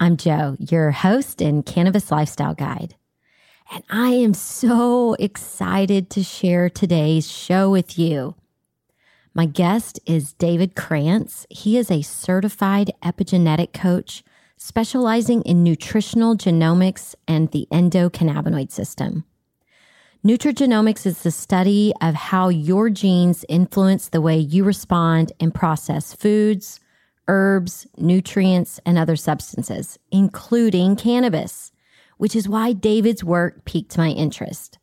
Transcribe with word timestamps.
I'm 0.00 0.16
Joe, 0.16 0.56
your 0.58 0.90
host 0.90 1.40
and 1.40 1.64
cannabis 1.64 2.10
lifestyle 2.10 2.54
guide. 2.54 2.96
And 3.72 3.84
I 3.88 4.08
am 4.08 4.34
so 4.34 5.14
excited 5.14 6.10
to 6.10 6.24
share 6.24 6.68
today's 6.68 7.30
show 7.30 7.70
with 7.70 7.96
you. 7.96 8.34
My 9.34 9.46
guest 9.46 10.00
is 10.04 10.32
David 10.32 10.74
Krantz. 10.74 11.46
He 11.48 11.76
is 11.78 11.90
a 11.90 12.02
certified 12.02 12.90
epigenetic 13.04 13.72
coach 13.72 14.24
specializing 14.56 15.42
in 15.42 15.62
nutritional 15.62 16.36
genomics 16.36 17.14
and 17.28 17.50
the 17.52 17.68
endocannabinoid 17.70 18.72
system. 18.72 19.24
Nutrigenomics 20.24 21.06
is 21.06 21.22
the 21.22 21.30
study 21.30 21.92
of 22.00 22.14
how 22.14 22.48
your 22.48 22.90
genes 22.90 23.44
influence 23.48 24.08
the 24.08 24.20
way 24.20 24.38
you 24.38 24.64
respond 24.64 25.32
and 25.38 25.54
process 25.54 26.14
foods, 26.14 26.80
herbs, 27.28 27.86
nutrients, 27.96 28.80
and 28.84 28.98
other 28.98 29.16
substances, 29.16 29.98
including 30.10 30.96
cannabis, 30.96 31.72
which 32.18 32.36
is 32.36 32.48
why 32.48 32.72
David's 32.72 33.24
work 33.24 33.64
piqued 33.64 33.98
my 33.98 34.10
interest. 34.10 34.78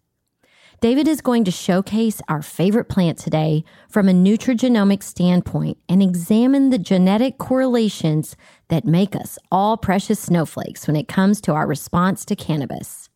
David 0.81 1.07
is 1.07 1.21
going 1.21 1.43
to 1.43 1.51
showcase 1.51 2.23
our 2.27 2.41
favorite 2.41 2.89
plant 2.89 3.19
today 3.19 3.63
from 3.87 4.09
a 4.09 4.13
nutrigenomic 4.13 5.03
standpoint 5.03 5.77
and 5.87 6.01
examine 6.01 6.71
the 6.71 6.79
genetic 6.79 7.37
correlations 7.37 8.35
that 8.69 8.83
make 8.83 9.15
us 9.15 9.37
all 9.51 9.77
precious 9.77 10.19
snowflakes 10.19 10.87
when 10.87 10.95
it 10.95 11.07
comes 11.07 11.39
to 11.41 11.53
our 11.53 11.67
response 11.67 12.25
to 12.25 12.35
cannabis. 12.35 13.09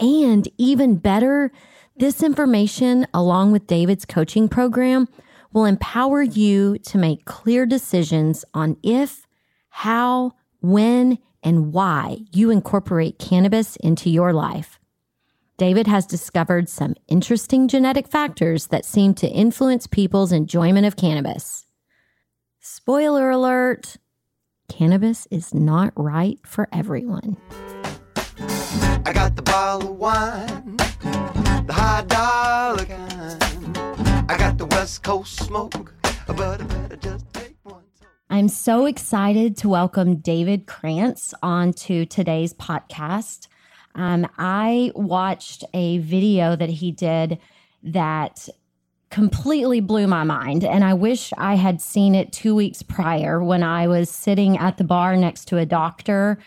And 0.00 0.48
even 0.58 0.96
better, 0.96 1.52
this 1.96 2.20
information, 2.20 3.06
along 3.14 3.52
with 3.52 3.68
David's 3.68 4.04
coaching 4.04 4.48
program, 4.48 5.06
will 5.52 5.64
empower 5.64 6.22
you 6.22 6.78
to 6.78 6.98
make 6.98 7.24
clear 7.24 7.66
decisions 7.66 8.44
on 8.54 8.76
if, 8.82 9.26
how, 9.68 10.32
when, 10.60 11.18
and 11.42 11.72
why 11.72 12.18
you 12.32 12.50
incorporate 12.50 13.18
cannabis 13.18 13.76
into 13.76 14.10
your 14.10 14.32
life. 14.32 14.78
David 15.56 15.86
has 15.86 16.06
discovered 16.06 16.68
some 16.68 16.94
interesting 17.08 17.66
genetic 17.66 18.06
factors 18.06 18.68
that 18.68 18.84
seem 18.84 19.14
to 19.14 19.28
influence 19.28 19.86
people's 19.86 20.30
enjoyment 20.30 20.86
of 20.86 20.96
cannabis. 20.96 21.66
Spoiler 22.60 23.30
alert 23.30 23.96
cannabis 24.68 25.26
is 25.30 25.54
not 25.54 25.92
right 25.96 26.38
for 26.46 26.68
everyone. 26.72 27.36
I 29.04 29.12
got 29.12 29.34
the 29.34 29.42
bottle 29.42 29.90
of 29.90 29.96
wine, 29.96 30.76
the 30.76 31.72
high 31.72 32.04
dollar 32.06 32.84
kind. 32.84 33.47
I 34.30 34.36
got 34.36 34.58
the 34.58 34.66
West 34.66 35.02
Coast 35.02 35.36
smoke, 35.42 35.94
but 36.26 36.60
I 36.60 36.64
better 36.64 36.96
just 36.96 37.32
take 37.32 37.56
one. 37.62 37.82
I'm 38.28 38.48
so 38.48 38.84
excited 38.84 39.56
to 39.56 39.70
welcome 39.70 40.16
David 40.16 40.66
Krantz 40.66 41.32
onto 41.42 42.04
today's 42.04 42.52
podcast. 42.52 43.48
Um, 43.94 44.28
I 44.36 44.92
watched 44.94 45.64
a 45.72 45.96
video 45.98 46.56
that 46.56 46.68
he 46.68 46.92
did 46.92 47.38
that 47.82 48.50
completely 49.08 49.80
blew 49.80 50.06
my 50.06 50.24
mind. 50.24 50.62
And 50.62 50.84
I 50.84 50.92
wish 50.92 51.32
I 51.38 51.54
had 51.54 51.80
seen 51.80 52.14
it 52.14 52.30
two 52.30 52.54
weeks 52.54 52.82
prior 52.82 53.42
when 53.42 53.62
I 53.62 53.88
was 53.88 54.10
sitting 54.10 54.58
at 54.58 54.76
the 54.76 54.84
bar 54.84 55.16
next 55.16 55.46
to 55.46 55.56
a 55.56 55.64
doctor 55.64 56.38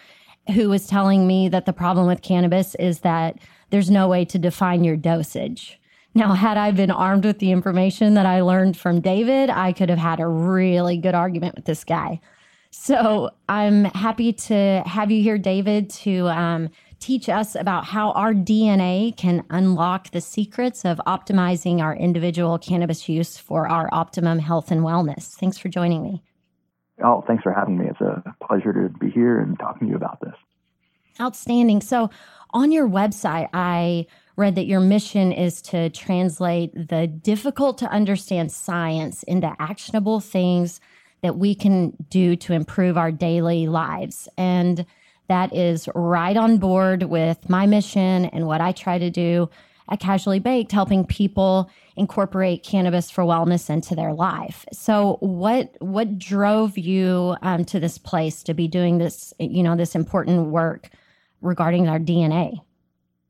who 0.54 0.70
was 0.70 0.86
telling 0.86 1.26
me 1.26 1.50
that 1.50 1.66
the 1.66 1.74
problem 1.74 2.06
with 2.06 2.22
cannabis 2.22 2.76
is 2.76 3.00
that 3.00 3.40
there's 3.72 3.90
no 3.90 4.08
way 4.08 4.24
to 4.26 4.38
define 4.38 4.84
your 4.84 4.98
dosage. 4.98 5.80
Now, 6.14 6.34
had 6.34 6.58
I 6.58 6.72
been 6.72 6.92
armed 6.92 7.26
with 7.26 7.40
the 7.40 7.52
information 7.52 8.16
that 8.16 8.26
I 8.26 8.42
learned 8.42 8.76
from 8.76 9.00
David, 9.00 9.50
I 9.50 9.72
could 9.72 9.90
have 9.90 10.00
had 10.00 10.20
a 10.20 10.28
really 10.28 10.98
good 10.98 11.16
argument 11.16 11.56
with 11.56 11.66
this 11.66 11.84
guy. 11.84 12.20
So 12.70 13.30
I'm 13.48 13.86
happy 13.86 14.34
to 14.34 14.84
have 14.86 15.12
you 15.12 15.22
here, 15.22 15.38
David, 15.38 15.90
to 15.90 16.28
um, 16.28 16.70
teach 17.00 17.30
us 17.30 17.56
about 17.56 17.86
how 17.86 18.12
our 18.12 18.34
DNA 18.34 19.16
can 19.16 19.44
unlock 19.50 20.12
the 20.12 20.22
secrets 20.22 20.86
of 20.86 21.02
optimizing 21.08 21.82
our 21.82 21.96
individual 21.96 22.58
cannabis 22.58 23.10
use 23.10 23.38
for 23.38 23.68
our 23.68 23.90
optimum 23.92 24.40
health 24.40 24.72
and 24.72 24.82
wellness. 24.82 25.34
Thanks 25.36 25.58
for 25.58 25.70
joining 25.70 26.04
me. 26.04 26.24
Oh, 27.04 27.24
thanks 27.26 27.44
for 27.44 27.52
having 27.52 27.78
me. 27.78 27.88
It's 27.90 28.02
a 28.02 28.24
pleasure 28.46 28.74
to 28.74 28.90
be 29.00 29.10
here 29.10 29.40
and 29.40 29.58
talking 29.60 29.88
to 29.88 29.92
you 29.92 29.96
about 29.96 30.20
this. 30.22 30.36
Outstanding. 31.20 31.82
So, 31.82 32.10
on 32.52 32.72
your 32.72 32.88
website, 32.88 33.50
I 33.54 34.06
read 34.42 34.56
that 34.56 34.66
your 34.66 34.80
mission 34.80 35.32
is 35.32 35.62
to 35.62 35.90
translate 35.92 36.74
the 36.90 37.08
difficult 37.08 37.78
to 37.78 37.86
understand 37.92 38.52
science 38.52 39.24
into 39.24 39.56
actionable 39.60 40.20
things 40.20 40.82
that 41.22 41.38
we 41.38 41.54
can 41.54 41.94
do 42.10 42.36
to 42.36 42.54
improve 42.54 42.98
our 42.98 43.12
daily 43.12 43.68
lives. 43.68 44.28
And 44.38 44.86
that 45.28 45.56
is 45.56 45.88
right 45.94 46.36
on 46.36 46.58
board 46.58 47.04
with 47.04 47.50
my 47.50 47.68
mission 47.68 48.26
and 48.26 48.48
what 48.48 48.60
I 48.60 48.72
try 48.72 48.98
to 48.98 49.12
do 49.12 49.50
at 49.88 50.00
Casually 50.00 50.40
Baked, 50.40 50.72
helping 50.72 51.06
people 51.06 51.70
incorporate 51.96 52.64
cannabis 52.64 53.12
for 53.12 53.24
wellness 53.24 53.70
into 53.70 53.94
their 53.96 54.14
life. 54.14 54.66
So, 54.74 55.18
what 55.20 55.76
what 55.80 56.18
drove 56.18 56.78
you 56.78 57.36
um, 57.42 57.66
to 57.66 57.80
this 57.80 57.98
place 57.98 58.42
to 58.44 58.54
be 58.54 58.68
doing 58.68 58.98
this? 58.98 59.34
You 59.40 59.64
know, 59.64 59.76
this 59.76 59.96
important 59.96 60.48
work 60.48 60.90
regarding 61.42 61.88
our 61.88 62.00
DNA. 62.00 62.62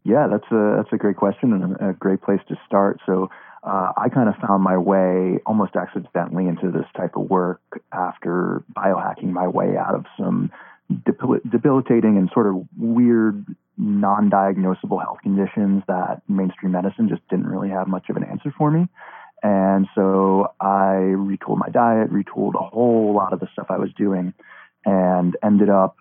Yeah, 0.03 0.27
that's 0.27 0.51
a 0.51 0.75
that's 0.77 0.94
a 0.94 0.98
great 0.98 1.18
question 1.18 1.53
and 1.53 1.75
a, 1.75 1.89
a 1.89 1.94
great 1.94 2.21
place 2.21 2.39
to 2.50 2.56
start. 2.65 3.00
So 3.06 3.30
uh, 3.63 3.92
I 3.95 4.09
kind 4.09 4.27
of 4.27 4.36
found 4.36 4.63
my 4.63 4.77
way 4.77 5.39
almost 5.45 5.75
accidentally 5.75 6.48
into 6.48 6.71
this 6.71 6.88
type 6.98 7.15
of 7.15 7.30
work 7.30 7.62
after 7.94 8.63
biohacking 8.75 9.30
my 9.31 9.48
way 9.48 9.77
out 9.77 9.94
of 9.94 10.06
some 10.18 10.51
debilitating 11.06 12.18
and 12.18 12.30
sort 12.33 12.48
of 12.48 12.65
weird, 12.77 13.45
non 13.77 14.30
diagnosable 14.31 15.00
health 15.01 15.19
conditions 15.21 15.83
that 15.88 16.21
mainstream 16.27 16.71
medicine 16.71 17.07
just 17.07 17.21
didn't 17.30 17.48
really 17.48 17.69
have 17.69 17.88
much 17.88 18.09
of 18.09 18.18
an 18.18 18.24
answer 18.24 18.53
for 18.57 18.71
me. 18.71 18.88
And 19.44 19.88
so 19.95 20.53
I 20.59 21.13
retooled 21.15 21.57
my 21.57 21.69
diet, 21.69 22.12
retooled 22.12 22.56
a 22.56 22.63
whole 22.63 23.13
lot 23.15 23.33
of 23.33 23.39
the 23.39 23.48
stuff 23.53 23.68
I 23.69 23.77
was 23.77 23.89
doing, 23.98 24.33
and 24.86 25.36
ended 25.44 25.69
up 25.69 25.98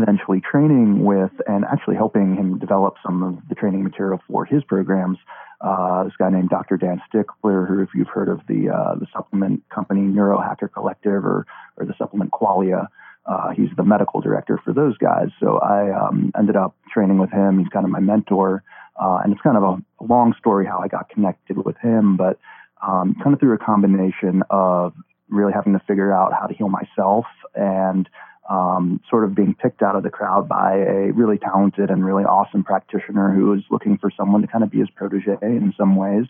eventually 0.00 0.40
training 0.40 1.04
with 1.04 1.32
and 1.46 1.64
actually 1.64 1.96
helping 1.96 2.34
him 2.34 2.58
develop 2.58 2.94
some 3.04 3.22
of 3.22 3.36
the 3.48 3.54
training 3.54 3.84
material 3.84 4.20
for 4.26 4.44
his 4.44 4.64
programs. 4.64 5.18
Uh, 5.60 6.04
this 6.04 6.14
guy 6.18 6.30
named 6.30 6.48
Dr. 6.48 6.76
Dan 6.76 7.00
Stickler, 7.08 7.66
who, 7.66 7.82
if 7.82 7.90
you've 7.94 8.08
heard 8.08 8.28
of 8.28 8.40
the 8.48 8.70
uh, 8.70 8.94
the 8.96 9.06
supplement 9.12 9.62
company 9.68 10.00
Neurohacker 10.00 10.72
Collective 10.72 11.24
or 11.24 11.46
or 11.76 11.84
the 11.86 11.94
supplement 11.98 12.32
Qualia, 12.32 12.88
uh, 13.26 13.50
he's 13.50 13.68
the 13.76 13.84
medical 13.84 14.20
director 14.20 14.58
for 14.64 14.72
those 14.72 14.96
guys. 14.98 15.28
So 15.38 15.58
I 15.58 15.90
um, 15.92 16.32
ended 16.36 16.56
up 16.56 16.74
training 16.92 17.18
with 17.18 17.30
him. 17.30 17.58
He's 17.58 17.68
kind 17.68 17.84
of 17.84 17.92
my 17.92 18.00
mentor, 18.00 18.64
uh, 19.00 19.20
and 19.22 19.32
it's 19.32 19.42
kind 19.42 19.56
of 19.56 19.62
a 19.62 20.04
long 20.04 20.34
story 20.38 20.66
how 20.66 20.78
I 20.78 20.88
got 20.88 21.08
connected 21.10 21.64
with 21.64 21.76
him, 21.78 22.16
but 22.16 22.38
um, 22.86 23.14
kind 23.22 23.32
of 23.32 23.38
through 23.38 23.54
a 23.54 23.58
combination 23.58 24.42
of 24.50 24.94
really 25.28 25.52
having 25.52 25.72
to 25.72 25.80
figure 25.86 26.12
out 26.12 26.32
how 26.32 26.46
to 26.46 26.54
heal 26.54 26.68
myself 26.68 27.26
and 27.54 28.08
um, 28.52 29.00
sort 29.08 29.24
of 29.24 29.34
being 29.34 29.54
picked 29.54 29.82
out 29.82 29.96
of 29.96 30.02
the 30.02 30.10
crowd 30.10 30.46
by 30.46 30.76
a 30.76 31.10
really 31.12 31.38
talented 31.38 31.88
and 31.88 32.04
really 32.04 32.24
awesome 32.24 32.62
practitioner 32.62 33.32
who 33.32 33.46
was 33.46 33.62
looking 33.70 33.96
for 33.96 34.10
someone 34.14 34.42
to 34.42 34.46
kind 34.46 34.62
of 34.62 34.70
be 34.70 34.78
his 34.78 34.90
protege 34.90 35.38
in 35.40 35.72
some 35.78 35.96
ways. 35.96 36.26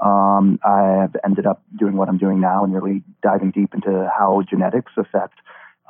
Um, 0.00 0.60
I 0.64 1.00
have 1.00 1.16
ended 1.24 1.46
up 1.46 1.62
doing 1.76 1.96
what 1.96 2.08
I'm 2.08 2.18
doing 2.18 2.40
now 2.40 2.62
and 2.62 2.72
really 2.72 3.02
diving 3.22 3.50
deep 3.50 3.74
into 3.74 4.08
how 4.16 4.42
genetics 4.48 4.92
affect 4.96 5.34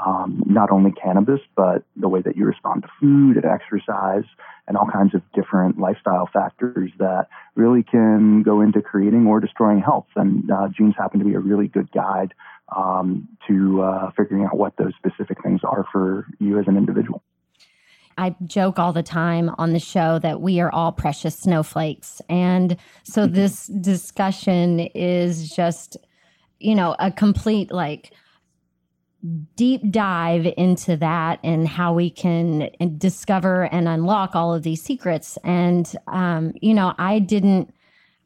um, 0.04 0.42
not 0.46 0.70
only 0.70 0.90
cannabis, 0.90 1.40
but 1.54 1.84
the 1.96 2.08
way 2.08 2.22
that 2.22 2.36
you 2.36 2.46
respond 2.46 2.82
to 2.82 2.88
food 2.98 3.36
and 3.36 3.44
exercise 3.44 4.24
and 4.66 4.78
all 4.78 4.88
kinds 4.90 5.14
of 5.14 5.20
different 5.34 5.78
lifestyle 5.78 6.28
factors 6.32 6.90
that 6.98 7.26
really 7.56 7.82
can 7.82 8.42
go 8.42 8.62
into 8.62 8.80
creating 8.80 9.26
or 9.26 9.38
destroying 9.38 9.80
health. 9.80 10.06
And 10.16 10.50
uh, 10.50 10.68
genes 10.68 10.94
happen 10.96 11.18
to 11.18 11.26
be 11.26 11.34
a 11.34 11.40
really 11.40 11.68
good 11.68 11.92
guide 11.92 12.32
um, 12.74 13.28
to 13.48 13.82
uh, 13.82 14.10
figuring 14.16 14.44
out 14.44 14.56
what 14.56 14.74
those 14.76 14.92
specific 14.96 15.42
things 15.42 15.60
are 15.64 15.84
for 15.92 16.26
you 16.38 16.58
as 16.58 16.66
an 16.66 16.76
individual. 16.76 17.22
I 18.16 18.34
joke 18.44 18.78
all 18.78 18.92
the 18.92 19.02
time 19.02 19.50
on 19.58 19.72
the 19.72 19.80
show 19.80 20.18
that 20.20 20.40
we 20.40 20.60
are 20.60 20.70
all 20.72 20.92
precious 20.92 21.36
snowflakes. 21.36 22.20
And 22.28 22.76
so 23.02 23.26
this 23.28 23.66
discussion 23.66 24.80
is 24.80 25.50
just, 25.50 25.96
you 26.58 26.74
know, 26.74 26.94
a 26.98 27.10
complete 27.10 27.72
like 27.72 28.12
deep 29.56 29.90
dive 29.90 30.46
into 30.58 30.96
that 30.98 31.40
and 31.42 31.66
how 31.66 31.94
we 31.94 32.10
can 32.10 32.70
discover 32.98 33.64
and 33.64 33.88
unlock 33.88 34.36
all 34.36 34.54
of 34.54 34.62
these 34.62 34.82
secrets. 34.82 35.38
And, 35.44 35.90
um, 36.06 36.52
you 36.60 36.74
know, 36.74 36.94
I 36.98 37.18
didn't. 37.18 37.73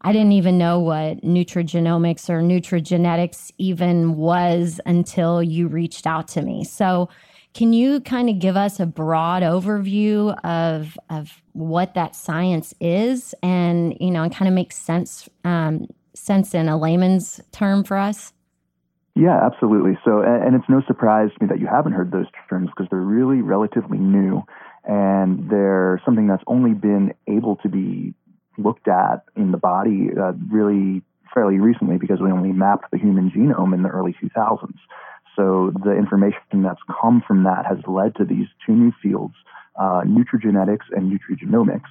I 0.02 0.12
didn't 0.12 0.32
even 0.32 0.58
know 0.58 0.78
what 0.78 1.22
nutrigenomics 1.22 2.30
or 2.30 2.40
nutrigenetics 2.40 3.50
even 3.58 4.16
was 4.16 4.80
until 4.86 5.42
you 5.42 5.66
reached 5.66 6.06
out 6.06 6.28
to 6.28 6.42
me. 6.42 6.64
So, 6.64 7.08
can 7.54 7.72
you 7.72 8.00
kind 8.02 8.28
of 8.28 8.38
give 8.38 8.56
us 8.56 8.78
a 8.78 8.86
broad 8.86 9.42
overview 9.42 10.38
of 10.44 10.96
of 11.10 11.42
what 11.52 11.94
that 11.94 12.14
science 12.14 12.74
is, 12.80 13.34
and 13.42 13.96
you 14.00 14.10
know, 14.10 14.22
and 14.22 14.34
kind 14.34 14.48
of 14.48 14.54
make 14.54 14.72
sense 14.72 15.28
um, 15.44 15.88
sense 16.14 16.54
in 16.54 16.68
a 16.68 16.78
layman's 16.78 17.40
term 17.50 17.82
for 17.82 17.96
us? 17.96 18.32
Yeah, 19.16 19.44
absolutely. 19.44 19.98
So, 20.04 20.22
and 20.22 20.54
it's 20.54 20.68
no 20.68 20.80
surprise 20.86 21.30
to 21.36 21.44
me 21.44 21.48
that 21.48 21.58
you 21.58 21.66
haven't 21.66 21.92
heard 21.92 22.12
those 22.12 22.26
terms 22.48 22.68
because 22.68 22.86
they're 22.88 23.00
really 23.00 23.42
relatively 23.42 23.98
new 23.98 24.44
and 24.84 25.50
they're 25.50 26.00
something 26.04 26.28
that's 26.28 26.44
only 26.46 26.72
been 26.72 27.12
able 27.26 27.56
to 27.56 27.68
be 27.68 28.14
looked 28.58 28.88
at 28.88 29.24
in 29.36 29.52
the 29.52 29.58
body 29.58 30.08
uh, 30.18 30.32
really 30.50 31.02
fairly 31.32 31.58
recently 31.58 31.98
because 31.98 32.20
we 32.20 32.30
only 32.30 32.52
mapped 32.52 32.90
the 32.90 32.98
human 32.98 33.30
genome 33.30 33.74
in 33.74 33.82
the 33.82 33.88
early 33.88 34.14
2000s. 34.22 34.74
So, 35.36 35.72
the 35.84 35.92
information 35.92 36.62
that's 36.64 36.80
come 37.00 37.22
from 37.26 37.44
that 37.44 37.64
has 37.66 37.78
led 37.86 38.16
to 38.16 38.24
these 38.24 38.48
two 38.66 38.72
new 38.72 38.92
fields 39.00 39.34
uh, 39.78 40.02
nutrigenetics 40.04 40.86
and 40.90 41.12
nutrigenomics. 41.12 41.88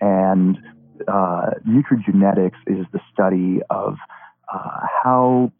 And 0.00 0.58
uh, 1.06 1.50
nutrigenetics 1.66 2.58
is 2.66 2.84
the 2.92 3.00
study 3.12 3.60
of 3.70 3.96
uh, 4.52 4.86
how 5.02 5.52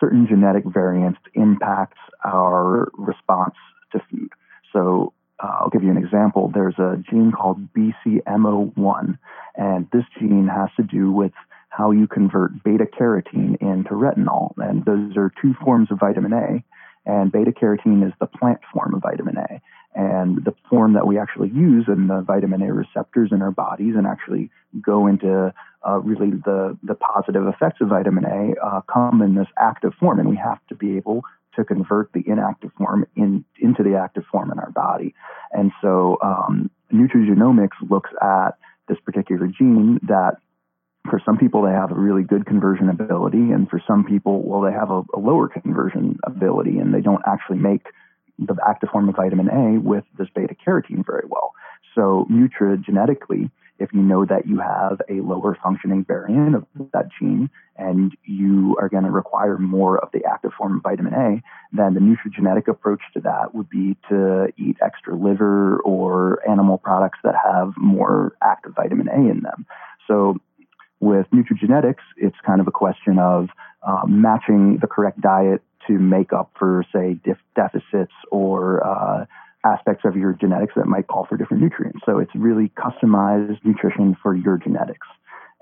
certain 0.00 0.26
genetic 0.26 0.64
variants 0.66 1.20
impacts 1.34 2.00
our 2.24 2.88
response 2.94 3.54
to 3.92 4.00
food. 4.10 4.30
So 4.72 5.12
uh, 5.42 5.58
I'll 5.60 5.70
give 5.70 5.82
you 5.82 5.90
an 5.90 5.98
example. 5.98 6.50
There's 6.52 6.78
a 6.78 7.02
gene 7.10 7.32
called 7.32 7.58
BCMO1, 7.74 9.18
and 9.56 9.88
this 9.92 10.04
gene 10.18 10.48
has 10.48 10.70
to 10.76 10.82
do 10.82 11.12
with 11.12 11.32
how 11.68 11.90
you 11.90 12.06
convert 12.06 12.64
beta 12.64 12.86
carotene 12.86 13.60
into 13.60 13.90
retinol. 13.90 14.54
And 14.56 14.84
those 14.84 15.16
are 15.16 15.32
two 15.42 15.54
forms 15.62 15.90
of 15.90 15.98
vitamin 16.00 16.32
A, 16.32 16.64
and 17.04 17.30
beta 17.30 17.52
carotene 17.52 18.06
is 18.06 18.14
the 18.18 18.26
plant 18.26 18.60
form 18.72 18.94
of 18.94 19.02
vitamin 19.02 19.36
A. 19.36 19.60
And 19.94 20.44
the 20.44 20.54
form 20.68 20.92
that 20.94 21.06
we 21.06 21.18
actually 21.18 21.48
use 21.48 21.86
in 21.88 22.08
the 22.08 22.20
vitamin 22.20 22.62
A 22.62 22.72
receptors 22.72 23.30
in 23.32 23.40
our 23.40 23.50
bodies 23.50 23.94
and 23.96 24.06
actually 24.06 24.50
go 24.82 25.06
into 25.06 25.54
uh, 25.86 25.98
really 26.00 26.30
the, 26.30 26.76
the 26.82 26.94
positive 26.94 27.46
effects 27.46 27.80
of 27.80 27.88
vitamin 27.88 28.24
A 28.24 28.54
uh, 28.66 28.80
come 28.92 29.22
in 29.22 29.34
this 29.34 29.46
active 29.58 29.92
form, 30.00 30.18
and 30.18 30.28
we 30.28 30.36
have 30.36 30.58
to 30.68 30.74
be 30.74 30.96
able 30.96 31.22
to 31.56 31.64
convert 31.64 32.12
the 32.12 32.22
inactive 32.26 32.72
form 32.78 33.06
in, 33.16 33.44
into 33.60 33.82
the 33.82 33.96
active 33.96 34.24
form 34.30 34.50
in 34.50 34.58
our 34.58 34.70
body. 34.70 35.14
And 35.52 35.72
so, 35.82 36.18
um, 36.22 36.70
nutrigenomics 36.92 37.76
looks 37.90 38.10
at 38.22 38.52
this 38.88 38.98
particular 39.04 39.48
gene 39.48 39.98
that 40.06 40.36
for 41.10 41.20
some 41.24 41.38
people 41.38 41.62
they 41.62 41.72
have 41.72 41.92
a 41.92 41.94
really 41.94 42.22
good 42.22 42.46
conversion 42.46 42.88
ability, 42.88 43.50
and 43.52 43.68
for 43.68 43.82
some 43.86 44.04
people, 44.04 44.42
well, 44.42 44.60
they 44.60 44.72
have 44.72 44.90
a, 44.90 45.02
a 45.14 45.18
lower 45.18 45.48
conversion 45.48 46.18
ability, 46.24 46.78
and 46.78 46.92
they 46.92 47.00
don't 47.00 47.22
actually 47.26 47.58
make 47.58 47.86
the 48.38 48.56
active 48.68 48.90
form 48.90 49.08
of 49.08 49.16
vitamin 49.16 49.48
A 49.48 49.80
with 49.80 50.04
this 50.18 50.28
beta 50.34 50.54
carotene 50.54 51.04
very 51.06 51.26
well. 51.28 51.52
So, 51.94 52.26
nutrigenetically, 52.30 53.50
if 53.78 53.92
you 53.92 54.00
know 54.00 54.24
that 54.24 54.46
you 54.46 54.58
have 54.58 55.00
a 55.08 55.20
lower 55.20 55.56
functioning 55.62 56.04
variant 56.04 56.54
of 56.54 56.66
that 56.92 57.08
gene 57.18 57.50
and 57.76 58.16
you 58.24 58.76
are 58.80 58.88
going 58.88 59.04
to 59.04 59.10
require 59.10 59.58
more 59.58 59.98
of 59.98 60.10
the 60.12 60.24
active 60.24 60.52
form 60.56 60.76
of 60.76 60.82
vitamin 60.82 61.12
A, 61.14 61.42
then 61.72 61.94
the 61.94 62.00
nutrigenetic 62.00 62.68
approach 62.68 63.02
to 63.14 63.20
that 63.20 63.54
would 63.54 63.68
be 63.68 63.96
to 64.08 64.48
eat 64.56 64.76
extra 64.82 65.14
liver 65.14 65.78
or 65.80 66.46
animal 66.48 66.78
products 66.78 67.18
that 67.22 67.34
have 67.34 67.74
more 67.76 68.36
active 68.42 68.72
vitamin 68.74 69.08
A 69.08 69.30
in 69.30 69.40
them. 69.42 69.66
So 70.06 70.38
with 71.00 71.26
nutrigenetics, 71.32 72.04
it's 72.16 72.36
kind 72.44 72.60
of 72.60 72.66
a 72.66 72.72
question 72.72 73.18
of 73.18 73.48
uh, 73.86 74.06
matching 74.06 74.78
the 74.80 74.86
correct 74.86 75.20
diet 75.20 75.62
to 75.86 75.92
make 75.92 76.32
up 76.32 76.50
for, 76.58 76.84
say, 76.92 77.18
def- 77.24 77.36
deficits 77.54 78.12
or 78.30 78.84
uh, 78.84 79.26
aspects 79.72 80.04
of 80.04 80.16
your 80.16 80.32
genetics 80.32 80.74
that 80.76 80.86
might 80.86 81.06
call 81.08 81.26
for 81.28 81.36
different 81.36 81.62
nutrients. 81.62 82.00
So 82.06 82.18
it's 82.18 82.34
really 82.34 82.72
customized 82.76 83.58
nutrition 83.64 84.16
for 84.22 84.34
your 84.34 84.56
genetics. 84.58 85.06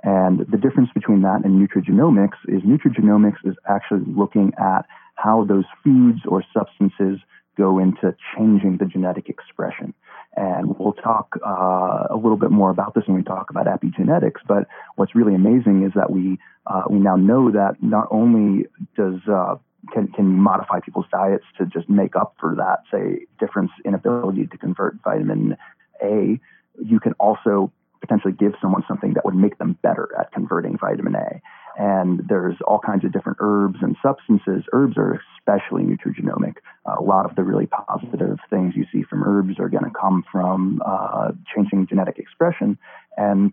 And 0.02 0.40
the 0.40 0.58
difference 0.58 0.90
between 0.94 1.22
that 1.22 1.40
and 1.44 1.52
nutrigenomics 1.56 2.38
is 2.46 2.60
nutrigenomics 2.62 3.40
is 3.44 3.54
actually 3.66 4.04
looking 4.06 4.52
at 4.58 4.82
how 5.14 5.44
those 5.44 5.64
foods 5.82 6.20
or 6.28 6.44
substances 6.52 7.18
go 7.56 7.78
into 7.78 8.14
changing 8.36 8.78
the 8.78 8.84
genetic 8.84 9.28
expression. 9.28 9.94
And 10.36 10.76
we'll 10.78 10.92
talk 10.94 11.38
uh, 11.46 12.08
a 12.10 12.16
little 12.16 12.36
bit 12.36 12.50
more 12.50 12.70
about 12.70 12.94
this 12.94 13.04
when 13.06 13.16
we 13.16 13.22
talk 13.22 13.50
about 13.50 13.66
epigenetics. 13.66 14.40
But 14.46 14.66
what's 14.96 15.14
really 15.14 15.34
amazing 15.34 15.84
is 15.86 15.92
that 15.94 16.10
we 16.10 16.38
uh, 16.66 16.84
we 16.90 16.98
now 16.98 17.14
know 17.14 17.50
that 17.52 17.76
not 17.80 18.08
only 18.10 18.66
does 18.96 19.20
uh, 19.30 19.56
can 19.92 20.08
can 20.08 20.26
modify 20.26 20.80
people's 20.80 21.06
diets 21.10 21.44
to 21.58 21.66
just 21.66 21.88
make 21.88 22.16
up 22.16 22.34
for 22.40 22.54
that, 22.56 22.80
say, 22.90 23.26
difference 23.38 23.70
in 23.84 23.94
ability 23.94 24.46
to 24.46 24.58
convert 24.58 24.96
vitamin 25.04 25.56
A. 26.02 26.40
You 26.82 27.00
can 27.00 27.12
also 27.14 27.72
potentially 28.00 28.34
give 28.34 28.52
someone 28.60 28.84
something 28.86 29.14
that 29.14 29.24
would 29.24 29.34
make 29.34 29.58
them 29.58 29.78
better 29.82 30.08
at 30.18 30.30
converting 30.32 30.76
vitamin 30.76 31.14
A. 31.14 31.40
And 31.76 32.20
there's 32.28 32.56
all 32.66 32.78
kinds 32.78 33.04
of 33.04 33.12
different 33.12 33.38
herbs 33.40 33.78
and 33.80 33.96
substances. 34.02 34.62
Herbs 34.72 34.96
are 34.96 35.20
especially 35.38 35.82
nutrigenomic. 35.82 36.56
A 36.86 37.02
lot 37.02 37.28
of 37.28 37.34
the 37.34 37.42
really 37.42 37.66
positive 37.66 38.38
things 38.50 38.74
you 38.76 38.86
see 38.92 39.02
from 39.02 39.24
herbs 39.24 39.58
are 39.58 39.68
going 39.68 39.84
to 39.84 39.90
come 39.90 40.22
from 40.30 40.82
uh, 40.84 41.32
changing 41.54 41.86
genetic 41.88 42.18
expression. 42.18 42.78
And 43.16 43.52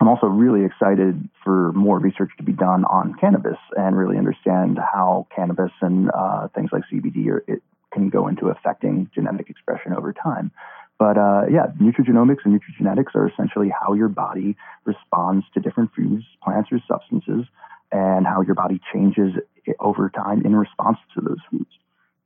I'm 0.00 0.08
also 0.08 0.26
really 0.26 0.64
excited 0.64 1.28
for 1.42 1.72
more 1.72 1.98
research 1.98 2.30
to 2.36 2.44
be 2.44 2.52
done 2.52 2.84
on 2.84 3.14
cannabis 3.20 3.58
and 3.76 3.96
really 3.96 4.16
understand 4.16 4.78
how 4.78 5.26
cannabis 5.34 5.72
and 5.80 6.10
uh, 6.16 6.48
things 6.54 6.70
like 6.72 6.82
CBD 6.92 7.26
are, 7.28 7.44
it 7.48 7.62
can 7.92 8.08
go 8.08 8.28
into 8.28 8.48
affecting 8.48 9.10
genetic 9.12 9.50
expression 9.50 9.92
over 9.92 10.12
time. 10.12 10.52
But 10.98 11.18
uh, 11.18 11.42
yeah, 11.50 11.66
nutrigenomics 11.80 12.38
and 12.44 12.60
nutrigenetics 12.60 13.14
are 13.14 13.28
essentially 13.28 13.70
how 13.70 13.92
your 13.92 14.08
body 14.08 14.56
responds 14.84 15.46
to 15.54 15.60
different 15.60 15.90
foods, 15.94 16.24
plants, 16.42 16.70
or 16.70 16.80
substances, 16.88 17.46
and 17.90 18.26
how 18.26 18.42
your 18.42 18.54
body 18.54 18.80
changes 18.92 19.34
over 19.80 20.10
time 20.10 20.44
in 20.44 20.54
response 20.54 20.98
to 21.14 21.20
those 21.20 21.38
foods. 21.50 21.70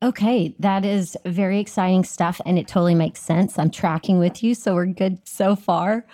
Okay, 0.02 0.54
that 0.58 0.84
is 0.84 1.16
very 1.24 1.60
exciting 1.60 2.02
stuff 2.02 2.40
and 2.44 2.58
it 2.58 2.66
totally 2.66 2.94
makes 2.94 3.20
sense. 3.20 3.58
I'm 3.58 3.70
tracking 3.70 4.18
with 4.18 4.42
you, 4.42 4.54
so 4.54 4.74
we're 4.74 4.86
good 4.86 5.26
so 5.26 5.54
far. 5.54 6.04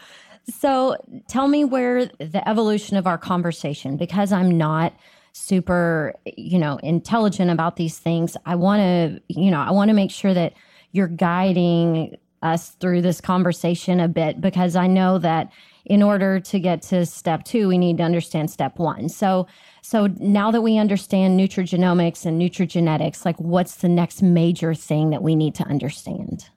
So, 0.48 0.96
tell 1.28 1.48
me 1.48 1.64
where 1.64 2.06
the 2.06 2.42
evolution 2.48 2.96
of 2.96 3.06
our 3.06 3.18
conversation 3.18 3.96
because 3.96 4.32
I'm 4.32 4.56
not 4.56 4.94
super, 5.32 6.14
you 6.36 6.58
know, 6.58 6.78
intelligent 6.82 7.50
about 7.50 7.76
these 7.76 7.98
things. 7.98 8.36
I 8.46 8.54
want 8.54 8.80
to, 8.80 9.22
you 9.28 9.50
know, 9.50 9.60
I 9.60 9.70
want 9.70 9.88
to 9.88 9.94
make 9.94 10.10
sure 10.10 10.34
that 10.34 10.54
you're 10.92 11.08
guiding 11.08 12.16
us 12.42 12.70
through 12.80 13.02
this 13.02 13.20
conversation 13.20 14.00
a 14.00 14.08
bit 14.08 14.40
because 14.40 14.76
I 14.76 14.86
know 14.86 15.18
that 15.18 15.52
in 15.84 16.02
order 16.02 16.38
to 16.38 16.60
get 16.60 16.82
to 16.82 17.04
step 17.04 17.44
2 17.44 17.66
we 17.66 17.78
need 17.78 17.96
to 17.98 18.04
understand 18.04 18.50
step 18.50 18.78
1. 18.78 19.08
So 19.08 19.46
so 19.82 20.06
now 20.18 20.50
that 20.50 20.60
we 20.60 20.78
understand 20.78 21.38
nutrigenomics 21.38 22.26
and 22.26 22.40
nutrigenetics 22.40 23.24
like 23.24 23.38
what's 23.38 23.76
the 23.76 23.88
next 23.88 24.22
major 24.22 24.74
thing 24.74 25.10
that 25.10 25.22
we 25.22 25.34
need 25.34 25.54
to 25.56 25.64
understand? 25.64 26.48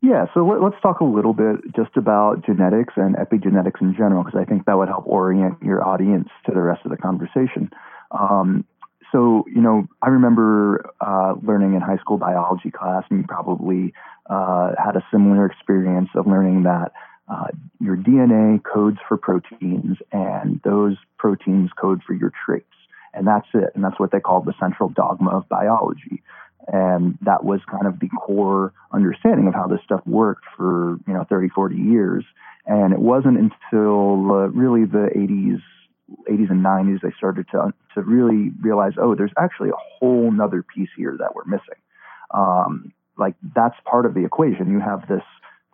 Yeah, 0.00 0.26
so 0.32 0.46
let, 0.46 0.62
us 0.62 0.78
talk 0.80 1.00
a 1.00 1.04
little 1.04 1.32
bit 1.32 1.56
just 1.74 1.96
about 1.96 2.46
genetics 2.46 2.94
and 2.96 3.16
epigenetics 3.16 3.80
in 3.80 3.94
general, 3.94 4.22
because 4.22 4.40
I 4.40 4.44
think 4.44 4.64
that 4.66 4.78
would 4.78 4.88
help 4.88 5.04
orient 5.06 5.60
your 5.60 5.84
audience 5.84 6.28
to 6.46 6.52
the 6.52 6.60
rest 6.60 6.82
of 6.84 6.92
the 6.92 6.96
conversation. 6.96 7.70
Um, 8.12 8.64
so, 9.10 9.44
you 9.52 9.60
know, 9.60 9.88
I 10.02 10.08
remember 10.08 10.88
uh, 11.00 11.34
learning 11.42 11.74
in 11.74 11.80
high 11.80 11.96
school 11.96 12.16
biology 12.16 12.70
class, 12.70 13.04
and 13.10 13.20
you 13.20 13.26
probably 13.26 13.92
uh, 14.30 14.72
had 14.82 14.94
a 14.96 15.04
similar 15.10 15.46
experience 15.46 16.10
of 16.14 16.26
learning 16.26 16.62
that 16.64 16.92
uh, 17.28 17.48
your 17.80 17.96
DNA 17.96 18.62
codes 18.62 18.98
for 19.08 19.16
proteins, 19.16 19.96
and 20.12 20.60
those 20.64 20.96
proteins 21.18 21.70
code 21.78 22.02
for 22.06 22.12
your 22.12 22.32
traits. 22.46 22.66
And 23.14 23.26
that's 23.26 23.48
it. 23.52 23.72
And 23.74 23.82
that's 23.82 23.98
what 23.98 24.12
they 24.12 24.20
call 24.20 24.42
the 24.42 24.54
central 24.60 24.90
dogma 24.90 25.30
of 25.30 25.48
biology. 25.48 26.22
And 26.66 27.16
that 27.22 27.44
was 27.44 27.60
kind 27.70 27.86
of 27.86 28.00
the 28.00 28.08
core 28.08 28.72
understanding 28.92 29.48
of 29.48 29.54
how 29.54 29.66
this 29.66 29.80
stuff 29.84 30.00
worked 30.06 30.44
for, 30.56 30.98
you 31.06 31.14
know, 31.14 31.24
30, 31.28 31.48
40 31.48 31.76
years. 31.76 32.24
And 32.66 32.92
it 32.92 32.98
wasn't 32.98 33.38
until 33.38 34.32
uh, 34.32 34.48
really 34.48 34.84
the 34.84 35.08
80s 35.16 35.62
80s 36.28 36.50
and 36.50 36.64
90s, 36.64 37.02
they 37.02 37.12
started 37.16 37.46
to 37.52 37.72
to 37.94 38.02
really 38.02 38.50
realize, 38.60 38.92
oh, 38.98 39.14
there's 39.14 39.32
actually 39.38 39.70
a 39.70 39.76
whole 39.98 40.30
nother 40.30 40.62
piece 40.62 40.88
here 40.96 41.16
that 41.18 41.34
we're 41.34 41.44
missing. 41.44 41.80
Um, 42.32 42.92
like 43.18 43.34
that's 43.54 43.76
part 43.84 44.06
of 44.06 44.14
the 44.14 44.24
equation. 44.24 44.70
You 44.70 44.80
have 44.80 45.06
this 45.08 45.22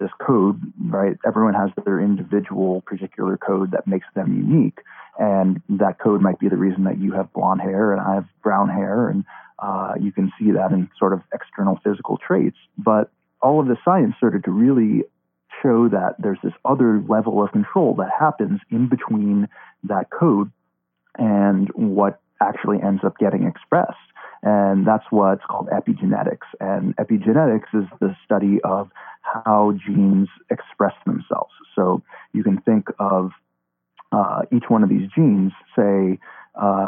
this 0.00 0.10
code, 0.24 0.60
right? 0.86 1.16
Everyone 1.24 1.54
has 1.54 1.70
their 1.84 2.00
individual 2.00 2.80
particular 2.80 3.36
code 3.36 3.70
that 3.70 3.86
makes 3.86 4.06
them 4.14 4.34
unique, 4.34 4.78
and 5.18 5.62
that 5.68 5.98
code 5.98 6.20
might 6.20 6.38
be 6.38 6.48
the 6.48 6.56
reason 6.56 6.84
that 6.84 6.98
you 6.98 7.12
have 7.12 7.32
blonde 7.32 7.60
hair 7.60 7.92
and 7.92 8.00
I 8.00 8.14
have 8.14 8.26
brown 8.42 8.68
hair, 8.68 9.08
and 9.08 9.24
uh, 9.58 9.94
you 10.00 10.12
can 10.12 10.32
see 10.38 10.50
that 10.52 10.72
in 10.72 10.88
sort 10.98 11.12
of 11.12 11.20
external 11.32 11.78
physical 11.84 12.18
traits. 12.18 12.56
But 12.76 13.10
all 13.40 13.60
of 13.60 13.66
the 13.66 13.76
science 13.84 14.14
started 14.16 14.44
to 14.44 14.50
really 14.50 15.04
show 15.62 15.88
that 15.88 16.16
there's 16.18 16.38
this 16.42 16.52
other 16.64 17.00
level 17.08 17.42
of 17.42 17.52
control 17.52 17.94
that 17.94 18.10
happens 18.18 18.60
in 18.70 18.88
between 18.88 19.48
that 19.84 20.10
code 20.10 20.50
and 21.16 21.68
what 21.74 22.20
actually 22.42 22.82
ends 22.82 23.02
up 23.04 23.16
getting 23.18 23.46
expressed. 23.46 23.96
And 24.42 24.86
that's 24.86 25.04
what's 25.10 25.44
called 25.48 25.68
epigenetics. 25.68 26.46
And 26.60 26.94
epigenetics 26.96 27.72
is 27.72 27.88
the 28.00 28.14
study 28.24 28.60
of 28.62 28.90
how 29.22 29.72
genes 29.86 30.28
express 30.50 30.92
themselves. 31.06 31.52
So 31.74 32.02
you 32.32 32.42
can 32.42 32.60
think 32.60 32.88
of 32.98 33.30
uh, 34.14 34.42
each 34.52 34.64
one 34.68 34.82
of 34.82 34.88
these 34.88 35.08
genes, 35.14 35.52
say, 35.76 36.18
uh, 36.54 36.86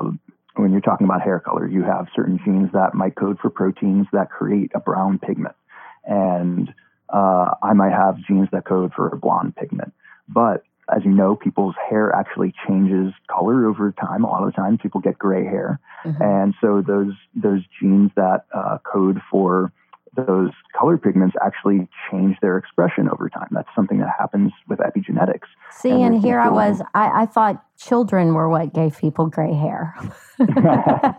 when 0.54 0.72
you're 0.72 0.80
talking 0.80 1.06
about 1.06 1.22
hair 1.22 1.40
color, 1.40 1.66
you 1.66 1.82
have 1.82 2.06
certain 2.14 2.38
genes 2.44 2.70
that 2.72 2.94
might 2.94 3.16
code 3.16 3.38
for 3.40 3.50
proteins 3.50 4.06
that 4.12 4.30
create 4.30 4.70
a 4.74 4.80
brown 4.80 5.18
pigment. 5.18 5.56
And 6.04 6.72
uh, 7.08 7.54
I 7.62 7.72
might 7.74 7.92
have 7.92 8.18
genes 8.26 8.48
that 8.52 8.64
code 8.64 8.92
for 8.94 9.08
a 9.08 9.16
blonde 9.16 9.56
pigment. 9.56 9.92
But 10.28 10.62
as 10.94 11.04
you 11.04 11.10
know, 11.10 11.34
people's 11.34 11.74
hair 11.90 12.14
actually 12.14 12.54
changes 12.66 13.12
color 13.28 13.66
over 13.66 13.92
time. 13.92 14.24
A 14.24 14.28
lot 14.28 14.42
of 14.44 14.46
the 14.46 14.52
time, 14.52 14.78
people 14.78 15.00
get 15.00 15.18
gray 15.18 15.44
hair, 15.44 15.80
mm-hmm. 16.04 16.22
and 16.22 16.54
so 16.60 16.80
those 16.80 17.12
those 17.34 17.62
genes 17.80 18.12
that 18.14 18.46
uh, 18.54 18.78
code 18.84 19.20
for 19.28 19.72
those 20.16 20.50
color 20.78 20.98
pigments 20.98 21.36
actually 21.44 21.88
change 22.10 22.36
their 22.40 22.56
expression 22.56 23.08
over 23.08 23.28
time. 23.28 23.48
That's 23.50 23.68
something 23.74 23.98
that 23.98 24.10
happens 24.18 24.52
with 24.68 24.78
epigenetics. 24.78 25.46
See, 25.70 25.90
and, 25.90 26.14
and 26.14 26.22
here 26.22 26.40
I 26.40 26.48
was, 26.48 26.82
I, 26.94 27.22
I 27.22 27.26
thought 27.26 27.64
children 27.78 28.34
were 28.34 28.48
what 28.48 28.74
gave 28.74 28.98
people 28.98 29.26
gray 29.26 29.54
hair. 29.54 29.94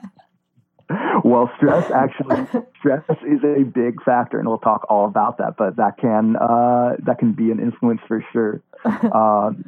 well, 1.24 1.51
stress 1.58 1.92
actually 1.92 2.48
stress 2.80 3.04
is 3.25 3.44
a 3.44 3.63
big 3.63 4.01
factor, 4.04 4.39
and 4.39 4.48
we'll 4.48 4.58
talk 4.58 4.86
all 4.89 5.06
about 5.06 5.38
that. 5.38 5.56
But 5.58 5.75
that 5.77 5.98
can 5.98 6.36
uh, 6.38 6.96
that 7.06 7.20
can 7.20 7.34
be 7.34 7.51
an 7.51 7.60
influence 7.60 8.01
for 8.08 8.24
sure. 8.32 8.62
um, 9.13 9.66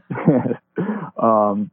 um, 1.22 1.72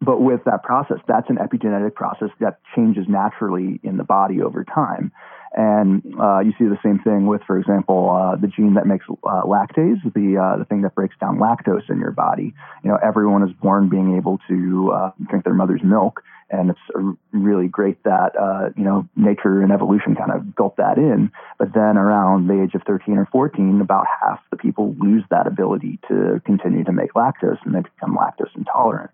but 0.00 0.20
with 0.20 0.42
that 0.44 0.64
process, 0.64 0.98
that's 1.06 1.30
an 1.30 1.36
epigenetic 1.36 1.94
process 1.94 2.30
that 2.40 2.58
changes 2.74 3.06
naturally 3.08 3.78
in 3.82 3.98
the 3.98 4.04
body 4.04 4.42
over 4.42 4.64
time. 4.64 5.12
And 5.54 6.02
uh, 6.18 6.40
you 6.40 6.52
see 6.58 6.64
the 6.64 6.78
same 6.82 6.98
thing 7.00 7.26
with, 7.26 7.42
for 7.46 7.58
example, 7.58 8.08
uh, 8.08 8.36
the 8.36 8.48
gene 8.48 8.74
that 8.74 8.86
makes 8.86 9.04
uh, 9.10 9.42
lactase, 9.42 10.02
the 10.14 10.38
uh, 10.38 10.58
the 10.58 10.64
thing 10.64 10.80
that 10.82 10.94
breaks 10.94 11.14
down 11.20 11.38
lactose 11.38 11.90
in 11.90 11.98
your 11.98 12.10
body. 12.10 12.54
You 12.82 12.90
know, 12.90 12.98
everyone 13.02 13.42
is 13.42 13.54
born 13.60 13.90
being 13.90 14.16
able 14.16 14.38
to 14.48 14.92
uh, 14.92 15.10
drink 15.28 15.44
their 15.44 15.52
mother's 15.52 15.82
milk, 15.84 16.22
and 16.48 16.70
it's 16.70 17.14
really 17.32 17.68
great 17.68 18.02
that 18.04 18.32
uh, 18.40 18.70
you 18.78 18.84
know 18.84 19.06
nature 19.14 19.60
and 19.60 19.72
evolution 19.72 20.16
kind 20.16 20.32
of 20.32 20.56
built 20.56 20.78
that 20.78 20.96
in. 20.96 21.30
But 21.58 21.74
then 21.74 21.98
around 21.98 22.46
the 22.48 22.62
age 22.62 22.74
of 22.74 22.82
13 22.86 23.18
or 23.18 23.26
14, 23.30 23.82
about 23.82 24.06
half 24.22 24.40
the 24.50 24.56
people 24.56 24.94
lose 24.98 25.24
that 25.30 25.46
ability 25.46 25.98
to 26.08 26.40
continue 26.46 26.84
to 26.84 26.92
make 26.92 27.12
lactose, 27.12 27.58
and 27.66 27.74
they 27.74 27.80
become 27.80 28.16
lactose 28.16 28.56
intolerant 28.56 29.10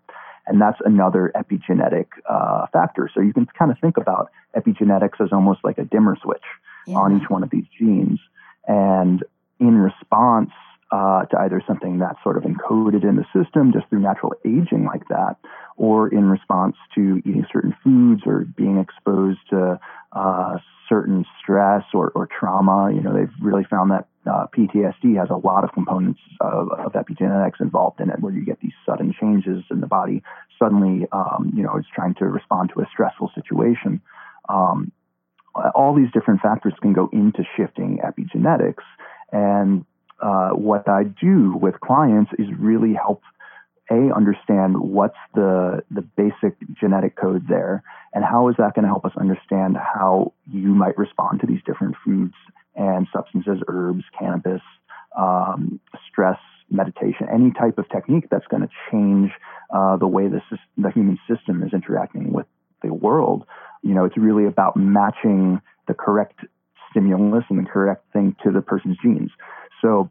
and 0.47 0.61
that's 0.61 0.79
another 0.85 1.31
epigenetic 1.35 2.07
uh, 2.29 2.65
factor. 2.73 3.09
So 3.13 3.21
you 3.21 3.33
can 3.33 3.45
kind 3.57 3.71
of 3.71 3.77
think 3.79 3.97
about 3.97 4.31
epigenetics 4.55 5.21
as 5.21 5.29
almost 5.31 5.59
like 5.63 5.77
a 5.77 5.85
dimmer 5.85 6.17
switch 6.21 6.43
yeah. 6.87 6.97
on 6.97 7.21
each 7.21 7.29
one 7.29 7.43
of 7.43 7.49
these 7.49 7.65
genes, 7.77 8.19
and 8.67 9.23
in 9.59 9.77
response 9.77 10.51
uh, 10.91 11.25
to 11.25 11.39
either 11.39 11.61
something 11.67 11.99
that's 11.99 12.17
sort 12.23 12.37
of 12.37 12.43
encoded 12.43 13.03
in 13.03 13.15
the 13.15 13.25
system 13.33 13.71
just 13.71 13.87
through 13.89 13.99
natural 13.99 14.33
aging 14.45 14.85
like 14.85 15.07
that, 15.09 15.35
or 15.77 16.07
in 16.07 16.29
response 16.29 16.75
to 16.95 17.21
eating 17.25 17.45
certain 17.51 17.75
foods 17.83 18.23
or 18.25 18.45
being 18.57 18.79
exposed 18.79 19.39
to 19.49 19.79
uh, 20.13 20.57
certain 20.87 21.25
stress 21.41 21.83
or, 21.93 22.11
or 22.15 22.27
trauma. 22.27 22.91
You 22.91 23.01
know, 23.01 23.13
they've 23.13 23.31
really 23.41 23.65
found 23.69 23.91
that 23.91 24.07
uh, 24.29 24.45
PTSD 24.55 25.17
has 25.17 25.29
a 25.29 25.35
lot 25.35 25.63
of 25.63 25.71
components 25.73 26.19
of, 26.41 26.71
of, 26.71 26.93
epigenetics 26.93 27.59
involved 27.59 27.99
in 27.99 28.09
it, 28.09 28.19
where 28.19 28.33
you 28.33 28.45
get 28.45 28.59
these 28.59 28.73
sudden 28.85 29.13
changes 29.19 29.63
in 29.71 29.81
the 29.81 29.87
body. 29.87 30.21
Suddenly, 30.59 31.07
um, 31.11 31.51
you 31.55 31.63
know, 31.63 31.75
it's 31.77 31.87
trying 31.93 32.13
to 32.15 32.25
respond 32.25 32.71
to 32.75 32.81
a 32.81 32.85
stressful 32.91 33.31
situation. 33.33 34.01
Um, 34.47 34.91
all 35.75 35.95
these 35.95 36.11
different 36.13 36.41
factors 36.41 36.73
can 36.81 36.93
go 36.93 37.09
into 37.11 37.43
shifting 37.57 37.99
epigenetics. 38.05 38.83
And 39.31 39.85
uh, 40.21 40.49
what 40.49 40.87
I 40.87 41.03
do 41.03 41.55
with 41.59 41.79
clients 41.79 42.31
is 42.37 42.47
really 42.57 42.93
help 42.93 43.21
a 43.91 44.13
understand 44.15 44.79
what's 44.79 45.17
the 45.33 45.83
the 45.91 46.01
basic 46.01 46.55
genetic 46.79 47.15
code 47.15 47.47
there 47.47 47.83
and 48.13 48.23
how 48.23 48.49
is 48.49 48.55
that 48.57 48.73
going 48.73 48.83
to 48.83 48.89
help 48.89 49.05
us 49.05 49.11
understand 49.19 49.77
how 49.77 50.33
you 50.51 50.69
might 50.69 50.97
respond 50.97 51.39
to 51.41 51.47
these 51.47 51.61
different 51.65 51.95
foods 52.03 52.33
and 52.75 53.07
substances 53.13 53.61
herbs 53.67 54.03
cannabis 54.17 54.61
um, 55.17 55.79
stress 56.07 56.39
meditation 56.71 57.27
any 57.33 57.51
type 57.51 57.77
of 57.77 57.89
technique 57.89 58.25
that's 58.29 58.47
going 58.47 58.61
to 58.61 58.69
change 58.91 59.31
uh, 59.73 59.97
the 59.97 60.07
way 60.07 60.27
the, 60.27 60.41
the 60.77 60.91
human 60.91 61.17
system 61.27 61.63
is 61.63 61.73
interacting 61.73 62.31
with 62.31 62.45
the 62.81 62.93
world. 62.93 63.45
You 63.83 63.93
know 63.93 64.05
it's 64.05 64.17
really 64.17 64.45
about 64.45 64.75
matching 64.75 65.61
the 65.87 65.93
correct 65.93 66.41
stimulus 66.89 67.43
and 67.49 67.59
the 67.59 67.69
correct 67.69 68.11
thing 68.13 68.35
to 68.43 68.51
the 68.51 68.61
person's 68.61 68.97
genes. 69.01 69.31
So 69.81 70.09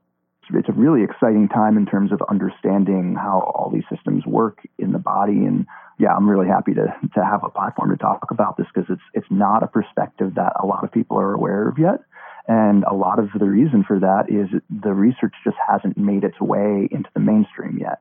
it's 0.54 0.68
a 0.68 0.72
really 0.72 1.02
exciting 1.02 1.48
time 1.48 1.76
in 1.76 1.86
terms 1.86 2.12
of 2.12 2.20
understanding 2.28 3.14
how 3.14 3.52
all 3.54 3.70
these 3.70 3.84
systems 3.90 4.24
work 4.26 4.60
in 4.78 4.92
the 4.92 4.98
body. 4.98 5.44
And 5.44 5.66
yeah, 5.98 6.14
I'm 6.14 6.28
really 6.28 6.48
happy 6.48 6.74
to 6.74 6.86
to 7.14 7.24
have 7.24 7.44
a 7.44 7.50
platform 7.50 7.90
to 7.90 7.96
talk 7.96 8.30
about 8.30 8.56
this 8.56 8.66
because 8.72 8.88
it's 8.90 9.02
it's 9.14 9.30
not 9.30 9.62
a 9.62 9.66
perspective 9.66 10.34
that 10.36 10.52
a 10.60 10.66
lot 10.66 10.84
of 10.84 10.92
people 10.92 11.18
are 11.18 11.34
aware 11.34 11.68
of 11.68 11.78
yet. 11.78 12.00
And 12.48 12.84
a 12.84 12.94
lot 12.94 13.18
of 13.18 13.28
the 13.38 13.44
reason 13.44 13.84
for 13.86 14.00
that 14.00 14.30
is 14.30 14.48
the 14.70 14.94
research 14.94 15.34
just 15.44 15.56
hasn't 15.68 15.98
made 15.98 16.24
its 16.24 16.40
way 16.40 16.88
into 16.90 17.10
the 17.12 17.20
mainstream 17.20 17.76
yet. 17.78 18.00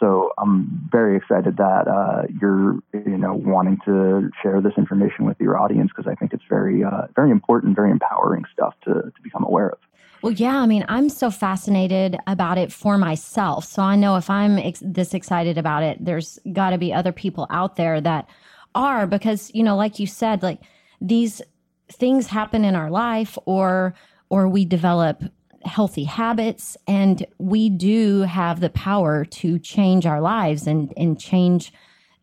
So 0.00 0.32
I'm 0.36 0.88
very 0.90 1.16
excited 1.16 1.58
that 1.58 1.86
uh, 1.86 2.22
you're, 2.40 2.78
you 2.92 3.18
know, 3.18 3.34
wanting 3.34 3.78
to 3.84 4.30
share 4.42 4.60
this 4.60 4.72
information 4.76 5.26
with 5.26 5.36
your 5.38 5.56
audience 5.56 5.92
because 5.94 6.10
I 6.10 6.16
think 6.16 6.32
it's 6.32 6.42
very, 6.48 6.82
uh, 6.82 7.06
very 7.14 7.30
important, 7.30 7.76
very 7.76 7.92
empowering 7.92 8.44
stuff 8.52 8.74
to, 8.84 8.94
to 8.94 9.22
become 9.22 9.44
aware 9.44 9.70
of. 9.70 9.78
Well, 10.22 10.32
yeah. 10.32 10.58
I 10.58 10.66
mean, 10.66 10.84
I'm 10.88 11.08
so 11.08 11.30
fascinated 11.30 12.16
about 12.28 12.56
it 12.56 12.72
for 12.72 12.96
myself. 12.96 13.64
So 13.64 13.82
I 13.82 13.96
know 13.96 14.16
if 14.16 14.30
I'm 14.30 14.56
ex- 14.56 14.82
this 14.84 15.14
excited 15.14 15.58
about 15.58 15.82
it, 15.82 16.04
there's 16.04 16.38
got 16.52 16.70
to 16.70 16.78
be 16.78 16.92
other 16.92 17.12
people 17.12 17.46
out 17.50 17.74
there 17.74 18.00
that 18.00 18.28
are 18.74 19.06
because, 19.06 19.50
you 19.52 19.64
know, 19.64 19.76
like 19.76 19.98
you 19.98 20.06
said, 20.06 20.42
like 20.42 20.60
these 21.00 21.42
things 21.90 22.28
happen 22.28 22.64
in 22.64 22.76
our 22.76 22.90
life 22.90 23.36
or 23.44 23.94
or 24.30 24.48
we 24.48 24.64
develop 24.64 25.22
healthy 25.64 26.04
habits 26.04 26.76
and 26.86 27.26
we 27.38 27.68
do 27.68 28.22
have 28.22 28.60
the 28.60 28.70
power 28.70 29.24
to 29.24 29.58
change 29.58 30.06
our 30.06 30.20
lives 30.20 30.66
and 30.66 30.92
and 30.96 31.20
change 31.20 31.72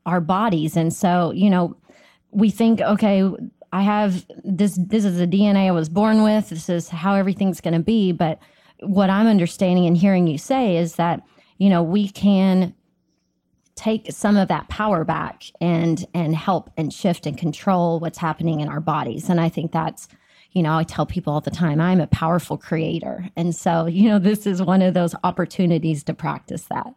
our 0.06 0.20
bodies 0.20 0.76
and 0.76 0.94
so 0.94 1.32
you 1.32 1.50
know 1.50 1.78
we 2.32 2.50
think 2.50 2.82
okay 2.82 3.30
i 3.72 3.82
have 3.82 4.26
this 4.44 4.78
this 4.80 5.06
is 5.06 5.18
the 5.18 5.28
dna 5.28 5.68
i 5.68 5.72
was 5.72 5.90
born 5.90 6.24
with 6.24 6.50
this 6.50 6.70
is 6.70 6.90
how 6.90 7.16
everything's 7.16 7.62
going 7.62 7.74
to 7.74 7.80
be 7.80 8.12
but 8.12 8.40
what 8.82 9.10
i'm 9.10 9.28
understanding 9.28 9.86
and 9.86 9.98
hearing 9.98 10.28
you 10.28 10.38
say 10.38 10.78
is 10.78 10.96
that 10.96 11.22
you 11.58 11.70
know 11.70 11.84
we 11.84 12.10
can 12.10 12.74
take 13.76 14.12
some 14.12 14.36
of 14.36 14.48
that 14.48 14.68
power 14.70 15.04
back 15.04 15.44
and 15.62 16.06
and 16.14 16.36
help 16.36 16.70
and 16.78 16.94
shift 16.94 17.26
and 17.26 17.38
control 17.38 18.00
what's 18.00 18.18
happening 18.18 18.60
in 18.60 18.68
our 18.68 18.82
bodies 18.82 19.30
and 19.30 19.40
i 19.40 19.50
think 19.50 19.72
that's 19.72 20.08
you 20.52 20.64
know, 20.64 20.78
I 20.78 20.84
tell 20.84 21.06
people 21.06 21.34
all 21.34 21.42
the 21.42 21.52
time, 21.52 21.80
I'm 21.80 22.02
a 22.02 22.08
powerful 22.08 22.58
creator. 22.58 23.30
And 23.36 23.56
so, 23.56 23.86
you 23.86 24.10
know, 24.10 24.20
this 24.20 24.48
is 24.48 24.62
one 24.62 24.82
of 24.82 24.94
those 24.94 25.14
opportunities 25.24 26.04
to 26.06 26.14
practice 26.14 26.64
that. 26.64 26.94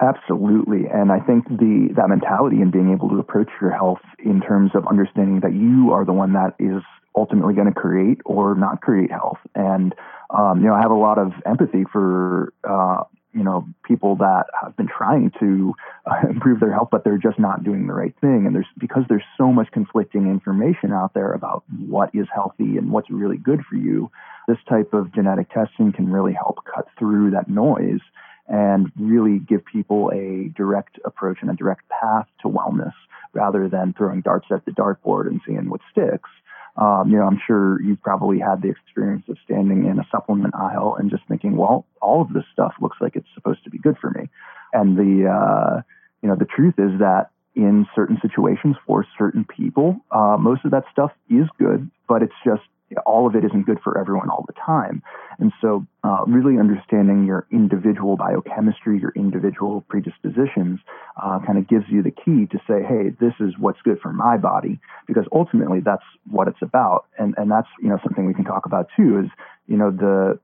Absolutely. 0.00 0.86
And 0.86 1.10
I 1.10 1.18
think 1.18 1.48
the 1.48 1.88
that 1.96 2.08
mentality 2.08 2.62
and 2.62 2.70
being 2.70 2.92
able 2.92 3.08
to 3.08 3.18
approach 3.18 3.48
your 3.60 3.72
health 3.72 4.00
in 4.24 4.40
terms 4.40 4.70
of 4.74 4.86
understanding 4.86 5.40
that 5.40 5.54
you 5.54 5.92
are 5.92 6.04
the 6.04 6.12
one 6.12 6.34
that 6.34 6.54
is 6.60 6.82
ultimately 7.16 7.54
going 7.54 7.66
to 7.66 7.74
create 7.74 8.20
or 8.24 8.54
not 8.54 8.80
create 8.80 9.10
health. 9.10 9.38
And 9.56 9.94
um, 10.30 10.60
you 10.60 10.68
know, 10.68 10.74
I 10.74 10.82
have 10.82 10.92
a 10.92 10.94
lot 10.94 11.18
of 11.18 11.32
empathy 11.44 11.84
for 11.92 12.52
uh, 12.62 13.02
you 13.34 13.42
know 13.42 13.66
people 13.84 14.16
that 14.16 14.44
have 14.60 14.76
been 14.76 14.88
trying 14.88 15.30
to 15.40 15.74
uh, 16.06 16.28
improve 16.30 16.60
their 16.60 16.72
health 16.72 16.88
but 16.90 17.04
they're 17.04 17.18
just 17.18 17.38
not 17.38 17.62
doing 17.64 17.86
the 17.86 17.92
right 17.92 18.14
thing 18.20 18.44
and 18.46 18.54
there's 18.54 18.66
because 18.78 19.02
there's 19.08 19.24
so 19.36 19.52
much 19.52 19.68
conflicting 19.72 20.26
information 20.26 20.92
out 20.92 21.12
there 21.14 21.32
about 21.32 21.62
what 21.86 22.10
is 22.14 22.26
healthy 22.34 22.76
and 22.76 22.90
what's 22.90 23.10
really 23.10 23.36
good 23.36 23.60
for 23.68 23.76
you 23.76 24.10
this 24.48 24.58
type 24.68 24.94
of 24.94 25.12
genetic 25.14 25.48
testing 25.50 25.92
can 25.92 26.10
really 26.10 26.32
help 26.32 26.58
cut 26.64 26.88
through 26.98 27.30
that 27.30 27.48
noise 27.48 28.00
and 28.48 28.90
really 28.98 29.38
give 29.38 29.64
people 29.64 30.10
a 30.12 30.48
direct 30.56 30.98
approach 31.04 31.38
and 31.40 31.50
a 31.50 31.54
direct 31.54 31.82
path 31.88 32.26
to 32.42 32.48
wellness 32.48 32.94
rather 33.34 33.68
than 33.68 33.94
throwing 33.96 34.20
darts 34.22 34.46
at 34.50 34.64
the 34.64 34.70
dartboard 34.72 35.26
and 35.26 35.40
seeing 35.46 35.68
what 35.68 35.80
sticks 35.90 36.30
um, 36.78 37.10
you 37.10 37.16
know, 37.16 37.24
I'm 37.24 37.40
sure 37.44 37.82
you've 37.82 38.00
probably 38.02 38.38
had 38.38 38.62
the 38.62 38.68
experience 38.68 39.24
of 39.28 39.36
standing 39.44 39.86
in 39.86 39.98
a 39.98 40.06
supplement 40.12 40.54
aisle 40.54 40.96
and 40.98 41.10
just 41.10 41.24
thinking, 41.26 41.56
well, 41.56 41.84
all 42.00 42.22
of 42.22 42.32
this 42.32 42.44
stuff 42.52 42.72
looks 42.80 42.98
like 43.00 43.16
it's 43.16 43.26
supposed 43.34 43.64
to 43.64 43.70
be 43.70 43.78
good 43.78 43.96
for 44.00 44.10
me. 44.10 44.28
And 44.72 44.96
the, 44.96 45.28
uh, 45.28 45.82
you 46.22 46.28
know, 46.28 46.36
the 46.36 46.44
truth 46.44 46.74
is 46.78 47.00
that 47.00 47.30
in 47.56 47.86
certain 47.96 48.18
situations 48.22 48.76
for 48.86 49.04
certain 49.18 49.44
people, 49.44 49.96
uh, 50.12 50.36
most 50.38 50.64
of 50.64 50.70
that 50.70 50.84
stuff 50.92 51.10
is 51.28 51.46
good, 51.58 51.90
but 52.08 52.22
it's 52.22 52.38
just 52.44 52.62
all 53.06 53.26
of 53.26 53.34
it 53.34 53.44
isn't 53.44 53.66
good 53.66 53.78
for 53.82 53.98
everyone 53.98 54.30
all 54.30 54.44
the 54.46 54.54
time. 54.54 55.02
And 55.38 55.52
so, 55.60 55.86
uh, 56.04 56.24
really 56.26 56.58
understanding 56.58 57.24
your 57.26 57.46
individual 57.52 58.16
biochemistry, 58.16 58.98
your 58.98 59.12
individual 59.14 59.84
predispositions, 59.88 60.80
uh, 61.22 61.38
kind 61.46 61.58
of 61.58 61.68
gives 61.68 61.84
you 61.88 62.02
the 62.02 62.10
key 62.10 62.46
to 62.50 62.58
say, 62.66 62.82
hey, 62.82 63.10
this 63.20 63.34
is 63.40 63.54
what's 63.58 63.80
good 63.82 64.00
for 64.00 64.12
my 64.12 64.36
body, 64.36 64.80
because 65.06 65.24
ultimately 65.32 65.80
that's 65.80 66.02
what 66.30 66.48
it's 66.48 66.62
about. 66.62 67.06
And, 67.18 67.34
and 67.36 67.50
that's, 67.50 67.68
you 67.80 67.88
know, 67.88 67.98
something 68.02 68.26
we 68.26 68.34
can 68.34 68.44
talk 68.44 68.66
about 68.66 68.88
too 68.96 69.20
is, 69.20 69.30
you 69.66 69.76
know, 69.76 69.90
the, 69.90 70.38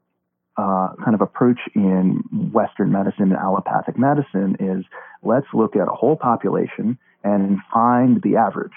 uh, 0.57 0.95
kind 1.05 1.15
of 1.15 1.21
approach 1.21 1.59
in 1.75 2.23
Western 2.53 2.93
medicine 2.93 3.33
and 3.33 3.37
allopathic 3.37 3.99
medicine 3.99 4.57
is 4.61 4.85
let's 5.25 5.47
look 5.53 5.75
at 5.75 5.89
a 5.89 5.93
whole 5.93 6.15
population 6.15 6.97
and 7.25 7.59
find 7.73 8.23
the 8.23 8.37
average 8.37 8.71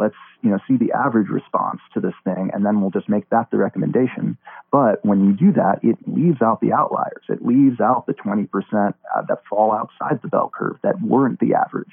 let's 0.00 0.14
you 0.42 0.50
know 0.50 0.58
see 0.66 0.76
the 0.76 0.92
average 0.92 1.28
response 1.28 1.80
to 1.94 2.00
this 2.00 2.14
thing 2.24 2.50
and 2.52 2.64
then 2.64 2.80
we'll 2.80 2.90
just 2.90 3.08
make 3.08 3.28
that 3.30 3.50
the 3.50 3.58
recommendation. 3.58 4.36
But 4.72 5.04
when 5.04 5.24
you 5.24 5.32
do 5.34 5.52
that 5.52 5.80
it 5.82 5.96
leaves 6.06 6.42
out 6.42 6.60
the 6.60 6.72
outliers. 6.72 7.22
It 7.28 7.44
leaves 7.44 7.80
out 7.80 8.06
the 8.06 8.14
20% 8.14 8.48
uh, 8.72 9.22
that 9.28 9.42
fall 9.48 9.72
outside 9.72 10.20
the 10.22 10.28
bell 10.28 10.50
curve 10.52 10.78
that 10.82 11.00
weren't 11.02 11.38
the 11.40 11.54
average. 11.54 11.92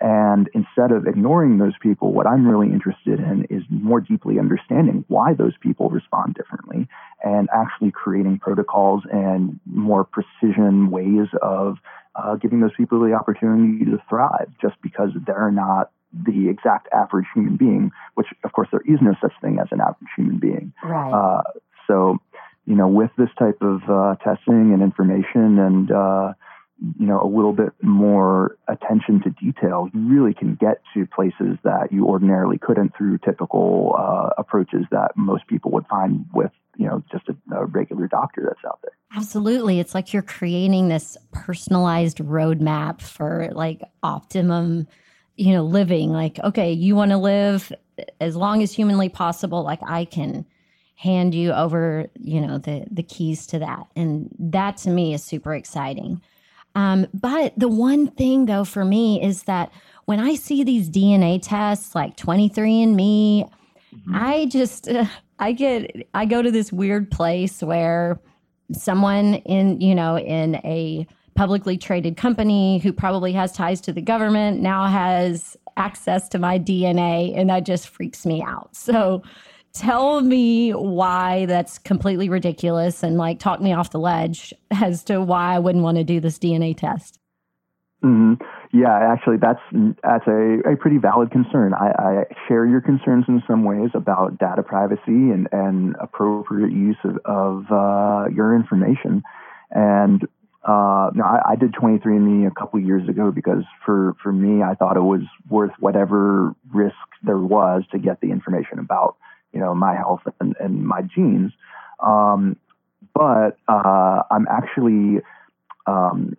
And 0.00 0.50
instead 0.52 0.92
of 0.92 1.06
ignoring 1.06 1.56
those 1.56 1.72
people 1.80 2.12
what 2.12 2.26
i'm 2.26 2.46
really 2.46 2.70
interested 2.72 3.18
in 3.18 3.46
is 3.48 3.62
more 3.70 4.00
deeply 4.00 4.38
understanding 4.38 5.04
why 5.08 5.32
those 5.32 5.54
people 5.62 5.88
respond 5.88 6.34
differently 6.34 6.86
and 7.24 7.48
actually 7.52 7.90
creating 7.90 8.38
protocols 8.38 9.02
and 9.10 9.58
more 9.64 10.04
precision 10.04 10.90
ways 10.90 11.28
of 11.40 11.78
uh, 12.14 12.36
giving 12.36 12.60
those 12.60 12.74
people 12.76 13.00
the 13.00 13.12
opportunity 13.12 13.84
to 13.84 13.98
thrive 14.08 14.48
just 14.60 14.74
because 14.82 15.10
they're 15.26 15.50
not 15.50 15.90
the 16.24 16.48
exact 16.48 16.88
average 16.92 17.26
human 17.34 17.56
being, 17.56 17.90
which 18.14 18.28
of 18.44 18.52
course 18.52 18.68
there 18.70 18.82
is 18.86 18.98
no 19.02 19.14
such 19.20 19.32
thing 19.40 19.58
as 19.60 19.68
an 19.70 19.80
average 19.80 20.10
human 20.16 20.38
being. 20.38 20.72
Right. 20.82 21.12
Uh, 21.12 21.42
so, 21.86 22.18
you 22.64 22.74
know, 22.74 22.88
with 22.88 23.10
this 23.16 23.28
type 23.38 23.58
of 23.60 23.82
uh, 23.88 24.16
testing 24.16 24.72
and 24.72 24.82
information 24.82 25.58
and, 25.58 25.90
uh, 25.90 26.32
you 26.98 27.06
know, 27.06 27.20
a 27.22 27.26
little 27.26 27.52
bit 27.52 27.72
more 27.82 28.58
attention 28.68 29.22
to 29.22 29.30
detail, 29.30 29.88
you 29.94 30.00
really 30.08 30.34
can 30.34 30.56
get 30.56 30.82
to 30.92 31.06
places 31.06 31.56
that 31.64 31.88
you 31.90 32.06
ordinarily 32.06 32.58
couldn't 32.58 32.92
through 32.96 33.18
typical 33.18 33.94
uh, 33.98 34.30
approaches 34.36 34.84
that 34.90 35.12
most 35.16 35.46
people 35.46 35.70
would 35.70 35.86
find 35.86 36.26
with, 36.34 36.50
you 36.76 36.86
know, 36.86 37.02
just 37.10 37.24
a, 37.28 37.54
a 37.54 37.64
regular 37.64 38.06
doctor 38.08 38.42
that's 38.46 38.64
out 38.66 38.80
there. 38.82 38.92
Absolutely. 39.16 39.80
It's 39.80 39.94
like 39.94 40.12
you're 40.12 40.20
creating 40.20 40.88
this 40.88 41.16
personalized 41.32 42.18
roadmap 42.18 43.00
for 43.00 43.48
like 43.52 43.80
optimum 44.02 44.86
you 45.36 45.52
know, 45.52 45.62
living 45.62 46.10
like, 46.10 46.38
okay, 46.42 46.72
you 46.72 46.96
want 46.96 47.10
to 47.10 47.18
live 47.18 47.72
as 48.20 48.36
long 48.36 48.62
as 48.62 48.72
humanly 48.72 49.08
possible. 49.08 49.62
Like 49.62 49.80
I 49.82 50.04
can 50.04 50.46
hand 50.96 51.34
you 51.34 51.52
over, 51.52 52.06
you 52.18 52.40
know, 52.40 52.58
the, 52.58 52.86
the 52.90 53.02
keys 53.02 53.46
to 53.48 53.58
that. 53.58 53.86
And 53.94 54.34
that 54.38 54.78
to 54.78 54.90
me 54.90 55.12
is 55.12 55.22
super 55.22 55.54
exciting. 55.54 56.22
Um, 56.74 57.06
but 57.12 57.52
the 57.56 57.68
one 57.68 58.08
thing 58.08 58.46
though, 58.46 58.64
for 58.64 58.84
me 58.84 59.22
is 59.22 59.44
that 59.44 59.70
when 60.06 60.20
I 60.20 60.34
see 60.34 60.64
these 60.64 60.88
DNA 60.88 61.38
tests 61.42 61.94
like 61.94 62.16
23andMe, 62.16 63.48
mm-hmm. 63.48 64.14
I 64.14 64.46
just, 64.46 64.88
uh, 64.88 65.06
I 65.38 65.52
get, 65.52 66.08
I 66.14 66.24
go 66.24 66.40
to 66.40 66.50
this 66.50 66.72
weird 66.72 67.10
place 67.10 67.62
where 67.62 68.18
someone 68.72 69.34
in, 69.34 69.82
you 69.82 69.94
know, 69.94 70.18
in 70.18 70.56
a, 70.56 71.06
publicly 71.36 71.76
traded 71.76 72.16
company 72.16 72.78
who 72.78 72.92
probably 72.92 73.32
has 73.32 73.52
ties 73.52 73.80
to 73.82 73.92
the 73.92 74.02
government 74.02 74.60
now 74.60 74.86
has 74.86 75.56
access 75.76 76.28
to 76.30 76.38
my 76.38 76.58
DNA, 76.58 77.36
and 77.36 77.50
that 77.50 77.64
just 77.64 77.88
freaks 77.88 78.24
me 78.26 78.42
out. 78.42 78.74
So 78.74 79.22
tell 79.72 80.22
me 80.22 80.72
why 80.72 81.46
that's 81.46 81.78
completely 81.78 82.28
ridiculous 82.28 83.02
and 83.02 83.18
like 83.18 83.38
talk 83.38 83.60
me 83.60 83.74
off 83.74 83.90
the 83.90 83.98
ledge 83.98 84.54
as 84.70 85.04
to 85.04 85.20
why 85.20 85.54
I 85.54 85.58
wouldn't 85.58 85.84
want 85.84 85.98
to 85.98 86.04
do 86.04 86.18
this 86.18 86.38
DNA 86.38 86.76
test. 86.76 87.18
Mm-hmm. 88.02 88.42
Yeah, 88.72 88.92
actually, 88.92 89.38
that's 89.38 89.60
that's 90.02 90.26
a, 90.26 90.60
a 90.70 90.76
pretty 90.76 90.98
valid 90.98 91.30
concern. 91.30 91.72
I, 91.72 91.92
I, 91.98 92.24
share 92.46 92.66
your 92.66 92.80
concerns 92.80 93.24
in 93.26 93.42
some 93.48 93.64
ways 93.64 93.90
about 93.94 94.38
data 94.38 94.62
privacy 94.62 95.00
and, 95.06 95.48
and 95.50 95.96
appropriate 95.98 96.72
use 96.72 96.98
of, 97.04 97.16
of 97.24 97.64
uh, 97.70 98.28
your 98.34 98.54
information. 98.54 99.22
And 99.70 100.26
uh, 100.66 101.10
no, 101.14 101.22
I, 101.24 101.52
I 101.52 101.56
did 101.56 101.72
23andMe 101.72 102.46
a 102.46 102.50
couple 102.50 102.80
years 102.80 103.08
ago 103.08 103.30
because 103.30 103.62
for, 103.84 104.16
for 104.20 104.32
me, 104.32 104.64
I 104.64 104.74
thought 104.74 104.96
it 104.96 105.00
was 105.00 105.22
worth 105.48 105.70
whatever 105.78 106.54
risk 106.74 106.96
there 107.22 107.38
was 107.38 107.84
to 107.92 107.98
get 107.98 108.20
the 108.20 108.32
information 108.32 108.80
about, 108.80 109.16
you 109.52 109.60
know, 109.60 109.76
my 109.76 109.94
health 109.94 110.22
and, 110.40 110.56
and 110.58 110.84
my 110.84 111.02
genes. 111.02 111.52
Um, 112.04 112.56
but 113.14 113.56
uh, 113.68 114.22
I'm 114.28 114.48
actually 114.50 115.22
um, 115.86 116.36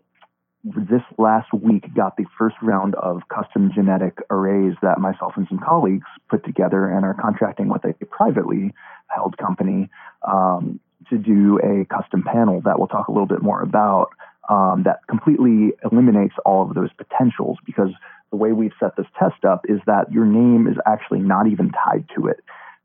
this 0.64 1.02
last 1.18 1.54
week 1.54 1.86
got 1.96 2.18
the 2.18 2.26
first 2.38 2.58
round 2.62 2.96
of 2.96 3.22
custom 3.30 3.72
genetic 3.74 4.18
arrays 4.30 4.76
that 4.82 5.00
myself 5.00 5.34
and 5.38 5.48
some 5.48 5.60
colleagues 5.60 6.06
put 6.30 6.44
together 6.44 6.90
and 6.90 7.06
are 7.06 7.14
contracting 7.14 7.70
with 7.70 7.86
a 7.86 7.94
privately 8.08 8.74
held 9.08 9.38
company 9.38 9.90
um, 10.30 10.82
to 11.10 11.18
do 11.18 11.60
a 11.60 11.86
custom 11.86 12.24
panel 12.24 12.62
that 12.66 12.78
we'll 12.78 12.88
talk 12.88 13.08
a 13.08 13.12
little 13.12 13.28
bit 13.28 13.42
more 13.42 13.62
about 13.62 14.10
um, 14.50 14.84
that 14.86 15.00
completely 15.10 15.74
eliminates 15.92 16.36
all 16.46 16.68
of 16.68 16.74
those 16.74 16.90
potentials 16.94 17.58
because 17.66 17.90
the 18.32 18.38
way 18.38 18.52
we've 18.52 18.74
set 18.80 18.96
this 18.96 19.06
test 19.20 19.46
up 19.46 19.62
is 19.68 19.80
that 19.86 20.12
your 20.12 20.26
name 20.26 20.68
is 20.68 20.78
actually 20.86 21.20
not 21.20 21.48
even 21.48 21.72
tied 21.72 22.06
to 22.16 22.28
it. 22.28 22.40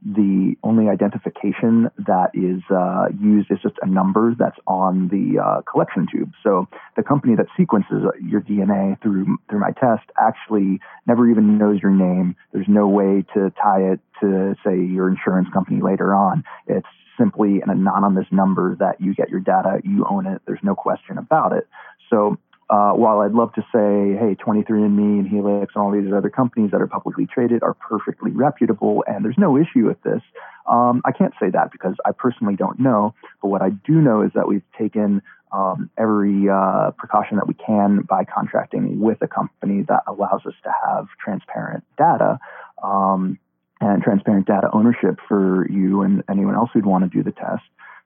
The 0.04 0.56
only 0.64 0.88
identification 0.88 1.88
that 1.96 2.30
is 2.35 2.61
uh, 2.74 3.06
used 3.20 3.52
is 3.52 3.58
just 3.62 3.76
a 3.82 3.87
number 3.87 4.35
that's 4.37 4.58
on 4.66 5.06
the 5.08 5.38
uh, 5.40 5.62
collection 5.62 6.08
tube. 6.11 6.32
So 6.42 6.66
the 6.96 7.04
company 7.04 7.37
that 7.37 7.46
sequences 7.56 8.02
your 8.20 8.40
DNA 8.40 9.00
through 9.00 9.38
through 9.48 9.61
my 9.61 9.70
test 9.70 10.02
actually 10.18 10.80
never 11.06 11.30
even 11.30 11.56
knows 11.56 11.78
your 11.80 11.92
name. 11.92 12.35
There's 12.52 12.66
no 12.66 12.88
way 12.88 13.24
to 13.35 13.52
tie 13.62 13.92
it 13.92 14.00
to 14.20 14.56
say 14.66 14.74
your 14.74 15.08
insurance 15.08 15.48
company 15.52 15.80
later 15.80 16.16
on. 16.16 16.42
It's 16.66 16.87
simply 17.22 17.61
an 17.61 17.70
anonymous 17.70 18.26
number 18.32 18.74
that 18.80 19.00
you 19.00 19.14
get 19.14 19.28
your 19.28 19.40
data, 19.40 19.80
you 19.85 20.04
own 20.11 20.26
it, 20.26 20.42
there's 20.46 20.62
no 20.62 20.74
question 20.74 21.18
about 21.18 21.52
it. 21.52 21.68
So 22.11 22.37
uh, 22.68 22.92
while 22.92 23.20
I'd 23.20 23.32
love 23.32 23.52
to 23.54 23.61
say, 23.72 24.16
hey, 24.18 24.35
23andMe 24.35 25.20
and 25.20 25.28
Helix 25.28 25.72
and 25.74 25.85
all 25.85 25.92
these 25.92 26.12
other 26.12 26.30
companies 26.30 26.70
that 26.70 26.80
are 26.80 26.87
publicly 26.87 27.26
traded 27.26 27.62
are 27.62 27.74
perfectly 27.74 28.30
reputable 28.30 29.04
and 29.06 29.24
there's 29.24 29.38
no 29.38 29.56
issue 29.56 29.87
with 29.87 30.02
this, 30.02 30.22
um, 30.66 31.02
I 31.04 31.12
can't 31.12 31.35
say 31.40 31.50
that 31.50 31.70
because 31.70 31.94
I 32.06 32.12
personally 32.12 32.56
don't 32.56 32.80
know. 32.80 33.14
But 33.40 33.48
what 33.48 33.62
I 33.62 33.70
do 33.70 34.00
know 34.00 34.22
is 34.22 34.30
that 34.35 34.48
we've 34.48 34.62
taken 34.78 35.22
um, 35.52 35.90
every 35.98 36.48
uh, 36.48 36.92
precaution 36.92 37.37
that 37.37 37.46
we 37.46 37.54
can 37.54 38.02
by 38.08 38.24
contracting 38.24 39.00
with 39.00 39.18
a 39.20 39.28
company 39.28 39.82
that 39.88 40.02
allows 40.06 40.40
us 40.46 40.54
to 40.64 40.72
have 40.87 41.08
transparent 41.22 41.85
data. 41.98 42.38
Um, 42.82 43.38
and 43.82 44.02
transparent 44.02 44.46
data 44.46 44.68
ownership 44.72 45.18
for 45.28 45.68
you 45.70 46.02
and 46.02 46.22
anyone 46.30 46.54
else 46.54 46.70
who'd 46.72 46.86
want 46.86 47.04
to 47.04 47.10
do 47.10 47.22
the 47.22 47.32
test 47.32 47.62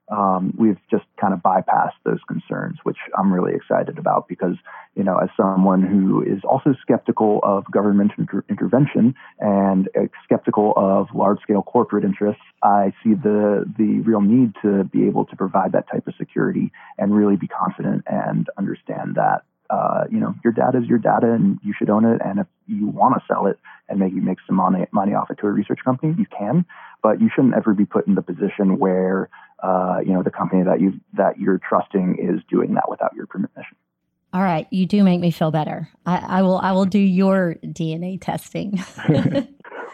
um, 0.09 0.53
we've 0.57 0.77
just 0.89 1.03
kind 1.19 1.33
of 1.33 1.39
bypassed 1.41 1.99
those 2.05 2.19
concerns, 2.27 2.77
which 2.83 2.97
I'm 3.17 3.31
really 3.31 3.53
excited 3.53 3.97
about 3.97 4.27
because, 4.27 4.55
you 4.95 5.03
know, 5.03 5.17
as 5.17 5.29
someone 5.35 5.81
who 5.81 6.21
is 6.21 6.41
also 6.49 6.73
skeptical 6.81 7.41
of 7.43 7.69
government 7.69 8.13
inter- 8.17 8.45
intervention 8.49 9.15
and 9.39 9.89
skeptical 10.23 10.73
of 10.77 11.07
large 11.13 11.41
scale 11.41 11.61
corporate 11.61 12.05
interests, 12.05 12.41
I 12.63 12.93
see 13.03 13.15
the, 13.15 13.65
the 13.77 13.99
real 13.99 14.21
need 14.21 14.53
to 14.61 14.85
be 14.85 15.07
able 15.07 15.25
to 15.25 15.35
provide 15.35 15.73
that 15.73 15.89
type 15.91 16.07
of 16.07 16.13
security 16.17 16.71
and 16.97 17.13
really 17.13 17.35
be 17.35 17.47
confident 17.47 18.05
and 18.07 18.47
understand 18.57 19.15
that. 19.15 19.43
Uh, 19.69 20.05
you 20.11 20.19
know, 20.19 20.33
your 20.43 20.53
data 20.53 20.77
is 20.77 20.85
your 20.85 20.99
data, 20.99 21.31
and 21.31 21.59
you 21.63 21.73
should 21.77 21.89
own 21.89 22.05
it. 22.05 22.21
And 22.23 22.39
if 22.39 22.47
you 22.67 22.87
want 22.87 23.15
to 23.15 23.21
sell 23.27 23.47
it 23.47 23.59
and 23.89 23.99
maybe 23.99 24.19
make 24.19 24.37
some 24.45 24.55
money, 24.55 24.85
money 24.91 25.13
off 25.13 25.29
it 25.29 25.39
to 25.39 25.47
a 25.47 25.51
research 25.51 25.79
company, 25.83 26.15
you 26.17 26.25
can. 26.37 26.65
But 27.03 27.21
you 27.21 27.29
shouldn't 27.33 27.53
ever 27.55 27.73
be 27.73 27.85
put 27.85 28.07
in 28.07 28.15
the 28.15 28.21
position 28.21 28.79
where 28.79 29.29
uh, 29.63 29.97
you 30.05 30.13
know, 30.13 30.23
the 30.23 30.31
company 30.31 30.63
that 30.63 30.79
you 30.79 30.93
that 31.13 31.39
you're 31.39 31.59
trusting 31.67 32.17
is 32.19 32.41
doing 32.49 32.75
that 32.75 32.89
without 32.89 33.13
your 33.15 33.25
permission. 33.25 33.75
All 34.33 34.41
right, 34.41 34.67
you 34.71 34.85
do 34.85 35.03
make 35.03 35.19
me 35.19 35.31
feel 35.31 35.51
better. 35.51 35.89
I, 36.05 36.17
I 36.17 36.41
will 36.43 36.57
I 36.57 36.73
will 36.73 36.85
do 36.85 36.99
your 36.99 37.55
DNA 37.63 38.19
testing. 38.21 38.83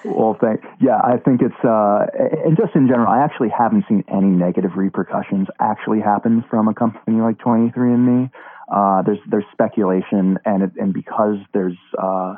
well, 0.05 0.37
thank 0.41 0.61
yeah. 0.81 0.99
I 1.01 1.17
think 1.17 1.41
it's 1.41 1.63
uh, 1.63 2.07
and 2.45 2.57
just 2.57 2.75
in 2.75 2.87
general, 2.87 3.07
I 3.07 3.23
actually 3.23 3.49
haven't 3.57 3.85
seen 3.87 4.03
any 4.09 4.27
negative 4.27 4.71
repercussions 4.75 5.47
actually 5.61 6.01
happen 6.01 6.43
from 6.49 6.67
a 6.67 6.73
company 6.73 7.21
like 7.21 7.37
23andMe. 7.37 8.31
Uh, 8.71 9.01
there's 9.01 9.19
there's 9.29 9.45
speculation, 9.51 10.39
and 10.45 10.63
it, 10.63 10.71
and 10.79 10.93
because 10.93 11.37
there's 11.53 11.77
uh, 12.01 12.35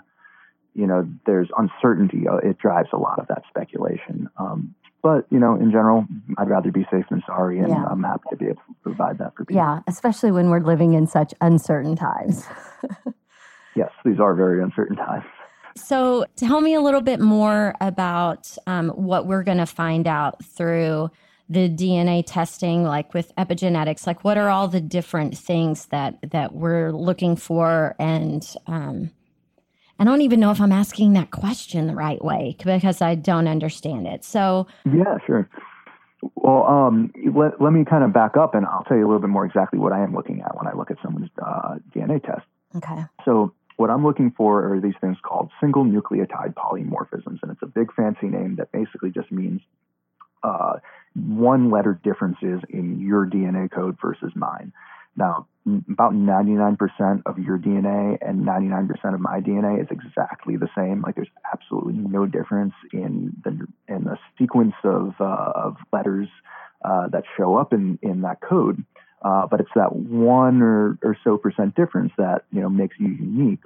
you 0.73 0.87
know 0.87 1.07
there's 1.25 1.49
uncertainty, 1.57 2.27
uh, 2.27 2.37
it 2.37 2.57
drives 2.57 2.89
a 2.93 2.97
lot 2.97 3.19
of 3.19 3.27
that 3.27 3.43
speculation. 3.49 4.29
Um, 4.37 4.75
but 5.05 5.27
you 5.29 5.39
know, 5.39 5.53
in 5.53 5.69
general, 5.69 6.07
I'd 6.37 6.49
rather 6.49 6.71
be 6.71 6.85
safe 6.91 7.05
than 7.11 7.21
sorry, 7.27 7.59
and 7.59 7.69
yeah. 7.69 7.85
I'm 7.85 8.01
happy 8.01 8.23
to 8.31 8.35
be 8.35 8.45
able 8.45 8.55
to 8.55 8.75
provide 8.81 9.19
that 9.19 9.35
for 9.35 9.45
people. 9.45 9.61
Yeah, 9.61 9.81
especially 9.87 10.31
when 10.31 10.49
we're 10.49 10.61
living 10.61 10.93
in 10.93 11.05
such 11.05 11.31
uncertain 11.41 11.95
times. 11.95 12.43
yes, 13.75 13.91
these 14.03 14.19
are 14.19 14.33
very 14.33 14.63
uncertain 14.63 14.95
times. 14.95 15.25
So, 15.77 16.25
tell 16.37 16.59
me 16.59 16.73
a 16.73 16.81
little 16.81 17.01
bit 17.01 17.19
more 17.19 17.75
about 17.81 18.57
um, 18.65 18.89
what 18.89 19.27
we're 19.27 19.43
going 19.43 19.59
to 19.59 19.67
find 19.67 20.07
out 20.07 20.43
through 20.43 21.11
the 21.49 21.69
DNA 21.69 22.23
testing, 22.25 22.83
like 22.83 23.13
with 23.13 23.35
epigenetics. 23.35 24.07
Like, 24.07 24.23
what 24.23 24.37
are 24.37 24.49
all 24.49 24.67
the 24.67 24.81
different 24.81 25.37
things 25.37 25.87
that 25.87 26.31
that 26.31 26.53
we're 26.53 26.91
looking 26.91 27.35
for, 27.35 27.95
and 27.99 28.55
um, 28.67 29.11
I 29.99 30.03
don't 30.03 30.21
even 30.21 30.39
know 30.39 30.51
if 30.51 30.59
I'm 30.59 30.71
asking 30.71 31.13
that 31.13 31.31
question 31.31 31.87
the 31.87 31.95
right 31.95 32.23
way 32.23 32.55
because 32.63 33.01
I 33.01 33.15
don't 33.15 33.47
understand 33.47 34.07
it. 34.07 34.25
So, 34.25 34.67
yeah, 34.85 35.17
sure. 35.25 35.49
Well, 36.35 36.65
um, 36.65 37.13
let, 37.33 37.61
let 37.61 37.71
me 37.71 37.85
kind 37.85 38.03
of 38.03 38.11
back 38.11 38.35
up 38.35 38.55
and 38.55 38.65
I'll 38.65 38.83
tell 38.83 38.97
you 38.97 39.05
a 39.05 39.07
little 39.07 39.21
bit 39.21 39.29
more 39.29 39.45
exactly 39.45 39.79
what 39.79 39.93
I 39.93 40.03
am 40.03 40.13
looking 40.13 40.41
at 40.41 40.55
when 40.57 40.67
I 40.67 40.73
look 40.73 40.89
at 40.89 40.97
someone's 41.03 41.29
uh, 41.41 41.75
DNA 41.95 42.23
test. 42.23 42.45
Okay. 42.75 43.03
So, 43.23 43.53
what 43.77 43.89
I'm 43.89 44.05
looking 44.05 44.31
for 44.35 44.73
are 44.73 44.79
these 44.79 44.93
things 45.01 45.17
called 45.21 45.51
single 45.59 45.83
nucleotide 45.83 46.53
polymorphisms, 46.53 47.39
and 47.41 47.51
it's 47.51 47.61
a 47.61 47.65
big 47.65 47.93
fancy 47.93 48.27
name 48.27 48.55
that 48.55 48.71
basically 48.71 49.11
just 49.11 49.31
means 49.33 49.59
uh, 50.43 50.77
one 51.15 51.71
letter 51.71 51.99
differences 52.03 52.61
in 52.69 52.99
your 52.99 53.25
DNA 53.25 53.71
code 53.71 53.97
versus 54.01 54.31
mine. 54.35 54.71
Now, 55.17 55.47
about 55.89 56.13
99% 56.13 56.77
of 57.25 57.39
your 57.39 57.57
DNA 57.57 58.17
and 58.21 58.45
99% 58.45 59.13
of 59.13 59.19
my 59.19 59.39
DNA 59.39 59.81
is 59.81 59.87
exactly 59.89 60.57
the 60.57 60.67
same. 60.77 61.01
Like 61.01 61.15
there's 61.15 61.29
absolutely 61.51 61.93
no 61.93 62.25
difference 62.25 62.73
in 62.91 63.33
the 63.43 63.65
in 63.87 64.03
the 64.03 64.17
sequence 64.37 64.75
of 64.83 65.13
uh, 65.19 65.51
of 65.55 65.77
letters 65.91 66.27
uh, 66.83 67.07
that 67.07 67.23
show 67.37 67.55
up 67.55 67.73
in 67.73 67.97
in 68.01 68.21
that 68.21 68.41
code. 68.41 68.83
Uh, 69.21 69.47
but 69.47 69.59
it's 69.59 69.71
that 69.75 69.95
one 69.95 70.61
or, 70.61 70.99
or 71.01 71.17
so 71.23 71.37
percent 71.37 71.75
difference 71.75 72.11
that 72.17 72.43
you 72.51 72.61
know 72.61 72.69
makes 72.69 72.95
you 72.99 73.07
unique. 73.07 73.61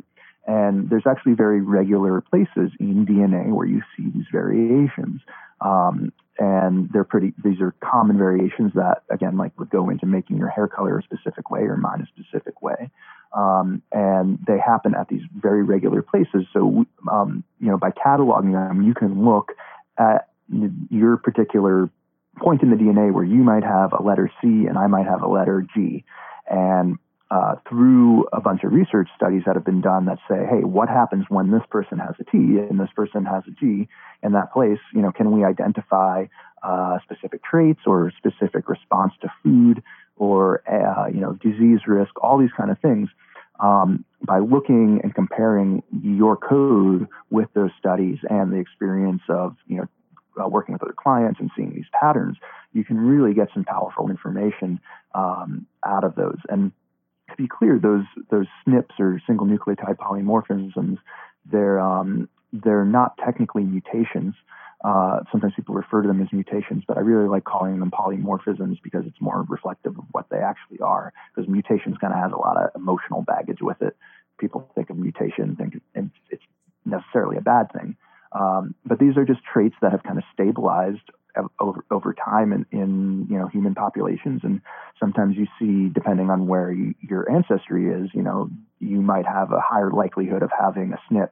And 0.49 0.89
there's 0.89 1.05
actually 1.05 1.33
very 1.33 1.61
regular 1.61 2.21
places 2.21 2.71
in 2.79 3.05
DNA 3.05 3.53
where 3.53 3.67
you 3.67 3.83
see 3.95 4.09
these 4.09 4.25
variations. 4.31 5.21
Um, 5.61 6.11
and 6.39 6.89
they're 6.91 7.03
pretty 7.03 7.33
these 7.43 7.61
are 7.61 7.75
common 7.83 8.17
variations 8.17 8.73
that 8.73 9.03
again 9.11 9.37
like 9.37 9.51
would 9.59 9.69
go 9.69 9.89
into 9.89 10.07
making 10.07 10.37
your 10.37 10.47
hair 10.47 10.67
color 10.67 10.97
a 10.97 11.03
specific 11.03 11.51
way 11.51 11.59
or 11.59 11.77
mine 11.77 12.01
a 12.01 12.07
specific 12.07 12.63
way. 12.63 12.89
Um, 13.37 13.83
and 13.91 14.39
they 14.47 14.57
happen 14.57 14.95
at 14.95 15.07
these 15.07 15.21
very 15.35 15.61
regular 15.61 16.01
places. 16.01 16.47
So 16.51 16.83
um, 17.11 17.43
you 17.59 17.67
know 17.67 17.77
by 17.77 17.91
cataloging 17.91 18.53
them 18.53 18.81
you 18.81 18.95
can 18.95 19.23
look 19.23 19.51
at 19.99 20.29
your 20.89 21.17
particular 21.17 21.91
point 22.37 22.63
in 22.63 22.71
the 22.71 22.75
dna 22.75 23.13
where 23.13 23.23
you 23.23 23.43
might 23.43 23.63
have 23.63 23.93
a 23.93 24.01
letter 24.01 24.31
c 24.41 24.65
and 24.65 24.79
i 24.79 24.87
might 24.87 25.05
have 25.05 25.21
a 25.21 25.27
letter 25.27 25.63
g. 25.75 26.03
And 26.49 26.97
uh, 27.31 27.55
through 27.67 28.25
a 28.33 28.41
bunch 28.41 28.63
of 28.63 28.73
research 28.73 29.07
studies 29.15 29.43
that 29.45 29.55
have 29.55 29.65
been 29.65 29.81
done 29.81 30.05
that 30.05 30.17
say, 30.27 30.45
hey, 30.49 30.63
what 30.63 30.89
happens 30.89 31.25
when 31.29 31.51
this 31.51 31.61
person 31.69 31.99
has 31.99 32.15
a 32.19 32.23
T 32.23 32.57
and 32.57 32.79
this 32.79 32.89
person 32.95 33.25
has 33.25 33.43
a 33.47 33.51
G 33.51 33.87
in 34.23 34.31
that 34.33 34.51
place? 34.51 34.79
You 34.93 35.01
know, 35.01 35.11
can 35.11 35.31
we 35.31 35.43
identify 35.43 36.25
uh, 36.63 36.99
specific 37.03 37.43
traits 37.43 37.81
or 37.85 38.11
specific 38.17 38.67
response 38.67 39.13
to 39.21 39.29
food 39.43 39.81
or 40.17 40.61
uh, 40.69 41.07
you 41.07 41.21
know 41.21 41.33
disease 41.33 41.79
risk, 41.87 42.11
all 42.21 42.37
these 42.37 42.51
kind 42.55 42.69
of 42.71 42.79
things. 42.79 43.09
Um, 43.59 44.05
by 44.23 44.39
looking 44.39 45.01
and 45.03 45.13
comparing 45.13 45.83
your 46.01 46.37
code 46.37 47.07
with 47.29 47.49
those 47.53 47.71
studies 47.77 48.17
and 48.29 48.53
the 48.53 48.57
experience 48.57 49.21
of 49.29 49.55
you 49.67 49.77
know 49.77 49.87
uh, 50.43 50.47
working 50.47 50.73
with 50.73 50.83
other 50.83 50.95
clients 50.95 51.39
and 51.39 51.49
seeing 51.55 51.73
these 51.73 51.89
patterns, 51.99 52.37
you 52.73 52.83
can 52.83 52.97
really 52.97 53.33
get 53.33 53.49
some 53.53 53.63
powerful 53.63 54.09
information 54.09 54.79
um, 55.15 55.65
out 55.85 56.03
of 56.03 56.15
those. 56.15 56.37
And 56.49 56.71
to 57.29 57.35
be 57.35 57.47
clear, 57.47 57.79
those 57.79 58.05
those 58.29 58.47
SNPs 58.67 58.99
or 58.99 59.21
single 59.25 59.47
nucleotide 59.47 59.97
polymorphisms, 59.97 60.97
they're 61.45 61.79
um, 61.79 62.29
they're 62.51 62.85
not 62.85 63.17
technically 63.23 63.63
mutations. 63.63 64.35
Uh, 64.83 65.19
sometimes 65.29 65.53
people 65.55 65.75
refer 65.75 66.01
to 66.01 66.07
them 66.07 66.21
as 66.21 66.31
mutations, 66.31 66.83
but 66.87 66.97
I 66.97 67.01
really 67.01 67.27
like 67.27 67.43
calling 67.43 67.79
them 67.79 67.91
polymorphisms 67.91 68.77
because 68.81 69.03
it's 69.05 69.19
more 69.19 69.45
reflective 69.49 69.97
of 69.97 70.05
what 70.11 70.27
they 70.29 70.37
actually 70.37 70.79
are. 70.79 71.11
Because 71.35 71.49
mutations 71.49 71.97
kind 71.99 72.13
of 72.13 72.19
has 72.19 72.31
a 72.31 72.37
lot 72.37 72.55
of 72.55 72.69
emotional 72.75 73.21
baggage 73.21 73.59
with 73.61 73.81
it. 73.81 73.97
People 74.39 74.71
think 74.75 74.89
of 74.89 74.97
mutation, 74.97 75.57
think 75.57 75.81
it's 75.93 76.43
necessarily 76.85 77.35
a 77.35 77.41
bad 77.41 77.71
thing. 77.73 77.97
Um, 78.31 78.75
but 78.85 78.99
these 78.99 79.17
are 79.17 79.25
just 79.25 79.41
traits 79.43 79.75
that 79.81 79.91
have 79.91 80.03
kind 80.03 80.17
of 80.17 80.23
stabilized 80.33 81.11
over 81.59 81.83
over 81.91 82.13
time 82.13 82.53
in, 82.53 82.65
in 82.71 83.27
you 83.29 83.37
know 83.37 83.47
human 83.47 83.75
populations. 83.75 84.41
And 84.43 84.61
sometimes 84.99 85.35
you 85.37 85.47
see 85.59 85.91
depending 85.93 86.29
on 86.29 86.47
where 86.47 86.71
you, 86.71 86.93
your 87.01 87.29
ancestry 87.31 87.87
is 87.89 88.09
you 88.13 88.21
know 88.21 88.49
you 88.79 89.01
might 89.01 89.25
have 89.25 89.51
a 89.51 89.61
higher 89.61 89.91
likelihood 89.91 90.43
of 90.43 90.51
having 90.57 90.93
a 90.93 91.13
SNP 91.13 91.29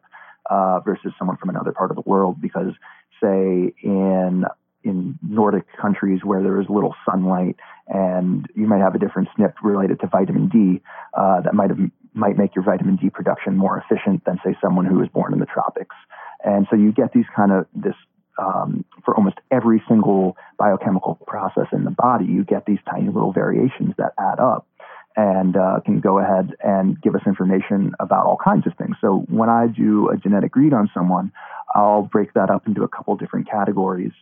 uh, 0.49 0.79
versus 0.81 1.11
someone 1.17 1.37
from 1.37 1.49
another 1.49 1.71
part 1.71 1.91
of 1.91 1.95
the 1.95 2.03
world. 2.05 2.41
Because 2.41 2.73
say 3.21 3.73
in 3.81 4.45
in 4.83 5.19
Nordic 5.21 5.65
countries 5.79 6.21
where 6.23 6.41
there 6.41 6.61
is 6.61 6.67
little 6.69 6.95
sunlight 7.09 7.57
and 7.87 8.47
you 8.55 8.67
might 8.67 8.79
have 8.79 8.95
a 8.95 8.99
different 8.99 9.27
SNP 9.37 9.53
related 9.61 9.99
to 9.99 10.07
vitamin 10.07 10.47
D 10.47 10.81
uh, 11.13 11.41
that 11.41 11.53
might 11.53 11.69
have 11.69 11.79
might 12.13 12.37
make 12.37 12.55
your 12.55 12.63
vitamin 12.63 12.95
D 12.95 13.09
production 13.09 13.55
more 13.55 13.77
efficient 13.77 14.25
than 14.25 14.39
say 14.43 14.55
someone 14.61 14.85
who 14.85 14.95
was 14.95 15.07
born 15.09 15.33
in 15.33 15.39
the 15.39 15.45
tropics. 15.45 15.95
And 16.43 16.67
so 16.69 16.75
you 16.75 16.91
get 16.91 17.13
these 17.13 17.25
kind 17.35 17.51
of 17.51 17.67
this 17.75 17.95
um, 18.37 18.85
for 19.03 19.15
almost 19.15 19.37
every 19.51 19.81
single 19.87 20.37
biochemical 20.57 21.15
process 21.27 21.67
in 21.71 21.83
the 21.83 21.91
body, 21.91 22.25
you 22.25 22.43
get 22.43 22.65
these 22.65 22.79
tiny 22.89 23.07
little 23.07 23.33
variations 23.33 23.93
that 23.97 24.13
add 24.19 24.39
up 24.39 24.67
and 25.15 25.57
uh, 25.57 25.79
can 25.83 25.99
go 25.99 26.19
ahead 26.19 26.55
and 26.63 27.01
give 27.01 27.15
us 27.15 27.21
information 27.25 27.93
about 27.99 28.25
all 28.25 28.37
kinds 28.37 28.67
of 28.67 28.73
things. 28.77 28.95
So 29.01 29.25
when 29.29 29.49
I 29.49 29.67
do 29.67 30.09
a 30.09 30.17
genetic 30.17 30.55
read 30.55 30.73
on 30.73 30.89
someone, 30.93 31.31
I'll 31.73 32.03
break 32.03 32.33
that 32.33 32.49
up 32.51 32.67
into 32.67 32.83
a 32.83 32.87
couple 32.87 33.15
different 33.17 33.49
categories. 33.49 34.13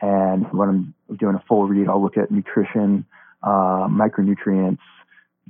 And 0.00 0.50
when 0.52 0.68
I'm 0.68 1.16
doing 1.18 1.34
a 1.34 1.44
full 1.46 1.66
read, 1.66 1.88
I'll 1.88 2.02
look 2.02 2.16
at 2.16 2.30
nutrition, 2.30 3.04
uh, 3.42 3.88
micronutrients, 3.88 4.78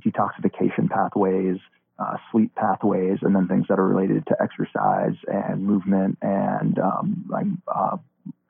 detoxification 0.05 0.89
pathways, 0.89 1.59
uh, 1.99 2.17
sleep 2.31 2.53
pathways, 2.55 3.19
and 3.21 3.35
then 3.35 3.47
things 3.47 3.65
that 3.69 3.79
are 3.79 3.87
related 3.87 4.25
to 4.27 4.35
exercise 4.41 5.15
and 5.27 5.63
movement 5.63 6.17
and 6.21 6.79
um, 6.79 7.25
like 7.29 7.45
uh, 7.67 7.97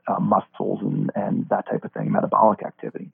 uh, 0.08 0.20
muscles 0.20 0.80
and, 0.82 1.12
and 1.16 1.48
that 1.50 1.66
type 1.70 1.84
of 1.84 1.92
thing, 1.94 2.12
metabolic 2.12 2.64
activity. 2.64 3.12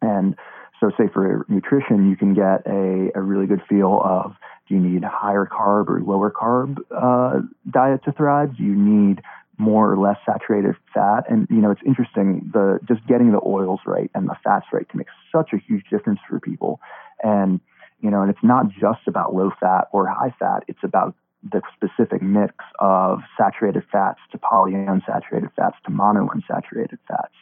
And 0.00 0.36
so, 0.80 0.90
say 0.98 1.08
for 1.12 1.46
nutrition, 1.48 2.10
you 2.10 2.16
can 2.16 2.34
get 2.34 2.66
a, 2.66 3.10
a 3.14 3.22
really 3.22 3.46
good 3.46 3.62
feel 3.68 4.00
of 4.04 4.34
Do 4.68 4.74
you 4.74 4.80
need 4.80 5.04
higher 5.04 5.46
carb 5.46 5.88
or 5.88 6.00
lower 6.00 6.30
carb 6.30 6.78
uh, 6.90 7.40
diet 7.70 8.04
to 8.04 8.12
thrive? 8.12 8.56
Do 8.56 8.64
you 8.64 8.74
need 8.74 9.22
more 9.58 9.92
or 9.92 9.96
less 9.96 10.16
saturated 10.26 10.74
fat? 10.92 11.24
And 11.30 11.46
you 11.50 11.58
know, 11.58 11.70
it's 11.70 11.82
interesting. 11.86 12.50
The 12.52 12.80
just 12.86 13.06
getting 13.06 13.30
the 13.30 13.40
oils 13.44 13.80
right 13.86 14.10
and 14.14 14.28
the 14.28 14.36
fats 14.42 14.66
right 14.72 14.88
can 14.88 14.98
make 14.98 15.08
such 15.30 15.52
a 15.52 15.56
huge 15.56 15.84
difference 15.88 16.18
for 16.28 16.40
people. 16.40 16.80
And 17.22 17.60
you 18.02 18.10
know, 18.10 18.20
and 18.20 18.30
it's 18.30 18.42
not 18.42 18.68
just 18.68 19.06
about 19.06 19.34
low 19.34 19.50
fat 19.60 19.88
or 19.92 20.06
high 20.06 20.34
fat. 20.38 20.64
It's 20.68 20.82
about 20.82 21.14
the 21.42 21.62
specific 21.74 22.22
mix 22.22 22.54
of 22.78 23.20
saturated 23.38 23.84
fats 23.90 24.18
to 24.32 24.38
polyunsaturated 24.38 25.50
fats 25.56 25.76
to 25.84 25.90
monounsaturated 25.90 26.98
fats. 27.08 27.34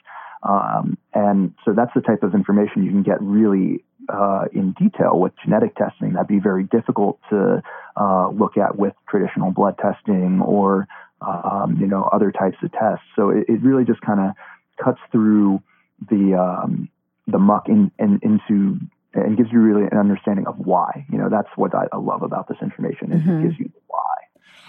Um, 0.42 0.96
and 1.12 1.54
so 1.64 1.72
that's 1.74 1.92
the 1.94 2.00
type 2.00 2.22
of 2.22 2.34
information 2.34 2.84
you 2.84 2.90
can 2.90 3.02
get 3.02 3.20
really 3.20 3.84
uh, 4.08 4.44
in 4.52 4.72
detail 4.72 5.18
with 5.18 5.32
genetic 5.44 5.76
testing. 5.76 6.14
That'd 6.14 6.28
be 6.28 6.38
very 6.38 6.64
difficult 6.64 7.18
to 7.30 7.62
uh, 7.96 8.28
look 8.30 8.56
at 8.56 8.76
with 8.76 8.94
traditional 9.08 9.50
blood 9.50 9.76
testing 9.78 10.40
or 10.40 10.88
um, 11.20 11.76
you 11.78 11.86
know 11.86 12.08
other 12.12 12.32
types 12.32 12.56
of 12.62 12.72
tests. 12.72 13.04
So 13.16 13.30
it, 13.30 13.44
it 13.48 13.62
really 13.62 13.84
just 13.84 14.00
kind 14.00 14.20
of 14.20 14.34
cuts 14.82 15.00
through 15.12 15.62
the 16.08 16.34
um, 16.34 16.88
the 17.26 17.38
muck 17.38 17.68
in, 17.68 17.90
in, 17.98 18.18
into 18.22 18.80
and 19.14 19.36
gives 19.36 19.50
you 19.52 19.60
really 19.60 19.86
an 19.90 19.98
understanding 19.98 20.46
of 20.46 20.58
why. 20.58 21.06
You 21.10 21.18
know, 21.18 21.28
that's 21.28 21.48
what 21.56 21.74
I, 21.74 21.86
I 21.92 21.96
love 21.96 22.22
about 22.22 22.48
this 22.48 22.58
information 22.62 23.12
is 23.12 23.20
mm-hmm. 23.22 23.40
it 23.40 23.42
gives 23.42 23.58
you 23.58 23.66
the 23.66 23.80
why. 23.86 24.14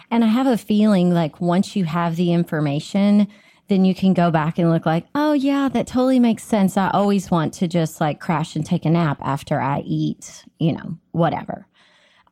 And 0.10 0.24
I 0.24 0.28
have 0.28 0.48
a 0.48 0.58
feeling 0.58 1.12
like 1.12 1.40
once 1.40 1.76
you 1.76 1.86
have 1.86 2.16
the 2.16 2.34
information, 2.34 3.28
then 3.70 3.86
you 3.86 3.96
can 3.96 4.14
go 4.14 4.30
back 4.30 4.60
and 4.60 4.70
look 4.70 4.86
like, 4.86 5.06
oh 5.16 5.32
yeah, 5.32 5.70
that 5.70 5.88
totally 5.88 6.20
makes 6.20 6.44
sense. 6.44 6.76
I 6.76 6.90
always 6.90 7.32
want 7.32 7.54
to 7.56 7.68
just 7.68 8.02
like 8.02 8.20
crash 8.20 8.56
and 8.56 8.66
take 8.66 8.84
a 8.86 8.90
nap 8.90 9.20
after 9.24 9.62
I 9.62 9.80
eat, 9.86 10.44
you 10.60 10.74
know, 10.74 10.98
whatever. 11.12 11.66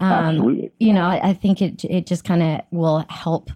Um, 0.01 0.11
Absolutely. 0.11 0.71
You 0.79 0.93
know, 0.93 1.05
I, 1.05 1.29
I 1.29 1.33
think 1.33 1.61
it 1.61 1.85
it 1.85 2.05
just 2.05 2.23
kind 2.23 2.43
of 2.43 2.61
will 2.71 3.05
help 3.09 3.51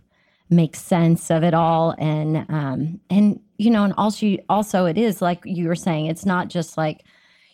make 0.49 0.75
sense 0.75 1.31
of 1.31 1.43
it 1.43 1.53
all, 1.53 1.95
and 1.97 2.45
um, 2.49 2.99
and 3.09 3.39
you 3.57 3.69
know, 3.69 3.83
and 3.83 3.93
also 3.97 4.37
also 4.49 4.85
it 4.85 4.97
is 4.97 5.21
like 5.21 5.41
you 5.45 5.67
were 5.67 5.75
saying, 5.75 6.07
it's 6.07 6.25
not 6.25 6.49
just 6.49 6.77
like, 6.77 7.03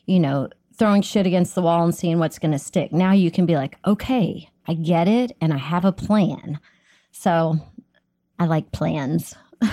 you 0.05 0.19
know, 0.19 0.49
throwing 0.79 1.01
shit 1.01 1.27
against 1.27 1.53
the 1.53 1.61
wall 1.61 1.83
and 1.83 1.93
seeing 1.93 2.17
what's 2.17 2.39
going 2.39 2.53
to 2.53 2.59
stick. 2.59 2.91
Now 2.91 3.11
you 3.11 3.29
can 3.29 3.45
be 3.45 3.55
like, 3.55 3.77
okay, 3.85 4.49
I 4.67 4.73
get 4.73 5.07
it 5.07 5.33
and 5.41 5.53
I 5.53 5.57
have 5.57 5.85
a 5.85 5.91
plan. 5.91 6.59
So 7.11 7.57
I 8.39 8.45
like 8.45 8.71
plans. 8.71 9.35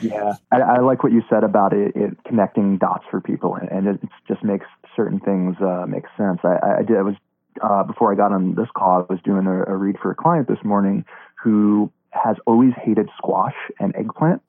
yeah, 0.00 0.32
I, 0.50 0.60
I, 0.60 0.80
like 0.80 1.02
what 1.02 1.12
you 1.12 1.22
said 1.28 1.44
about 1.44 1.74
it, 1.74 1.94
it 1.94 2.16
connecting 2.24 2.78
dots 2.78 3.04
for 3.10 3.20
people, 3.20 3.54
and 3.54 3.86
it 3.86 4.00
just 4.26 4.42
makes 4.42 4.64
certain 4.96 5.20
things 5.20 5.56
uh, 5.60 5.84
make 5.86 6.04
sense. 6.16 6.40
I, 6.42 6.78
I 6.78 6.82
did. 6.82 6.96
I 6.96 7.02
was 7.02 7.14
uh, 7.62 7.82
before 7.82 8.10
I 8.10 8.16
got 8.16 8.32
on 8.32 8.54
this 8.54 8.68
call. 8.74 9.06
I 9.06 9.12
was 9.12 9.20
doing 9.22 9.46
a, 9.46 9.64
a 9.64 9.76
read 9.76 9.96
for 10.00 10.10
a 10.10 10.14
client 10.14 10.48
this 10.48 10.64
morning 10.64 11.04
who 11.42 11.92
has 12.12 12.36
always 12.46 12.72
hated 12.82 13.10
squash 13.18 13.54
and 13.78 13.94
eggplant, 13.94 14.40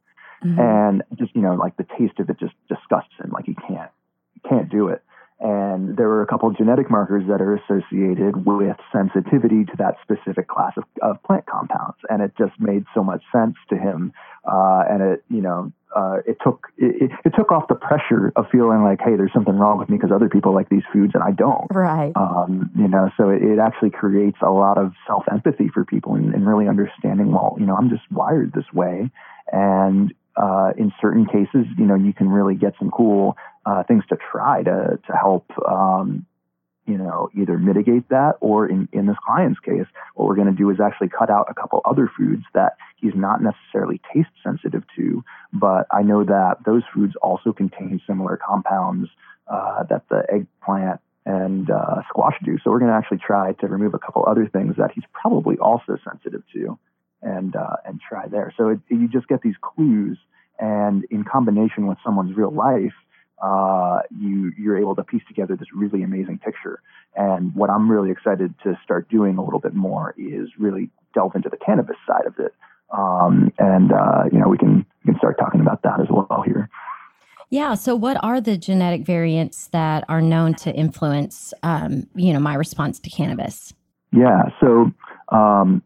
mm-hmm. 0.41 0.57
and 0.57 1.03
just 1.15 1.35
you 1.35 1.41
know, 1.41 1.55
like 1.55 1.75
the 1.75 1.85
taste 1.97 2.17
of 2.19 2.29
it 2.29 2.39
just 2.39 2.53
disgusts 2.69 3.11
him. 3.21 3.31
Like 3.33 3.45
he 3.45 3.55
can't 3.67 3.91
can't 4.47 4.69
do 4.69 4.87
it. 4.87 5.03
And 5.39 5.95
there 5.95 6.07
were 6.07 6.23
a 6.23 6.27
couple 6.27 6.49
of 6.49 6.57
genetic 6.57 6.89
markers 6.89 7.23
that 7.27 7.41
are 7.41 7.53
associated 7.55 8.45
with 8.45 8.75
sensitivity 8.91 9.65
to 9.65 9.73
that 9.77 9.95
specific 10.01 10.47
class 10.47 10.73
of, 10.77 10.83
of 11.01 11.21
plant 11.23 11.45
compounds. 11.45 11.97
And 12.09 12.23
it 12.23 12.31
just 12.37 12.59
made 12.59 12.85
so 12.95 13.03
much 13.03 13.21
sense 13.31 13.55
to 13.69 13.77
him. 13.77 14.13
Uh, 14.51 14.83
and 14.89 15.01
it, 15.03 15.23
you 15.29 15.41
know, 15.41 15.71
uh, 15.95 16.17
it 16.25 16.37
took 16.43 16.67
it, 16.77 17.11
it, 17.23 17.33
took 17.35 17.51
off 17.51 17.67
the 17.69 17.75
pressure 17.75 18.31
of 18.35 18.45
feeling 18.51 18.83
like, 18.83 18.99
hey, 19.03 19.15
there's 19.15 19.31
something 19.33 19.57
wrong 19.57 19.77
with 19.77 19.89
me 19.89 19.97
because 19.97 20.11
other 20.13 20.29
people 20.29 20.53
like 20.53 20.69
these 20.69 20.83
foods 20.91 21.13
and 21.13 21.23
I 21.23 21.31
don't. 21.31 21.67
Right. 21.71 22.11
Um, 22.15 22.69
you 22.75 22.87
know, 22.87 23.09
so 23.17 23.29
it, 23.29 23.41
it, 23.41 23.59
actually 23.59 23.91
creates 23.91 24.37
a 24.41 24.49
lot 24.49 24.77
of 24.77 24.93
self 25.07 25.23
empathy 25.31 25.69
for 25.73 25.85
people 25.85 26.15
and, 26.15 26.33
and, 26.33 26.47
really 26.47 26.67
understanding. 26.67 27.31
Well, 27.31 27.55
you 27.59 27.65
know, 27.65 27.75
I'm 27.75 27.89
just 27.89 28.03
wired 28.11 28.53
this 28.53 28.65
way, 28.73 29.09
and 29.51 30.13
uh, 30.37 30.71
in 30.77 30.93
certain 31.01 31.25
cases, 31.25 31.65
you 31.77 31.85
know, 31.85 31.95
you 31.95 32.13
can 32.13 32.29
really 32.29 32.55
get 32.55 32.73
some 32.79 32.91
cool 32.91 33.35
uh, 33.65 33.83
things 33.83 34.03
to 34.09 34.17
try 34.31 34.63
to 34.63 34.99
to 35.07 35.13
help 35.13 35.51
um, 35.67 36.25
you 36.85 36.97
know 36.97 37.29
either 37.37 37.57
mitigate 37.57 38.07
that 38.09 38.35
or 38.39 38.65
in 38.65 38.87
in 38.93 39.07
this 39.07 39.17
client's 39.25 39.59
case 39.59 39.85
what 40.15 40.25
we're 40.27 40.35
going 40.35 40.47
to 40.47 40.53
do 40.53 40.69
is 40.69 40.79
actually 40.79 41.09
cut 41.09 41.29
out 41.29 41.45
a 41.49 41.53
couple 41.53 41.81
other 41.83 42.09
foods 42.17 42.43
that 42.53 42.77
he's 42.95 43.11
not 43.13 43.41
necessarily 43.41 43.99
taste 44.13 44.29
sensitive 44.41 44.83
to 44.95 45.21
but 45.51 45.85
i 45.91 46.01
know 46.01 46.23
that 46.23 46.55
those 46.65 46.83
foods 46.93 47.13
also 47.21 47.51
contain 47.51 47.99
similar 48.07 48.37
compounds 48.37 49.09
uh, 49.49 49.83
that 49.83 50.03
the 50.09 50.23
eggplant 50.31 51.01
and 51.27 51.69
uh, 51.69 52.01
squash 52.07 52.35
do. 52.43 52.57
So 52.63 52.71
we're 52.71 52.79
going 52.79 52.91
to 52.91 52.97
actually 52.97 53.17
try 53.17 53.51
to 53.51 53.67
remove 53.67 53.93
a 53.93 53.99
couple 53.99 54.23
other 54.25 54.47
things 54.47 54.75
that 54.77 54.91
he's 54.95 55.03
probably 55.11 55.57
also 55.57 55.97
sensitive 56.09 56.41
to 56.53 56.79
and 57.21 57.55
uh, 57.55 57.77
and 57.85 57.99
try 58.07 58.27
there 58.27 58.53
so 58.57 58.69
it, 58.69 58.79
you 58.89 59.07
just 59.07 59.27
get 59.27 59.41
these 59.41 59.55
clues 59.61 60.17
and 60.59 61.03
in 61.11 61.23
combination 61.23 61.87
with 61.87 61.97
someone's 62.03 62.35
real 62.35 62.51
life 62.51 62.93
uh, 63.41 63.99
you 64.19 64.51
you're 64.57 64.77
able 64.77 64.95
to 64.95 65.03
piece 65.03 65.21
together 65.27 65.55
this 65.55 65.67
really 65.73 66.03
amazing 66.03 66.39
picture. 66.39 66.81
And 67.15 67.53
what 67.55 67.69
I'm 67.69 67.89
really 67.89 68.11
excited 68.11 68.53
to 68.63 68.79
start 68.83 69.09
doing 69.09 69.37
a 69.37 69.43
little 69.43 69.59
bit 69.59 69.73
more 69.73 70.15
is 70.17 70.49
really 70.57 70.89
delve 71.13 71.35
into 71.35 71.49
the 71.49 71.57
cannabis 71.57 71.97
side 72.07 72.25
of 72.25 72.33
it. 72.39 72.53
Um, 72.91 73.51
and 73.59 73.91
uh, 73.91 74.23
you 74.31 74.39
know 74.39 74.47
we 74.47 74.57
can 74.57 74.85
we 75.05 75.11
can 75.11 75.17
start 75.17 75.37
talking 75.37 75.61
about 75.61 75.83
that 75.83 75.99
as 75.99 76.07
well 76.09 76.43
here. 76.45 76.69
Yeah. 77.49 77.75
So, 77.75 77.95
what 77.95 78.17
are 78.23 78.41
the 78.41 78.57
genetic 78.57 79.05
variants 79.05 79.67
that 79.67 80.03
are 80.09 80.21
known 80.21 80.53
to 80.55 80.73
influence, 80.73 81.53
um, 81.63 82.07
you 82.13 82.33
know, 82.33 82.39
my 82.39 82.55
response 82.55 82.99
to 82.99 83.09
cannabis? 83.09 83.73
Yeah. 84.11 84.49
So, 84.59 84.91
um, 85.29 85.81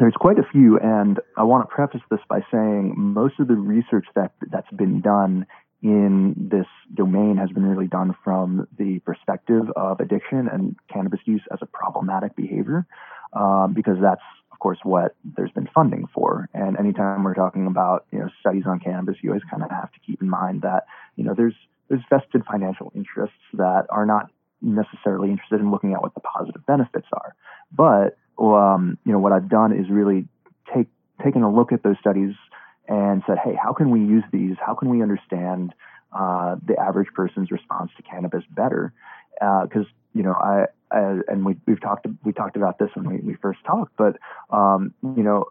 there's 0.00 0.14
quite 0.18 0.38
a 0.38 0.46
few, 0.50 0.78
and 0.78 1.20
I 1.36 1.44
want 1.44 1.68
to 1.68 1.72
preface 1.72 2.00
this 2.10 2.20
by 2.26 2.40
saying 2.50 2.94
most 2.96 3.34
of 3.38 3.48
the 3.48 3.54
research 3.54 4.06
that 4.16 4.32
that's 4.50 4.70
been 4.70 5.02
done 5.02 5.46
in 5.82 6.34
this 6.36 6.66
domain 6.94 7.36
has 7.36 7.50
been 7.50 7.66
really 7.66 7.86
done 7.86 8.16
from 8.24 8.66
the 8.78 8.98
perspective 9.00 9.64
of 9.76 10.00
addiction 10.00 10.48
and 10.50 10.74
cannabis 10.92 11.20
use 11.26 11.42
as 11.52 11.58
a 11.60 11.66
problematic 11.66 12.34
behavior, 12.34 12.86
um, 13.34 13.74
because 13.74 13.96
that's 14.00 14.22
of 14.52 14.58
course 14.58 14.78
what 14.84 15.14
there's 15.36 15.52
been 15.52 15.68
funding 15.74 16.06
for. 16.14 16.48
And 16.54 16.78
anytime 16.78 17.22
we're 17.22 17.34
talking 17.34 17.66
about 17.66 18.06
you 18.10 18.20
know 18.20 18.30
studies 18.40 18.64
on 18.66 18.80
cannabis, 18.80 19.16
you 19.22 19.30
always 19.30 19.44
kind 19.50 19.62
of 19.62 19.70
have 19.70 19.92
to 19.92 20.00
keep 20.06 20.22
in 20.22 20.30
mind 20.30 20.62
that 20.62 20.84
you 21.16 21.24
know 21.24 21.34
there's 21.36 21.54
there's 21.88 22.02
vested 22.08 22.42
financial 22.50 22.90
interests 22.94 23.36
that 23.52 23.84
are 23.90 24.06
not 24.06 24.30
necessarily 24.62 25.30
interested 25.30 25.60
in 25.60 25.70
looking 25.70 25.92
at 25.92 26.00
what 26.00 26.14
the 26.14 26.20
positive 26.20 26.64
benefits 26.66 27.06
are. 27.12 27.34
But 27.70 28.16
um, 28.40 28.98
you 29.04 29.12
know 29.12 29.18
what 29.18 29.32
I've 29.32 29.48
done 29.48 29.72
is 29.72 29.90
really 29.90 30.26
take 30.74 30.88
taken 31.22 31.42
a 31.42 31.52
look 31.52 31.72
at 31.72 31.82
those 31.82 31.96
studies 32.00 32.34
and 32.88 33.22
said, 33.26 33.38
hey, 33.42 33.54
how 33.62 33.72
can 33.72 33.90
we 33.90 34.00
use 34.00 34.24
these? 34.32 34.56
How 34.64 34.74
can 34.74 34.88
we 34.88 35.02
understand 35.02 35.72
uh, 36.12 36.56
the 36.66 36.76
average 36.78 37.08
person's 37.14 37.50
response 37.50 37.90
to 37.96 38.02
cannabis 38.02 38.42
better? 38.50 38.92
Because 39.34 39.86
uh, 39.86 39.94
you 40.14 40.22
know, 40.22 40.32
I, 40.32 40.66
I 40.90 41.20
and 41.28 41.44
we, 41.44 41.56
we've 41.66 41.80
talked 41.80 42.06
we 42.24 42.32
talked 42.32 42.56
about 42.56 42.78
this 42.78 42.90
when 42.94 43.08
we, 43.08 43.18
we 43.18 43.34
first 43.34 43.60
talked, 43.64 43.96
but 43.96 44.16
um, 44.50 44.92
you 45.02 45.22
know, 45.22 45.46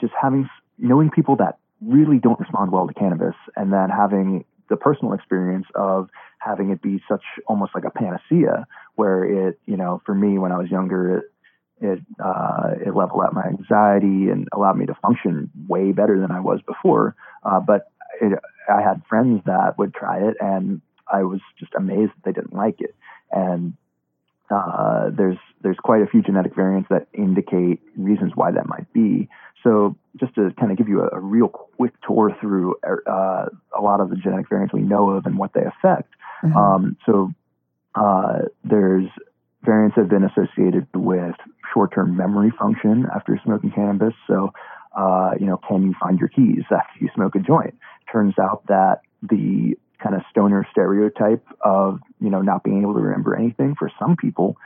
just 0.00 0.14
having 0.20 0.48
knowing 0.78 1.10
people 1.10 1.36
that 1.36 1.58
really 1.80 2.18
don't 2.18 2.40
respond 2.40 2.72
well 2.72 2.86
to 2.86 2.94
cannabis, 2.94 3.34
and 3.54 3.72
then 3.72 3.90
having 3.90 4.44
the 4.68 4.76
personal 4.76 5.12
experience 5.12 5.66
of 5.74 6.08
having 6.38 6.70
it 6.70 6.80
be 6.80 7.02
such 7.08 7.22
almost 7.46 7.72
like 7.74 7.84
a 7.84 7.90
panacea, 7.90 8.66
where 8.94 9.24
it, 9.48 9.58
you 9.66 9.76
know, 9.76 10.00
for 10.06 10.14
me 10.14 10.38
when 10.38 10.52
I 10.52 10.58
was 10.58 10.70
younger, 10.70 11.30
it, 11.80 12.00
uh, 12.22 12.70
it 12.84 12.94
leveled 12.94 13.22
out 13.24 13.34
my 13.34 13.44
anxiety 13.44 14.30
and 14.30 14.48
allowed 14.52 14.76
me 14.76 14.86
to 14.86 14.94
function 14.94 15.50
way 15.68 15.92
better 15.92 16.20
than 16.20 16.30
I 16.30 16.40
was 16.40 16.60
before. 16.66 17.14
Uh, 17.42 17.60
but 17.60 17.90
it, 18.20 18.38
I 18.68 18.82
had 18.82 19.02
friends 19.08 19.42
that 19.46 19.78
would 19.78 19.94
try 19.94 20.18
it, 20.18 20.36
and 20.40 20.80
I 21.12 21.22
was 21.22 21.40
just 21.58 21.72
amazed 21.76 22.12
that 22.12 22.24
they 22.24 22.32
didn't 22.32 22.54
like 22.54 22.80
it. 22.80 22.94
And 23.30 23.74
uh, 24.50 25.10
there's 25.10 25.36
there's 25.60 25.76
quite 25.82 26.02
a 26.02 26.06
few 26.06 26.22
genetic 26.22 26.54
variants 26.54 26.88
that 26.88 27.08
indicate 27.12 27.80
reasons 27.96 28.32
why 28.34 28.50
that 28.50 28.66
might 28.66 28.90
be. 28.92 29.28
So 29.62 29.96
just 30.18 30.34
to 30.36 30.52
kind 30.58 30.70
of 30.70 30.78
give 30.78 30.88
you 30.88 31.02
a, 31.02 31.16
a 31.16 31.20
real 31.20 31.48
quick 31.48 31.92
tour 32.06 32.36
through 32.40 32.76
uh, 32.84 33.46
a 33.76 33.80
lot 33.82 34.00
of 34.00 34.10
the 34.10 34.16
genetic 34.16 34.48
variants 34.48 34.72
we 34.72 34.80
know 34.80 35.10
of 35.10 35.26
and 35.26 35.36
what 35.36 35.52
they 35.52 35.62
affect. 35.62 36.12
Mm-hmm. 36.42 36.56
Um, 36.56 36.96
so 37.04 37.32
uh, 37.94 38.42
there's 38.64 39.08
variants 39.62 39.96
have 39.96 40.08
been 40.08 40.24
associated 40.24 40.86
with 40.94 41.34
short-term 41.72 42.16
memory 42.16 42.52
function 42.58 43.06
after 43.14 43.38
smoking 43.44 43.70
cannabis. 43.70 44.14
So, 44.26 44.52
uh, 44.96 45.32
you 45.38 45.46
know, 45.46 45.58
can 45.68 45.82
you 45.82 45.94
find 46.00 46.18
your 46.18 46.28
keys 46.28 46.64
after 46.70 46.98
you 47.00 47.08
smoke 47.14 47.34
a 47.34 47.40
joint? 47.40 47.74
Turns 48.10 48.34
out 48.38 48.66
that 48.68 49.00
the 49.22 49.74
kind 50.02 50.14
of 50.14 50.22
stoner 50.30 50.66
stereotype 50.70 51.44
of 51.60 51.98
you 52.20 52.30
know 52.30 52.40
not 52.40 52.62
being 52.62 52.82
able 52.82 52.94
to 52.94 53.00
remember 53.00 53.34
anything 53.34 53.74
for 53.76 53.90
some 53.98 54.16
people 54.16 54.56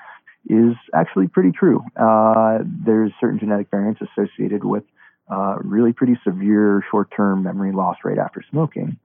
is 0.49 0.75
actually 0.95 1.29
pretty 1.29 1.53
true. 1.53 1.83
Uh, 1.97 2.59
there's 2.85 3.13
certain 3.21 3.39
genetic 3.39 3.71
variants 3.71 4.01
associated 4.03 4.65
with 4.65 4.83
uh, 5.31 5.57
really 5.61 5.93
pretty 5.93 6.19
severe 6.25 6.85
short-term 6.91 7.43
memory 7.43 7.73
loss 7.73 7.97
rate 8.05 8.19
after 8.19 8.43
smoking, 8.51 8.99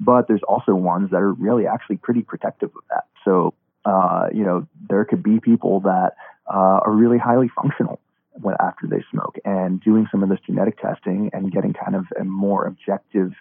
but 0.00 0.28
there's 0.28 0.42
also 0.48 0.74
ones 0.74 1.10
that 1.10 1.16
are 1.16 1.32
really 1.32 1.66
actually 1.66 1.96
pretty 1.96 2.22
protective 2.22 2.70
of 2.76 2.82
that. 2.90 3.04
So 3.24 3.54
uh, 3.84 4.28
you 4.32 4.44
know, 4.44 4.66
there 4.88 5.04
could 5.04 5.22
be 5.22 5.40
people 5.40 5.80
that 5.80 6.12
uh, 6.52 6.80
are 6.84 6.92
really 6.92 7.18
highly 7.18 7.50
functional 7.54 8.00
when 8.40 8.54
after 8.60 8.86
they 8.86 9.04
smoke. 9.10 9.36
And 9.44 9.80
doing 9.80 10.06
some 10.10 10.22
of 10.22 10.28
this 10.28 10.40
genetic 10.46 10.80
testing 10.80 11.30
and 11.32 11.52
getting 11.52 11.72
kind 11.72 11.94
of 11.94 12.06
a 12.20 12.24
more 12.24 12.66
objective 12.66 13.32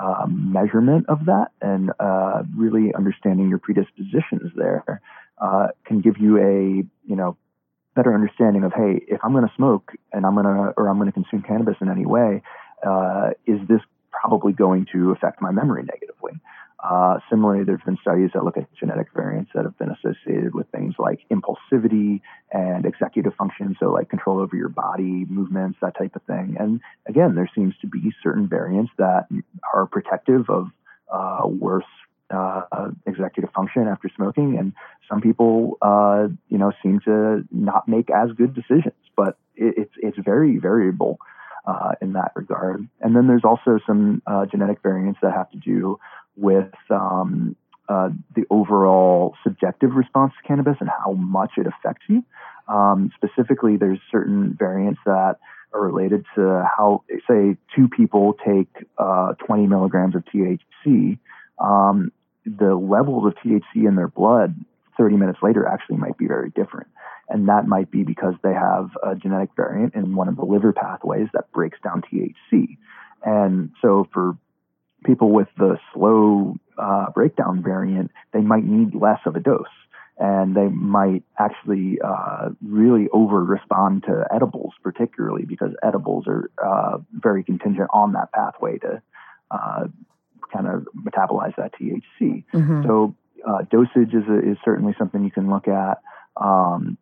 um, 0.00 0.52
measurement 0.52 1.06
of 1.08 1.26
that 1.26 1.48
and 1.60 1.90
uh, 1.98 2.42
really 2.56 2.94
understanding 2.94 3.48
your 3.48 3.58
predispositions 3.58 4.52
there 4.54 5.00
uh, 5.40 5.68
can 5.84 6.00
give 6.00 6.18
you 6.18 6.38
a 6.38 6.84
you 7.08 7.16
know 7.16 7.36
better 7.96 8.14
understanding 8.14 8.62
of 8.62 8.72
hey 8.72 9.00
if 9.08 9.18
I'm 9.24 9.32
going 9.32 9.46
to 9.46 9.54
smoke 9.56 9.92
and 10.12 10.24
I'm 10.24 10.34
going 10.34 10.46
to 10.46 10.72
or 10.76 10.88
I'm 10.88 10.98
going 10.98 11.08
to 11.08 11.12
consume 11.12 11.42
cannabis 11.42 11.76
in 11.80 11.88
any 11.88 12.06
way 12.06 12.42
uh, 12.86 13.30
is 13.46 13.58
this 13.68 13.80
probably 14.12 14.52
going 14.52 14.86
to 14.92 15.10
affect 15.10 15.42
my 15.42 15.50
memory 15.50 15.82
negatively 15.82 16.32
uh, 16.80 17.18
similarly, 17.28 17.64
there's 17.64 17.82
been 17.84 17.98
studies 18.00 18.30
that 18.34 18.44
look 18.44 18.56
at 18.56 18.72
genetic 18.78 19.08
variants 19.12 19.50
that 19.54 19.64
have 19.64 19.76
been 19.78 19.90
associated 19.90 20.54
with 20.54 20.68
things 20.70 20.94
like 20.98 21.20
impulsivity 21.30 22.20
and 22.52 22.86
executive 22.86 23.34
function, 23.34 23.76
so 23.80 23.86
like 23.86 24.08
control 24.08 24.38
over 24.38 24.54
your 24.54 24.68
body, 24.68 25.26
movements, 25.28 25.78
that 25.82 25.96
type 25.98 26.14
of 26.14 26.22
thing. 26.22 26.56
And 26.58 26.80
again, 27.08 27.34
there 27.34 27.50
seems 27.52 27.74
to 27.80 27.88
be 27.88 28.12
certain 28.22 28.46
variants 28.46 28.92
that 28.96 29.26
are 29.74 29.86
protective 29.86 30.48
of 30.48 30.68
uh, 31.12 31.48
worse 31.48 31.84
uh, 32.30 32.90
executive 33.06 33.50
function 33.52 33.88
after 33.88 34.08
smoking, 34.14 34.56
and 34.56 34.72
some 35.08 35.20
people, 35.20 35.78
uh, 35.82 36.28
you 36.48 36.58
know, 36.58 36.70
seem 36.82 37.00
to 37.06 37.44
not 37.50 37.88
make 37.88 38.08
as 38.10 38.30
good 38.36 38.54
decisions. 38.54 38.94
But 39.16 39.36
it, 39.56 39.74
it's 39.78 39.94
it's 39.96 40.18
very 40.18 40.58
variable. 40.58 41.18
Uh, 41.66 41.92
in 42.00 42.14
that 42.14 42.32
regard. 42.34 42.88
And 43.02 43.14
then 43.14 43.26
there's 43.26 43.44
also 43.44 43.78
some 43.86 44.22
uh, 44.26 44.46
genetic 44.46 44.80
variants 44.82 45.18
that 45.20 45.34
have 45.34 45.50
to 45.50 45.58
do 45.58 45.98
with 46.38 46.72
um, 46.90 47.56
uh, 47.88 48.10
the 48.36 48.44
overall 48.50 49.34
subjective 49.42 49.94
response 49.94 50.32
to 50.40 50.46
cannabis 50.46 50.76
and 50.80 50.88
how 50.88 51.12
much 51.12 51.52
it 51.56 51.66
affects 51.66 52.04
you. 52.08 52.24
Um, 52.68 53.10
specifically, 53.16 53.76
there's 53.76 53.98
certain 54.10 54.54
variants 54.58 55.00
that 55.06 55.36
are 55.72 55.80
related 55.80 56.24
to 56.34 56.64
how, 56.76 57.02
say, 57.28 57.56
two 57.74 57.88
people 57.88 58.34
take 58.46 58.68
uh, 58.98 59.34
20 59.46 59.66
milligrams 59.66 60.14
of 60.14 60.24
THC. 60.26 61.18
Um, 61.58 62.12
the 62.44 62.74
levels 62.74 63.26
of 63.26 63.34
THC 63.44 63.86
in 63.86 63.96
their 63.96 64.08
blood 64.08 64.54
30 64.98 65.16
minutes 65.16 65.38
later 65.42 65.66
actually 65.66 65.96
might 65.96 66.18
be 66.18 66.26
very 66.26 66.50
different. 66.50 66.88
And 67.28 67.48
that 67.48 67.66
might 67.66 67.90
be 67.90 68.04
because 68.04 68.34
they 68.42 68.54
have 68.54 68.90
a 69.02 69.14
genetic 69.14 69.50
variant 69.56 69.94
in 69.94 70.14
one 70.14 70.28
of 70.28 70.36
the 70.36 70.44
liver 70.44 70.72
pathways 70.72 71.28
that 71.34 71.50
breaks 71.52 71.78
down 71.82 72.02
THC. 72.02 72.78
And 73.24 73.70
so 73.82 74.08
for 74.12 74.36
people 75.04 75.30
with 75.30 75.48
the 75.56 75.78
slow 75.92 76.56
uh, 76.76 77.10
breakdown 77.10 77.62
variant, 77.62 78.10
they 78.32 78.40
might 78.40 78.64
need 78.64 78.94
less 78.94 79.20
of 79.26 79.36
a 79.36 79.40
dose. 79.40 79.66
And 80.20 80.56
they 80.56 80.66
might 80.66 81.22
actually 81.38 82.00
uh, 82.04 82.48
really 82.60 83.08
over 83.12 83.42
respond 83.44 84.02
to 84.08 84.26
edibles, 84.34 84.72
particularly 84.82 85.44
because 85.44 85.70
edibles 85.80 86.24
are 86.26 86.50
uh, 86.60 86.98
very 87.12 87.44
contingent 87.44 87.88
on 87.92 88.14
that 88.14 88.32
pathway 88.32 88.78
to 88.78 89.00
uh, 89.52 89.86
kind 90.52 90.66
of 90.66 90.88
metabolize 90.96 91.54
that 91.56 91.72
THC. 91.80 92.44
Mm-hmm. 92.52 92.82
So, 92.84 93.14
uh, 93.46 93.62
dosage 93.70 94.12
is, 94.12 94.24
a, 94.28 94.50
is 94.50 94.56
certainly 94.64 94.94
something 94.98 95.22
you 95.22 95.30
can 95.30 95.48
look 95.48 95.68
at. 95.68 96.00
Um, 96.36 96.98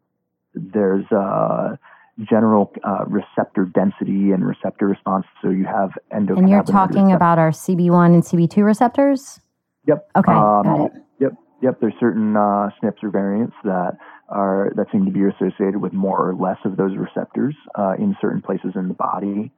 there's 0.55 1.11
uh, 1.11 1.77
general 2.19 2.73
uh, 2.85 3.05
receptor 3.07 3.65
density 3.65 4.33
and 4.33 4.47
receptor 4.47 4.87
response. 4.87 5.27
So 5.43 5.51
you 5.51 5.65
have 5.65 5.91
endocannabinoid. 6.13 6.39
And 6.39 6.51
you're 6.51 6.63
talking 6.63 7.13
about 7.13 7.39
our 7.39 7.51
CB1 7.51 8.15
and 8.15 8.23
CB2 8.23 8.65
receptors? 8.65 9.41
Yep. 9.87 10.09
Okay. 10.17 10.33
Um, 10.33 10.63
got 10.63 10.85
it. 10.87 10.93
Yep. 11.21 11.33
Yep. 11.63 11.81
There's 11.81 11.95
certain 12.01 12.37
uh, 12.37 12.71
SNPs 12.83 13.03
or 13.03 13.11
variants 13.11 13.55
that 13.65 13.99
are 14.29 14.73
that 14.77 14.87
seem 14.91 15.05
to 15.05 15.13
be 15.13 15.21
associated 15.25 15.77
with 15.77 15.93
more 15.93 16.31
or 16.31 16.35
less 16.35 16.59
of 16.65 16.77
those 16.77 16.97
receptors 16.97 17.55
uh, 17.79 17.95
in 17.99 18.17
certain 18.21 18.43
places 18.43 18.73
in 18.75 18.89
the 18.89 18.95
body. 18.95 19.53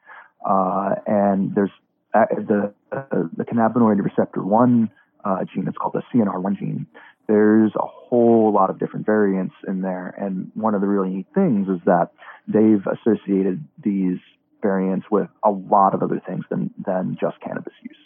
Uh, 0.48 0.94
and 1.06 1.54
there's 1.54 1.70
uh, 2.14 2.24
the 2.36 2.74
the 2.90 3.44
cannabinoid 3.44 4.02
receptor 4.02 4.42
one 4.42 4.90
uh, 5.24 5.38
gene. 5.52 5.66
It's 5.68 5.78
called 5.78 5.94
the 5.94 6.02
CNR1 6.12 6.58
gene 6.58 6.86
there's 7.28 7.72
a 7.76 7.86
whole 7.86 8.52
lot 8.52 8.70
of 8.70 8.78
different 8.78 9.06
variants 9.06 9.54
in 9.66 9.82
there. 9.82 10.14
And 10.18 10.50
one 10.54 10.74
of 10.74 10.80
the 10.80 10.86
really 10.86 11.10
neat 11.10 11.26
things 11.34 11.68
is 11.68 11.78
that 11.84 12.10
they've 12.48 12.82
associated 12.86 13.62
these 13.84 14.18
variants 14.62 15.06
with 15.10 15.28
a 15.44 15.50
lot 15.50 15.94
of 15.94 16.02
other 16.02 16.20
things 16.26 16.44
than, 16.50 16.72
than 16.84 17.16
just 17.20 17.38
cannabis 17.40 17.74
use. 17.82 17.96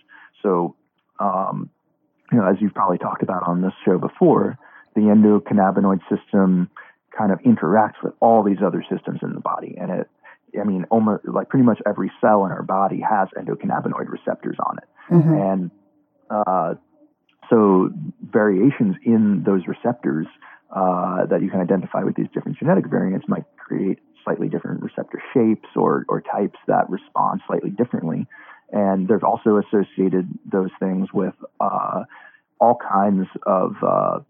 So, 0.43 0.75
um, 1.21 1.71
you 2.33 2.39
know, 2.39 2.47
as 2.47 2.57
you've 2.61 2.75
probably 2.75 2.99
talked 2.99 3.23
about 3.23 3.47
on 3.47 3.63
this 3.63 3.73
show 3.85 3.97
before, 3.97 4.59
the 4.95 5.03
endocannabinoid 5.03 6.01
system 6.11 6.69
kind 7.17 7.33
of 7.33 7.39
interacts 7.41 8.03
with 8.03 8.15
all 8.21 8.43
these 8.43 8.59
other 8.65 8.85
systems 8.91 9.21
in 9.23 9.35
the 9.35 9.41
body. 9.41 9.77
And 9.81 9.91
it, 9.91 10.11
I 10.61 10.65
mean, 10.65 10.85
almost 10.91 11.27
like 11.27 11.49
pretty 11.49 11.65
much 11.65 11.81
every 11.87 12.11
cell 12.21 12.45
in 12.45 12.53
our 12.53 12.63
body 12.63 13.01
has 13.09 13.29
endocannabinoid 13.39 14.09
receptors 14.09 14.57
on 14.59 14.79
it. 14.79 14.89
Mm-hmm. 15.11 15.35
And 15.35 15.71
uh, 16.29 16.75
so 17.53 17.91
variations 18.23 18.97
in 19.05 19.43
those 19.45 19.61
receptors 19.67 20.27
uh, 20.75 21.27
that 21.27 21.43
you 21.43 21.51
can 21.51 21.61
identify 21.61 22.03
with 22.03 22.17
these 22.17 22.29
different 22.33 22.59
genetic 22.59 22.87
variants 22.87 23.29
might 23.29 23.45
create 23.59 23.99
slightly 24.25 24.49
different 24.49 24.83
receptor 24.83 25.23
shapes 25.35 25.69
or, 25.77 26.07
or 26.09 26.23
types 26.23 26.59
that 26.67 26.89
respond 26.89 27.43
slightly 27.47 27.69
differently. 27.69 28.27
And 28.71 29.07
they've 29.07 29.23
also 29.23 29.59
associated 29.59 30.29
those 30.51 30.71
things 30.81 31.09
with 31.13 31.35
uh, 31.61 32.05
all 32.59 32.77
kinds 32.77 33.27
of, 33.45 33.75
uh, 33.83 34.21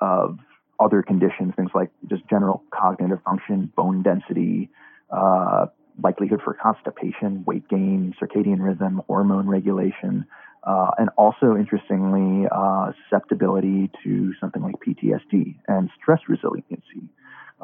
of 0.00 0.38
other 0.80 1.02
conditions, 1.02 1.52
things 1.54 1.70
like 1.72 1.90
just 2.10 2.28
general 2.28 2.64
cognitive 2.70 3.22
function, 3.22 3.72
bone 3.76 4.02
density, 4.02 4.70
uh, 5.10 5.66
likelihood 6.02 6.40
for 6.42 6.54
constipation, 6.54 7.44
weight 7.44 7.68
gain, 7.68 8.12
circadian 8.20 8.60
rhythm, 8.60 9.02
hormone 9.06 9.46
regulation, 9.46 10.26
uh, 10.66 10.90
and 10.98 11.08
also, 11.16 11.56
interestingly, 11.56 12.48
uh, 12.50 12.90
susceptibility 13.04 13.88
to 14.02 14.34
something 14.40 14.62
like 14.62 14.74
PTSD 14.86 15.54
and 15.68 15.88
stress 16.00 16.20
resiliency, 16.28 17.08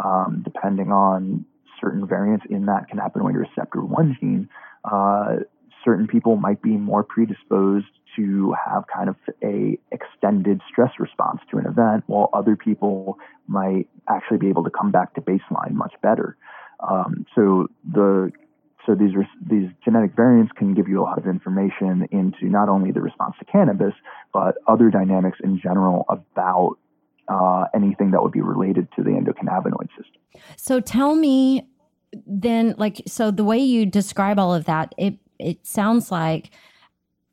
um, 0.03 0.43
depending 0.45 0.93
on 0.93 1.45
certain 1.81 2.07
variants 2.07 2.47
in 2.49 2.67
that 2.67 2.87
cannabinoid 2.89 3.35
receptor 3.35 3.81
1 3.85 4.17
gene. 4.21 4.49
Uh, 4.85 5.39
certain 5.85 6.07
people 6.07 6.37
might 6.37 6.63
be 6.63 6.77
more 6.77 7.03
predisposed 7.03 7.87
to 8.15 8.55
have 8.65 8.85
kind 8.87 9.09
of 9.09 9.17
a 9.43 9.77
extended 9.91 10.61
stress 10.71 10.93
response 11.01 11.41
to 11.51 11.59
an 11.59 11.67
event, 11.67 12.05
while 12.07 12.31
other 12.33 12.55
people 12.55 13.19
might 13.49 13.89
actually 14.09 14.39
be 14.39 14.49
able 14.49 14.63
to 14.63 14.71
come 14.71 14.93
back 14.93 15.13
to 15.15 15.21
baseline 15.21 15.73
much 15.73 15.95
better. 16.03 16.37
Um, 16.89 17.27
so 17.35 17.69
the 17.91 18.31
so 18.87 18.95
these 18.95 19.13
these 19.49 19.71
genetic 19.85 20.15
variants 20.17 20.53
can 20.57 20.75
give 20.75 20.89
you 20.89 21.01
a 21.01 21.05
lot 21.05 21.19
of 21.19 21.27
information 21.27 22.09
into 22.11 22.47
not 22.47 22.69
only 22.69 22.91
the 22.91 23.01
response 23.01 23.37
to 23.39 23.45
cannabis, 23.45 23.95
but 24.33 24.57
other 24.67 24.91
dynamics 24.91 25.39
in 25.43 25.61
general 25.61 26.05
about 26.09 26.77
uh, 27.29 27.65
anything 27.75 28.11
that 28.11 28.23
would 28.23 28.33
be 28.33 28.41
related 28.41 28.89
to 28.97 29.03
the 29.03 29.11
endocannabinoid 29.11 29.89
system. 29.91 30.21
So 30.57 30.81
tell 30.81 31.15
me 31.15 31.69
then, 32.27 32.75
like, 32.77 33.03
so 33.07 33.31
the 33.31 33.45
way 33.45 33.59
you 33.59 33.87
describe 33.87 34.39
all 34.39 34.55
of 34.55 34.65
that, 34.65 34.95
it 34.99 35.15
it 35.39 35.67
sounds 35.67 36.11
like 36.11 36.51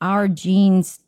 our 0.02 0.28
genes 0.28 1.00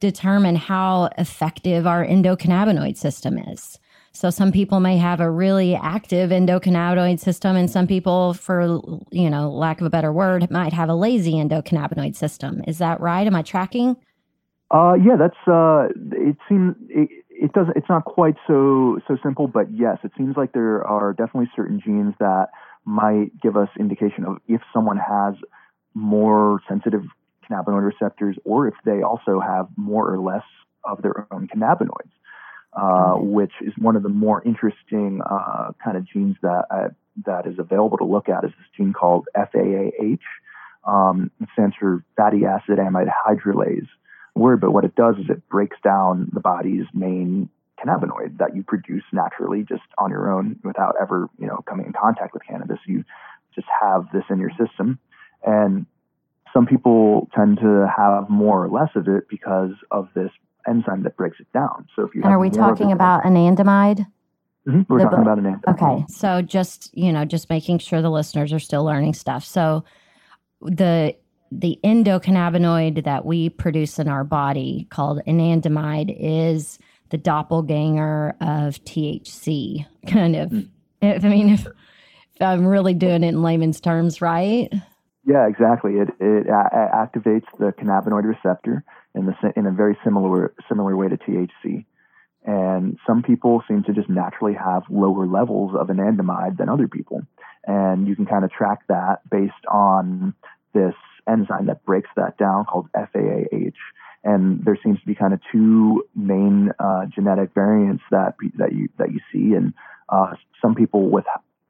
determine 0.00 0.56
how 0.56 1.10
effective 1.16 1.86
our 1.86 2.04
endocannabinoid 2.04 2.96
system 2.96 3.38
is. 3.38 3.78
So 4.16 4.30
some 4.30 4.50
people 4.50 4.80
may 4.80 4.96
have 4.96 5.20
a 5.20 5.30
really 5.30 5.74
active 5.74 6.30
endocannabinoid 6.30 7.20
system 7.20 7.54
and 7.54 7.70
some 7.70 7.86
people 7.86 8.32
for 8.32 8.80
you 9.10 9.28
know 9.28 9.50
lack 9.50 9.80
of 9.80 9.86
a 9.86 9.90
better 9.90 10.10
word 10.10 10.50
might 10.50 10.72
have 10.72 10.88
a 10.88 10.94
lazy 10.94 11.34
endocannabinoid 11.34 12.16
system. 12.16 12.62
Is 12.66 12.78
that 12.78 12.98
right? 13.00 13.26
Am 13.26 13.36
I 13.36 13.42
tracking? 13.42 13.96
Uh, 14.70 14.94
yeah, 14.94 15.16
that's 15.18 15.36
uh, 15.46 15.88
it 16.12 16.36
seems 16.48 16.76
it, 16.88 17.10
it 17.28 17.52
doesn't 17.52 17.76
it's 17.76 17.88
not 17.90 18.06
quite 18.06 18.36
so 18.46 18.98
so 19.06 19.18
simple, 19.22 19.48
but 19.48 19.66
yes, 19.70 19.98
it 20.02 20.12
seems 20.16 20.34
like 20.34 20.52
there 20.52 20.82
are 20.86 21.12
definitely 21.12 21.50
certain 21.54 21.78
genes 21.84 22.14
that 22.18 22.46
might 22.86 23.38
give 23.42 23.56
us 23.56 23.68
indication 23.78 24.24
of 24.24 24.38
if 24.48 24.62
someone 24.72 24.96
has 24.96 25.34
more 25.92 26.60
sensitive 26.66 27.02
cannabinoid 27.48 27.84
receptors 27.84 28.36
or 28.44 28.66
if 28.66 28.74
they 28.86 29.02
also 29.02 29.40
have 29.40 29.68
more 29.76 30.10
or 30.10 30.18
less 30.18 30.44
of 30.84 31.02
their 31.02 31.26
own 31.30 31.48
cannabinoids. 31.48 32.10
Uh, 32.76 33.14
which 33.14 33.52
is 33.62 33.72
one 33.78 33.96
of 33.96 34.02
the 34.02 34.08
more 34.10 34.42
interesting 34.44 35.22
uh, 35.24 35.72
kind 35.82 35.96
of 35.96 36.06
genes 36.06 36.36
that 36.42 36.66
uh, 36.70 36.88
that 37.24 37.46
is 37.46 37.58
available 37.58 37.96
to 37.96 38.04
look 38.04 38.28
at. 38.28 38.44
Is 38.44 38.50
this 38.50 38.66
gene 38.76 38.92
called 38.92 39.26
FAAH? 39.34 40.18
Um, 40.86 41.30
it 41.40 41.48
stands 41.54 41.74
for 41.80 42.04
fatty 42.18 42.44
acid 42.44 42.76
amide 42.76 43.08
hydrolase 43.26 43.88
word, 44.34 44.60
but 44.60 44.72
what 44.72 44.84
it 44.84 44.94
does 44.94 45.16
is 45.16 45.24
it 45.30 45.48
breaks 45.48 45.78
down 45.82 46.28
the 46.34 46.40
body's 46.40 46.84
main 46.92 47.48
cannabinoid 47.82 48.36
that 48.36 48.54
you 48.54 48.62
produce 48.62 49.04
naturally 49.10 49.64
just 49.66 49.82
on 49.96 50.10
your 50.10 50.30
own 50.30 50.58
without 50.62 50.96
ever 51.00 51.30
you 51.38 51.46
know 51.46 51.64
coming 51.66 51.86
in 51.86 51.94
contact 51.94 52.34
with 52.34 52.42
cannabis. 52.46 52.78
You 52.86 53.04
just 53.54 53.68
have 53.80 54.04
this 54.12 54.24
in 54.28 54.38
your 54.38 54.50
system, 54.50 54.98
and 55.42 55.86
some 56.52 56.66
people 56.66 57.30
tend 57.34 57.56
to 57.60 57.90
have 57.96 58.28
more 58.28 58.62
or 58.62 58.68
less 58.68 58.90
of 58.96 59.08
it 59.08 59.30
because 59.30 59.72
of 59.90 60.08
this 60.14 60.30
enzyme 60.68 61.02
that 61.04 61.16
breaks 61.16 61.38
it 61.40 61.50
down. 61.52 61.86
So 61.94 62.02
if 62.02 62.14
you 62.14 62.22
and 62.22 62.32
are 62.32 62.38
we 62.38 62.50
talking 62.50 62.92
about 62.92 63.22
anandamide? 63.24 64.06
Mhm. 64.66 64.86
We're 64.88 64.98
The 64.98 65.04
talking 65.04 65.20
about 65.20 65.38
anandamide. 65.38 65.74
Okay. 65.82 66.04
So 66.08 66.42
just, 66.42 66.96
you 66.96 67.12
know, 67.12 67.24
just 67.24 67.48
making 67.50 67.78
sure 67.78 68.02
the 68.02 68.10
listeners 68.10 68.52
are 68.52 68.58
still 68.58 68.84
learning 68.84 69.14
stuff. 69.14 69.44
So 69.44 69.84
the 70.60 71.14
the 71.52 71.78
endocannabinoid 71.84 73.04
that 73.04 73.24
we 73.24 73.48
produce 73.48 74.00
in 74.00 74.08
our 74.08 74.24
body 74.24 74.88
called 74.90 75.20
anandamide 75.28 76.14
is 76.18 76.78
the 77.10 77.18
doppelganger 77.18 78.34
of 78.40 78.82
THC 78.84 79.86
kind 80.08 80.34
of. 80.34 80.52
If, 81.00 81.24
I 81.24 81.28
mean 81.28 81.50
if, 81.50 81.66
if 81.66 82.42
I'm 82.42 82.66
really 82.66 82.94
doing 82.94 83.22
it 83.22 83.28
in 83.28 83.42
layman's 83.42 83.80
terms, 83.80 84.20
right? 84.20 84.72
Yeah, 85.24 85.46
exactly. 85.46 85.94
It 85.94 86.08
it 86.18 86.48
a- 86.48 86.90
activates 86.94 87.46
the 87.58 87.72
cannabinoid 87.78 88.24
receptor 88.24 88.82
in 89.16 89.26
the 89.26 89.34
in 89.56 89.66
a 89.66 89.72
very 89.72 89.98
similar 90.04 90.54
similar 90.68 90.96
way 90.96 91.08
to 91.08 91.16
THC. 91.16 91.84
And 92.44 92.98
some 93.06 93.22
people 93.24 93.62
seem 93.66 93.82
to 93.84 93.92
just 93.92 94.08
naturally 94.08 94.54
have 94.54 94.84
lower 94.88 95.26
levels 95.26 95.72
of 95.74 95.88
anandamide 95.88 96.58
than 96.58 96.68
other 96.68 96.86
people. 96.86 97.22
And 97.66 98.06
you 98.06 98.14
can 98.14 98.26
kind 98.26 98.44
of 98.44 98.52
track 98.52 98.86
that 98.88 99.28
based 99.28 99.52
on 99.68 100.34
this 100.72 100.94
enzyme 101.28 101.66
that 101.66 101.84
breaks 101.84 102.10
that 102.14 102.38
down 102.38 102.64
called 102.66 102.88
FAAH. 102.94 103.74
And 104.22 104.64
there 104.64 104.78
seems 104.84 105.00
to 105.00 105.06
be 105.06 105.16
kind 105.16 105.32
of 105.32 105.40
two 105.50 106.04
main 106.14 106.70
uh, 106.78 107.06
genetic 107.06 107.50
variants 107.54 108.04
that 108.10 108.34
that 108.58 108.72
you 108.72 108.88
that 108.98 109.12
you 109.12 109.20
see, 109.32 109.54
and 109.54 109.72
uh, 110.08 110.34
some 110.62 110.74
people 110.74 111.10
with 111.10 111.24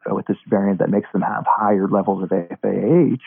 with 0.07 0.27
this 0.27 0.39
variant 0.49 0.79
that 0.79 0.91
makes 0.91 1.09
them 1.13 1.23
have 1.23 1.45
higher 1.47 1.89
levels 1.89 2.23
of 2.23 2.31
FAAH, 2.31 3.21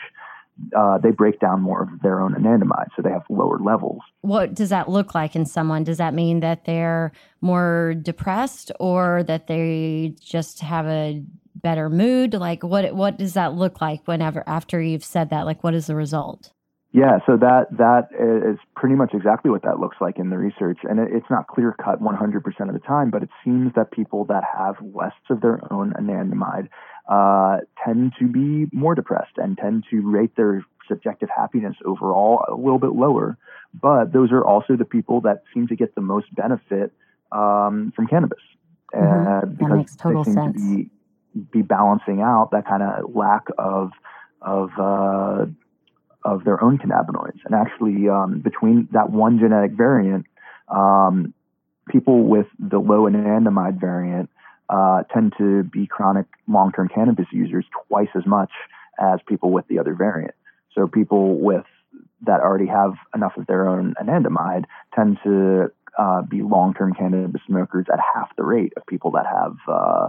uh, 0.76 0.98
they 0.98 1.10
break 1.10 1.40
down 1.40 1.60
more 1.60 1.82
of 1.82 2.00
their 2.02 2.20
own 2.20 2.34
anandamide, 2.34 2.88
so 2.96 3.02
they 3.02 3.10
have 3.10 3.24
lower 3.28 3.58
levels. 3.58 4.00
What 4.20 4.54
does 4.54 4.70
that 4.70 4.88
look 4.88 5.14
like 5.14 5.34
in 5.34 5.46
someone? 5.46 5.84
Does 5.84 5.98
that 5.98 6.14
mean 6.14 6.40
that 6.40 6.64
they're 6.64 7.12
more 7.40 7.94
depressed 8.00 8.72
or 8.78 9.22
that 9.24 9.46
they 9.46 10.14
just 10.20 10.60
have 10.60 10.86
a 10.86 11.22
better 11.54 11.88
mood? 11.88 12.34
Like 12.34 12.62
what 12.62 12.94
what 12.94 13.18
does 13.18 13.34
that 13.34 13.54
look 13.54 13.80
like 13.80 14.06
whenever 14.06 14.42
after 14.46 14.80
you've 14.80 15.04
said 15.04 15.30
that? 15.30 15.46
Like 15.46 15.64
what 15.64 15.74
is 15.74 15.86
the 15.86 15.96
result? 15.96 16.52
Yeah, 16.92 17.18
so 17.24 17.36
that 17.36 17.66
that 17.78 18.08
is 18.12 18.58
pretty 18.74 18.96
much 18.96 19.14
exactly 19.14 19.48
what 19.50 19.62
that 19.62 19.78
looks 19.78 19.98
like 20.00 20.18
in 20.18 20.30
the 20.30 20.38
research, 20.38 20.78
and 20.82 20.98
it, 20.98 21.08
it's 21.12 21.30
not 21.30 21.46
clear 21.46 21.72
cut 21.72 22.02
100% 22.02 22.44
of 22.68 22.72
the 22.72 22.80
time, 22.80 23.10
but 23.10 23.22
it 23.22 23.28
seems 23.44 23.72
that 23.76 23.92
people 23.92 24.24
that 24.24 24.42
have 24.58 24.74
less 24.92 25.12
of 25.30 25.40
their 25.40 25.60
own 25.72 25.92
anandamide 25.92 26.68
uh, 27.08 27.58
tend 27.84 28.12
to 28.18 28.26
be 28.26 28.66
more 28.76 28.96
depressed 28.96 29.34
and 29.36 29.56
tend 29.56 29.84
to 29.90 30.00
rate 30.00 30.34
their 30.36 30.64
subjective 30.88 31.28
happiness 31.34 31.76
overall 31.84 32.44
a 32.48 32.54
little 32.56 32.80
bit 32.80 32.90
lower. 32.92 33.38
But 33.72 34.12
those 34.12 34.32
are 34.32 34.44
also 34.44 34.74
the 34.74 34.84
people 34.84 35.20
that 35.20 35.44
seem 35.54 35.68
to 35.68 35.76
get 35.76 35.94
the 35.94 36.00
most 36.00 36.34
benefit 36.34 36.92
um, 37.30 37.92
from 37.94 38.08
cannabis, 38.08 38.42
Mhm. 38.92 39.42
uh, 39.42 39.46
because 39.46 39.76
makes 39.76 39.94
total 39.96 40.24
they 40.24 40.32
seem 40.32 40.42
sense. 40.42 40.56
to 40.56 40.76
be 40.76 40.90
be 41.52 41.62
balancing 41.62 42.20
out 42.20 42.50
that 42.50 42.66
kind 42.66 42.82
of 42.82 43.14
lack 43.14 43.44
of 43.56 43.92
of 44.42 44.70
uh, 44.76 45.46
of 46.24 46.44
their 46.44 46.62
own 46.62 46.78
cannabinoids. 46.78 47.38
And 47.44 47.54
actually, 47.54 48.08
um, 48.08 48.40
between 48.40 48.88
that 48.92 49.10
one 49.10 49.38
genetic 49.38 49.72
variant, 49.72 50.26
um, 50.68 51.34
people 51.88 52.24
with 52.24 52.46
the 52.58 52.78
low 52.78 53.02
anandamide 53.08 53.80
variant 53.80 54.30
uh, 54.68 55.02
tend 55.12 55.34
to 55.38 55.64
be 55.64 55.86
chronic 55.86 56.26
long-term 56.46 56.88
cannabis 56.94 57.26
users 57.32 57.64
twice 57.88 58.08
as 58.14 58.24
much 58.26 58.50
as 59.00 59.18
people 59.26 59.50
with 59.50 59.66
the 59.68 59.78
other 59.78 59.94
variant. 59.94 60.34
So 60.74 60.86
people 60.86 61.40
with 61.40 61.64
that 62.26 62.40
already 62.40 62.66
have 62.66 62.94
enough 63.14 63.32
of 63.36 63.46
their 63.46 63.68
own 63.68 63.94
anandamide 64.00 64.64
tend 64.94 65.18
to 65.24 65.72
uh, 65.98 66.22
be 66.22 66.42
long-term 66.42 66.94
cannabis 66.94 67.40
smokers 67.46 67.86
at 67.92 67.98
half 68.14 68.34
the 68.36 68.44
rate 68.44 68.72
of 68.76 68.86
people 68.86 69.10
that 69.12 69.26
have 69.26 69.56
uh, 69.66 70.08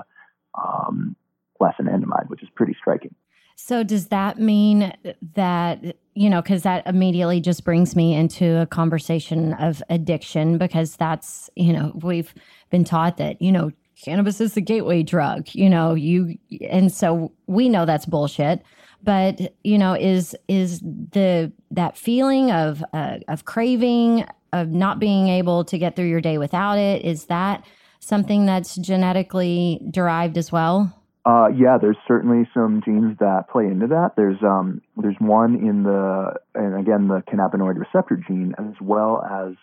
um, 0.61 1.15
less 1.59 1.73
anandamide, 1.79 2.27
which 2.27 2.43
is 2.43 2.49
pretty 2.53 2.75
striking. 2.79 3.15
So 3.63 3.83
does 3.83 4.07
that 4.07 4.39
mean 4.39 4.91
that 5.35 5.95
you 6.15 6.29
know 6.31 6.41
cuz 6.41 6.63
that 6.63 6.85
immediately 6.87 7.39
just 7.39 7.63
brings 7.63 7.95
me 7.95 8.15
into 8.15 8.59
a 8.59 8.65
conversation 8.65 9.53
of 9.53 9.83
addiction 9.87 10.57
because 10.57 10.95
that's 10.95 11.47
you 11.55 11.71
know 11.71 11.91
we've 12.01 12.33
been 12.71 12.83
taught 12.83 13.17
that 13.17 13.39
you 13.39 13.51
know 13.51 13.71
cannabis 14.03 14.41
is 14.41 14.55
the 14.55 14.61
gateway 14.61 15.03
drug 15.03 15.47
you 15.53 15.69
know 15.69 15.93
you 15.93 16.37
and 16.69 16.91
so 16.91 17.31
we 17.45 17.69
know 17.69 17.85
that's 17.85 18.07
bullshit. 18.07 18.63
But 19.03 19.53
you 19.63 19.77
know 19.77 19.93
is 19.93 20.35
is 20.47 20.79
the 20.79 21.51
that 21.69 21.95
feeling 21.95 22.51
of 22.51 22.83
uh, 22.93 23.19
of 23.27 23.45
craving 23.45 24.25
of 24.53 24.69
not 24.69 24.99
being 24.99 25.27
able 25.27 25.63
to 25.65 25.77
get 25.77 25.95
through 25.95 26.09
your 26.09 26.19
day 26.19 26.39
without 26.39 26.79
it 26.79 27.05
is 27.05 27.25
that 27.25 27.63
something 27.99 28.47
that's 28.47 28.75
genetically 28.75 29.79
derived 29.91 30.37
as 30.37 30.51
well 30.51 31.00
Uh, 31.23 31.49
yeah, 31.55 31.77
there's 31.79 31.97
certainly 32.07 32.49
some 32.53 32.81
genes 32.83 33.15
that 33.19 33.47
play 33.51 33.65
into 33.65 33.87
that. 33.87 34.13
There's 34.15 34.41
um, 34.41 34.81
there's 34.97 35.15
one 35.19 35.55
in 35.55 35.83
the 35.83 36.33
and 36.55 36.79
again 36.79 37.07
the 37.07 37.21
cannabinoid 37.31 37.77
receptor 37.77 38.15
gene 38.27 38.55
as 38.57 38.73
well 38.81 39.21
as 39.23 39.53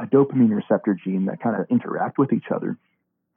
a 0.00 0.06
dopamine 0.06 0.54
receptor 0.54 0.98
gene 1.04 1.26
that 1.26 1.40
kind 1.40 1.60
of 1.60 1.66
interact 1.70 2.18
with 2.18 2.32
each 2.32 2.46
other. 2.52 2.76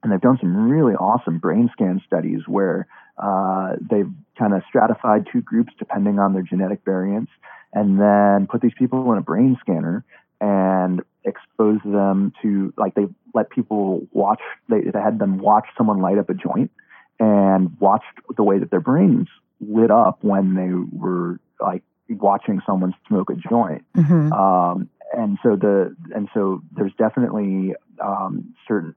And 0.01 0.11
they've 0.11 0.19
done 0.19 0.39
some 0.41 0.69
really 0.69 0.95
awesome 0.95 1.37
brain 1.37 1.69
scan 1.71 2.01
studies 2.05 2.41
where 2.47 2.87
uh, 3.17 3.73
they've 3.79 4.09
kind 4.37 4.53
of 4.53 4.63
stratified 4.67 5.27
two 5.31 5.41
groups 5.41 5.71
depending 5.77 6.17
on 6.17 6.33
their 6.33 6.41
genetic 6.41 6.81
variants, 6.83 7.31
and 7.71 7.99
then 7.99 8.47
put 8.47 8.61
these 8.61 8.73
people 8.79 9.11
in 9.11 9.19
a 9.19 9.21
brain 9.21 9.57
scanner 9.61 10.03
and 10.41 11.01
expose 11.23 11.79
them 11.85 12.33
to 12.41 12.73
like 12.77 12.95
they 12.95 13.05
let 13.35 13.51
people 13.51 14.07
watch 14.11 14.41
they, 14.69 14.81
they 14.81 14.99
had 14.99 15.19
them 15.19 15.37
watch 15.37 15.67
someone 15.77 16.01
light 16.01 16.17
up 16.17 16.29
a 16.31 16.33
joint 16.33 16.71
and 17.19 17.77
watched 17.79 18.05
the 18.35 18.43
way 18.43 18.59
that 18.59 18.71
their 18.71 18.81
brains 18.81 19.27
lit 19.61 19.91
up 19.91 20.19
when 20.21 20.55
they 20.55 20.97
were 20.97 21.39
like 21.59 21.83
watching 22.09 22.61
someone 22.65 22.93
smoke 23.07 23.29
a 23.29 23.35
joint. 23.35 23.85
mm-hmm. 23.95 24.31
Um, 24.33 24.89
and 25.13 25.37
so 25.43 25.55
the 25.55 25.95
and 26.13 26.27
so 26.33 26.61
there's 26.75 26.93
definitely 26.97 27.75
um, 28.03 28.55
certain 28.67 28.95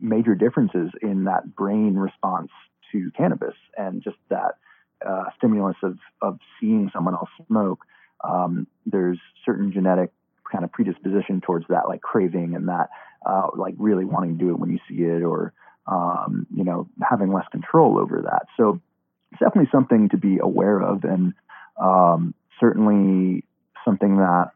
major 0.00 0.34
differences 0.34 0.90
in 1.02 1.24
that 1.24 1.54
brain 1.54 1.96
response 1.96 2.50
to 2.92 3.10
cannabis 3.16 3.54
and 3.76 4.02
just 4.02 4.16
that 4.30 4.56
uh, 5.06 5.24
stimulus 5.36 5.76
of 5.82 5.98
of 6.22 6.38
seeing 6.60 6.90
someone 6.92 7.14
else 7.14 7.30
smoke. 7.46 7.84
Um, 8.22 8.66
there's 8.86 9.18
certain 9.44 9.72
genetic 9.72 10.10
kind 10.50 10.64
of 10.64 10.72
predisposition 10.72 11.40
towards 11.40 11.66
that, 11.68 11.88
like 11.88 12.00
craving 12.00 12.54
and 12.54 12.68
that, 12.68 12.88
uh, 13.26 13.48
like 13.56 13.74
really 13.78 14.04
wanting 14.04 14.38
to 14.38 14.44
do 14.44 14.50
it 14.50 14.58
when 14.58 14.70
you 14.70 14.78
see 14.88 15.02
it, 15.02 15.22
or 15.22 15.52
um, 15.90 16.46
you 16.54 16.64
know, 16.64 16.88
having 17.08 17.32
less 17.32 17.46
control 17.50 17.98
over 17.98 18.20
that. 18.22 18.46
So 18.56 18.80
it's 19.32 19.40
definitely 19.40 19.70
something 19.72 20.08
to 20.10 20.16
be 20.16 20.38
aware 20.38 20.80
of, 20.80 21.04
and 21.04 21.34
um, 21.80 22.34
certainly 22.60 23.44
something 23.84 24.16
that 24.18 24.50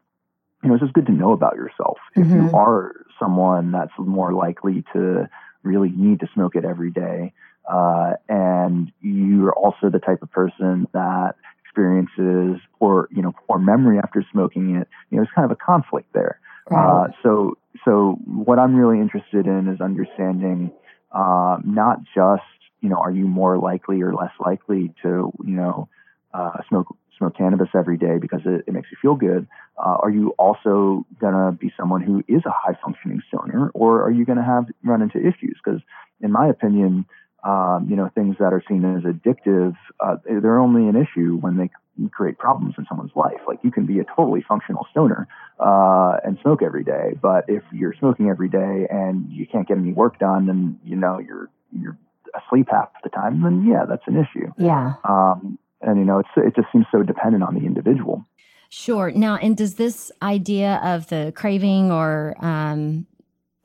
you 0.61 0.69
know 0.69 0.75
it's 0.75 0.83
just 0.83 0.93
good 0.93 1.07
to 1.07 1.11
know 1.11 1.31
about 1.33 1.55
yourself. 1.55 1.97
If 2.15 2.27
you 2.33 2.49
Mhm. 2.49 2.53
are 2.53 2.93
someone 3.19 3.71
that's 3.71 3.91
more 3.97 4.33
likely 4.33 4.83
to 4.93 5.27
really 5.63 5.89
need 5.89 6.19
to 6.19 6.27
smoke 6.33 6.55
it 6.55 6.65
every 6.65 6.91
day, 6.91 7.33
uh, 7.71 8.13
and 8.29 8.91
you're 9.01 9.53
also 9.53 9.89
the 9.89 9.99
type 9.99 10.21
of 10.21 10.31
person 10.31 10.87
that 10.93 11.35
experiences 11.65 12.61
or 12.79 13.07
you 13.11 13.21
know, 13.21 13.33
poor 13.47 13.57
memory 13.57 13.97
after 13.97 14.23
smoking 14.31 14.75
it, 14.75 14.87
you 15.09 15.17
know, 15.17 15.23
there's 15.23 15.33
kind 15.33 15.45
of 15.45 15.51
a 15.51 15.55
conflict 15.55 16.11
there. 16.13 16.39
Uh, 16.71 17.07
so, 17.21 17.57
so 17.85 18.17
what 18.25 18.57
I'm 18.57 18.75
really 18.75 18.99
interested 18.99 19.45
in 19.45 19.67
is 19.67 19.81
understanding 19.81 20.71
uh, 21.13 21.57
not 21.63 21.99
just, 22.15 22.43
you 22.81 22.89
know, 22.89 22.97
are 22.97 23.11
you 23.11 23.27
more 23.27 23.57
likely 23.57 24.01
or 24.01 24.13
less 24.13 24.31
likely 24.39 24.93
to, 25.01 25.31
you 25.45 25.55
know, 25.55 25.87
uh, 26.33 26.57
smoke 26.67 26.95
smoke 27.17 27.37
cannabis 27.37 27.69
every 27.75 27.95
day 27.95 28.17
because 28.19 28.41
it, 28.45 28.63
it 28.67 28.73
makes 28.73 28.89
you 28.91 28.97
feel 29.01 29.15
good. 29.15 29.47
Uh, 29.77 29.97
are 30.01 30.09
you 30.09 30.31
also 30.39 31.05
gonna 31.21 31.51
be 31.51 31.71
someone 31.77 32.01
who 32.01 32.23
is 32.27 32.41
a 32.45 32.51
high 32.51 32.77
functioning 32.83 33.21
stoner, 33.27 33.69
or 33.73 34.01
are 34.03 34.11
you 34.11 34.25
gonna 34.25 34.43
have 34.43 34.65
run 34.83 35.01
into 35.01 35.19
issues? 35.19 35.57
Because, 35.63 35.79
in 36.21 36.31
my 36.31 36.47
opinion, 36.47 37.05
um, 37.43 37.87
you 37.89 37.95
know, 37.95 38.09
things 38.15 38.37
that 38.39 38.53
are 38.53 38.63
seen 38.67 38.83
as 38.85 39.03
addictive, 39.03 39.75
uh, 39.99 40.15
they're 40.25 40.59
only 40.59 40.87
an 40.87 40.95
issue 40.95 41.37
when 41.37 41.57
they 41.57 41.69
create 42.11 42.37
problems 42.37 42.75
in 42.77 42.85
someone's 42.87 43.11
life. 43.15 43.41
Like 43.47 43.59
you 43.63 43.71
can 43.71 43.85
be 43.85 43.99
a 43.99 44.05
totally 44.15 44.43
functional 44.47 44.87
stoner 44.91 45.27
uh, 45.63 46.17
and 46.25 46.37
smoke 46.41 46.61
every 46.61 46.83
day, 46.83 47.15
but 47.21 47.45
if 47.47 47.63
you're 47.71 47.95
smoking 47.97 48.29
every 48.29 48.49
day 48.49 48.87
and 48.89 49.31
you 49.31 49.47
can't 49.47 49.67
get 49.67 49.77
any 49.77 49.93
work 49.93 50.19
done, 50.19 50.49
and 50.49 50.77
you 50.83 50.95
know 50.95 51.19
you're 51.19 51.49
you're 51.71 51.97
asleep 52.35 52.67
half 52.69 52.89
the 53.03 53.09
time, 53.09 53.41
then 53.41 53.65
yeah, 53.65 53.85
that's 53.87 54.03
an 54.07 54.17
issue. 54.17 54.51
yeah 54.57 54.95
Um, 55.07 55.57
and 55.81 55.99
you 55.99 56.05
know, 56.05 56.19
it's 56.19 56.29
it 56.35 56.55
just 56.55 56.67
seems 56.71 56.85
so 56.91 57.03
dependent 57.03 57.43
on 57.43 57.55
the 57.55 57.65
individual. 57.65 58.25
Sure. 58.69 59.11
Now, 59.11 59.35
and 59.35 59.55
does 59.55 59.75
this 59.75 60.11
idea 60.21 60.81
of 60.83 61.07
the 61.07 61.31
craving 61.35 61.91
or 61.91 62.35
um, 62.39 63.05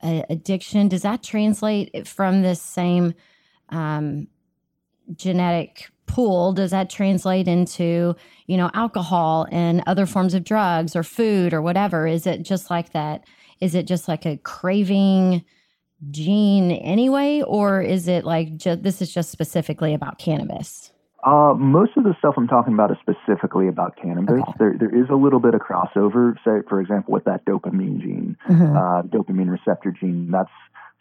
a- 0.03 0.25
addiction 0.29 0.89
does 0.89 1.03
that 1.03 1.23
translate 1.23 2.07
from 2.07 2.43
this 2.43 2.61
same 2.61 3.15
um, 3.71 4.29
genetic 5.17 5.91
pool? 6.09 6.53
Does 6.53 6.73
that 6.73 6.91
translate 6.91 7.47
into 7.47 8.17
you 8.47 8.57
know 8.57 8.71
alcohol 8.75 9.47
and 9.53 9.83
other 9.87 10.07
forms 10.07 10.35
of 10.35 10.43
drugs 10.45 10.97
or 10.97 11.03
food 11.03 11.53
or 11.55 11.63
whatever? 11.63 12.07
Is 12.07 12.27
it 12.27 12.43
just 12.43 12.71
like 12.71 12.93
that? 12.93 13.25
Is 13.61 13.75
it 13.75 13.87
just 13.87 14.09
like 14.09 14.27
a 14.27 14.37
craving 14.39 15.45
gene 16.11 16.71
anyway, 16.73 17.43
or 17.47 17.83
is 17.83 18.09
it 18.09 18.25
like 18.25 18.57
ju- 18.57 18.77
this 18.77 19.03
is 19.03 19.13
just 19.13 19.31
specifically 19.31 19.95
about 19.95 20.19
cannabis? 20.19 20.93
Uh, 21.27 21.53
most 21.55 21.97
of 21.97 22.05
the 22.05 22.15
stuff 22.21 22.35
I'm 22.37 22.47
talking 22.47 22.73
about 22.73 22.93
is 22.93 22.97
specifically 23.03 23.67
about 23.67 23.97
cannabis. 24.01 24.41
Okay. 24.41 24.53
There, 24.59 24.77
there 24.79 24.95
is 25.03 25.11
a 25.11 25.17
little 25.17 25.41
bit 25.41 25.53
of 25.55 25.61
crossover. 25.61 26.35
Say, 26.45 26.63
for 26.69 26.81
example, 26.81 27.13
with 27.13 27.25
that 27.25 27.45
dopamine 27.45 28.01
gene, 28.01 28.37
Mhm. 28.49 28.77
uh, 28.77 29.03
dopamine 29.03 29.51
receptor 29.51 29.91
gene, 29.91 30.31
that's 30.31 30.49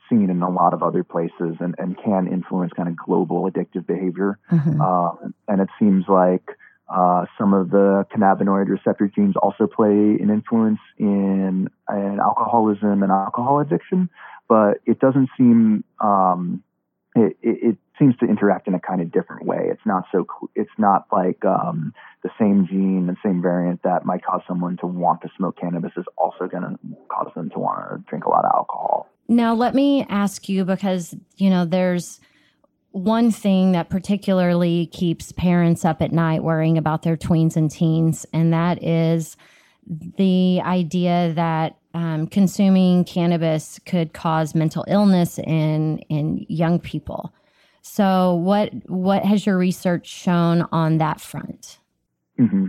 seen 0.10 0.30
in 0.30 0.42
a 0.42 0.50
lot 0.50 0.74
of 0.74 0.84
other 0.84 1.04
places 1.04 1.56
and, 1.60 1.76
and 1.78 1.98
can 2.04 2.28
influence 2.28 2.72
kind 2.74 2.90
of 2.90 2.96
global 2.96 3.50
addictive 3.50 3.86
behavior. 3.86 4.40
Mhm. 4.52 4.80
Uh, 4.82 5.30
and 5.48 5.62
it 5.62 5.70
seems 5.80 6.06
like 6.08 6.50
uh, 6.90 7.26
some 7.38 7.54
of 7.54 7.70
the 7.70 8.06
cannabinoid 8.14 8.70
receptor 8.70 9.08
genes 9.08 9.36
also 9.42 9.68
play 9.68 9.90
an 9.92 10.30
influence 10.30 10.80
in, 10.98 11.70
in 11.90 12.20
alcoholism 12.20 13.04
and 13.04 13.12
alcohol 13.12 13.60
addiction, 13.60 14.10
but 14.48 14.80
it 14.86 15.00
doesn't 15.00 15.30
seem 15.38 15.84
um, 16.00 16.64
it, 17.16 17.38
it, 17.42 17.58
it 17.70 17.78
seems 18.00 18.16
to 18.18 18.26
interact 18.26 18.68
in 18.68 18.74
a 18.74 18.80
kind 18.80 19.02
of 19.02 19.12
different 19.12 19.46
way. 19.46 19.68
It's 19.70 19.86
not 19.86 20.06
so 20.12 20.26
it's 20.56 20.72
not 20.78 21.08
like 21.12 21.44
um, 21.44 21.94
the 22.24 22.30
same 22.40 22.68
gene 22.68 23.06
and 23.08 23.18
same 23.24 23.42
variant 23.42 23.84
that 23.84 24.06
might 24.06 24.24
cause 24.24 24.42
someone 24.48 24.78
to 24.78 24.88
want 24.88 25.22
to 25.22 25.30
smoke 25.36 25.58
cannabis 25.60 25.92
is 25.98 26.06
also 26.18 26.48
going 26.48 26.64
to 26.64 26.80
cause 27.10 27.32
them 27.36 27.50
to 27.52 27.60
want 27.60 27.90
to 27.90 28.10
drink 28.10 28.26
a 28.26 28.30
lot 28.30 28.46
of 28.46 28.52
alcohol. 28.56 29.10
Now, 29.28 29.54
let 29.54 29.76
me 29.76 30.06
ask 30.10 30.48
you 30.48 30.64
because, 30.64 31.16
you 31.36 31.50
know, 31.50 31.66
there's 31.66 32.20
one 32.92 33.32
thing 33.32 33.74
that 33.74 33.90
particularly 33.90 34.88
keeps 34.88 35.32
parents 35.32 35.86
up 35.86 36.02
at 36.02 36.12
night 36.12 36.44
worrying 36.44 36.78
about 36.78 37.04
their 37.04 37.18
tweens 37.18 37.56
and 37.56 37.70
teens, 37.70 38.26
and 38.34 38.54
that 38.54 38.84
is 38.84 39.38
the 40.18 40.62
idea 40.62 41.34
that 41.36 41.78
um, 41.94 42.28
consuming 42.28 43.04
cannabis 43.06 43.80
could 43.86 44.14
cause 44.14 44.54
mental 44.54 44.86
illness 44.88 45.40
in 45.40 46.00
in 46.10 46.46
young 46.48 46.80
people. 46.80 47.34
So, 47.82 48.36
what 48.36 48.72
what 48.90 49.24
has 49.26 49.46
your 49.46 49.58
research 49.58 50.08
shown 50.08 50.68
on 50.72 50.98
that 50.98 51.22
front? 51.22 51.80
hmm 52.38 52.68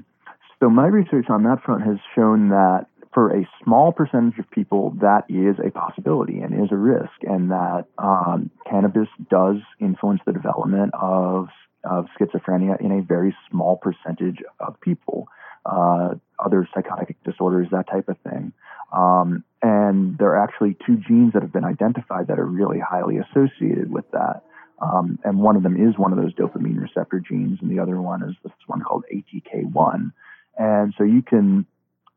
So 0.61 0.71
my 0.71 0.87
research 0.87 1.27
on 1.29 1.43
that 1.45 1.63
front 1.65 1.85
has 1.85 1.99
shown 2.15 2.49
that 2.51 2.87
for 3.13 3.31
a 3.31 3.49
small 3.65 3.93
percentage 3.93 4.39
of 4.39 4.51
people, 4.51 4.95
that 5.01 5.25
is 5.29 5.57
a 5.65 5.71
possibility 5.71 6.41
and 6.41 6.55
is 6.55 6.71
a 6.71 6.77
risk, 6.77 7.13
and 7.23 7.51
that 7.51 7.87
um, 7.99 8.51
cannabis 8.69 9.09
does 9.31 9.57
influence 9.81 10.21
the 10.27 10.33
development 10.33 10.93
of 10.95 11.49
of 11.85 12.07
schizophrenia 12.19 12.81
in 12.81 12.91
a 12.93 13.03
very 13.03 13.35
small 13.51 13.77
percentage 13.77 14.39
of 14.61 14.81
people. 14.81 15.29
Uh, 15.65 16.15
other 16.39 16.69
psychotic 16.75 17.17
disorders, 17.25 17.69
that 17.71 17.89
type 17.89 18.09
of 18.09 18.17
thing. 18.29 18.53
Um, 18.93 19.45
and 19.63 20.17
there 20.19 20.31
are 20.31 20.43
actually 20.43 20.77
two 20.87 20.97
genes 20.97 21.33
that 21.35 21.43
have 21.43 21.53
been 21.53 21.65
identified 21.65 22.29
that 22.29 22.39
are 22.39 22.47
really 22.47 22.79
highly 22.79 23.19
associated 23.19 23.91
with 23.91 24.11
that. 24.13 24.43
Um, 24.81 25.19
and 25.25 25.41
one 25.41 25.57
of 25.57 25.63
them 25.63 25.77
is 25.77 25.99
one 25.99 26.13
of 26.13 26.19
those 26.19 26.33
dopamine 26.35 26.81
receptor 26.81 27.21
genes, 27.21 27.59
and 27.61 27.71
the 27.71 27.81
other 27.81 28.01
one 28.01 28.23
is 28.23 28.37
this 28.43 28.53
one 28.67 28.81
called 28.81 29.05
AKT1. 29.13 30.13
And 30.57 30.95
so 30.97 31.05
you 31.05 31.23
can 31.23 31.67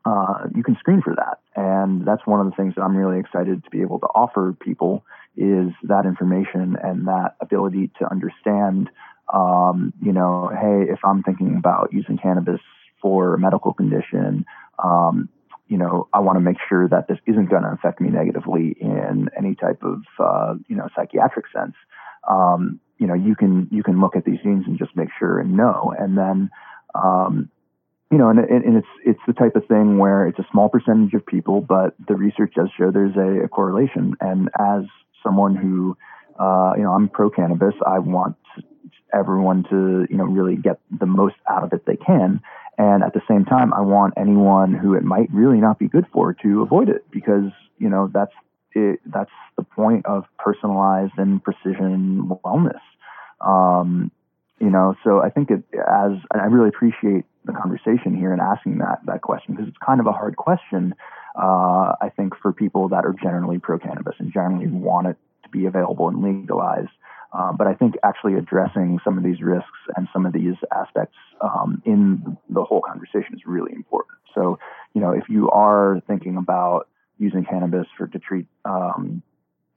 uh, 0.05 0.47
you 0.55 0.63
can 0.63 0.75
screen 0.77 1.01
for 1.01 1.15
that, 1.15 1.39
and 1.55 2.05
that's 2.05 2.25
one 2.25 2.39
of 2.39 2.47
the 2.47 2.55
things 2.55 2.75
that 2.75 2.81
I'm 2.81 2.95
really 2.95 3.19
excited 3.19 3.63
to 3.63 3.69
be 3.69 3.81
able 3.81 3.99
to 3.99 4.07
offer 4.07 4.55
people 4.59 5.05
is 5.37 5.69
that 5.83 6.05
information 6.05 6.75
and 6.81 7.07
that 7.07 7.35
ability 7.39 7.91
to 7.99 8.09
understand. 8.09 8.89
Um, 9.33 9.93
you 10.01 10.11
know, 10.11 10.49
hey, 10.49 10.91
if 10.91 10.99
I'm 11.05 11.23
thinking 11.23 11.55
about 11.55 11.93
using 11.93 12.17
cannabis 12.17 12.59
for 13.01 13.35
a 13.35 13.39
medical 13.39 13.73
condition, 13.73 14.45
um, 14.83 15.29
you 15.67 15.77
know, 15.77 16.09
I 16.13 16.19
want 16.19 16.35
to 16.35 16.41
make 16.41 16.57
sure 16.67 16.89
that 16.89 17.07
this 17.07 17.17
isn't 17.25 17.49
going 17.49 17.63
to 17.63 17.69
affect 17.69 18.01
me 18.01 18.09
negatively 18.09 18.75
in 18.79 19.29
any 19.37 19.55
type 19.55 19.81
of, 19.83 20.01
uh, 20.19 20.55
you 20.67 20.75
know, 20.75 20.89
psychiatric 20.93 21.45
sense. 21.55 21.75
Um, 22.29 22.81
you 22.97 23.07
know, 23.07 23.13
you 23.13 23.35
can 23.35 23.69
you 23.71 23.81
can 23.81 24.01
look 24.01 24.17
at 24.17 24.25
these 24.25 24.39
genes 24.43 24.65
and 24.67 24.77
just 24.77 24.95
make 24.97 25.07
sure 25.17 25.39
and 25.39 25.55
know, 25.55 25.93
and 25.97 26.17
then, 26.17 26.49
um, 26.93 27.49
you 28.11 28.17
know, 28.17 28.29
and, 28.29 28.39
and 28.39 28.77
it's 28.77 28.87
it's 29.05 29.19
the 29.25 29.33
type 29.33 29.55
of 29.55 29.65
thing 29.67 29.97
where 29.97 30.27
it's 30.27 30.37
a 30.37 30.45
small 30.51 30.67
percentage 30.67 31.13
of 31.13 31.25
people, 31.25 31.61
but 31.61 31.95
the 32.07 32.15
research 32.15 32.53
does 32.55 32.69
show 32.77 32.91
there's 32.91 33.15
a, 33.15 33.45
a 33.45 33.47
correlation. 33.47 34.15
And 34.19 34.49
as 34.59 34.83
someone 35.23 35.55
who, 35.55 35.97
uh, 36.37 36.73
you 36.75 36.83
know, 36.83 36.91
I'm 36.91 37.07
pro 37.07 37.29
cannabis, 37.29 37.73
I 37.87 37.99
want 37.99 38.35
everyone 39.13 39.63
to, 39.69 40.05
you 40.09 40.17
know, 40.17 40.25
really 40.25 40.57
get 40.57 40.79
the 40.91 41.05
most 41.05 41.35
out 41.49 41.63
of 41.63 41.71
it 41.71 41.85
they 41.85 41.95
can. 41.95 42.41
And 42.77 43.03
at 43.03 43.13
the 43.13 43.21
same 43.29 43.45
time, 43.45 43.73
I 43.73 43.81
want 43.81 44.15
anyone 44.17 44.73
who 44.73 44.93
it 44.95 45.03
might 45.03 45.29
really 45.31 45.59
not 45.59 45.79
be 45.79 45.87
good 45.87 46.05
for 46.11 46.33
to 46.33 46.61
avoid 46.61 46.89
it 46.89 47.05
because, 47.11 47.51
you 47.77 47.89
know, 47.89 48.09
that's 48.13 48.33
it, 48.73 48.99
that's 49.05 49.31
the 49.57 49.63
point 49.63 50.05
of 50.05 50.25
personalized 50.37 51.13
and 51.17 51.41
precision 51.43 52.29
wellness. 52.43 52.79
Um, 53.39 54.11
you 54.59 54.69
know, 54.69 54.95
so 55.03 55.21
I 55.21 55.29
think 55.29 55.49
it 55.49 55.63
as 55.73 56.11
I 56.33 56.45
really 56.45 56.69
appreciate 56.69 57.25
the 57.45 57.53
conversation 57.53 58.15
here 58.15 58.31
and 58.31 58.41
asking 58.41 58.77
that 58.79 58.99
that 59.05 59.21
question 59.21 59.55
because 59.55 59.67
it's 59.67 59.77
kind 59.85 59.99
of 59.99 60.07
a 60.07 60.11
hard 60.11 60.35
question. 60.35 60.93
Uh, 61.35 61.95
I 62.01 62.11
think 62.15 62.33
for 62.41 62.51
people 62.51 62.89
that 62.89 63.05
are 63.05 63.13
generally 63.13 63.57
pro 63.57 63.79
cannabis 63.79 64.15
and 64.19 64.31
generally 64.31 64.67
want 64.67 65.07
it 65.07 65.17
to 65.43 65.49
be 65.49 65.65
available 65.65 66.07
and 66.09 66.21
legalized. 66.21 66.91
Um, 67.33 67.55
but 67.57 67.67
I 67.67 67.73
think 67.73 67.95
actually 68.03 68.35
addressing 68.35 68.99
some 69.03 69.17
of 69.17 69.23
these 69.23 69.41
risks 69.41 69.79
and 69.95 70.07
some 70.11 70.25
of 70.25 70.33
these 70.33 70.55
aspects 70.75 71.15
um, 71.39 71.81
in 71.85 72.37
the 72.49 72.63
whole 72.63 72.81
conversation 72.81 73.33
is 73.33 73.41
really 73.45 73.71
important. 73.73 74.17
So, 74.35 74.59
you 74.93 74.99
know, 74.99 75.11
if 75.11 75.29
you 75.29 75.49
are 75.49 76.01
thinking 76.07 76.35
about 76.35 76.89
using 77.17 77.45
cannabis 77.45 77.87
for 77.97 78.07
to 78.07 78.19
treat, 78.19 78.47
um, 78.65 79.23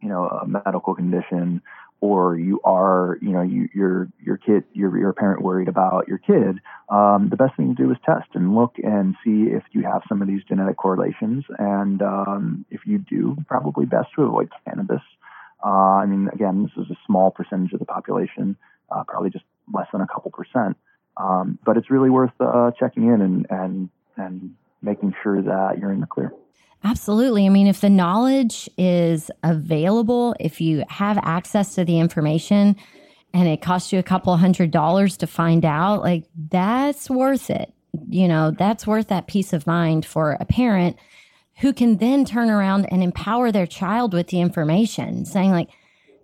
you 0.00 0.08
know, 0.08 0.26
a 0.26 0.46
medical 0.46 0.94
condition, 0.94 1.62
or 2.05 2.38
you 2.38 2.61
are, 2.64 3.16
you 3.22 3.30
know, 3.30 3.40
you, 3.40 3.66
your 3.74 4.09
your 4.22 4.36
kid, 4.36 4.64
your 4.74 4.94
your 4.98 5.14
parent 5.14 5.40
worried 5.40 5.68
about 5.68 6.07
your 6.07 6.18
kid, 6.18 6.61
um, 6.90 7.28
the 7.30 7.36
best 7.36 7.57
thing 7.57 7.74
to 7.74 7.82
do 7.82 7.90
is 7.90 7.96
test 8.05 8.28
and 8.34 8.55
look 8.55 8.74
and 8.82 9.14
see 9.24 9.44
if 9.50 9.62
you 9.72 9.82
have 9.84 10.02
some 10.07 10.20
of 10.20 10.28
these 10.28 10.42
genetic 10.46 10.76
correlations, 10.76 11.44
and 11.59 12.02
um, 12.02 12.66
if 12.70 12.82
you 12.84 12.98
do, 12.98 13.38
probably 13.48 13.86
best 13.86 14.09
to 14.14 14.22
avoid 14.22 14.50
cannabis. 14.66 15.00
Uh, 15.64 15.96
I 16.02 16.05
mean, 16.05 16.28
again, 16.30 16.64
this 16.64 16.84
is 16.84 16.90
a 16.90 16.98
small 17.07 17.30
percentage 17.30 17.72
of 17.72 17.78
the 17.78 17.86
population, 17.86 18.55
uh, 18.90 19.05
probably 19.05 19.30
just 19.30 19.46
less 19.72 19.86
than 19.90 20.02
a 20.02 20.07
couple 20.07 20.30
percent. 20.30 20.76
Um, 21.16 21.59
but 21.64 21.78
it's 21.78 21.90
really 21.90 22.11
worth 22.11 22.32
uh, 22.38 22.72
checking 22.78 23.05
in 23.05 23.22
and, 23.22 23.46
and 23.48 23.88
and 24.18 24.55
making 24.82 25.14
sure 25.22 25.40
that 25.40 25.78
you're 25.78 25.90
in 25.90 26.00
the 26.00 26.07
clear. 26.07 26.34
Absolutely. 26.85 27.47
I 27.47 27.49
mean, 27.49 27.66
if 27.66 27.80
the 27.80 27.89
knowledge 27.89 28.68
is 28.76 29.30
available, 29.43 30.37
if 30.39 30.61
you 30.61 30.85
have 30.89 31.18
access 31.22 31.74
to 31.76 31.85
the 31.85 31.99
information 31.99 32.76
and 33.32 33.49
it 33.49 33.62
costs 33.62 33.93
you 33.93 33.99
a 33.99 34.03
couple 34.03 34.37
hundred 34.37 34.70
dollars 34.70 35.16
to 35.16 35.26
find 35.26 35.64
out, 35.64 36.03
like 36.03 36.24
that's 36.51 37.09
worth 37.09 37.49
it. 37.49 37.72
You 38.09 38.28
know, 38.28 38.51
that's 38.51 38.87
worth 38.87 39.09
that 39.09 39.28
peace 39.28 39.53
of 39.53 39.66
mind 39.66 40.05
for 40.05 40.37
a 40.41 40.45
parent 40.45 40.97
who 41.59 41.72
can 41.72 41.97
then 41.99 42.24
turn 42.24 42.51
around 42.51 42.87
and 42.93 43.03
empower 43.03 43.51
their 43.51 43.66
child 43.66 44.12
with 44.12 44.26
the 44.26 44.41
information, 44.41 45.24
saying, 45.24 45.53
like, 45.53 45.70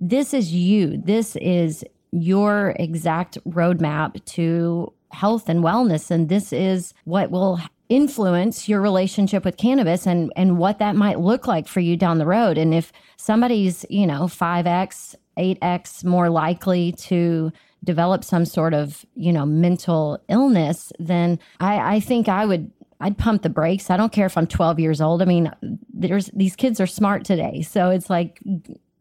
this 0.01 0.35
is 0.35 0.53
you. 0.53 0.97
This 0.97 1.37
is 1.37 1.85
your 2.11 2.75
exact 2.79 3.39
roadmap 3.45 4.25
to 4.25 4.93
health 5.13 5.49
and 5.49 5.63
wellness. 5.63 6.11
And 6.11 6.29
this 6.29 6.53
is 6.53 6.93
what 7.05 7.31
will 7.31 7.61
influence 7.91 8.68
your 8.68 8.80
relationship 8.80 9.45
with 9.45 9.57
cannabis 9.57 10.07
and, 10.07 10.32
and 10.36 10.57
what 10.57 10.78
that 10.78 10.97
might 10.97 11.18
look 11.18 11.47
like 11.47 11.68
for 11.68 11.80
you 11.80 11.97
down 11.97 12.18
the 12.18 12.24
road. 12.24 12.57
And 12.57 12.72
if 12.72 12.93
somebody's, 13.16 13.84
you 13.91 14.07
know, 14.07 14.22
5x, 14.22 15.16
8x 15.36 16.05
more 16.05 16.30
likely 16.30 16.93
to 16.93 17.53
develop 17.82 18.22
some 18.24 18.47
sort 18.47 18.74
of, 18.74 19.05
you 19.16 19.32
know, 19.32 19.45
mental 19.45 20.22
illness, 20.28 20.93
then 20.99 21.38
I, 21.59 21.97
I 21.97 22.01
think 22.01 22.28
I 22.28 22.47
would 22.47 22.70
I'd 23.03 23.16
pump 23.16 23.43
the 23.43 23.49
brakes. 23.49 23.88
I 23.88 23.97
don't 23.97 24.12
care 24.12 24.26
if 24.26 24.36
I'm 24.36 24.47
12 24.47 24.78
years 24.78 25.01
old. 25.01 25.22
I 25.22 25.24
mean, 25.24 25.51
there's 25.93 26.26
these 26.28 26.55
kids 26.55 26.80
are 26.80 26.86
smart 26.86 27.24
today. 27.24 27.62
So 27.62 27.91
it's 27.91 28.11
like 28.11 28.41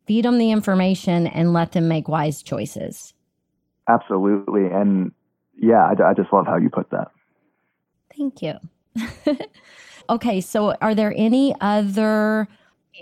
feed 0.07 0.25
them 0.25 0.37
the 0.37 0.51
information 0.51 1.27
and 1.27 1.53
let 1.53 1.73
them 1.73 1.87
make 1.87 2.07
wise 2.07 2.41
choices. 2.41 3.13
Absolutely. 3.87 4.67
And 4.67 5.11
yeah, 5.57 5.85
I, 5.85 6.11
I 6.11 6.13
just 6.13 6.31
love 6.31 6.47
how 6.47 6.57
you 6.57 6.69
put 6.69 6.89
that. 6.91 7.11
Thank 8.17 8.41
you. 8.41 8.53
okay, 10.09 10.41
so 10.41 10.75
are 10.81 10.95
there 10.95 11.13
any 11.15 11.55
other 11.61 12.47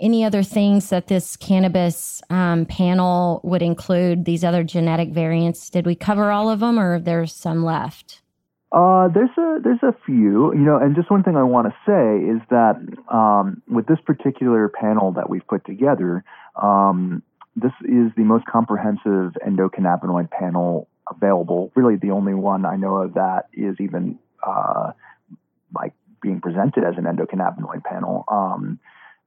any 0.00 0.24
other 0.24 0.44
things 0.44 0.90
that 0.90 1.08
this 1.08 1.36
cannabis 1.36 2.22
um, 2.30 2.66
panel 2.66 3.40
would 3.42 3.62
include? 3.62 4.24
These 4.24 4.44
other 4.44 4.62
genetic 4.62 5.10
variants? 5.10 5.70
Did 5.70 5.86
we 5.86 5.94
cover 5.94 6.30
all 6.30 6.50
of 6.50 6.60
them, 6.60 6.78
or 6.78 7.00
there's 7.00 7.34
some 7.34 7.64
left? 7.64 8.22
Uh, 8.70 9.08
there's 9.08 9.30
a 9.38 9.58
there's 9.64 9.82
a 9.82 9.94
few, 10.04 10.52
you 10.52 10.60
know, 10.60 10.76
and 10.76 10.94
just 10.94 11.10
one 11.10 11.22
thing 11.22 11.36
I 11.36 11.42
want 11.42 11.68
to 11.68 11.74
say 11.86 12.30
is 12.30 12.40
that 12.50 12.76
um, 13.12 13.62
with 13.66 13.86
this 13.86 13.98
particular 14.04 14.68
panel 14.68 15.12
that 15.12 15.30
we've 15.30 15.46
put 15.46 15.64
together, 15.64 16.22
um, 16.54 17.22
this 17.56 17.72
is 17.84 18.12
the 18.16 18.24
most 18.24 18.44
comprehensive 18.44 19.36
endocannabinoid 19.46 20.30
panel 20.30 20.86
available. 21.10 21.72
Really, 21.74 21.96
the 21.96 22.10
only 22.10 22.34
one 22.34 22.66
I 22.66 22.76
know 22.76 22.96
of 22.96 23.14
that 23.14 23.46
is 23.54 23.76
even 23.80 24.18
uh, 24.46 24.92
like 25.74 25.92
being 26.22 26.40
presented 26.40 26.84
as 26.84 26.94
an 26.96 27.04
endocannabinoid 27.04 27.84
panel. 27.84 28.24
Um, 28.28 28.78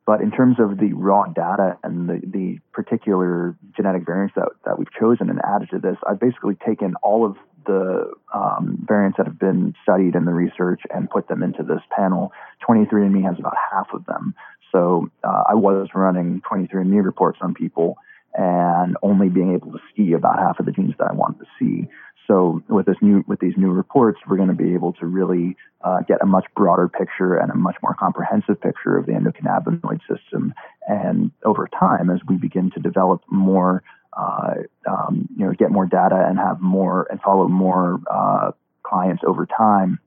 but 0.06 0.22
in 0.22 0.32
terms 0.32 0.58
of 0.60 0.78
the 0.78 0.94
raw 0.94 1.26
data 1.26 1.78
and 1.84 2.10
the, 2.10 2.22
the 2.26 2.60
particular 2.74 3.56
genetic 3.76 4.06
variants 4.06 4.36
that, 4.36 4.50
that 4.66 4.80
we've 4.80 4.92
chosen 5.00 5.30
and 5.30 5.40
added 5.44 5.70
to 5.72 5.80
this, 5.80 5.98
I've 6.08 6.20
basically 6.20 6.56
taken 6.56 6.96
all 7.04 7.26
of 7.26 7.38
the 7.66 8.12
um, 8.34 8.84
variants 8.88 9.18
that 9.18 9.28
have 9.28 9.38
been 9.38 9.76
studied 9.84 10.16
in 10.16 10.26
the 10.26 10.34
research 10.34 10.82
and 10.90 11.10
put 11.10 11.28
them 11.28 11.44
into 11.44 11.64
this 11.64 11.82
panel. 11.96 12.32
23andMe 12.68 13.24
has 13.24 13.38
about 13.38 13.54
half 13.72 13.88
of 13.94 14.06
them. 14.06 14.34
So 14.72 15.10
uh, 15.24 15.44
I 15.50 15.54
was 15.54 15.90
running 15.94 16.42
23andMe 16.50 17.04
reports 17.04 17.40
on 17.42 17.54
people 17.54 17.98
and 18.34 18.98
only 19.04 19.30
being 19.30 19.54
able 19.54 19.72
to 19.74 19.80
see 19.96 20.14
about 20.14 20.40
half 20.40 20.60
of 20.60 20.66
the 20.66 20.72
genes 20.72 20.94
that 20.98 21.10
I 21.12 21.14
wanted 21.14 21.40
to 21.40 21.46
see. 21.60 21.88
So 22.28 22.62
with 22.70 22.86
this 22.86 22.98
new 23.02 23.24
with 23.28 23.40
these 23.40 23.56
new 23.58 23.72
reports, 23.72 24.20
we're 24.28 24.38
going 24.38 24.50
to 24.50 24.56
be 24.56 24.74
able 24.74 24.94
to 24.94 25.06
really 25.06 25.58
uh, 25.84 26.02
get 26.08 26.22
a 26.22 26.26
much 26.26 26.46
broader 26.56 26.88
picture 26.88 27.36
and 27.36 27.52
a 27.52 27.56
much 27.56 27.76
more 27.82 27.96
comprehensive 27.96 28.62
picture 28.62 28.98
of 28.98 29.06
the 29.06 29.14
endocannabinoid 29.14 30.00
system. 30.08 30.54
And 30.88 31.32
over 31.44 31.68
time, 31.80 32.10
as 32.10 32.20
we 32.28 32.38
begin 32.38 32.72
to 32.72 32.80
develop 32.80 33.22
more, 33.30 33.84
uh, 34.18 34.54
um, 34.88 35.28
you 35.36 35.46
know, 35.46 35.54
get 35.54 35.72
more 35.72 35.86
data 35.86 36.26
and 36.28 36.38
have 36.38 36.62
more 36.62 37.08
and 37.10 37.20
follow 37.22 37.48
more 37.48 38.00
uh, 38.10 38.52
clients 38.84 39.24
over 39.26 39.46
time, 39.46 40.00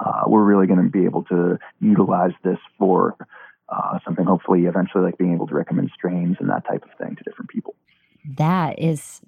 uh, 0.00 0.22
we're 0.26 0.44
really 0.44 0.66
going 0.66 0.82
to 0.82 0.90
be 0.90 1.04
able 1.04 1.24
to 1.24 1.58
utilize 1.80 2.32
this 2.44 2.58
for 2.78 3.16
uh, 3.68 3.98
something 4.04 4.24
hopefully 4.24 4.64
eventually 4.66 5.04
like 5.04 5.18
being 5.18 5.34
able 5.34 5.46
to 5.46 5.54
recommend 5.54 5.90
strains 5.94 6.36
and 6.40 6.48
that 6.48 6.64
type 6.66 6.84
of 6.84 6.90
thing 6.98 7.16
to 7.16 7.22
different 7.24 7.50
people. 7.50 7.74
That 8.36 8.78
is 8.78 9.20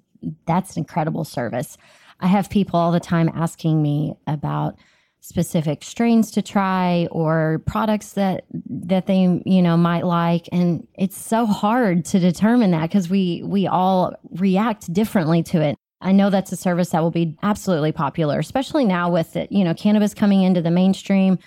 that's 0.45 0.75
an 0.75 0.81
incredible 0.81 1.23
service. 1.23 1.77
I 2.21 2.27
have 2.27 2.49
people 2.49 2.79
all 2.79 2.91
the 2.91 2.99
time 2.99 3.29
asking 3.33 3.81
me 3.81 4.15
about 4.27 4.77
specific 5.19 5.83
strains 5.83 6.31
to 6.31 6.41
try 6.41 7.07
or 7.11 7.61
products 7.67 8.13
that 8.13 8.45
that 8.69 9.05
they 9.05 9.41
you 9.45 9.61
know 9.61 9.77
might 9.77 10.05
like. 10.05 10.47
And 10.51 10.87
it's 10.95 11.17
so 11.17 11.45
hard 11.45 12.05
to 12.05 12.19
determine 12.19 12.71
that 12.71 12.83
because 12.83 13.09
we 13.09 13.41
we 13.43 13.67
all 13.67 14.13
react 14.31 14.91
differently 14.91 15.43
to 15.43 15.61
it. 15.61 15.77
I 16.01 16.11
know 16.11 16.31
that's 16.31 16.51
a 16.51 16.57
service 16.57 16.89
that 16.89 17.03
will 17.03 17.11
be 17.11 17.37
absolutely 17.43 17.91
popular 17.91 18.39
especially 18.39 18.85
now 18.85 19.11
with 19.11 19.35
it 19.35 19.51
you 19.51 19.63
know 19.63 19.75
cannabis 19.75 20.15
coming 20.15 20.41
into 20.41 20.59
the 20.59 20.71
mainstream 20.71 21.37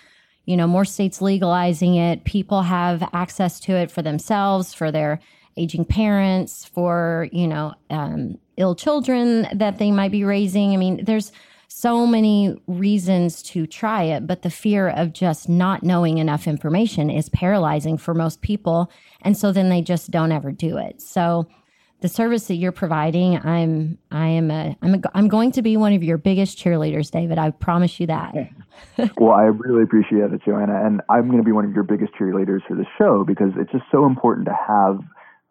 you 0.46 0.56
know 0.56 0.66
more 0.66 0.84
states 0.84 1.22
legalizing 1.22 1.96
it. 1.96 2.24
People 2.24 2.62
have 2.62 3.08
access 3.12 3.60
to 3.60 3.72
it 3.72 3.90
for 3.90 4.02
themselves 4.02 4.74
for 4.74 4.90
their 4.92 5.20
aging 5.56 5.84
parents 5.84 6.64
for 6.64 7.28
you 7.32 7.46
know 7.46 7.74
um, 7.90 8.38
ill 8.56 8.74
children 8.74 9.48
that 9.52 9.78
they 9.78 9.90
might 9.90 10.12
be 10.12 10.24
raising. 10.24 10.72
I 10.72 10.76
mean, 10.76 11.04
there's 11.04 11.32
so 11.68 12.06
many 12.06 12.56
reasons 12.68 13.42
to 13.42 13.66
try 13.66 14.04
it, 14.04 14.26
but 14.26 14.42
the 14.42 14.50
fear 14.50 14.90
of 14.90 15.12
just 15.12 15.48
not 15.48 15.82
knowing 15.82 16.18
enough 16.18 16.46
information 16.46 17.10
is 17.10 17.28
paralyzing 17.30 17.98
for 17.98 18.14
most 18.14 18.42
people. 18.42 18.90
And 19.22 19.36
so 19.36 19.50
then 19.50 19.70
they 19.70 19.82
just 19.82 20.10
don't 20.12 20.30
ever 20.30 20.52
do 20.52 20.76
it. 20.76 21.00
So 21.00 21.48
the 22.00 22.08
service 22.08 22.46
that 22.46 22.56
you're 22.56 22.70
providing, 22.70 23.38
I'm 23.38 23.98
I 24.10 24.28
am 24.28 24.50
a 24.50 24.76
I'm 24.82 24.94
a, 24.94 25.00
I'm 25.14 25.26
going 25.26 25.52
to 25.52 25.62
be 25.62 25.76
one 25.76 25.92
of 25.94 26.04
your 26.04 26.18
biggest 26.18 26.58
cheerleaders, 26.58 27.10
David. 27.10 27.38
I 27.38 27.50
promise 27.50 27.98
you 27.98 28.06
that. 28.06 28.34
well, 29.16 29.32
I 29.32 29.44
really 29.44 29.82
appreciate 29.82 30.32
it, 30.32 30.42
Joanna, 30.44 30.84
and 30.84 31.00
I'm 31.08 31.26
going 31.26 31.38
to 31.38 31.44
be 31.44 31.52
one 31.52 31.64
of 31.64 31.72
your 31.72 31.82
biggest 31.82 32.12
cheerleaders 32.14 32.60
for 32.68 32.76
the 32.76 32.86
show 32.98 33.24
because 33.24 33.52
it's 33.56 33.72
just 33.72 33.84
so 33.90 34.04
important 34.06 34.46
to 34.46 34.56
have 34.68 35.00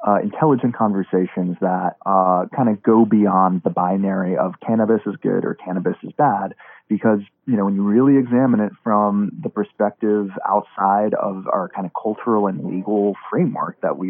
uh, 0.05 0.19
intelligent 0.21 0.75
conversations 0.75 1.55
that 1.61 1.95
uh, 2.05 2.45
kind 2.55 2.67
of 2.67 2.83
go 2.83 3.05
beyond 3.05 3.63
the 3.63 3.69
binary 3.69 4.35
of 4.37 4.53
cannabis 4.65 5.01
is 5.05 5.15
good 5.21 5.45
or 5.45 5.53
cannabis 5.55 5.95
is 6.03 6.11
bad. 6.17 6.53
Because, 6.89 7.21
you 7.47 7.55
know, 7.55 7.65
when 7.65 7.75
you 7.75 7.83
really 7.83 8.17
examine 8.17 8.59
it 8.59 8.73
from 8.83 9.31
the 9.41 9.49
perspective 9.49 10.29
outside 10.47 11.13
of 11.13 11.47
our 11.47 11.69
kind 11.73 11.87
of 11.87 11.93
cultural 11.99 12.47
and 12.47 12.65
legal 12.65 13.15
framework 13.29 13.79
that 13.81 13.97
we, 13.97 14.09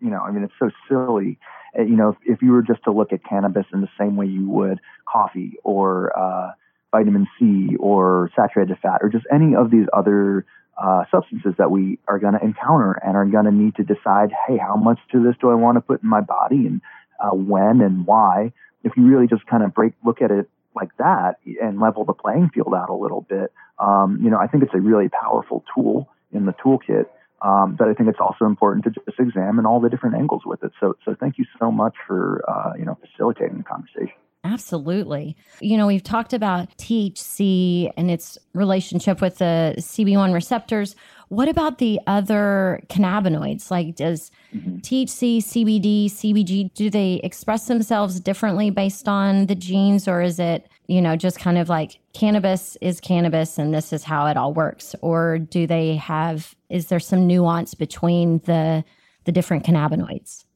you 0.00 0.10
know, 0.10 0.20
I 0.20 0.32
mean, 0.32 0.42
it's 0.42 0.52
so 0.58 0.70
silly. 0.88 1.38
Uh, 1.78 1.82
you 1.82 1.96
know, 1.96 2.10
if, 2.10 2.16
if 2.26 2.42
you 2.42 2.50
were 2.50 2.62
just 2.62 2.82
to 2.84 2.90
look 2.90 3.12
at 3.12 3.24
cannabis 3.24 3.66
in 3.72 3.80
the 3.80 3.88
same 3.98 4.16
way 4.16 4.26
you 4.26 4.48
would 4.50 4.80
coffee 5.06 5.54
or 5.62 6.18
uh, 6.18 6.50
vitamin 6.90 7.28
C 7.38 7.76
or 7.76 8.30
saturated 8.34 8.76
fat 8.82 8.98
or 9.02 9.08
just 9.08 9.24
any 9.32 9.54
of 9.54 9.70
these 9.70 9.86
other 9.92 10.44
uh, 10.82 11.04
substances 11.10 11.52
that 11.58 11.70
we 11.70 11.98
are 12.08 12.18
going 12.18 12.34
to 12.34 12.42
encounter 12.42 12.92
and 13.04 13.16
are 13.16 13.24
going 13.26 13.44
to 13.44 13.50
need 13.50 13.76
to 13.76 13.84
decide, 13.84 14.30
hey, 14.46 14.56
how 14.56 14.76
much 14.76 14.98
to 15.12 15.22
this 15.22 15.34
do 15.40 15.50
I 15.50 15.54
want 15.54 15.76
to 15.76 15.80
put 15.80 16.02
in 16.02 16.08
my 16.08 16.20
body 16.20 16.66
and 16.66 16.80
uh, 17.22 17.34
when 17.34 17.80
and 17.80 18.06
why? 18.06 18.52
If 18.82 18.96
you 18.96 19.04
really 19.04 19.26
just 19.26 19.46
kind 19.46 19.62
of 19.62 19.74
break, 19.74 19.92
look 20.04 20.22
at 20.22 20.30
it 20.30 20.48
like 20.74 20.96
that 20.98 21.36
and 21.60 21.80
level 21.80 22.04
the 22.04 22.14
playing 22.14 22.50
field 22.54 22.72
out 22.74 22.88
a 22.88 22.94
little 22.94 23.20
bit, 23.20 23.52
um, 23.78 24.18
you 24.22 24.30
know, 24.30 24.38
I 24.38 24.46
think 24.46 24.62
it's 24.62 24.74
a 24.74 24.80
really 24.80 25.08
powerful 25.08 25.64
tool 25.74 26.08
in 26.32 26.46
the 26.46 26.52
toolkit. 26.52 27.06
Um, 27.42 27.76
but 27.78 27.88
I 27.88 27.94
think 27.94 28.08
it's 28.08 28.20
also 28.20 28.44
important 28.44 28.84
to 28.84 28.90
just 28.90 29.18
examine 29.18 29.64
all 29.64 29.80
the 29.80 29.88
different 29.88 30.14
angles 30.14 30.42
with 30.44 30.62
it. 30.62 30.72
So, 30.78 30.96
so 31.04 31.16
thank 31.18 31.38
you 31.38 31.46
so 31.58 31.70
much 31.70 31.94
for 32.06 32.44
uh, 32.46 32.72
you 32.78 32.84
know 32.84 32.98
facilitating 33.00 33.58
the 33.58 33.64
conversation. 33.64 34.12
Absolutely. 34.42 35.36
You 35.60 35.76
know, 35.76 35.86
we've 35.86 36.02
talked 36.02 36.32
about 36.32 36.74
THC 36.78 37.92
and 37.96 38.10
its 38.10 38.38
relationship 38.54 39.20
with 39.20 39.38
the 39.38 39.74
CB1 39.76 40.32
receptors. 40.32 40.96
What 41.28 41.48
about 41.48 41.78
the 41.78 42.00
other 42.06 42.82
cannabinoids? 42.88 43.70
Like, 43.70 43.96
does 43.96 44.30
mm-hmm. 44.54 44.78
THC, 44.78 45.38
CBD, 45.38 46.06
CBG, 46.06 46.72
do 46.72 46.88
they 46.88 47.20
express 47.22 47.66
themselves 47.66 48.18
differently 48.18 48.70
based 48.70 49.08
on 49.08 49.46
the 49.46 49.54
genes, 49.54 50.08
or 50.08 50.22
is 50.22 50.38
it, 50.38 50.68
you 50.86 51.02
know, 51.02 51.16
just 51.16 51.38
kind 51.38 51.58
of 51.58 51.68
like 51.68 52.00
cannabis 52.14 52.78
is 52.80 52.98
cannabis 52.98 53.58
and 53.58 53.74
this 53.74 53.92
is 53.92 54.04
how 54.04 54.26
it 54.26 54.38
all 54.38 54.54
works? 54.54 54.94
Or 55.02 55.38
do 55.38 55.66
they 55.66 55.96
have, 55.96 56.56
is 56.70 56.86
there 56.86 56.98
some 56.98 57.26
nuance 57.26 57.74
between 57.74 58.38
the, 58.46 58.84
the 59.24 59.32
different 59.32 59.66
cannabinoids? 59.66 60.46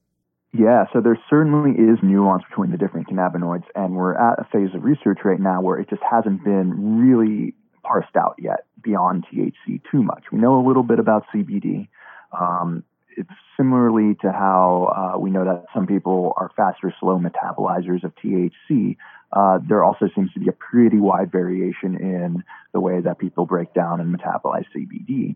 Yeah, 0.56 0.84
so 0.92 1.00
there 1.00 1.18
certainly 1.28 1.72
is 1.72 1.98
nuance 2.00 2.44
between 2.48 2.70
the 2.70 2.76
different 2.76 3.08
cannabinoids, 3.08 3.64
and 3.74 3.96
we're 3.96 4.14
at 4.14 4.38
a 4.38 4.44
phase 4.44 4.72
of 4.72 4.84
research 4.84 5.18
right 5.24 5.40
now 5.40 5.60
where 5.60 5.80
it 5.80 5.90
just 5.90 6.02
hasn't 6.08 6.44
been 6.44 7.00
really 7.00 7.54
parsed 7.82 8.14
out 8.14 8.36
yet 8.38 8.66
beyond 8.80 9.26
THC 9.26 9.80
too 9.90 10.04
much. 10.04 10.26
We 10.30 10.38
know 10.38 10.60
a 10.60 10.64
little 10.64 10.84
bit 10.84 11.00
about 11.00 11.24
CBD. 11.34 11.88
Um, 12.38 12.84
it's 13.16 13.30
similarly 13.56 14.16
to 14.22 14.30
how 14.30 15.14
uh, 15.16 15.18
we 15.18 15.30
know 15.30 15.44
that 15.44 15.64
some 15.74 15.88
people 15.88 16.34
are 16.36 16.52
fast 16.56 16.78
or 16.84 16.94
slow 17.00 17.18
metabolizers 17.18 18.04
of 18.04 18.12
THC. 18.24 18.96
Uh, 19.32 19.58
there 19.68 19.82
also 19.82 20.08
seems 20.14 20.32
to 20.34 20.40
be 20.40 20.48
a 20.48 20.52
pretty 20.52 20.98
wide 20.98 21.32
variation 21.32 21.96
in 21.96 22.44
the 22.72 22.78
way 22.78 23.00
that 23.00 23.18
people 23.18 23.44
break 23.44 23.74
down 23.74 24.00
and 24.00 24.16
metabolize 24.16 24.66
CBD. 24.74 25.34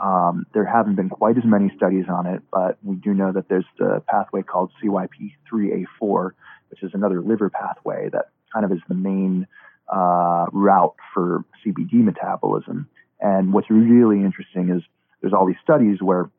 Um, 0.00 0.46
there 0.54 0.64
haven't 0.64 0.94
been 0.94 1.08
quite 1.08 1.36
as 1.36 1.44
many 1.44 1.72
studies 1.76 2.04
on 2.08 2.26
it, 2.26 2.42
but 2.52 2.78
we 2.84 2.96
do 2.96 3.14
know 3.14 3.32
that 3.32 3.48
there's 3.48 3.64
the 3.78 4.02
pathway 4.08 4.42
called 4.42 4.70
CYP3A4, 4.82 6.30
which 6.70 6.82
is 6.82 6.90
another 6.94 7.20
liver 7.20 7.50
pathway 7.50 8.08
that 8.12 8.26
kind 8.52 8.64
of 8.64 8.72
is 8.72 8.78
the 8.88 8.94
main 8.94 9.46
uh, 9.92 10.46
route 10.52 10.94
for 11.12 11.44
CBD 11.64 11.94
metabolism. 11.94 12.88
And 13.20 13.52
what's 13.52 13.70
really 13.70 14.18
interesting 14.18 14.70
is 14.70 14.82
there's 15.20 15.32
all 15.32 15.46
these 15.46 15.56
studies 15.62 16.00
where 16.00 16.30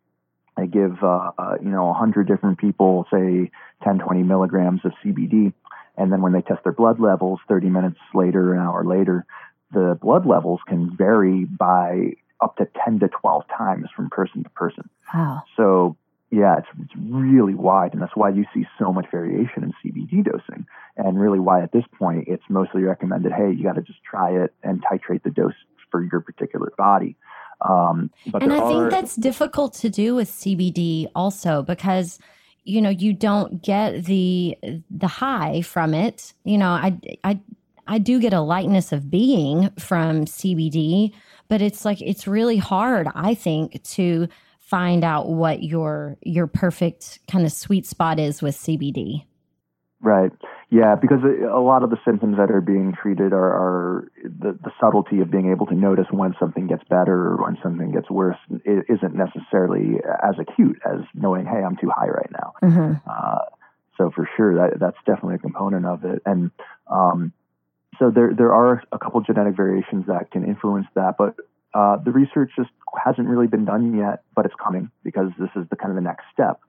they 0.56 0.68
give 0.68 1.04
uh, 1.04 1.32
uh, 1.38 1.56
you 1.62 1.70
know 1.70 1.86
100 1.88 2.28
different 2.28 2.58
people, 2.58 3.06
say 3.12 3.52
10, 3.84 4.00
20 4.00 4.24
milligrams 4.24 4.82
of 4.86 4.92
CBD, 5.04 5.54
and 5.98 6.12
then 6.12 6.22
when 6.22 6.32
they 6.32 6.42
test 6.42 6.64
their 6.64 6.74
blood 6.74 7.00
levels 7.00 7.40
30 7.48 7.70
minutes 7.70 8.00
later, 8.14 8.54
an 8.54 8.60
hour 8.60 8.86
later, 8.86 9.26
the 9.72 9.98
blood 10.02 10.26
levels 10.26 10.60
can 10.68 10.96
vary 10.96 11.46
by 11.46 12.14
up 12.42 12.58
to 12.58 12.68
10 12.86 13.00
to 13.00 13.08
12 13.08 13.44
times 13.56 13.88
from 13.96 14.10
person 14.10 14.44
to 14.44 14.50
person. 14.52 14.90
Wow. 15.14 15.44
So, 15.58 15.98
yeah, 16.32 16.58
it's, 16.60 16.68
it's 16.80 16.94
really 16.98 17.56
wide, 17.56 17.94
and 17.94 18.02
that's 18.02 18.16
why 18.16 18.30
you 18.30 18.46
see 18.54 18.66
so 18.78 18.94
much 18.94 19.08
variation 19.12 19.64
in 19.64 19.74
CBD 19.84 20.24
dosing, 20.24 20.66
and 20.96 21.20
really 21.20 21.40
why 21.40 21.62
at 21.64 21.72
this 21.72 21.86
point 21.98 22.26
it's 22.28 22.44
mostly 22.50 22.84
recommended 22.84 23.32
hey, 23.32 23.52
you 23.52 23.64
got 23.64 23.76
to 23.76 23.82
just 23.82 24.04
try 24.04 24.32
it 24.32 24.54
and 24.64 24.84
titrate 24.84 25.24
the 25.24 25.32
dose 25.32 25.54
for 25.90 26.04
your 26.04 26.22
particular 26.22 26.72
body. 26.78 27.16
Um, 27.62 28.12
and 28.34 28.54
I 28.54 28.60
are, 28.60 28.68
think 28.70 28.92
that's 28.92 29.16
difficult 29.16 29.74
to 29.76 29.90
do 29.90 30.16
with 30.16 30.30
CBD 30.30 31.08
also 31.14 31.62
because 31.62 32.20
you 32.64 32.82
know 32.82 32.90
you 32.90 33.14
don't 33.14 33.62
get 33.62 34.06
the 34.06 34.58
the 34.90 35.08
high 35.08 35.62
from 35.62 35.94
it. 35.94 36.34
You 36.46 36.58
know, 36.58 36.70
I 36.70 36.98
I 37.24 37.40
I 37.88 37.98
do 37.98 38.20
get 38.20 38.34
a 38.34 38.40
lightness 38.40 38.92
of 38.92 39.10
being 39.10 39.72
from 39.72 40.26
CBD, 40.26 41.12
but 41.50 41.62
it's 41.62 41.84
like 41.84 42.02
it's 42.02 42.28
really 42.28 42.58
hard 42.58 43.08
i 43.16 43.34
think 43.34 43.84
to 43.84 44.28
find 44.60 45.04
out 45.04 45.28
what 45.28 45.64
your 45.64 46.18
your 46.22 46.48
perfect 46.48 47.20
kind 47.30 47.46
of 47.46 47.52
sweet 47.52 47.86
spot 47.86 48.20
is 48.20 48.42
with 48.42 48.56
cbd 48.56 49.26
right. 50.02 50.32
Yeah 50.72 50.96
because 50.96 51.20
a 51.24 51.60
lot 51.60 51.84
of 51.84 51.90
the 51.90 51.98
symptoms 52.06 52.38
that 52.38 52.52
are 52.52 52.62
being 52.62 52.94
treated 53.02 53.34
are, 53.34 53.52
are 53.52 54.12
the, 54.24 54.58
the 54.64 54.72
subtlety 54.80 55.20
of 55.20 55.32
being 55.32 55.52
able 55.52 55.66
to 55.66 55.76
notice 55.76 56.06
when 56.12 56.36
something 56.40 56.68
gets 56.68 56.84
better 56.88 57.32
or 57.32 57.44
when 57.44 57.58
something 57.64 57.92
gets 57.92 58.10
worse 58.10 58.38
isn't 58.66 59.16
necessarily 59.16 60.00
as 60.24 60.36
acute 60.40 60.80
as 60.86 61.00
knowing 61.16 61.46
hey 61.46 61.64
i'm 61.66 61.76
too 61.76 61.90
high 61.94 62.08
right 62.08 62.32
now. 62.32 62.54
Mm-hmm. 62.62 63.10
uh, 63.10 63.40
so 64.00 64.10
for 64.16 64.28
sure 64.38 64.56
that 64.56 64.80
that's 64.80 64.98
definitely 65.06 65.36
a 65.36 65.40
component 65.40 65.86
of 65.86 66.06
it. 66.06 66.22
And 66.26 66.52
um, 66.90 67.34
so 68.00 68.10
there 68.10 68.34
there 68.34 68.54
are 68.54 68.82
a 68.92 68.98
couple 68.98 69.22
genetic 69.22 69.56
variations 69.56 70.08
that 70.08 70.32
can 70.32 70.46
influence 70.46 70.88
that, 70.96 71.16
but 71.18 71.36
uh, 71.74 71.98
the 71.98 72.12
research 72.12 72.52
just 72.56 72.70
hasn't 73.06 73.28
really 73.28 73.48
been 73.48 73.66
done 73.66 73.96
yet, 73.96 74.24
but 74.36 74.46
it's 74.46 74.56
coming 74.62 74.90
because 75.04 75.30
this 75.38 75.50
is 75.56 75.68
the 75.70 75.76
kind 75.76 75.92
of 75.92 75.96
the 75.96 76.02
next 76.02 76.24
step. 76.34 76.60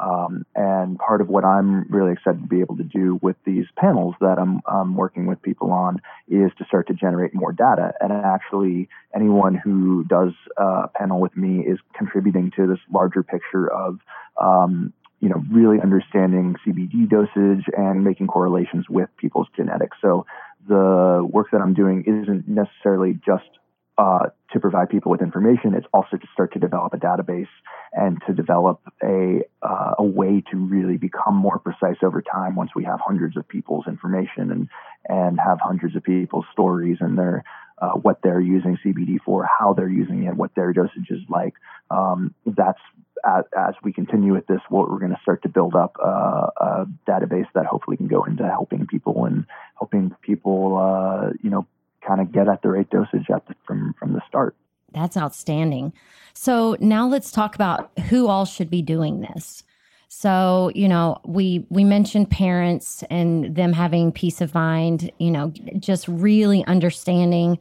Um, 0.00 0.44
and 0.56 0.98
part 0.98 1.20
of 1.20 1.28
what 1.28 1.44
I'm 1.44 1.88
really 1.88 2.12
excited 2.12 2.42
to 2.42 2.48
be 2.48 2.60
able 2.60 2.76
to 2.78 2.82
do 2.82 3.18
with 3.22 3.36
these 3.44 3.66
panels 3.78 4.16
that 4.20 4.38
I'm, 4.40 4.60
I'm, 4.66 4.96
working 4.96 5.26
with 5.26 5.40
people 5.40 5.70
on 5.70 6.00
is 6.26 6.50
to 6.58 6.64
start 6.64 6.88
to 6.88 6.94
generate 6.94 7.32
more 7.32 7.52
data. 7.52 7.94
And 8.00 8.12
actually, 8.12 8.88
anyone 9.14 9.54
who 9.54 10.04
does 10.04 10.32
a 10.56 10.88
panel 10.88 11.20
with 11.20 11.36
me 11.36 11.60
is 11.60 11.78
contributing 11.96 12.50
to 12.56 12.66
this 12.66 12.80
larger 12.92 13.22
picture 13.22 13.70
of, 13.72 14.00
um, 14.40 14.92
you 15.24 15.30
know, 15.30 15.42
really 15.50 15.80
understanding 15.80 16.54
CBD 16.66 17.08
dosage 17.08 17.64
and 17.74 18.04
making 18.04 18.26
correlations 18.26 18.84
with 18.90 19.08
people's 19.16 19.46
genetics. 19.56 19.96
So 20.02 20.26
the 20.68 21.26
work 21.26 21.46
that 21.52 21.62
I'm 21.62 21.72
doing 21.72 22.04
isn't 22.06 22.46
necessarily 22.46 23.18
just 23.24 23.48
uh, 23.96 24.26
to 24.52 24.60
provide 24.60 24.90
people 24.90 25.10
with 25.10 25.22
information. 25.22 25.72
It's 25.72 25.86
also 25.94 26.18
to 26.18 26.26
start 26.34 26.52
to 26.52 26.58
develop 26.58 26.92
a 26.92 26.98
database 26.98 27.48
and 27.94 28.20
to 28.26 28.34
develop 28.34 28.82
a 29.02 29.40
uh, 29.62 29.94
a 29.98 30.04
way 30.04 30.42
to 30.50 30.58
really 30.58 30.98
become 30.98 31.36
more 31.36 31.58
precise 31.58 31.96
over 32.02 32.20
time. 32.20 32.54
Once 32.54 32.72
we 32.76 32.84
have 32.84 33.00
hundreds 33.02 33.38
of 33.38 33.48
people's 33.48 33.86
information 33.86 34.50
and 34.50 34.68
and 35.08 35.40
have 35.40 35.58
hundreds 35.58 35.96
of 35.96 36.02
people's 36.02 36.44
stories 36.52 36.98
and 37.00 37.16
their 37.16 37.44
uh, 37.80 37.92
what 37.92 38.20
they're 38.22 38.42
using 38.42 38.76
CBD 38.84 39.16
for, 39.24 39.48
how 39.58 39.72
they're 39.72 39.88
using 39.88 40.24
it, 40.24 40.34
what 40.36 40.54
their 40.54 40.74
dosage 40.74 41.08
is 41.08 41.22
like. 41.30 41.54
Um, 41.90 42.34
that's 42.44 42.80
as, 43.26 43.44
as, 43.56 43.74
we 43.82 43.92
continue 43.92 44.32
with 44.32 44.46
this, 44.46 44.60
what 44.68 44.90
we're 44.90 44.98
going 44.98 45.14
to 45.14 45.20
start 45.22 45.42
to 45.42 45.48
build 45.48 45.74
up 45.74 45.96
uh, 46.02 46.46
a 46.60 46.86
database 47.08 47.46
that 47.54 47.66
hopefully 47.66 47.96
can 47.96 48.06
go 48.06 48.24
into 48.24 48.44
helping 48.44 48.86
people 48.86 49.24
and 49.24 49.46
helping 49.78 50.14
people, 50.22 50.76
uh, 50.76 51.30
you 51.42 51.50
know, 51.50 51.66
kind 52.06 52.20
of 52.20 52.32
get 52.32 52.48
at 52.48 52.62
the 52.62 52.68
right 52.68 52.88
dosage 52.90 53.26
at 53.34 53.46
the, 53.46 53.54
from 53.66 53.94
from 53.98 54.12
the 54.12 54.20
start. 54.28 54.54
That's 54.92 55.16
outstanding. 55.16 55.92
So 56.32 56.76
now 56.80 57.08
let's 57.08 57.30
talk 57.30 57.54
about 57.54 57.90
who 58.08 58.28
all 58.28 58.44
should 58.44 58.70
be 58.70 58.82
doing 58.82 59.20
this. 59.20 59.64
So, 60.08 60.70
you 60.74 60.88
know, 60.88 61.18
we 61.24 61.66
we 61.70 61.82
mentioned 61.82 62.30
parents 62.30 63.02
and 63.10 63.56
them 63.56 63.72
having 63.72 64.12
peace 64.12 64.40
of 64.40 64.54
mind, 64.54 65.10
you 65.18 65.30
know, 65.30 65.52
just 65.78 66.06
really 66.06 66.64
understanding 66.66 67.58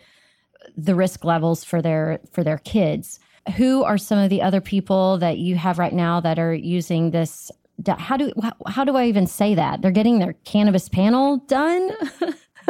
the 0.77 0.95
risk 0.95 1.23
levels 1.23 1.63
for 1.63 1.81
their 1.81 2.19
for 2.31 2.43
their 2.43 2.59
kids. 2.59 3.19
Who 3.57 3.83
are 3.83 3.97
some 3.97 4.17
of 4.17 4.29
the 4.29 4.41
other 4.41 4.61
people 4.61 5.17
that 5.19 5.37
you 5.37 5.55
have 5.57 5.77
right 5.77 5.93
now 5.93 6.19
that 6.21 6.39
are 6.39 6.53
using 6.53 7.11
this 7.11 7.51
how 7.97 8.17
do 8.17 8.31
how 8.67 8.83
do 8.83 8.95
I 8.95 9.05
even 9.05 9.27
say 9.27 9.55
that? 9.55 9.81
They're 9.81 9.91
getting 9.91 10.19
their 10.19 10.33
cannabis 10.45 10.89
panel 10.89 11.37
done? 11.47 11.91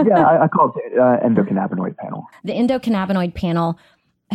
yeah, 0.06 0.26
I, 0.26 0.44
I, 0.44 0.48
call 0.48 0.74
it 0.76 0.98
uh, 0.98 1.20
endocannabinoid 1.26 1.98
panel. 1.98 2.26
The 2.44 2.54
endocannabinoid 2.54 3.36
panel. 3.36 3.78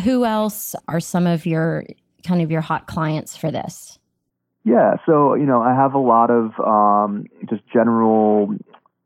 Who 0.05 0.25
else 0.25 0.77
are 0.87 1.01
some 1.01 1.27
of 1.27 1.47
your 1.47 1.85
kind 2.25 2.43
of 2.43 2.51
your 2.51 2.61
hot 2.61 2.87
clients 2.87 3.37
for 3.37 3.51
this? 3.51 3.99
Yeah, 4.65 4.97
so 5.07 5.35
you 5.35 5.47
know, 5.47 5.63
I 5.63 5.75
have 5.75 5.95
a 5.95 5.99
lot 5.99 6.31
of 6.31 6.53
um, 6.61 7.27
just 7.49 7.63
general 7.73 8.55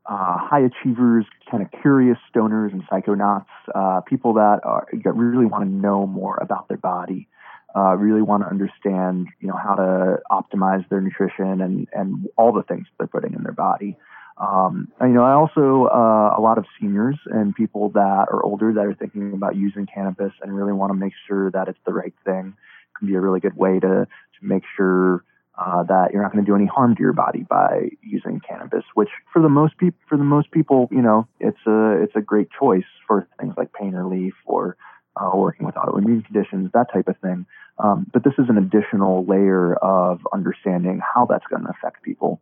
uh, 0.06 0.36
high 0.38 0.60
achievers, 0.60 1.24
kind 1.53 1.62
of 1.62 1.70
curious 1.82 2.18
stoners 2.34 2.72
and 2.72 2.82
psychonauts, 2.88 3.44
uh, 3.74 4.00
people 4.00 4.32
that 4.32 4.61
are 4.64 4.88
really 4.92 5.44
want 5.44 5.62
to 5.62 5.70
know 5.70 6.07
more 6.07 6.38
about 6.40 6.66
their 6.68 6.78
body, 6.78 7.28
uh, 7.76 7.94
really 7.96 8.22
want 8.22 8.42
to 8.42 8.48
understand, 8.48 9.28
you 9.40 9.48
know, 9.48 9.59
how 9.62 9.74
to 9.74 10.18
optimize 10.30 10.88
their 10.88 11.00
nutrition 11.00 11.61
and 11.61 11.86
and 11.92 12.26
all 12.38 12.53
the 12.53 12.62
things 12.62 12.86
they're 12.98 13.07
putting 13.07 13.34
in 13.34 13.42
their 13.42 13.53
body. 13.53 13.96
Um, 14.38 14.88
and, 14.98 15.11
you 15.11 15.16
know, 15.16 15.24
I 15.24 15.34
also 15.34 15.86
uh, 15.86 16.34
a 16.36 16.40
lot 16.40 16.57
of 16.57 16.64
seniors 16.80 17.18
and 17.26 17.55
people 17.55 17.90
that 17.90 18.26
are 18.32 18.42
older 18.42 18.72
that 18.72 18.84
are 18.86 18.94
thinking 18.94 19.34
about 19.34 19.55
using 19.55 19.86
cannabis 19.86 20.32
and 20.40 20.57
really 20.57 20.72
want 20.72 20.90
to 20.90 20.98
make 20.98 21.12
sure 21.28 21.50
that 21.50 21.68
it's 21.68 21.78
the 21.84 21.92
right 21.92 22.14
thing. 22.24 22.46
It 22.48 22.98
can 22.98 23.09
be 23.09 23.14
a 23.14 23.20
really 23.20 23.40
good 23.40 23.57
way 23.57 23.78
to 23.78 24.07
to 24.07 24.40
make 24.40 24.64
sure 24.74 25.22
uh, 25.59 25.82
that 25.84 26.12
you're 26.12 26.22
not 26.22 26.32
going 26.32 26.44
to 26.44 26.50
do 26.50 26.57
any 26.57 26.66
harm 26.66 26.94
to 26.96 27.03
your 27.03 27.12
body 27.12 27.44
by 27.48 27.90
using 28.03 28.40
cannabis. 28.40 28.84
Which, 28.94 29.11
for 29.32 29.42
the 29.42 29.48
most 29.48 29.76
people, 29.76 29.98
for 30.09 30.16
the 30.16 30.24
most 30.24 30.50
people, 30.50 30.88
you 30.90 31.03
know, 31.03 31.28
it's 31.40 31.61
a 31.66 32.03
it's 32.03 32.16
a 32.16 32.20
great 32.20 32.48
choice 32.59 32.84
for 33.07 33.26
things 33.38 33.55
like 33.57 33.72
pain 33.72 33.92
relief 33.92 34.34
or 34.46 34.76
uh, 35.16 35.30
working 35.34 35.66
with 35.66 35.74
autoimmune 35.74 36.24
conditions, 36.24 36.70
that 36.72 36.92
type 36.92 37.09
of 37.09 37.16
thing. 37.18 37.46
Um, 37.78 38.07
but 38.12 38.24
this 38.24 38.34
is 38.38 38.46
an 38.48 38.59
additional 38.59 39.24
layer 39.24 39.74
of 39.74 40.20
understanding 40.32 41.00
how 41.00 41.26
that's 41.26 41.46
going 41.48 41.62
to 41.64 41.70
affect 41.70 42.03
people. 42.03 42.40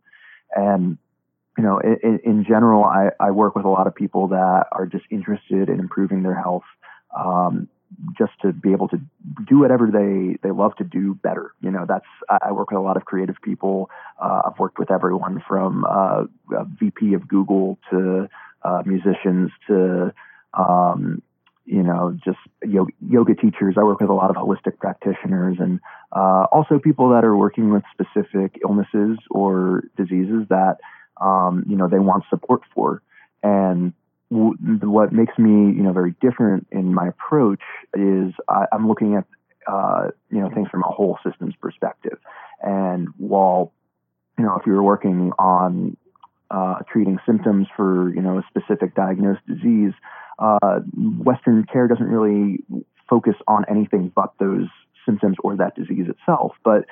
And 0.55 0.97
you 1.57 1.63
know, 1.63 1.79
in, 1.79 2.19
in 2.23 2.45
general, 2.45 2.83
I, 2.83 3.09
I, 3.19 3.31
work 3.31 3.55
with 3.55 3.65
a 3.65 3.69
lot 3.69 3.85
of 3.85 3.93
people 3.93 4.29
that 4.29 4.67
are 4.71 4.85
just 4.85 5.03
interested 5.11 5.67
in 5.67 5.79
improving 5.79 6.23
their 6.23 6.35
health, 6.35 6.63
um, 7.17 7.67
just 8.17 8.31
to 8.41 8.53
be 8.53 8.71
able 8.71 8.87
to 8.89 8.99
do 9.47 9.59
whatever 9.59 9.87
they, 9.87 10.37
they 10.41 10.51
love 10.51 10.75
to 10.77 10.83
do 10.83 11.15
better. 11.15 11.53
You 11.61 11.71
know, 11.71 11.85
that's 11.87 12.05
I 12.29 12.51
work 12.51 12.71
with 12.71 12.79
a 12.79 12.81
lot 12.81 12.97
of 12.97 13.05
creative 13.05 13.35
people. 13.41 13.89
Uh, 14.21 14.41
I've 14.45 14.59
worked 14.59 14.79
with 14.79 14.91
everyone 14.91 15.43
from 15.47 15.85
uh, 15.87 16.25
VP 16.79 17.13
of 17.13 17.27
Google 17.27 17.77
to 17.89 18.29
uh, 18.63 18.83
musicians 18.85 19.51
to 19.67 20.13
um, 20.53 21.21
you 21.65 21.83
know, 21.83 22.17
just 22.25 22.39
yoga, 22.63 22.91
yoga, 23.07 23.35
teachers. 23.35 23.75
I 23.77 23.83
work 23.83 24.01
with 24.01 24.09
a 24.09 24.13
lot 24.13 24.29
of 24.29 24.35
holistic 24.35 24.77
practitioners 24.79 25.57
and 25.59 25.79
uh, 26.11 26.45
also 26.51 26.79
people 26.79 27.09
that 27.11 27.23
are 27.23 27.37
working 27.37 27.71
with 27.71 27.83
specific 27.93 28.59
illnesses 28.63 29.19
or 29.29 29.83
diseases 29.95 30.47
that 30.49 30.77
um, 31.21 31.63
you 31.67 31.75
know, 31.77 31.87
they 31.87 31.99
want 31.99 32.23
support 32.29 32.61
for. 32.73 33.01
And 33.43 33.93
what 34.31 35.11
makes 35.11 35.37
me, 35.37 35.75
you 35.75 35.83
know, 35.83 35.91
very 35.91 36.15
different 36.21 36.65
in 36.71 36.93
my 36.93 37.09
approach 37.09 37.59
is 37.93 38.33
I, 38.47 38.65
am 38.71 38.87
looking 38.87 39.15
at, 39.15 39.25
uh, 39.67 40.07
you 40.29 40.39
know, 40.39 40.49
things 40.49 40.69
from 40.69 40.83
a 40.83 40.87
whole 40.87 41.19
systems 41.25 41.53
perspective. 41.59 42.17
And 42.61 43.09
while, 43.17 43.73
you 44.37 44.45
know, 44.45 44.55
if 44.57 44.65
you're 44.65 44.83
working 44.83 45.33
on 45.37 45.97
uh, 46.49 46.75
treating 46.89 47.19
symptoms 47.25 47.67
for, 47.75 48.09
you 48.13 48.21
know, 48.21 48.37
a 48.37 48.43
specific 48.47 48.95
diagnosed 48.95 49.45
disease, 49.47 49.93
uh, 50.39 50.79
Western 50.95 51.65
care 51.65 51.89
doesn't 51.89 52.07
really 52.07 52.63
focus 53.09 53.35
on 53.47 53.65
anything 53.69 54.13
but 54.15 54.33
those 54.39 54.67
symptoms 55.05 55.35
or 55.43 55.57
that 55.57 55.75
disease 55.75 56.05
itself. 56.07 56.53
But 56.63 56.85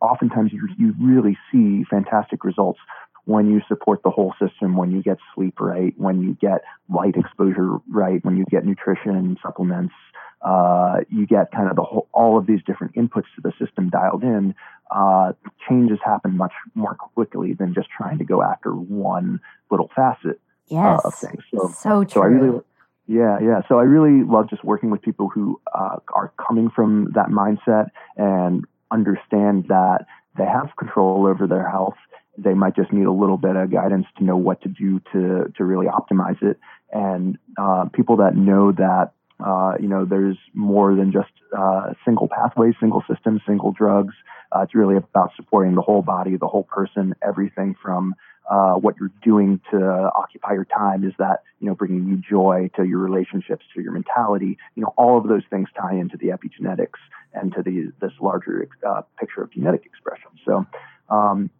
oftentimes 0.00 0.52
you, 0.52 0.66
you 0.78 0.94
really 0.98 1.36
see 1.52 1.84
fantastic 1.90 2.42
results 2.42 2.78
when 3.26 3.50
you 3.50 3.60
support 3.68 4.02
the 4.02 4.10
whole 4.10 4.34
system, 4.40 4.76
when 4.76 4.92
you 4.92 5.02
get 5.02 5.18
sleep 5.34 5.60
right, 5.60 5.92
when 5.98 6.22
you 6.22 6.34
get 6.40 6.62
light 6.88 7.16
exposure 7.16 7.78
right, 7.90 8.24
when 8.24 8.36
you 8.36 8.44
get 8.50 8.64
nutrition 8.64 9.36
supplements, 9.42 9.94
uh, 10.42 10.98
you 11.10 11.26
get 11.26 11.50
kind 11.50 11.68
of 11.68 11.74
the 11.74 11.82
whole, 11.82 12.08
all 12.12 12.38
of 12.38 12.46
these 12.46 12.60
different 12.64 12.94
inputs 12.94 13.26
to 13.34 13.42
the 13.42 13.52
system 13.58 13.90
dialed 13.90 14.22
in, 14.22 14.54
uh, 14.92 15.32
changes 15.68 15.98
happen 16.04 16.36
much 16.36 16.52
more 16.74 16.94
quickly 16.94 17.52
than 17.52 17.74
just 17.74 17.88
trying 17.90 18.16
to 18.16 18.24
go 18.24 18.42
after 18.42 18.70
one 18.70 19.40
little 19.72 19.90
facet 19.96 20.40
yes. 20.68 21.00
uh, 21.04 21.08
of 21.08 21.14
things. 21.14 21.42
So, 21.52 21.72
so 21.76 22.04
true. 22.04 22.08
So 22.08 22.22
I 22.22 22.26
really, 22.26 22.60
yeah, 23.08 23.38
yeah. 23.40 23.62
So 23.68 23.80
I 23.80 23.82
really 23.82 24.24
love 24.24 24.48
just 24.48 24.62
working 24.62 24.90
with 24.90 25.02
people 25.02 25.28
who 25.28 25.60
uh, 25.74 25.96
are 26.14 26.32
coming 26.46 26.70
from 26.70 27.10
that 27.16 27.26
mindset 27.26 27.90
and 28.16 28.64
understand 28.92 29.66
that 29.66 30.06
they 30.38 30.44
have 30.44 30.70
control 30.78 31.26
over 31.26 31.48
their 31.48 31.68
health 31.68 31.96
they 32.38 32.54
might 32.54 32.76
just 32.76 32.92
need 32.92 33.06
a 33.06 33.12
little 33.12 33.36
bit 33.36 33.56
of 33.56 33.70
guidance 33.70 34.06
to 34.18 34.24
know 34.24 34.36
what 34.36 34.62
to 34.62 34.68
do 34.68 35.00
to 35.12 35.52
to 35.56 35.64
really 35.64 35.86
optimize 35.86 36.42
it. 36.42 36.58
And 36.92 37.38
uh, 37.58 37.86
people 37.92 38.16
that 38.18 38.36
know 38.36 38.72
that 38.72 39.12
uh, 39.44 39.74
you 39.80 39.88
know 39.88 40.04
there's 40.04 40.38
more 40.54 40.94
than 40.94 41.12
just 41.12 41.30
uh, 41.56 41.92
single 42.04 42.28
pathways, 42.28 42.74
single 42.80 43.02
systems, 43.10 43.40
single 43.46 43.72
drugs. 43.72 44.14
Uh, 44.54 44.60
it's 44.60 44.74
really 44.74 44.96
about 44.96 45.32
supporting 45.36 45.74
the 45.74 45.82
whole 45.82 46.02
body, 46.02 46.36
the 46.36 46.46
whole 46.46 46.62
person, 46.62 47.14
everything 47.26 47.74
from 47.82 48.14
uh, 48.48 48.74
what 48.74 48.94
you're 49.00 49.10
doing 49.22 49.60
to 49.70 50.10
occupy 50.14 50.52
your 50.52 50.64
time. 50.64 51.04
Is 51.04 51.12
that 51.18 51.42
you 51.60 51.66
know 51.66 51.74
bringing 51.74 52.06
you 52.06 52.16
joy 52.16 52.70
to 52.76 52.84
your 52.84 52.98
relationships, 52.98 53.64
to 53.74 53.82
your 53.82 53.92
mentality? 53.92 54.58
You 54.74 54.82
know 54.82 54.94
all 54.96 55.18
of 55.18 55.28
those 55.28 55.42
things 55.50 55.68
tie 55.78 55.94
into 55.94 56.16
the 56.16 56.28
epigenetics 56.28 57.00
and 57.34 57.52
to 57.54 57.62
the 57.62 57.92
this 58.00 58.12
larger 58.20 58.68
uh, 58.86 59.02
picture 59.18 59.42
of 59.42 59.52
genetic 59.52 59.84
expression. 59.86 60.30
So. 60.44 60.66
Um, 61.08 61.50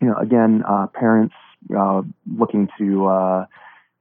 you 0.00 0.08
know, 0.08 0.16
again, 0.16 0.62
uh, 0.66 0.86
parents 0.88 1.34
uh, 1.76 2.02
looking 2.38 2.68
to, 2.78 3.06
uh, 3.06 3.46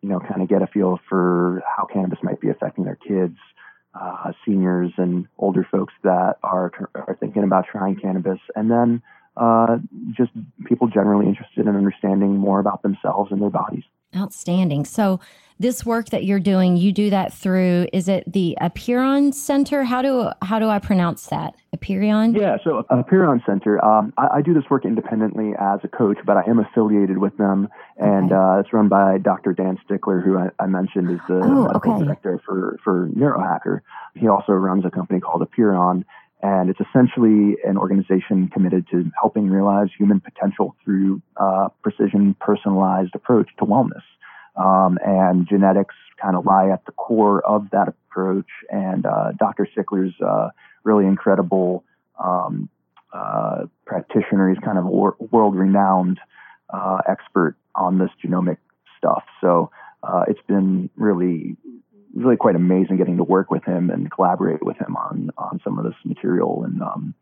you 0.01 0.09
know, 0.09 0.19
kind 0.19 0.41
of 0.41 0.47
get 0.47 0.61
a 0.61 0.67
feel 0.67 0.99
for 1.09 1.61
how 1.75 1.85
cannabis 1.85 2.19
might 2.23 2.39
be 2.39 2.49
affecting 2.49 2.85
their 2.85 2.95
kids, 2.95 3.37
uh, 3.99 4.31
seniors 4.45 4.91
and 4.97 5.27
older 5.37 5.67
folks 5.69 5.93
that 6.03 6.37
are, 6.43 6.71
are 6.95 7.17
thinking 7.19 7.43
about 7.43 7.65
trying 7.69 7.95
cannabis, 7.95 8.39
and 8.55 8.71
then 8.71 9.01
uh, 9.35 9.77
just 10.11 10.31
people 10.65 10.87
generally 10.87 11.27
interested 11.27 11.67
in 11.67 11.75
understanding 11.75 12.37
more 12.37 12.59
about 12.59 12.81
themselves 12.81 13.31
and 13.31 13.41
their 13.41 13.49
bodies. 13.49 13.83
Outstanding. 14.15 14.85
So, 14.85 15.19
this 15.59 15.85
work 15.85 16.09
that 16.09 16.23
you're 16.23 16.39
doing, 16.39 16.77
you 16.77 16.93
do 16.93 17.09
that 17.09 17.33
through 17.33 17.87
is 17.91 18.07
it 18.07 18.23
the 18.31 18.57
Apiron 18.61 19.33
Center? 19.33 19.83
How 19.83 20.01
do 20.01 20.29
how 20.41 20.57
do 20.57 20.69
I 20.69 20.79
pronounce 20.79 21.27
that? 21.27 21.53
Apeiron? 21.75 22.39
Yeah, 22.39 22.57
so 22.63 22.83
Apeiron 22.89 23.45
Center. 23.45 23.83
Um, 23.83 24.13
I, 24.17 24.37
I, 24.37 24.41
do 24.41 24.53
this 24.53 24.63
work 24.69 24.85
independently 24.85 25.51
as 25.59 25.79
a 25.83 25.87
coach, 25.87 26.17
but 26.25 26.37
I 26.37 26.43
am 26.47 26.59
affiliated 26.59 27.17
with 27.17 27.37
them, 27.37 27.67
and 27.97 28.31
okay. 28.31 28.35
uh, 28.35 28.59
it's 28.59 28.73
run 28.73 28.87
by 28.87 29.17
Dr. 29.17 29.53
Dan 29.53 29.77
Stickler, 29.85 30.21
who 30.21 30.37
I, 30.37 30.49
I 30.59 30.65
mentioned 30.65 31.11
is 31.11 31.19
the 31.27 31.41
oh, 31.43 31.65
medical 31.65 31.93
okay. 31.93 32.05
director 32.05 32.41
for 32.45 32.79
for 32.83 33.09
Neurohacker. 33.09 33.81
He 34.15 34.27
also 34.27 34.53
runs 34.53 34.85
a 34.85 34.89
company 34.89 35.19
called 35.19 35.47
Aperion, 35.47 36.05
and 36.41 36.69
it's 36.69 36.79
essentially 36.79 37.57
an 37.65 37.77
organization 37.77 38.47
committed 38.47 38.87
to 38.91 39.11
helping 39.19 39.49
realize 39.49 39.89
human 39.97 40.21
potential 40.21 40.75
through 40.83 41.21
uh, 41.37 41.67
precision, 41.81 42.35
personalized 42.39 43.13
approach 43.13 43.49
to 43.57 43.65
wellness. 43.65 44.03
Um, 44.55 44.97
and 45.05 45.47
genetics 45.47 45.95
kind 46.21 46.35
of 46.35 46.45
lie 46.45 46.69
at 46.69 46.85
the 46.85 46.91
core 46.93 47.45
of 47.45 47.69
that 47.71 47.87
approach. 47.87 48.47
And 48.69 49.05
uh, 49.05 49.31
Dr. 49.37 49.67
Stickler's 49.71 50.13
uh, 50.25 50.49
really 50.83 51.05
incredible 51.05 51.83
um, 52.23 52.69
uh, 53.13 53.65
practitioner. 53.85 54.49
He's 54.49 54.59
kind 54.63 54.77
of 54.77 54.85
a 54.85 54.89
wor- 54.89 55.15
world 55.31 55.55
renowned 55.55 56.19
uh, 56.69 56.99
expert 57.07 57.55
on 57.75 57.99
this 57.99 58.09
genomic 58.23 58.57
stuff. 58.97 59.23
So 59.39 59.71
it's 60.27 60.41
been 60.47 60.89
really, 60.95 61.55
really 62.15 62.37
quite 62.37 62.55
amazing 62.55 62.97
getting 62.97 63.17
to 63.17 63.23
work 63.23 63.51
with 63.51 63.63
him 63.63 63.89
and 63.89 64.11
collaborate 64.11 64.63
with 64.63 64.77
him 64.77 64.95
on 64.95 65.31
on 65.37 65.59
some 65.63 65.77
of 65.77 65.85
this 65.85 65.95
material. 66.05 66.63
And 66.63 66.81
um, 66.81 67.13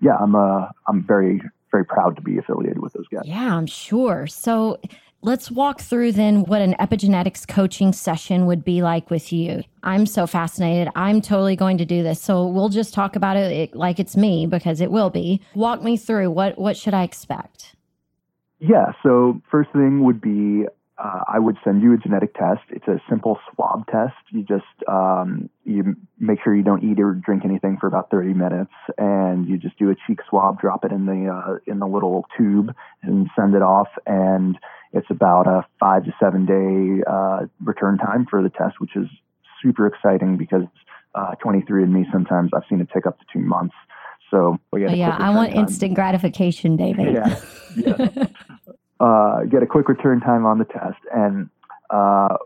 yeah, 0.00 0.16
I'm 0.20 0.34
uh, 0.34 0.68
I'm 0.86 1.04
very 1.06 1.42
very 1.70 1.84
proud 1.84 2.16
to 2.16 2.22
be 2.22 2.38
affiliated 2.38 2.80
with 2.80 2.94
those 2.94 3.08
guys. 3.08 3.22
Yeah, 3.24 3.54
I'm 3.54 3.66
sure. 3.66 4.26
So 4.26 4.78
Let's 5.20 5.50
walk 5.50 5.80
through 5.80 6.12
then 6.12 6.44
what 6.44 6.62
an 6.62 6.74
epigenetics 6.74 7.46
coaching 7.48 7.92
session 7.92 8.46
would 8.46 8.64
be 8.64 8.82
like 8.82 9.10
with 9.10 9.32
you. 9.32 9.64
I'm 9.82 10.06
so 10.06 10.28
fascinated. 10.28 10.92
I'm 10.94 11.20
totally 11.20 11.56
going 11.56 11.76
to 11.78 11.84
do 11.84 12.04
this. 12.04 12.20
So 12.20 12.46
we'll 12.46 12.68
just 12.68 12.94
talk 12.94 13.16
about 13.16 13.36
it 13.36 13.74
like 13.74 13.98
it's 13.98 14.16
me 14.16 14.46
because 14.46 14.80
it 14.80 14.92
will 14.92 15.10
be. 15.10 15.40
Walk 15.56 15.82
me 15.82 15.96
through 15.96 16.30
what 16.30 16.56
what 16.56 16.76
should 16.76 16.94
I 16.94 17.02
expect? 17.02 17.74
Yeah, 18.60 18.92
so 19.02 19.42
first 19.50 19.70
thing 19.72 20.04
would 20.04 20.20
be 20.20 20.66
uh, 20.98 21.20
I 21.28 21.38
would 21.38 21.56
send 21.62 21.82
you 21.82 21.94
a 21.94 21.96
genetic 21.96 22.34
test. 22.34 22.62
It's 22.70 22.88
a 22.88 23.00
simple 23.08 23.38
swab 23.52 23.86
test. 23.86 24.16
You 24.30 24.42
just 24.42 24.64
um, 24.88 25.48
you 25.64 25.96
make 26.18 26.40
sure 26.42 26.54
you 26.54 26.64
don't 26.64 26.82
eat 26.82 26.98
or 26.98 27.12
drink 27.14 27.44
anything 27.44 27.76
for 27.80 27.86
about 27.86 28.10
30 28.10 28.34
minutes, 28.34 28.72
and 28.96 29.48
you 29.48 29.58
just 29.58 29.78
do 29.78 29.90
a 29.90 29.94
cheek 30.06 30.18
swab, 30.28 30.60
drop 30.60 30.84
it 30.84 30.90
in 30.90 31.06
the 31.06 31.30
uh, 31.32 31.58
in 31.70 31.78
the 31.78 31.86
little 31.86 32.26
tube, 32.36 32.74
and 33.02 33.28
send 33.38 33.54
it 33.54 33.62
off. 33.62 33.88
And 34.06 34.58
it's 34.92 35.06
about 35.10 35.46
a 35.46 35.64
five 35.78 36.04
to 36.04 36.12
seven 36.18 36.46
day 36.46 37.02
uh, 37.08 37.46
return 37.62 37.98
time 37.98 38.26
for 38.28 38.42
the 38.42 38.50
test, 38.50 38.80
which 38.80 38.96
is 38.96 39.06
super 39.62 39.86
exciting 39.86 40.36
because 40.36 40.64
uh, 41.14 41.34
23andMe 41.44 42.10
sometimes 42.12 42.50
I've 42.54 42.62
seen 42.68 42.80
it 42.80 42.88
take 42.92 43.06
up 43.06 43.18
to 43.20 43.24
two 43.32 43.40
months. 43.40 43.74
So 44.30 44.58
yeah, 44.76 45.16
I 45.18 45.30
want 45.30 45.52
time. 45.52 45.64
instant 45.64 45.94
gratification, 45.94 46.76
David. 46.76 47.14
Yeah, 47.14 47.40
yeah. 47.76 48.26
Uh, 49.00 49.44
get 49.44 49.62
a 49.62 49.66
quick 49.66 49.88
return 49.88 50.20
time 50.20 50.44
on 50.46 50.58
the 50.58 50.64
test, 50.64 50.98
and 51.14 51.48
uh, 51.90 52.36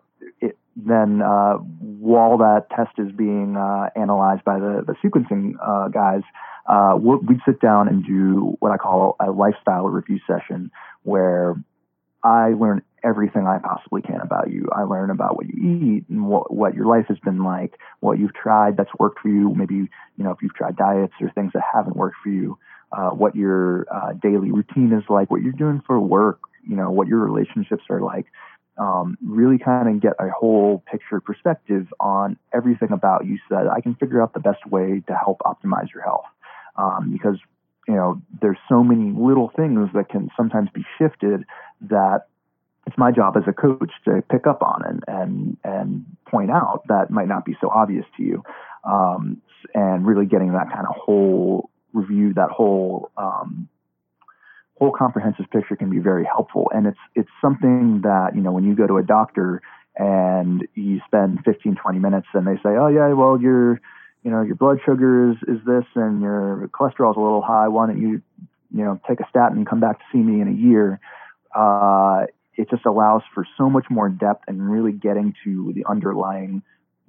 it, 0.40 0.56
then 0.76 1.22
uh, 1.22 1.54
while 1.54 2.38
that 2.38 2.66
test 2.70 2.92
is 2.98 3.12
being 3.12 3.56
uh, 3.56 3.88
analyzed 3.96 4.44
by 4.44 4.58
the 4.58 4.84
the 4.86 4.94
sequencing 5.02 5.54
uh, 5.62 5.88
guys, 5.88 6.22
we'd 7.00 7.40
sit 7.46 7.60
down 7.60 7.88
and 7.88 8.04
do 8.04 8.56
what 8.60 8.72
I 8.72 8.76
call 8.76 9.16
a 9.20 9.30
lifestyle 9.30 9.86
review 9.86 10.20
session, 10.26 10.70
where 11.02 11.56
I 12.22 12.50
learn 12.50 12.82
everything 13.04 13.46
I 13.48 13.58
possibly 13.58 14.00
can 14.00 14.20
about 14.20 14.50
you. 14.50 14.68
I 14.72 14.82
learn 14.82 15.10
about 15.10 15.36
what 15.36 15.46
you 15.48 15.56
eat 15.58 16.04
and 16.08 16.28
what, 16.28 16.54
what 16.54 16.74
your 16.74 16.86
life 16.86 17.06
has 17.08 17.18
been 17.18 17.42
like, 17.42 17.78
what 17.98 18.18
you've 18.18 18.34
tried 18.34 18.76
that's 18.76 18.90
worked 18.98 19.18
for 19.18 19.28
you. 19.28 19.52
Maybe, 19.54 19.74
you 19.74 20.24
know, 20.24 20.30
if 20.30 20.38
you've 20.40 20.54
tried 20.54 20.76
diets 20.76 21.14
or 21.20 21.30
things 21.30 21.50
that 21.54 21.62
haven't 21.74 21.96
worked 21.96 22.16
for 22.22 22.28
you, 22.28 22.58
uh, 22.92 23.10
what 23.10 23.34
your 23.34 23.86
uh, 23.92 24.12
daily 24.14 24.50
routine 24.50 24.92
is 24.92 25.04
like, 25.08 25.30
what 25.30 25.42
you're 25.42 25.52
doing 25.52 25.82
for 25.86 25.98
work, 25.98 26.40
you 26.68 26.76
know, 26.76 26.90
what 26.90 27.08
your 27.08 27.18
relationships 27.20 27.84
are 27.90 28.00
like. 28.00 28.26
Um, 28.78 29.18
really 29.22 29.58
kind 29.58 29.86
of 29.88 30.00
get 30.00 30.14
a 30.18 30.30
whole 30.30 30.82
picture 30.90 31.20
perspective 31.20 31.86
on 32.00 32.38
everything 32.54 32.90
about 32.90 33.26
you 33.26 33.38
so 33.48 33.56
that 33.56 33.68
I 33.68 33.82
can 33.82 33.94
figure 33.96 34.22
out 34.22 34.32
the 34.32 34.40
best 34.40 34.66
way 34.66 35.02
to 35.08 35.14
help 35.14 35.40
optimize 35.40 35.92
your 35.92 36.02
health. 36.02 36.24
Um, 36.76 37.10
because 37.12 37.36
you 37.88 37.94
know, 37.94 38.22
there's 38.40 38.58
so 38.68 38.82
many 38.82 39.10
little 39.10 39.50
things 39.54 39.90
that 39.94 40.08
can 40.08 40.30
sometimes 40.36 40.70
be 40.72 40.84
shifted 40.98 41.44
that 41.82 42.26
it's 42.86 42.96
my 42.98 43.10
job 43.10 43.36
as 43.36 43.44
a 43.46 43.52
coach 43.52 43.92
to 44.04 44.22
pick 44.30 44.46
up 44.46 44.62
on 44.62 44.82
and 44.84 45.04
and 45.06 45.56
and 45.64 46.04
point 46.26 46.50
out 46.50 46.82
that 46.88 47.10
might 47.10 47.28
not 47.28 47.44
be 47.44 47.56
so 47.60 47.68
obvious 47.68 48.04
to 48.16 48.22
you, 48.22 48.42
um, 48.84 49.40
and 49.74 50.06
really 50.06 50.26
getting 50.26 50.52
that 50.52 50.70
kind 50.72 50.86
of 50.86 50.94
whole 50.96 51.70
review, 51.92 52.34
that 52.34 52.50
whole 52.50 53.10
um, 53.16 53.68
whole 54.78 54.92
comprehensive 54.92 55.50
picture 55.50 55.76
can 55.76 55.90
be 55.90 55.98
very 55.98 56.24
helpful. 56.24 56.70
And 56.74 56.86
it's 56.86 56.98
it's 57.14 57.30
something 57.40 58.02
that 58.02 58.34
you 58.34 58.40
know 58.40 58.52
when 58.52 58.64
you 58.64 58.74
go 58.74 58.86
to 58.86 58.98
a 58.98 59.02
doctor 59.02 59.62
and 59.94 60.66
you 60.74 61.00
spend 61.06 61.40
15, 61.44 61.76
20 61.76 61.98
minutes 61.98 62.26
and 62.32 62.46
they 62.46 62.56
say, 62.56 62.70
oh 62.80 62.88
yeah, 62.88 63.12
well 63.12 63.38
you're 63.40 63.78
you 64.22 64.30
know, 64.30 64.42
your 64.42 64.54
blood 64.54 64.78
sugar 64.84 65.30
is, 65.30 65.36
is 65.48 65.64
this 65.66 65.84
and 65.94 66.22
your 66.22 66.70
cholesterol 66.72 67.10
is 67.10 67.16
a 67.16 67.20
little 67.20 67.42
high. 67.42 67.68
Why 67.68 67.86
don't 67.86 68.00
you, 68.00 68.22
you 68.70 68.84
know, 68.84 69.00
take 69.08 69.20
a 69.20 69.28
statin 69.28 69.58
and 69.58 69.66
come 69.66 69.80
back 69.80 69.98
to 69.98 70.04
see 70.12 70.18
me 70.18 70.40
in 70.40 70.48
a 70.48 70.52
year? 70.52 71.00
Uh, 71.54 72.26
it 72.54 72.70
just 72.70 72.86
allows 72.86 73.22
for 73.34 73.46
so 73.58 73.68
much 73.68 73.86
more 73.90 74.08
depth 74.08 74.44
and 74.46 74.70
really 74.70 74.92
getting 74.92 75.34
to 75.44 75.72
the 75.74 75.84
underlying 75.88 76.62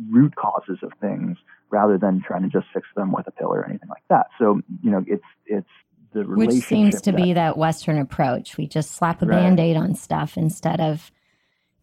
root 0.10 0.36
causes 0.36 0.80
of 0.84 0.92
things 1.00 1.38
rather 1.70 1.98
than 1.98 2.22
trying 2.26 2.44
to 2.44 2.50
just 2.50 2.68
fix 2.74 2.88
them 2.96 3.12
with 3.12 3.28
a 3.28 3.32
pill 3.32 3.54
or 3.54 3.66
anything 3.66 3.90
like 3.90 4.04
that. 4.10 4.28
So, 4.40 4.62
you 4.82 4.92
know, 4.92 5.04
it's, 5.08 5.24
it's, 5.46 5.68
the 6.14 6.24
Which 6.24 6.52
seems 6.52 7.02
to 7.02 7.12
that, 7.12 7.18
be 7.18 7.34
that 7.34 7.58
Western 7.58 7.98
approach. 7.98 8.56
We 8.56 8.68
just 8.68 8.92
slap 8.92 9.24
a 9.24 9.26
right. 9.26 9.36
band 9.36 9.60
aid 9.60 9.76
on 9.76 9.96
stuff 9.96 10.38
instead 10.38 10.80
of 10.80 11.12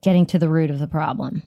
getting 0.02 0.24
to 0.26 0.38
the 0.38 0.48
root 0.48 0.70
of 0.70 0.78
the 0.78 0.86
problem. 0.86 1.42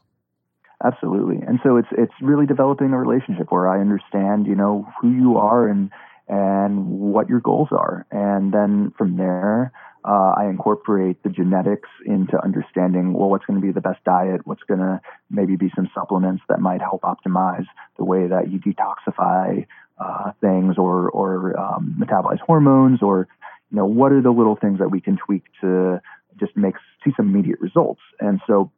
Absolutely. 0.83 1.37
And 1.47 1.59
so 1.63 1.77
it's 1.77 1.87
it's 1.93 2.13
really 2.21 2.45
developing 2.45 2.91
a 2.91 2.99
relationship 2.99 3.51
where 3.51 3.69
I 3.69 3.79
understand, 3.79 4.47
you 4.47 4.55
know, 4.55 4.85
who 4.99 5.11
you 5.11 5.37
are 5.37 5.67
and 5.67 5.89
and 6.27 6.89
what 6.89 7.29
your 7.29 7.39
goals 7.39 7.69
are. 7.71 8.05
And 8.11 8.53
then 8.53 8.91
from 8.97 9.15
there, 9.15 9.71
uh, 10.05 10.33
I 10.37 10.47
incorporate 10.49 11.23
the 11.23 11.29
genetics 11.29 11.89
into 12.05 12.41
understanding, 12.43 13.13
well, 13.13 13.29
what's 13.29 13.45
going 13.45 13.59
to 13.59 13.65
be 13.65 13.71
the 13.71 13.81
best 13.81 14.03
diet? 14.03 14.41
What's 14.45 14.63
going 14.63 14.81
to 14.81 14.99
maybe 15.29 15.55
be 15.55 15.71
some 15.75 15.89
supplements 15.93 16.43
that 16.49 16.59
might 16.59 16.81
help 16.81 17.01
optimize 17.03 17.65
the 17.97 18.03
way 18.03 18.27
that 18.27 18.51
you 18.51 18.59
detoxify 18.59 19.65
uh, 19.97 20.31
things 20.41 20.75
or, 20.77 21.09
or 21.09 21.57
um, 21.57 21.95
metabolize 21.99 22.39
hormones 22.39 23.01
or, 23.01 23.27
you 23.71 23.77
know, 23.77 23.85
what 23.85 24.11
are 24.11 24.21
the 24.21 24.31
little 24.31 24.57
things 24.57 24.79
that 24.79 24.89
we 24.89 24.99
can 24.99 25.17
tweak 25.17 25.43
to 25.61 26.01
just 26.37 26.57
make, 26.57 26.75
see 27.05 27.11
some 27.15 27.29
immediate 27.29 27.61
results? 27.61 28.01
And 28.19 28.41
so 28.45 28.71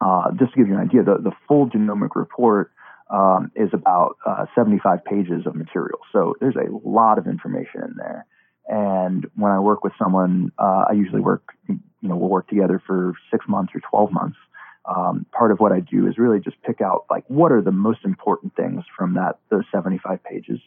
uh, 0.00 0.32
just 0.32 0.52
to 0.52 0.58
give 0.58 0.68
you 0.68 0.74
an 0.74 0.80
idea, 0.80 1.04
the, 1.04 1.18
the 1.18 1.32
full 1.46 1.70
genomic 1.70 2.16
report 2.16 2.72
um, 3.08 3.52
is 3.54 3.70
about 3.72 4.16
uh, 4.26 4.46
75 4.54 5.04
pages 5.04 5.46
of 5.46 5.54
material. 5.54 6.00
So 6.12 6.34
there's 6.40 6.56
a 6.56 6.88
lot 6.88 7.18
of 7.18 7.26
information 7.26 7.82
in 7.82 7.94
there. 7.96 8.26
And 8.68 9.26
when 9.36 9.52
I 9.52 9.60
work 9.60 9.84
with 9.84 9.92
someone, 9.98 10.52
uh, 10.58 10.84
I 10.90 10.92
usually 10.92 11.20
work, 11.20 11.42
you 11.68 11.78
know, 12.02 12.16
we'll 12.16 12.28
work 12.28 12.48
together 12.48 12.82
for 12.84 13.14
six 13.30 13.46
months 13.48 13.72
or 13.74 13.80
12 13.88 14.12
months. 14.12 14.36
Um, 14.84 15.26
part 15.32 15.50
of 15.50 15.58
what 15.58 15.72
I 15.72 15.80
do 15.80 16.06
is 16.06 16.16
really 16.16 16.38
just 16.38 16.60
pick 16.62 16.80
out 16.80 17.06
like 17.10 17.24
what 17.26 17.50
are 17.50 17.60
the 17.60 17.72
most 17.72 18.00
important 18.04 18.54
things 18.54 18.84
from 18.96 19.14
that 19.14 19.38
those 19.50 19.64
75 19.72 20.22
pages, 20.22 20.60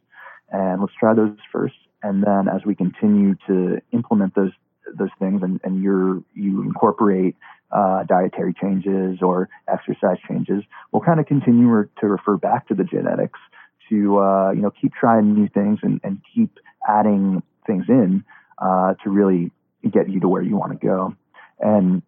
and 0.52 0.82
let's 0.82 0.94
try 1.00 1.14
those 1.14 1.38
first. 1.54 1.76
And 2.04 2.24
then 2.24 2.50
as 2.50 2.66
we 2.66 2.76
continue 2.76 3.36
to 3.48 3.80
implement 3.94 4.36
those 4.36 4.52
those 4.98 5.10
things, 5.20 5.42
and, 5.42 5.62
and 5.64 5.82
you're 5.82 6.22
you 6.34 6.64
incorporate 6.64 7.38
uh, 7.72 8.04
dietary 8.04 8.54
changes 8.62 9.20
or 9.22 9.48
exercise 9.72 10.18
changes, 10.28 10.64
we'll 10.92 11.02
kind 11.02 11.22
of 11.22 11.26
continue 11.26 11.88
to 12.02 12.08
refer 12.08 12.36
back 12.36 12.68
to 12.68 12.74
the 12.74 12.84
genetics 12.84 13.40
to 13.90 14.20
uh, 14.20 14.52
you 14.52 14.62
know 14.62 14.72
keep 14.72 14.94
trying 14.94 15.34
new 15.34 15.48
things 15.48 15.80
and, 15.82 16.02
and 16.04 16.22
keep 16.34 16.60
adding 16.90 17.42
things 17.70 17.86
in 17.88 18.24
uh, 18.58 18.96
to 19.04 19.10
really 19.10 19.52
get 19.84 20.10
you 20.10 20.20
to 20.20 20.28
where 20.28 20.42
you 20.42 20.56
want 20.58 20.72
to 20.74 20.88
go. 20.92 21.16
And 21.60 22.02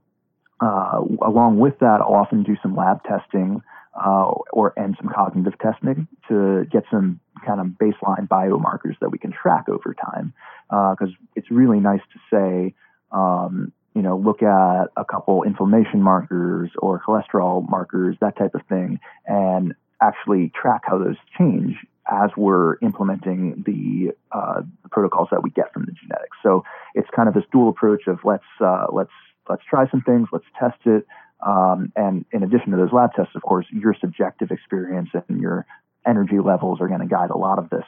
uh, 0.59 1.01
along 1.21 1.59
with 1.59 1.79
that, 1.79 2.01
I'll 2.01 2.15
often 2.15 2.43
do 2.43 2.55
some 2.61 2.75
lab 2.75 3.03
testing 3.03 3.61
uh, 3.95 4.31
or 4.51 4.73
and 4.77 4.95
some 4.99 5.11
cognitive 5.13 5.57
testing 5.59 6.07
to 6.29 6.65
get 6.71 6.83
some 6.91 7.19
kind 7.45 7.59
of 7.59 7.67
baseline 7.83 8.27
biomarkers 8.27 8.97
that 9.01 9.09
we 9.09 9.17
can 9.17 9.31
track 9.31 9.65
over 9.69 9.93
time. 9.93 10.33
Because 10.69 11.13
uh, 11.13 11.35
it's 11.35 11.51
really 11.51 11.79
nice 11.79 12.01
to 12.13 12.19
say, 12.33 12.73
um, 13.11 13.73
you 13.93 14.01
know, 14.01 14.17
look 14.17 14.41
at 14.41 14.85
a 14.95 15.03
couple 15.03 15.43
inflammation 15.43 16.01
markers 16.01 16.69
or 16.77 17.01
cholesterol 17.05 17.67
markers, 17.67 18.15
that 18.21 18.37
type 18.37 18.55
of 18.55 18.61
thing, 18.69 18.99
and 19.25 19.73
actually 20.01 20.51
track 20.59 20.81
how 20.85 20.97
those 20.97 21.17
change 21.37 21.75
as 22.11 22.29
we're 22.35 22.75
implementing 22.81 23.63
the, 23.65 24.13
uh, 24.31 24.61
protocols 24.91 25.29
that 25.31 25.41
we 25.41 25.49
get 25.49 25.71
from 25.73 25.85
the 25.85 25.93
genetics. 25.93 26.37
So 26.43 26.63
it's 26.93 27.07
kind 27.15 27.29
of 27.29 27.33
this 27.33 27.45
dual 27.51 27.69
approach 27.69 28.07
of 28.07 28.19
let's 28.23 28.43
uh, 28.59 28.87
let's 28.91 29.11
let's 29.49 29.63
try 29.67 29.89
some 29.89 30.01
things, 30.01 30.27
let's 30.31 30.45
test 30.59 30.79
it, 30.85 31.07
um, 31.45 31.91
and 31.95 32.25
in 32.31 32.43
addition 32.43 32.71
to 32.71 32.77
those 32.77 32.91
lab 32.91 33.13
tests, 33.13 33.35
of 33.35 33.41
course, 33.41 33.65
your 33.71 33.95
subjective 33.99 34.51
experience 34.51 35.09
and 35.13 35.41
your 35.41 35.65
energy 36.05 36.39
levels 36.39 36.79
are 36.81 36.87
going 36.87 36.99
to 36.99 37.07
guide 37.07 37.29
a 37.29 37.37
lot 37.37 37.57
of 37.59 37.69
this, 37.69 37.85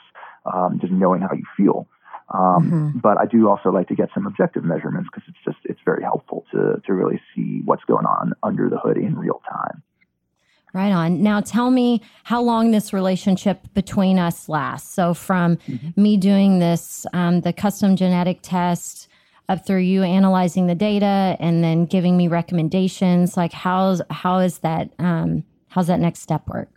um, 0.52 0.80
just 0.80 0.94
knowing 0.94 1.22
how 1.22 1.34
you 1.34 1.46
feel. 1.56 1.88
Um, 2.34 2.42
mm-hmm. 2.42 3.00
But 3.00 3.18
I 3.18 3.26
do 3.26 3.50
also 3.50 3.70
like 3.70 3.90
to 3.90 3.96
get 3.96 4.10
some 4.14 4.26
objective 4.26 4.64
measurements 4.64 5.10
because 5.12 5.28
it's 5.28 5.44
just 5.44 5.58
it's 5.66 5.80
very 5.86 6.04
helpful 6.04 6.46
to 6.52 6.82
to 6.86 6.94
really 6.94 7.22
see 7.36 7.62
what's 7.66 7.84
going 7.84 8.06
on 8.06 8.34
under 8.42 8.70
the 8.70 8.80
hood 8.80 8.98
in 8.98 9.16
real 9.18 9.42
time. 9.50 9.84
Right 10.74 10.92
on. 10.92 11.22
Now 11.22 11.40
tell 11.40 11.70
me 11.70 12.02
how 12.24 12.42
long 12.42 12.72
this 12.72 12.94
relationship 12.94 13.60
between 13.76 14.18
us 14.18 14.50
lasts. 14.50 14.92
So 14.92 15.14
from 15.14 15.58
mm-hmm. 15.58 16.02
me 16.02 16.18
doing 16.18 16.58
this, 16.58 17.06
um, 17.14 17.42
the 17.42 17.54
custom 17.54 17.96
genetic 17.96 18.40
test, 18.42 19.08
up 19.50 19.66
through 19.66 19.80
you 19.80 20.04
analyzing 20.04 20.68
the 20.68 20.76
data 20.76 21.36
and 21.40 21.64
then 21.64 21.86
giving 21.86 22.18
me 22.18 22.28
recommendations. 22.28 23.38
Like 23.38 23.54
how's 23.54 24.02
how 24.10 24.40
is 24.40 24.60
that? 24.60 24.90
Um, 25.00 25.44
how's 25.70 25.88
that 25.88 26.00
next 26.00 26.22
step 26.22 26.48
work? 26.48 26.70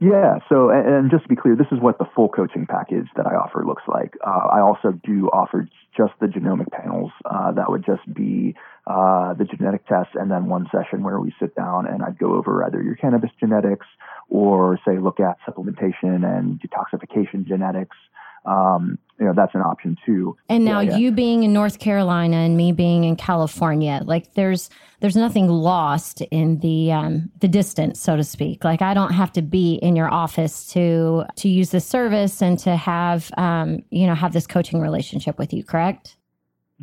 Yeah. 0.00 0.38
So, 0.48 0.70
and 0.70 1.10
just 1.10 1.22
to 1.22 1.28
be 1.28 1.36
clear, 1.36 1.54
this 1.54 1.68
is 1.70 1.78
what 1.80 1.98
the 1.98 2.06
full 2.12 2.28
coaching 2.28 2.66
package 2.66 3.06
that 3.14 3.24
I 3.24 3.36
offer 3.36 3.64
looks 3.64 3.84
like. 3.86 4.14
Uh, 4.26 4.48
I 4.50 4.60
also 4.60 4.98
do 5.04 5.28
offer 5.32 5.68
just 5.96 6.12
the 6.20 6.26
genomic 6.26 6.72
panels. 6.72 7.12
Uh, 7.24 7.52
that 7.52 7.70
would 7.70 7.84
just 7.86 8.12
be 8.12 8.56
uh, 8.86 9.34
the 9.34 9.44
genetic 9.44 9.86
test, 9.86 10.10
and 10.14 10.30
then 10.30 10.46
one 10.46 10.66
session 10.72 11.02
where 11.02 11.20
we 11.20 11.32
sit 11.40 11.54
down 11.54 11.86
and 11.86 12.02
I'd 12.02 12.18
go 12.18 12.34
over 12.34 12.64
either 12.64 12.82
your 12.82 12.96
cannabis 12.96 13.30
genetics 13.38 13.86
or 14.28 14.78
say 14.84 14.98
look 14.98 15.20
at 15.20 15.38
supplementation 15.46 16.24
and 16.24 16.60
detoxification 16.60 17.46
genetics. 17.46 17.96
Um, 18.44 18.98
you 19.20 19.28
know 19.28 19.34
that's 19.36 19.54
an 19.54 19.60
option 19.60 19.96
too. 20.04 20.36
And 20.48 20.64
now 20.64 20.80
yeah, 20.80 20.90
yeah. 20.90 20.96
you 20.96 21.12
being 21.12 21.44
in 21.44 21.52
North 21.52 21.78
Carolina 21.78 22.38
and 22.38 22.56
me 22.56 22.72
being 22.72 23.04
in 23.04 23.14
California, 23.14 24.02
like 24.04 24.34
there's 24.34 24.68
there's 24.98 25.14
nothing 25.14 25.48
lost 25.48 26.22
in 26.32 26.58
the 26.58 26.90
um, 26.90 27.30
the 27.38 27.46
distance, 27.46 28.00
so 28.00 28.16
to 28.16 28.24
speak. 28.24 28.64
Like 28.64 28.82
I 28.82 28.94
don't 28.94 29.12
have 29.12 29.32
to 29.34 29.42
be 29.42 29.74
in 29.74 29.94
your 29.94 30.12
office 30.12 30.66
to 30.72 31.24
to 31.36 31.48
use 31.48 31.70
this 31.70 31.86
service 31.86 32.42
and 32.42 32.58
to 32.60 32.74
have 32.74 33.30
um, 33.36 33.84
you 33.90 34.08
know 34.08 34.14
have 34.16 34.32
this 34.32 34.48
coaching 34.48 34.80
relationship 34.80 35.38
with 35.38 35.52
you. 35.52 35.62
Correct? 35.62 36.16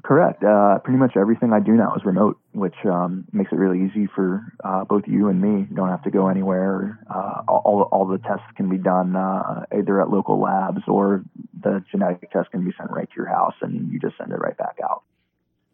Correct. 0.04 0.44
Uh, 0.44 0.80
pretty 0.80 0.98
much 0.98 1.18
everything 1.18 1.52
I 1.52 1.60
do 1.60 1.74
now 1.74 1.94
is 1.96 2.06
remote, 2.06 2.40
which 2.54 2.76
um, 2.86 3.26
makes 3.32 3.52
it 3.52 3.56
really 3.56 3.86
easy 3.86 4.08
for 4.14 4.42
uh, 4.64 4.86
both 4.86 5.04
you 5.08 5.28
and 5.28 5.42
me. 5.42 5.68
You 5.70 5.76
don't 5.76 5.90
have 5.90 6.04
to 6.04 6.12
go 6.12 6.28
anywhere. 6.28 7.00
Uh, 7.10 7.42
all, 7.48 7.90
all 7.92 8.08
the 8.08 8.20
tests 8.20 8.46
can 8.56 8.70
be 8.70 8.78
done 8.78 9.16
uh, 9.16 9.66
either 9.78 10.02
at 10.02 10.10
local 10.10 10.40
labs 10.40 10.82
or 10.88 11.24
the 11.62 11.84
genetic 11.92 12.32
test 12.32 12.52
can 12.52 12.64
be 12.64 12.72
sent 12.78 12.92
right 12.92 13.10
to 13.10 13.16
your 13.16 13.28
house 13.28 13.56
and 13.62 13.92
you 13.92 14.00
just 14.00 14.18
send 14.18 14.32
it 14.32 14.36
right 14.36 14.58
back 14.58 14.78
out. 14.84 15.04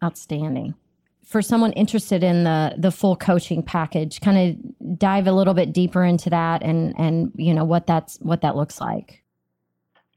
Outstanding. 0.03 0.75
For 1.23 1.41
someone 1.41 1.71
interested 1.73 2.23
in 2.23 2.43
the 2.43 2.75
the 2.77 2.91
full 2.91 3.15
coaching 3.15 3.63
package, 3.63 4.21
kind 4.21 4.37
of 4.37 4.99
dive 4.99 5.25
a 5.25 5.31
little 5.31 5.55
bit 5.55 5.73
deeper 5.73 6.03
into 6.03 6.29
that 6.29 6.61
and 6.61 6.93
and 6.99 7.31
you 7.35 7.51
know 7.51 7.65
what 7.65 7.87
that's 7.87 8.17
what 8.21 8.41
that 8.41 8.55
looks 8.55 8.79
like. 8.79 9.23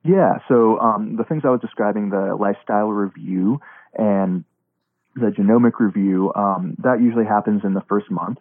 Yeah, 0.05 0.39
so 0.49 0.79
um, 0.81 1.17
the 1.17 1.25
things 1.25 1.43
I 1.45 1.51
was 1.51 1.61
describing, 1.61 2.11
the 2.11 2.37
lifestyle 2.39 2.89
review, 2.89 3.61
and 3.99 4.45
the 5.15 5.27
genomic 5.27 5.73
review, 5.81 6.33
um, 6.35 6.77
that 6.79 7.01
usually 7.01 7.27
happens 7.27 7.63
in 7.65 7.75
the 7.75 7.83
first 7.89 8.11
month. 8.11 8.39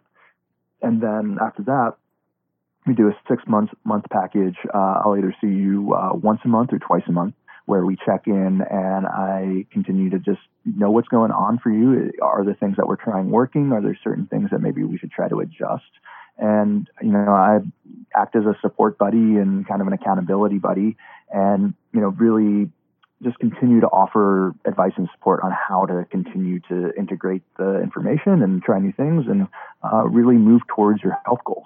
And 0.82 1.02
then 1.02 1.38
after 1.42 1.64
that, 1.64 1.96
we 2.86 2.94
do 2.94 3.10
a 3.10 3.18
six 3.28 3.44
month 3.48 3.72
month 3.84 4.06
package. 4.12 4.56
Uh, 4.74 5.02
I'll 5.04 5.18
either 5.18 5.36
see 5.42 5.48
you 5.48 5.94
uh, 5.94 6.14
once 6.14 6.40
a 6.46 6.48
month 6.48 6.72
or 6.72 6.80
twice 6.80 7.04
a 7.08 7.12
month, 7.12 7.36
where 7.66 7.86
we 7.86 7.98
check 7.98 8.28
in 8.28 8.62
and 8.72 9.06
I 9.06 9.66
continue 9.72 10.10
to 10.12 10.20
just 10.20 10.40
know 10.66 10.90
what's 10.90 11.10
going 11.10 11.32
on 11.32 11.60
for 11.60 11.70
you. 11.70 12.14
Are 12.22 12.46
the 12.46 12.54
things 12.54 12.78
that 12.78 12.88
we're 12.88 12.96
trying 12.96 13.30
working? 13.30 13.74
Are 13.74 13.82
there 13.82 13.98
certain 14.04 14.26
things 14.28 14.52
that 14.52 14.60
maybe 14.60 14.84
we 14.84 14.98
should 14.98 15.12
try 15.12 15.28
to 15.28 15.40
adjust? 15.40 15.84
And 16.38 16.88
you 17.02 17.12
know, 17.12 17.32
I 17.32 17.60
act 18.16 18.36
as 18.36 18.44
a 18.46 18.56
support 18.62 18.98
buddy 18.98 19.18
and 19.18 19.68
kind 19.68 19.82
of 19.82 19.88
an 19.88 19.94
accountability 19.94 20.60
buddy, 20.60 20.96
and 21.32 21.74
you 21.94 22.00
know, 22.00 22.10
really 22.10 22.70
just 23.24 23.40
continue 23.40 23.82
to 23.82 23.88
offer 23.88 24.54
advice 24.66 24.94
and 24.98 25.10
support 25.14 25.42
on 25.44 25.52
how 25.52 25.86
to 25.86 26.06
continue 26.12 26.60
to 26.70 26.94
integrate 26.98 27.42
the 27.58 27.82
information 27.82 28.44
and 28.44 28.62
try 28.62 28.80
new 28.80 28.92
things 28.92 29.26
and 29.28 29.48
uh, 29.84 30.04
really 30.04 30.36
move 30.36 30.62
towards 30.68 31.02
your 31.02 31.18
health 31.26 31.40
goals. 31.46 31.66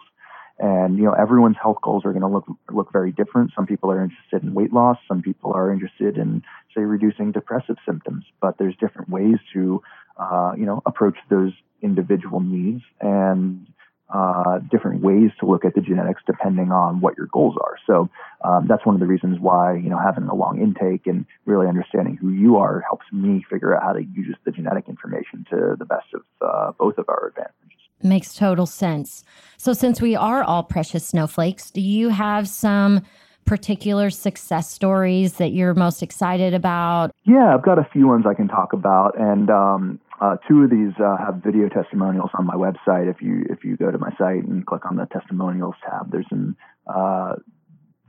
And 0.60 0.98
you 0.98 1.04
know, 1.04 1.14
everyone's 1.14 1.58
health 1.62 1.78
goals 1.82 2.06
are 2.06 2.12
going 2.12 2.22
to 2.22 2.28
look 2.28 2.46
look 2.72 2.92
very 2.94 3.12
different. 3.12 3.52
Some 3.56 3.66
people 3.66 3.92
are 3.92 4.04
interested 4.04 4.44
in 4.44 4.54
weight 4.54 4.72
loss. 4.72 4.98
Some 5.08 5.24
people 5.24 5.52
are 5.54 5.72
interested 5.74 6.18
in, 6.18 6.44
say, 6.76 6.82
reducing 6.82 7.32
depressive 7.32 7.78
symptoms. 7.86 8.26
But 8.40 8.60
there's 8.60 8.76
different 8.76 9.10
ways 9.10 9.38
to, 9.54 9.82
uh, 10.18 10.54
you 10.56 10.66
know, 10.66 10.84
approach 10.86 11.18
those 11.30 11.52
individual 11.82 12.42
needs. 12.42 12.84
And 13.02 13.66
uh, 14.12 14.60
different 14.60 15.02
ways 15.02 15.32
to 15.40 15.46
look 15.46 15.66
at 15.66 15.76
the 15.76 15.82
genetics 15.82 16.22
depending 16.26 16.72
on 16.72 17.00
what 17.02 17.18
your 17.18 17.28
goals 17.28 17.56
are. 17.62 17.78
So 17.88 18.10
um, 18.44 18.68
that's 18.68 18.86
one 18.86 18.96
of 18.96 19.02
the 19.02 19.08
reasons 19.08 19.40
why 19.40 19.76
you 19.76 19.90
know 19.90 19.98
having 19.98 20.26
a 20.26 20.36
long 20.36 20.62
intake 20.62 21.08
and 21.08 21.26
really 21.46 21.68
understanding 21.68 22.18
who 22.18 22.30
you 22.30 22.58
are 22.58 22.82
helps 22.82 23.06
me 23.12 23.46
figure 23.50 23.76
out 23.76 23.84
how 23.84 23.94
to 23.94 24.04
use 24.04 24.36
the 24.46 24.52
genetic 24.52 24.90
information 24.90 25.46
to 25.50 25.76
the 25.78 25.86
best 25.86 26.08
of 26.14 26.22
uh, 26.42 26.72
both 26.78 26.98
of 26.98 27.08
our 27.10 27.28
advantages. 27.28 27.56
Makes 28.04 28.34
total 28.34 28.66
sense. 28.66 29.24
So 29.58 29.74
since 29.74 30.02
we 30.02 30.16
are 30.16 30.44
all 30.44 30.64
precious 30.64 31.06
snowflakes, 31.06 31.70
do 31.70 31.82
you 31.82 32.10
have 32.10 32.48
some 32.48 33.04
particular 33.46 34.10
success 34.10 34.70
stories 34.70 35.34
that 35.34 35.52
you're 35.52 35.74
most 35.74 36.02
excited 36.02 36.54
about? 36.54 37.12
Yeah, 37.24 37.54
I've 37.54 37.64
got 37.64 37.80
a 37.80 37.88
few 37.92 38.08
ones 38.08 38.26
I 38.28 38.34
can 38.34 38.48
talk 38.48 38.74
about, 38.74 39.18
and 39.20 39.50
um, 39.50 40.00
uh, 40.20 40.38
two 40.48 40.64
of 40.64 40.70
these 40.70 40.94
uh, 41.04 41.18
have 41.18 41.42
video 41.44 41.68
testimonials 41.68 42.30
on 42.38 42.46
my 42.46 42.56
website. 42.56 43.10
If 43.10 43.22
you 43.22 43.44
if 43.50 43.64
you 43.64 43.76
go 43.78 43.92
to 43.92 43.98
my 43.98 44.12
site 44.18 44.44
and 44.44 44.66
click 44.66 44.86
on 44.86 44.96
the 44.96 45.06
testimonials 45.06 45.76
tab, 45.84 46.12
there's 46.12 46.28
some 46.30 46.56
uh, 46.88 47.36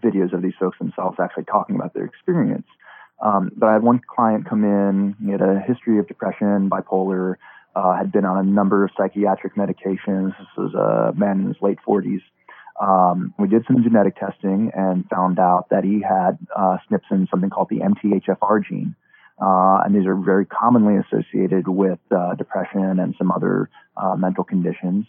videos 0.04 0.32
of 0.32 0.42
these 0.42 0.54
folks 0.60 0.78
themselves 0.78 1.16
actually 1.20 1.44
talking 1.44 1.76
about 1.76 1.94
their 1.94 2.04
experience. 2.04 2.66
Um, 3.22 3.50
but 3.56 3.68
I 3.68 3.72
had 3.74 3.82
one 3.82 4.00
client 4.14 4.48
come 4.48 4.64
in. 4.64 5.14
He 5.24 5.30
had 5.30 5.40
a 5.40 5.60
history 5.60 5.98
of 5.98 6.08
depression, 6.08 6.68
bipolar, 6.68 7.36
uh, 7.74 7.96
had 7.96 8.12
been 8.12 8.24
on 8.24 8.38
a 8.38 8.42
number 8.42 8.84
of 8.84 8.90
psychiatric 8.96 9.54
medications. 9.56 10.36
This 10.38 10.48
was 10.56 10.74
a 10.74 11.16
man 11.16 11.40
in 11.40 11.46
his 11.46 11.56
late 11.62 11.78
40s. 11.86 12.20
Um, 12.82 13.32
we 13.38 13.46
did 13.46 13.64
some 13.66 13.82
genetic 13.84 14.16
testing 14.16 14.72
and 14.74 15.08
found 15.08 15.38
out 15.38 15.68
that 15.70 15.84
he 15.84 16.02
had 16.02 16.36
uh, 16.54 16.78
SNPs 16.90 17.12
in 17.12 17.28
something 17.30 17.48
called 17.48 17.68
the 17.70 17.78
MTHFR 17.78 18.66
gene. 18.68 18.96
Uh, 19.40 19.82
and 19.84 19.94
these 19.94 20.06
are 20.06 20.16
very 20.16 20.44
commonly 20.44 20.96
associated 20.96 21.68
with 21.68 22.00
uh, 22.10 22.34
depression 22.34 22.98
and 22.98 23.14
some 23.16 23.30
other 23.30 23.70
uh, 23.96 24.16
mental 24.16 24.42
conditions. 24.42 25.06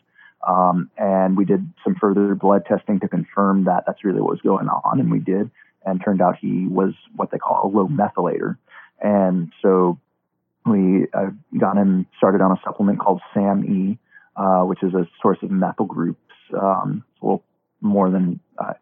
Um, 0.47 0.91
and 0.97 1.35
we 1.35 1.45
did 1.45 1.67
some 1.83 1.95
further 1.99 2.35
blood 2.35 2.63
testing 2.67 2.99
to 2.99 3.07
confirm 3.07 3.63
that 3.65 3.85
that's 3.87 4.03
really 4.03 4.21
what 4.21 4.31
was 4.31 4.41
going 4.41 4.67
on, 4.67 4.99
and 4.99 5.11
we 5.11 5.19
did. 5.19 5.49
And 5.85 6.01
turned 6.03 6.21
out 6.21 6.37
he 6.39 6.67
was 6.67 6.93
what 7.15 7.31
they 7.31 7.37
call 7.37 7.65
a 7.65 7.69
low 7.75 7.87
methylator. 7.87 8.57
And 9.01 9.51
so 9.61 9.99
we 10.65 11.07
uh, 11.13 11.31
got 11.59 11.77
him 11.77 12.05
started 12.17 12.41
on 12.41 12.51
a 12.51 12.61
supplement 12.63 12.99
called 12.99 13.21
SAMe, 13.33 13.97
uh, 14.35 14.61
which 14.61 14.81
is 14.83 14.93
a 14.93 15.07
source 15.21 15.39
of 15.41 15.51
methyl 15.51 15.85
groups. 15.85 16.19
Um, 16.53 17.03
little 17.21 17.43
more 17.83 18.09
than 18.09 18.39
uh, 18.57 18.73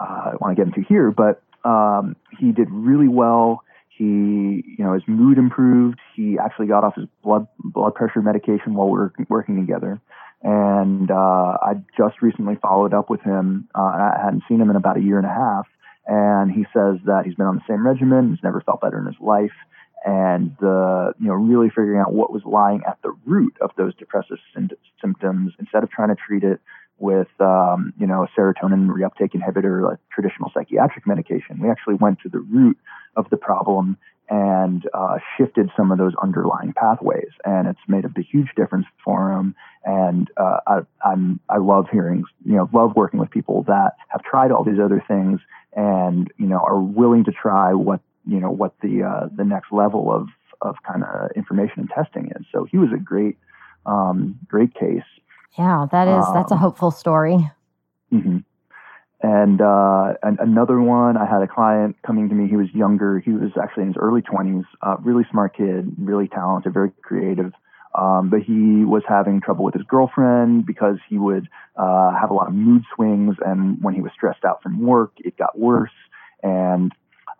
I 0.00 0.32
want 0.40 0.56
to 0.56 0.64
get 0.64 0.74
into 0.74 0.86
here, 0.88 1.10
but 1.10 1.42
um, 1.68 2.16
he 2.38 2.52
did 2.52 2.68
really 2.70 3.08
well. 3.08 3.62
He, 3.88 4.04
you 4.04 4.84
know, 4.84 4.94
his 4.94 5.02
mood 5.06 5.38
improved. 5.38 5.98
He 6.16 6.38
actually 6.38 6.66
got 6.66 6.82
off 6.84 6.94
his 6.96 7.06
blood 7.22 7.46
blood 7.58 7.94
pressure 7.94 8.22
medication 8.22 8.74
while 8.74 8.88
we 8.88 8.98
were 8.98 9.12
working 9.28 9.56
together. 9.56 10.00
And 10.42 11.10
uh, 11.10 11.14
I 11.62 11.74
just 11.96 12.20
recently 12.20 12.56
followed 12.60 12.94
up 12.94 13.10
with 13.10 13.20
him. 13.20 13.68
Uh, 13.74 13.82
I 13.82 14.20
hadn't 14.24 14.42
seen 14.48 14.60
him 14.60 14.70
in 14.70 14.76
about 14.76 14.96
a 14.96 15.00
year 15.00 15.18
and 15.18 15.26
a 15.26 15.30
half, 15.30 15.66
and 16.06 16.50
he 16.50 16.64
says 16.72 16.98
that 17.04 17.22
he's 17.26 17.36
been 17.36 17.46
on 17.46 17.56
the 17.56 17.62
same 17.68 17.86
regimen. 17.86 18.30
He's 18.30 18.42
never 18.42 18.60
felt 18.60 18.80
better 18.80 18.98
in 18.98 19.06
his 19.06 19.20
life, 19.20 19.54
and 20.04 20.56
the 20.58 21.12
you 21.20 21.28
know 21.28 21.34
really 21.34 21.68
figuring 21.68 22.00
out 22.00 22.12
what 22.12 22.32
was 22.32 22.42
lying 22.44 22.82
at 22.88 22.98
the 23.02 23.14
root 23.24 23.56
of 23.60 23.70
those 23.76 23.94
depressive 23.94 24.38
symptoms 25.00 25.52
instead 25.60 25.84
of 25.84 25.90
trying 25.90 26.08
to 26.08 26.16
treat 26.16 26.42
it 26.42 26.60
with 26.98 27.28
um, 27.40 27.92
you 27.98 28.06
know 28.06 28.24
a 28.24 28.40
serotonin 28.40 28.88
reuptake 28.88 29.32
inhibitor, 29.34 29.88
like 29.88 29.98
traditional 30.12 30.50
psychiatric 30.54 31.06
medication. 31.06 31.60
We 31.60 31.70
actually 31.70 31.94
went 31.94 32.20
to 32.20 32.28
the 32.28 32.40
root 32.40 32.78
of 33.16 33.28
the 33.30 33.36
problem 33.36 33.96
and 34.28 34.88
uh, 34.94 35.18
shifted 35.36 35.68
some 35.76 35.92
of 35.92 35.98
those 35.98 36.12
underlying 36.22 36.72
pathways, 36.72 37.30
and 37.44 37.68
it's 37.68 37.80
made 37.86 38.04
a 38.04 38.10
huge 38.22 38.48
difference 38.56 38.86
for 39.04 39.30
him. 39.32 39.54
And 39.84 40.30
uh, 40.36 40.58
I, 40.66 40.78
I'm 41.04 41.40
I 41.48 41.58
love 41.58 41.86
hearing 41.90 42.24
you 42.44 42.56
know 42.56 42.68
love 42.72 42.92
working 42.94 43.20
with 43.20 43.30
people 43.30 43.64
that 43.64 43.96
have 44.08 44.22
tried 44.22 44.52
all 44.52 44.64
these 44.64 44.80
other 44.82 45.04
things 45.06 45.40
and 45.74 46.32
you 46.38 46.46
know 46.46 46.58
are 46.58 46.80
willing 46.80 47.24
to 47.24 47.32
try 47.32 47.74
what 47.74 48.00
you 48.26 48.40
know 48.40 48.50
what 48.50 48.74
the 48.80 49.02
uh, 49.02 49.28
the 49.36 49.44
next 49.44 49.72
level 49.72 50.12
of 50.12 50.28
of 50.60 50.76
kind 50.86 51.02
of 51.02 51.30
information 51.34 51.80
and 51.80 51.90
testing 51.90 52.32
is. 52.36 52.46
So 52.52 52.64
he 52.64 52.78
was 52.78 52.90
a 52.94 52.98
great 52.98 53.36
um, 53.86 54.38
great 54.46 54.74
case 54.74 55.02
yeah, 55.58 55.86
that 55.90 56.08
is 56.08 56.24
um, 56.26 56.34
that's 56.34 56.52
a 56.52 56.54
um, 56.54 56.60
hopeful 56.60 56.90
story. 56.90 57.50
Mm-hmm. 58.12 58.38
And, 59.24 59.60
uh, 59.60 60.14
and 60.24 60.38
another 60.40 60.80
one, 60.80 61.16
I 61.16 61.26
had 61.26 61.42
a 61.42 61.46
client 61.46 61.96
coming 62.04 62.28
to 62.28 62.34
me. 62.34 62.48
He 62.48 62.56
was 62.56 62.66
younger. 62.74 63.20
He 63.20 63.30
was 63.30 63.52
actually 63.62 63.84
in 63.84 63.88
his 63.90 63.96
early 63.96 64.20
20s. 64.20 64.64
Uh, 64.82 64.96
really 65.00 65.24
smart 65.30 65.56
kid, 65.56 65.94
really 65.96 66.26
talented, 66.26 66.74
very 66.74 66.90
creative. 67.02 67.52
Um, 67.94 68.30
but 68.30 68.40
he 68.40 68.84
was 68.84 69.02
having 69.06 69.40
trouble 69.40 69.64
with 69.64 69.74
his 69.74 69.84
girlfriend 69.84 70.66
because 70.66 70.96
he 71.08 71.18
would 71.18 71.48
uh, 71.76 72.18
have 72.18 72.30
a 72.30 72.34
lot 72.34 72.48
of 72.48 72.54
mood 72.54 72.82
swings, 72.94 73.36
and 73.44 73.82
when 73.82 73.94
he 73.94 74.00
was 74.00 74.12
stressed 74.14 74.44
out 74.44 74.62
from 74.62 74.80
work, 74.80 75.12
it 75.18 75.36
got 75.36 75.58
worse. 75.58 75.90
And 76.42 76.92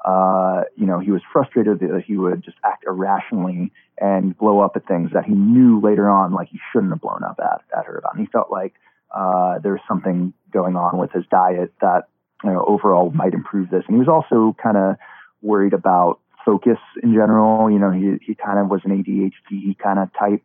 uh, 0.04 0.62
you 0.76 0.86
know, 0.86 0.98
he 0.98 1.10
was 1.10 1.22
frustrated 1.32 1.80
that 1.80 2.02
he 2.06 2.16
would 2.16 2.42
just 2.42 2.56
act 2.64 2.84
irrationally 2.86 3.70
and 3.98 4.36
blow 4.36 4.60
up 4.60 4.72
at 4.76 4.86
things 4.86 5.10
that 5.12 5.24
he 5.24 5.32
knew 5.32 5.80
later 5.80 6.08
on, 6.08 6.32
like 6.32 6.48
he 6.48 6.58
shouldn't 6.72 6.92
have 6.92 7.00
blown 7.00 7.22
up 7.22 7.38
at, 7.38 7.62
at 7.76 7.86
her 7.86 7.98
about. 7.98 8.14
And 8.16 8.26
he 8.26 8.30
felt 8.30 8.50
like 8.50 8.74
uh, 9.14 9.60
there 9.60 9.72
was 9.72 9.80
something 9.86 10.32
going 10.52 10.74
on 10.74 10.98
with 10.98 11.12
his 11.12 11.24
diet 11.30 11.72
that, 11.80 12.08
you 12.42 12.50
know, 12.50 12.64
overall 12.66 13.10
might 13.10 13.32
improve 13.32 13.70
this. 13.70 13.84
And 13.86 13.94
he 13.94 14.00
was 14.00 14.08
also 14.08 14.56
kind 14.60 14.76
of 14.76 14.96
worried 15.40 15.72
about 15.72 16.18
focus 16.44 16.78
in 17.00 17.12
general. 17.12 17.70
You 17.70 17.78
know, 17.78 17.92
he, 17.92 18.18
he 18.26 18.34
kind 18.34 18.58
of 18.58 18.68
was 18.68 18.80
an 18.84 18.90
ADHD 18.90 19.78
kind 19.78 20.00
of 20.00 20.08
type. 20.18 20.42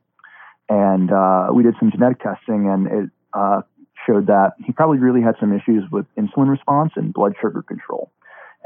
And 0.70 1.12
uh, 1.12 1.48
we 1.52 1.64
did 1.64 1.76
some 1.80 1.90
genetic 1.92 2.20
testing 2.20 2.70
and 2.70 2.88
it 2.88 3.10
uh, 3.34 3.62
showed 4.06 4.28
that 4.28 4.54
he 4.64 4.72
probably 4.72 5.00
really 5.00 5.22
had 5.22 5.36
some 5.40 5.52
issues 5.52 5.84
with 5.92 6.06
insulin 6.16 6.50
response 6.50 6.92
and 6.96 7.12
blood 7.14 7.34
sugar 7.42 7.64
control. 7.64 8.12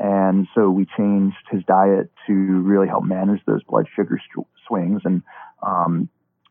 And 0.02 0.48
so 0.56 0.72
we 0.72 0.88
changed 0.98 1.38
his 1.52 1.64
diet 1.66 2.12
to 2.26 2.34
really 2.34 2.88
help 2.88 3.04
manage 3.04 3.40
those 3.46 3.62
blood 3.64 3.88
sugar 3.96 4.20
st- 4.34 4.48
swings. 4.68 5.02
And 5.06 5.22
um, 5.62 6.10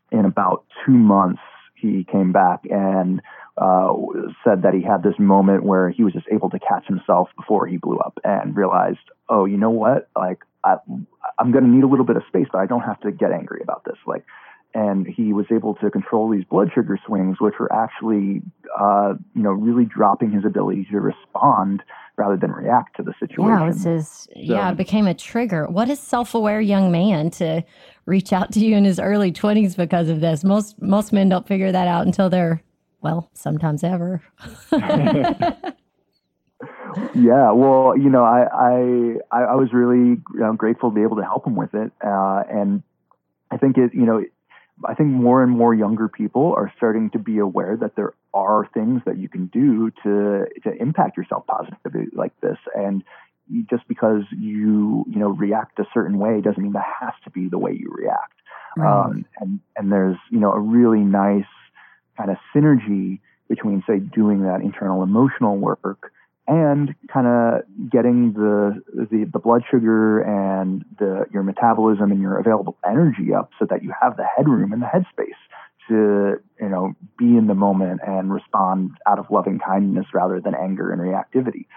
in 0.09 0.23
about 0.23 0.63
two 0.85 0.93
months, 0.93 1.41
he 1.75 2.05
came 2.09 2.31
back 2.31 2.61
and 2.69 3.21
uh, 3.57 3.93
said 4.45 4.61
that 4.61 4.73
he 4.73 4.81
had 4.81 5.03
this 5.03 5.19
moment 5.19 5.65
where 5.65 5.89
he 5.89 6.05
was 6.05 6.13
just 6.13 6.27
able 6.31 6.49
to 6.51 6.59
catch 6.59 6.87
himself 6.87 7.27
before 7.35 7.67
he 7.67 7.75
blew 7.75 7.97
up 7.97 8.19
and 8.23 8.55
realized, 8.55 8.99
oh, 9.27 9.43
you 9.43 9.57
know 9.57 9.71
what? 9.71 10.09
Like, 10.15 10.39
I, 10.63 10.77
I'm 11.37 11.51
going 11.51 11.65
to 11.65 11.69
need 11.69 11.83
a 11.83 11.87
little 11.87 12.05
bit 12.05 12.15
of 12.15 12.23
space, 12.29 12.47
but 12.49 12.59
I 12.59 12.67
don't 12.67 12.83
have 12.83 13.01
to 13.01 13.11
get 13.11 13.33
angry 13.33 13.59
about 13.61 13.83
this. 13.83 13.97
Like, 14.07 14.23
and 14.73 15.07
he 15.07 15.33
was 15.33 15.45
able 15.51 15.75
to 15.75 15.89
control 15.89 16.29
these 16.29 16.45
blood 16.45 16.71
sugar 16.73 16.97
swings, 17.05 17.37
which 17.39 17.55
were 17.59 17.71
actually, 17.73 18.41
uh, 18.79 19.13
you 19.35 19.41
know, 19.41 19.51
really 19.51 19.85
dropping 19.85 20.31
his 20.31 20.45
ability 20.45 20.87
to 20.91 20.99
respond 20.99 21.83
rather 22.17 22.37
than 22.37 22.51
react 22.51 22.95
to 22.97 23.03
the 23.03 23.13
situation. 23.19 23.49
Yeah, 23.49 23.69
it 23.69 23.75
says, 23.75 24.07
so, 24.09 24.29
yeah, 24.35 24.71
it 24.71 24.77
became 24.77 25.07
a 25.07 25.13
trigger. 25.13 25.67
What 25.67 25.89
a 25.89 25.95
self-aware 25.95 26.61
young 26.61 26.91
man 26.91 27.31
to 27.31 27.63
reach 28.05 28.33
out 28.33 28.51
to 28.53 28.59
you 28.59 28.75
in 28.75 28.85
his 28.85 28.99
early 28.99 29.31
twenties 29.31 29.75
because 29.75 30.09
of 30.09 30.21
this. 30.21 30.43
Most 30.43 30.81
most 30.81 31.11
men 31.13 31.29
don't 31.29 31.47
figure 31.47 31.71
that 31.71 31.87
out 31.87 32.05
until 32.05 32.29
they're, 32.29 32.61
well, 33.01 33.29
sometimes 33.33 33.83
ever. 33.83 34.21
yeah, 37.15 37.51
well, 37.51 37.97
you 37.97 38.09
know, 38.09 38.23
I 38.23 38.45
I 38.51 39.15
I 39.31 39.55
was 39.55 39.73
really 39.73 40.21
you 40.33 40.39
know, 40.39 40.53
grateful 40.53 40.89
to 40.89 40.95
be 40.95 41.01
able 41.01 41.17
to 41.17 41.23
help 41.23 41.45
him 41.45 41.55
with 41.55 41.73
it, 41.73 41.91
uh, 42.05 42.43
and 42.49 42.83
I 43.49 43.57
think 43.57 43.77
it, 43.77 43.93
you 43.93 44.05
know 44.05 44.23
I 44.87 44.93
think 44.93 45.09
more 45.09 45.43
and 45.43 45.51
more 45.51 45.73
younger 45.73 46.07
people 46.07 46.53
are 46.55 46.71
starting 46.77 47.09
to 47.11 47.19
be 47.19 47.37
aware 47.37 47.77
that 47.77 47.95
there 47.95 48.13
are 48.33 48.67
things 48.73 49.01
that 49.05 49.17
you 49.17 49.29
can 49.29 49.47
do 49.47 49.91
to 50.03 50.45
to 50.63 50.81
impact 50.81 51.17
yourself 51.17 51.45
positively 51.47 52.07
like 52.13 52.33
this 52.41 52.57
and 52.75 53.03
just 53.69 53.87
because 53.87 54.23
you 54.31 55.05
you 55.09 55.19
know 55.19 55.29
react 55.29 55.79
a 55.79 55.85
certain 55.93 56.17
way 56.19 56.41
doesn't 56.41 56.63
mean 56.63 56.73
that 56.73 56.85
has 56.99 57.13
to 57.23 57.29
be 57.29 57.49
the 57.49 57.57
way 57.57 57.71
you 57.71 57.93
react 57.93 58.33
right. 58.77 59.05
um, 59.05 59.25
and 59.39 59.59
and 59.75 59.91
there's 59.91 60.17
you 60.29 60.39
know 60.39 60.51
a 60.51 60.59
really 60.59 61.01
nice 61.01 61.43
kind 62.17 62.29
of 62.29 62.37
synergy 62.55 63.19
between 63.49 63.83
say 63.87 63.99
doing 63.99 64.43
that 64.43 64.61
internal 64.61 65.03
emotional 65.03 65.57
work 65.57 66.11
and 66.51 66.93
kind 67.11 67.27
of 67.27 67.61
getting 67.89 68.33
the, 68.33 68.81
the, 68.93 69.25
the 69.31 69.39
blood 69.39 69.63
sugar 69.71 70.19
and 70.19 70.83
the 70.99 71.25
your 71.31 71.43
metabolism 71.43 72.11
and 72.11 72.21
your 72.21 72.37
available 72.37 72.77
energy 72.85 73.33
up 73.33 73.51
so 73.57 73.65
that 73.69 73.81
you 73.81 73.93
have 74.01 74.17
the 74.17 74.25
headroom 74.35 74.73
and 74.73 74.81
the 74.81 74.85
headspace 74.85 75.39
to 75.87 76.35
you 76.59 76.69
know 76.69 76.93
be 77.17 77.37
in 77.37 77.47
the 77.47 77.55
moment 77.55 78.01
and 78.05 78.33
respond 78.33 78.91
out 79.07 79.17
of 79.17 79.25
loving 79.31 79.59
kindness 79.65 80.07
rather 80.13 80.41
than 80.41 80.53
anger 80.53 80.91
and 80.91 81.01
reactivity. 81.01 81.67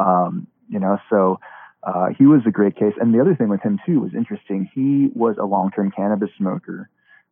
Um, 0.00 0.48
you 0.68 0.80
know 0.80 0.98
so 1.08 1.38
uh, 1.84 2.08
he 2.18 2.26
was 2.26 2.40
a 2.44 2.50
great 2.50 2.74
case. 2.74 2.94
And 3.00 3.14
the 3.14 3.20
other 3.20 3.36
thing 3.36 3.48
with 3.48 3.62
him 3.62 3.78
too 3.86 4.00
was 4.00 4.14
interesting. 4.14 4.68
He 4.74 5.10
was 5.14 5.36
a 5.38 5.44
long-term 5.44 5.92
cannabis 5.94 6.30
smoker 6.36 6.90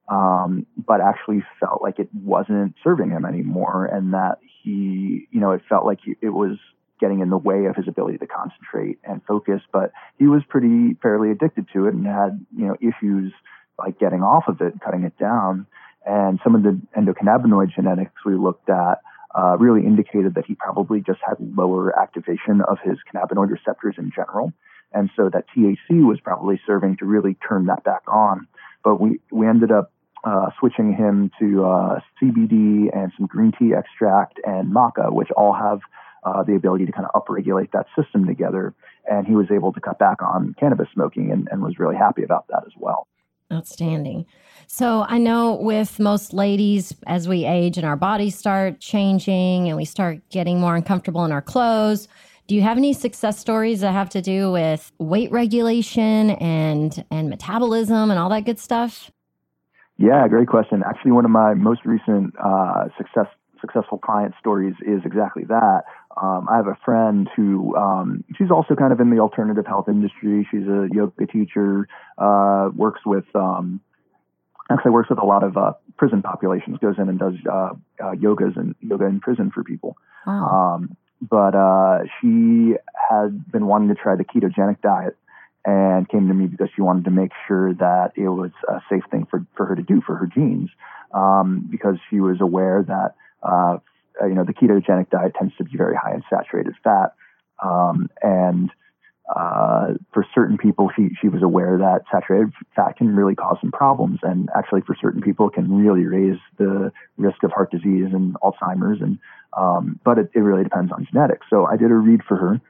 um, 0.09 0.67
but 0.77 1.01
actually 1.01 1.43
felt 1.59 1.83
like 1.83 1.99
it 1.99 2.09
wasn't 2.13 2.75
serving 2.85 3.11
him 3.11 3.25
anymore 3.25 3.87
and 3.87 4.13
that 4.15 4.39
he 4.63 5.27
you 5.31 5.41
know 5.41 5.53
it 5.53 5.63
felt 5.69 5.85
like 5.85 6.01
it 6.07 6.31
was 6.31 6.59
getting 7.03 7.19
in 7.19 7.31
the 7.31 7.37
way 7.37 7.67
of 7.67 7.75
his 7.75 7.89
ability 7.89 8.17
to 8.19 8.27
concentrate 8.29 8.99
and 9.03 9.21
focus. 9.27 9.61
But 9.73 9.91
he 10.19 10.27
was 10.29 10.43
pretty 10.49 10.95
fairly 11.03 11.33
addicted 11.33 11.67
to 11.73 11.89
it 11.89 11.95
and 11.95 12.07
had, 12.07 12.47
you 12.57 12.67
know, 12.67 12.77
issues 12.81 13.33
like 13.77 13.99
getting 13.99 14.23
off 14.23 14.45
of 14.47 14.61
it, 14.61 14.75
cutting 14.83 15.03
it 15.03 15.19
down. 15.19 15.67
And 16.07 16.39
some 16.45 16.55
of 16.55 16.63
the 16.63 16.81
endocannabinoid 16.97 17.75
genetics 17.75 18.15
we 18.25 18.37
looked 18.37 18.71
at 18.71 19.01
uh, 19.35 19.57
really 19.59 19.85
indicated 19.85 20.35
that 20.37 20.47
he 20.47 20.55
probably 20.55 21.01
just 21.01 21.19
had 21.27 21.37
lower 21.57 21.99
activation 21.99 22.63
of 22.69 22.79
his 22.85 22.99
cannabinoid 23.13 23.51
receptors 23.51 23.97
in 23.99 24.13
general. 24.15 24.53
And 24.93 25.11
so 25.17 25.29
that 25.33 25.47
THC 25.57 26.07
was 26.07 26.21
probably 26.21 26.61
serving 26.65 26.99
to 26.99 27.05
really 27.05 27.37
turn 27.49 27.67
that 27.67 27.83
back 27.83 28.03
on. 28.07 28.47
But 28.85 29.01
we, 29.01 29.19
we 29.33 29.49
ended 29.49 29.73
up 29.73 29.91
uh, 30.23 30.51
switching 30.61 30.95
him 30.95 31.33
to 31.41 31.65
uh, 31.65 32.01
CBD 32.21 32.95
and 32.95 33.11
some 33.17 33.27
green 33.27 33.53
tea 33.59 33.73
extract 33.75 34.39
and 34.45 34.73
maca, 34.73 35.13
which 35.13 35.31
all 35.33 35.53
have 35.53 35.81
uh, 36.23 36.43
the 36.43 36.55
ability 36.55 36.87
to 36.87 36.93
kind 36.93 37.07
of 37.13 37.23
upregulate 37.23 37.71
that 37.73 37.87
system 37.97 38.27
together. 38.27 38.75
And 39.11 39.27
he 39.27 39.35
was 39.35 39.51
able 39.51 39.73
to 39.73 39.81
cut 39.81 39.99
back 39.99 40.23
on 40.23 40.55
cannabis 40.59 40.89
smoking 40.95 41.31
and, 41.33 41.49
and 41.51 41.63
was 41.63 41.79
really 41.79 41.97
happy 41.97 42.23
about 42.23 42.47
that 42.49 42.63
as 42.67 42.73
well. 42.77 43.07
Outstanding. 43.53 44.25
So 44.67 45.05
I 45.09 45.19
know 45.19 45.55
with 45.55 45.99
most 45.99 46.33
ladies, 46.33 46.95
as 47.07 47.29
we 47.29 47.45
age 47.45 47.77
and 47.77 47.87
our 47.87 47.97
bodies 47.97 48.39
start 48.39 48.81
changing 48.81 49.69
and 49.69 49.77
we 49.77 49.85
start 49.85 50.21
getting 50.31 50.61
more 50.61 50.75
uncomfortable 50.75 51.25
in 51.25 51.33
our 51.33 51.43
clothes, 51.43 52.09
do 52.47 52.55
you 52.55 52.63
have 52.63 52.77
any 52.77 52.93
success 52.93 53.39
stories 53.39 53.81
that 53.81 53.93
have 53.93 54.09
to 54.11 54.23
do 54.23 54.51
with 54.51 54.91
weight 54.99 55.31
regulation 55.31 56.31
and 56.31 57.05
and 57.11 57.29
metabolism 57.29 58.11
and 58.11 58.19
all 58.19 58.29
that 58.31 58.45
good 58.45 58.59
stuff? 58.59 59.11
Yeah, 59.99 60.27
great 60.29 60.49
question. 60.49 60.83
Actually, 60.87 61.13
one 61.13 61.25
of 61.25 61.31
my 61.31 61.55
most 61.55 61.85
recent 61.85 62.35
uh, 62.43 62.89
success 62.97 63.27
successful 63.61 63.97
client 63.97 64.35
stories 64.41 64.75
is 64.85 65.01
exactly 65.05 65.45
that. 65.45 65.83
Um, 66.21 66.47
I 66.51 66.57
have 66.57 66.67
a 66.67 66.77
friend 66.85 67.29
who 67.35 67.77
um, 67.77 68.25
she's 68.37 68.51
also 68.51 68.75
kind 68.75 68.93
of 68.93 69.01
in 69.01 69.11
the 69.11 69.21
alternative 69.21 69.67
health 69.67 69.89
industry. 69.89 70.47
She's 70.51 70.67
a 70.67 70.89
yoga 70.93 71.27
teacher, 71.27 71.89
uh, 72.19 72.71
works 72.75 73.01
with 73.07 73.25
um, 73.35 73.81
actually 74.71 74.91
works 74.91 75.09
with 75.11 75.19
a 75.19 75.25
lot 75.25 75.43
of 75.43 75.57
uh, 75.57 75.73
prison 75.97 76.23
populations. 76.23 76.79
Goes 76.79 76.97
in 76.99 77.09
and 77.09 77.19
does 77.19 77.35
uh, 77.51 77.71
uh 78.01 78.13
yogas 78.13 78.57
and 78.57 78.75
yoga 78.81 79.07
in 79.07 79.21
prison 79.21 79.51
for 79.51 79.65
people. 79.65 79.97
Wow. 80.27 80.77
Um, 80.77 80.97
but 81.23 81.55
uh, 81.55 82.01
she 82.21 82.75
had 83.11 83.51
been 83.51 83.67
wanting 83.67 83.89
to 83.89 83.95
try 83.95 84.17
the 84.17 84.25
ketogenic 84.25 84.81
diet 84.83 85.17
and 85.65 86.09
came 86.09 86.27
to 86.29 86.35
me 86.35 86.47
because 86.47 86.69
she 86.75 86.83
wanted 86.83 87.05
to 87.05 87.11
make 87.11 87.31
sure 87.47 87.73
that 87.75 88.13
it 88.17 88.29
was 88.29 88.51
a 88.69 88.81
safe 88.91 89.05
thing 89.11 89.27
for, 89.31 89.47
for 89.57 89.67
her 89.67 89.77
to 89.77 89.83
do 89.83 90.03
for 90.05 90.17
her 90.17 90.27
genes 90.27 90.71
um, 91.15 91.69
because 91.71 91.97
she 92.11 92.19
was 92.19 92.41
aware 92.41 92.83
that 92.83 93.15
uh, 93.43 93.79
uh, 94.21 94.27
you 94.27 94.35
know, 94.35 94.45
the 94.45 94.53
ketogenic 94.53 95.11
diet 95.11 95.33
tends 95.39 95.55
to 95.57 95.65
be 95.65 95.77
very 95.77 95.97
high 95.97 96.15
in 96.15 96.23
saturated 96.29 96.75
fat. 96.83 97.15
Um, 97.63 98.09
and 98.23 98.71
uh, 99.35 99.95
for 100.13 100.27
certain 100.35 100.59
people, 100.59 100.91
she, 100.95 101.11
she 101.21 101.29
was 101.29 101.43
aware 101.43 101.79
that 101.79 102.03
saturated 102.11 102.53
fat 102.75 102.97
can 102.97 103.15
really 103.15 103.35
cause 103.35 103.57
some 103.61 103.71
problems. 103.71 104.19
And 104.23 104.49
actually, 104.57 104.83
for 104.83 104.97
certain 105.01 105.23
people, 105.23 105.49
can 105.49 105.73
really 105.73 106.05
raise 106.05 106.39
the 106.59 106.93
risk 107.17 107.43
of 107.43 107.53
heart 107.53 107.71
disease 107.71 108.09
and 108.13 108.35
Alzheimer's. 108.43 109.01
And 109.01 109.19
um, 109.57 110.01
but 110.05 110.19
it, 110.19 110.31
it 110.35 110.41
really 110.41 110.65
depends 110.65 110.93
on 110.93 111.07
genetics. 111.11 111.47
So 111.51 111.67
I 111.67 111.77
did 111.77 111.91
a 111.91 111.95
read 111.95 112.23
for 112.27 112.37
her. 112.37 112.61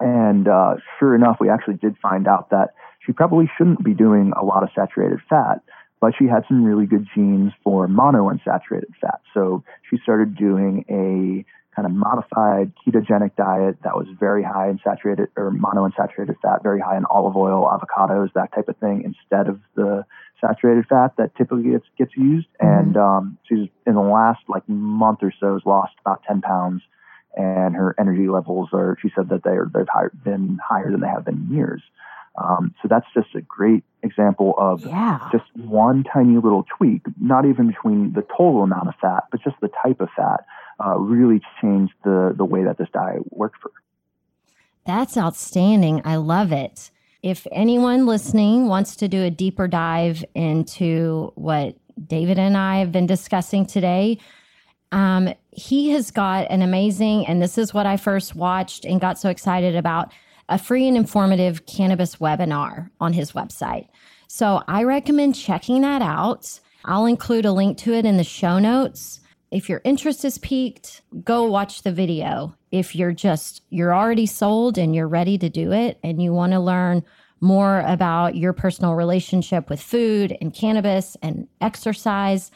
And 0.00 0.48
uh, 0.48 0.76
sure 0.98 1.14
enough, 1.14 1.36
we 1.40 1.50
actually 1.50 1.76
did 1.76 1.96
find 1.98 2.26
out 2.26 2.50
that 2.50 2.70
she 3.04 3.12
probably 3.12 3.50
shouldn't 3.56 3.84
be 3.84 3.94
doing 3.94 4.32
a 4.40 4.44
lot 4.44 4.62
of 4.62 4.70
saturated 4.74 5.20
fat 5.28 5.60
but 6.00 6.14
she 6.18 6.26
had 6.26 6.44
some 6.48 6.64
really 6.64 6.86
good 6.86 7.06
genes 7.14 7.52
for 7.62 7.86
monounsaturated 7.86 8.94
fat. 9.00 9.20
So 9.34 9.62
she 9.88 9.98
started 10.02 10.36
doing 10.36 10.84
a 10.88 11.44
kind 11.76 11.86
of 11.86 11.92
modified 11.92 12.72
ketogenic 12.84 13.36
diet 13.36 13.76
that 13.84 13.94
was 13.94 14.06
very 14.18 14.42
high 14.42 14.68
in 14.70 14.80
saturated 14.82 15.28
or 15.36 15.52
monounsaturated 15.52 16.36
fat, 16.42 16.62
very 16.62 16.80
high 16.80 16.96
in 16.96 17.04
olive 17.10 17.36
oil, 17.36 17.64
avocados, 17.64 18.32
that 18.34 18.52
type 18.52 18.68
of 18.68 18.76
thing, 18.78 19.02
instead 19.04 19.48
of 19.48 19.60
the 19.76 20.04
saturated 20.40 20.86
fat 20.88 21.12
that 21.16 21.36
typically 21.36 21.70
gets, 21.70 21.86
gets 21.96 22.16
used. 22.16 22.48
Mm-hmm. 22.62 22.78
And 22.80 22.96
um, 22.96 23.38
she's 23.48 23.68
in 23.86 23.94
the 23.94 24.00
last 24.00 24.40
like 24.48 24.68
month 24.68 25.20
or 25.22 25.32
so 25.38 25.54
has 25.54 25.62
lost 25.64 25.92
about 26.04 26.22
10 26.26 26.40
pounds, 26.40 26.82
and 27.36 27.76
her 27.76 27.94
energy 27.98 28.28
levels 28.28 28.70
are. 28.72 28.96
She 29.00 29.10
said 29.14 29.28
that 29.28 29.44
they 29.44 29.50
are 29.50 29.70
they've 29.72 29.86
higher, 29.88 30.10
been 30.24 30.58
higher 30.66 30.90
than 30.90 31.00
they 31.00 31.08
have 31.08 31.24
been 31.24 31.46
in 31.48 31.54
years. 31.54 31.82
Um, 32.36 32.74
so 32.80 32.88
that's 32.88 33.06
just 33.12 33.34
a 33.34 33.40
great 33.40 33.84
example 34.02 34.54
of 34.56 34.84
yeah. 34.84 35.28
just 35.32 35.44
one 35.56 36.04
tiny 36.04 36.36
little 36.36 36.64
tweak, 36.76 37.02
not 37.20 37.44
even 37.44 37.66
between 37.66 38.12
the 38.12 38.22
total 38.22 38.62
amount 38.62 38.88
of 38.88 38.94
fat, 39.00 39.24
but 39.30 39.42
just 39.42 39.56
the 39.60 39.70
type 39.82 40.00
of 40.00 40.08
fat, 40.16 40.46
uh, 40.84 40.96
really 40.96 41.40
changed 41.60 41.92
the, 42.04 42.34
the 42.36 42.44
way 42.44 42.64
that 42.64 42.78
this 42.78 42.88
diet 42.92 43.20
worked 43.32 43.60
for. 43.60 43.70
That's 44.86 45.18
outstanding. 45.18 46.02
I 46.04 46.16
love 46.16 46.52
it. 46.52 46.90
If 47.22 47.46
anyone 47.52 48.06
listening 48.06 48.66
wants 48.66 48.96
to 48.96 49.08
do 49.08 49.22
a 49.22 49.30
deeper 49.30 49.68
dive 49.68 50.24
into 50.34 51.32
what 51.34 51.76
David 52.06 52.38
and 52.38 52.56
I 52.56 52.78
have 52.78 52.92
been 52.92 53.06
discussing 53.06 53.66
today. 53.66 54.18
Um, 54.92 55.32
he 55.50 55.90
has 55.90 56.10
got 56.10 56.50
an 56.50 56.62
amazing, 56.62 57.26
and 57.26 57.40
this 57.40 57.58
is 57.58 57.74
what 57.74 57.86
I 57.86 57.96
first 57.96 58.34
watched 58.34 58.84
and 58.84 59.00
got 59.00 59.18
so 59.18 59.28
excited 59.28 59.76
about 59.76 60.12
a 60.50 60.58
free 60.58 60.86
and 60.86 60.96
informative 60.96 61.64
cannabis 61.64 62.16
webinar 62.16 62.90
on 63.00 63.12
his 63.14 63.32
website. 63.32 63.88
So 64.26 64.62
I 64.68 64.82
recommend 64.82 65.36
checking 65.36 65.80
that 65.80 66.02
out. 66.02 66.60
I'll 66.84 67.06
include 67.06 67.46
a 67.46 67.52
link 67.52 67.78
to 67.78 67.94
it 67.94 68.04
in 68.04 68.16
the 68.16 68.24
show 68.24 68.58
notes. 68.58 69.20
If 69.50 69.68
your 69.68 69.80
interest 69.84 70.24
is 70.24 70.38
piqued, 70.38 71.02
go 71.24 71.44
watch 71.44 71.82
the 71.82 71.92
video. 71.92 72.54
If 72.70 72.94
you're 72.94 73.12
just, 73.12 73.62
you're 73.70 73.94
already 73.94 74.26
sold 74.26 74.76
and 74.76 74.94
you're 74.94 75.08
ready 75.08 75.38
to 75.38 75.48
do 75.48 75.72
it 75.72 75.98
and 76.02 76.22
you 76.22 76.32
want 76.32 76.52
to 76.52 76.60
learn 76.60 77.04
more 77.40 77.80
about 77.86 78.36
your 78.36 78.52
personal 78.52 78.94
relationship 78.94 79.70
with 79.70 79.80
food 79.80 80.36
and 80.40 80.52
cannabis 80.52 81.16
and 81.22 81.48
exercise, 81.60 82.50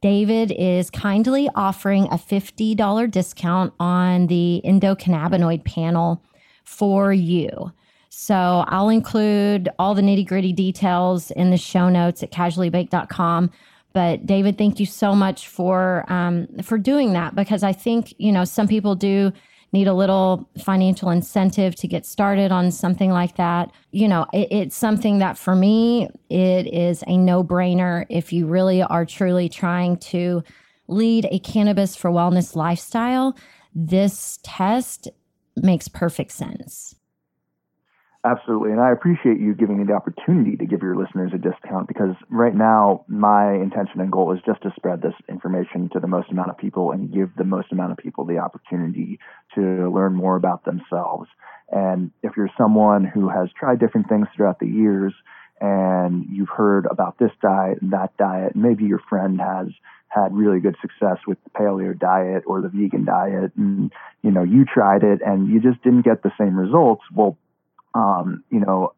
David 0.00 0.52
is 0.52 0.90
kindly 0.90 1.48
offering 1.54 2.06
a 2.06 2.16
$50 2.16 3.10
discount 3.10 3.72
on 3.78 4.26
the 4.26 4.60
endocannabinoid 4.64 5.64
panel 5.64 6.22
for 6.64 7.12
you. 7.12 7.72
So 8.08 8.64
I'll 8.68 8.90
include 8.90 9.68
all 9.78 9.94
the 9.94 10.02
nitty 10.02 10.26
gritty 10.26 10.52
details 10.52 11.30
in 11.30 11.50
the 11.50 11.56
show 11.56 11.88
notes 11.88 12.22
at 12.22 12.30
casuallybaked.com. 12.30 13.50
But 13.94 14.26
David, 14.26 14.58
thank 14.58 14.78
you 14.80 14.86
so 14.86 15.14
much 15.14 15.48
for 15.48 16.04
um, 16.12 16.46
for 16.62 16.78
doing 16.78 17.12
that 17.14 17.34
because 17.34 17.62
I 17.62 17.72
think 17.72 18.14
you 18.18 18.32
know 18.32 18.44
some 18.44 18.68
people 18.68 18.94
do 18.94 19.32
need 19.72 19.88
a 19.88 19.94
little 19.94 20.48
financial 20.62 21.08
incentive 21.08 21.74
to 21.76 21.88
get 21.88 22.04
started 22.04 22.52
on 22.52 22.70
something 22.70 23.10
like 23.10 23.36
that. 23.36 23.72
You 23.90 24.08
know, 24.08 24.26
it, 24.32 24.48
it's 24.50 24.76
something 24.76 25.18
that 25.18 25.38
for 25.38 25.54
me 25.54 26.08
it 26.28 26.66
is 26.72 27.02
a 27.06 27.16
no 27.16 27.42
brainer 27.42 28.04
if 28.10 28.32
you 28.32 28.46
really 28.46 28.82
are 28.82 29.06
truly 29.06 29.48
trying 29.48 29.96
to 29.98 30.42
lead 30.88 31.26
a 31.30 31.38
cannabis 31.38 31.96
for 31.96 32.10
wellness 32.10 32.54
lifestyle. 32.54 33.36
This 33.74 34.38
test 34.42 35.08
makes 35.56 35.88
perfect 35.88 36.32
sense. 36.32 36.94
Absolutely. 38.24 38.70
And 38.70 38.80
I 38.80 38.92
appreciate 38.92 39.40
you 39.40 39.52
giving 39.52 39.78
me 39.78 39.84
the 39.84 39.94
opportunity 39.94 40.56
to 40.56 40.64
give 40.64 40.80
your 40.80 40.94
listeners 40.94 41.32
a 41.34 41.38
discount 41.38 41.88
because 41.88 42.14
right 42.30 42.54
now 42.54 43.04
my 43.08 43.52
intention 43.52 44.00
and 44.00 44.12
goal 44.12 44.32
is 44.32 44.38
just 44.46 44.62
to 44.62 44.72
spread 44.76 45.02
this 45.02 45.14
information 45.28 45.88
to 45.92 45.98
the 45.98 46.06
most 46.06 46.30
amount 46.30 46.50
of 46.50 46.56
people 46.56 46.92
and 46.92 47.12
give 47.12 47.30
the 47.36 47.42
most 47.42 47.72
amount 47.72 47.90
of 47.90 47.98
people 47.98 48.24
the 48.24 48.38
opportunity 48.38 49.18
to 49.56 49.90
learn 49.92 50.14
more 50.14 50.36
about 50.36 50.64
themselves. 50.64 51.28
And 51.72 52.12
if 52.22 52.36
you're 52.36 52.50
someone 52.56 53.04
who 53.04 53.28
has 53.28 53.48
tried 53.58 53.80
different 53.80 54.08
things 54.08 54.28
throughout 54.36 54.60
the 54.60 54.68
years 54.68 55.12
and 55.60 56.24
you've 56.30 56.48
heard 56.48 56.86
about 56.86 57.18
this 57.18 57.32
diet 57.40 57.82
and 57.82 57.92
that 57.92 58.16
diet, 58.18 58.54
maybe 58.54 58.84
your 58.84 59.00
friend 59.08 59.40
has 59.40 59.66
had 60.12 60.34
really 60.34 60.60
good 60.60 60.76
success 60.80 61.18
with 61.26 61.38
the 61.44 61.50
paleo 61.50 61.98
diet 61.98 62.44
or 62.46 62.60
the 62.60 62.68
vegan 62.68 63.04
diet. 63.04 63.52
And 63.56 63.92
you 64.22 64.30
know 64.30 64.42
you 64.42 64.64
tried 64.64 65.02
it 65.02 65.20
and 65.24 65.48
you 65.48 65.60
just 65.60 65.82
didn't 65.82 66.02
get 66.02 66.22
the 66.22 66.32
same 66.38 66.56
results. 66.56 67.02
Well 67.14 67.38
um, 67.94 68.44
you 68.50 68.60
know, 68.60 68.94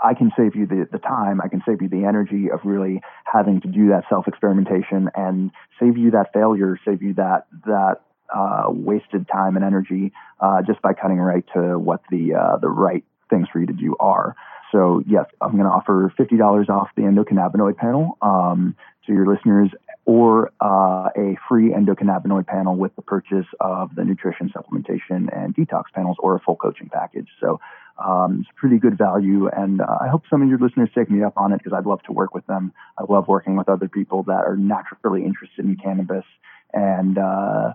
I 0.00 0.14
can 0.14 0.30
save 0.36 0.54
you 0.54 0.66
the, 0.66 0.88
the 0.90 0.98
time, 0.98 1.40
I 1.40 1.48
can 1.48 1.62
save 1.66 1.82
you 1.82 1.88
the 1.88 2.04
energy 2.04 2.50
of 2.50 2.60
really 2.64 3.00
having 3.24 3.60
to 3.62 3.68
do 3.68 3.88
that 3.88 4.04
self 4.08 4.28
experimentation 4.28 5.10
and 5.14 5.50
save 5.80 5.96
you 5.96 6.12
that 6.12 6.32
failure, 6.32 6.78
save 6.84 7.02
you 7.02 7.14
that, 7.14 7.46
that, 7.64 8.02
uh, 8.34 8.64
wasted 8.68 9.26
time 9.28 9.56
and 9.56 9.64
energy, 9.64 10.12
uh, 10.40 10.60
just 10.62 10.82
by 10.82 10.92
cutting 10.92 11.18
right 11.18 11.44
to 11.54 11.78
what 11.78 12.02
the, 12.10 12.34
uh, 12.34 12.56
the 12.58 12.68
right 12.68 13.04
things 13.30 13.48
for 13.52 13.60
you 13.60 13.66
to 13.66 13.72
do 13.72 13.96
are. 13.98 14.36
So 14.72 15.02
yes, 15.06 15.26
I'm 15.40 15.52
going 15.52 15.64
to 15.64 15.70
offer 15.70 16.12
$50 16.18 16.68
off 16.68 16.88
the 16.96 17.02
endocannabinoid 17.02 17.76
panel, 17.76 18.18
um, 18.20 18.76
to 19.06 19.12
your 19.12 19.26
listeners 19.26 19.70
or 20.06 20.52
uh, 20.60 21.08
a 21.16 21.36
free 21.48 21.70
endocannabinoid 21.70 22.46
panel 22.46 22.76
with 22.76 22.94
the 22.94 23.02
purchase 23.02 23.46
of 23.60 23.92
the 23.96 24.04
nutrition 24.04 24.50
supplementation 24.56 25.28
and 25.36 25.54
detox 25.54 25.82
panels 25.92 26.16
or 26.20 26.36
a 26.36 26.40
full 26.40 26.54
coaching 26.54 26.88
package. 26.88 27.26
So 27.40 27.60
um, 27.98 28.38
it's 28.40 28.50
pretty 28.56 28.78
good 28.78 28.96
value, 28.96 29.48
and 29.48 29.80
uh, 29.80 29.98
I 30.00 30.06
hope 30.08 30.22
some 30.30 30.42
of 30.42 30.48
your 30.48 30.58
listeners 30.58 30.90
take 30.94 31.10
me 31.10 31.24
up 31.24 31.32
on 31.36 31.52
it 31.52 31.58
because 31.58 31.72
I'd 31.72 31.86
love 31.86 32.02
to 32.04 32.12
work 32.12 32.34
with 32.34 32.46
them. 32.46 32.72
I 32.96 33.04
love 33.12 33.26
working 33.26 33.56
with 33.56 33.68
other 33.68 33.88
people 33.88 34.22
that 34.24 34.44
are 34.46 34.56
naturally 34.56 35.24
interested 35.24 35.64
in 35.64 35.76
cannabis 35.76 36.24
and 36.72 37.18
uh, 37.18 37.72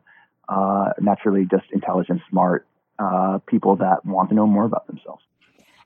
uh 0.47 0.89
naturally 0.99 1.45
just 1.49 1.65
intelligent, 1.73 2.21
smart 2.29 2.65
uh, 2.97 3.39
people 3.45 3.75
that 3.77 4.05
want 4.05 4.29
to 4.29 4.35
know 4.35 4.47
more 4.47 4.63
about 4.63 4.87
themselves. 4.87 5.23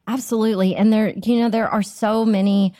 Absolutely, 0.07 0.75
and 0.75 0.93
there, 0.93 1.09
you 1.09 1.39
know, 1.39 1.49
there 1.49 1.69
are 1.69 1.81
so 1.81 2.23
many 2.23 2.73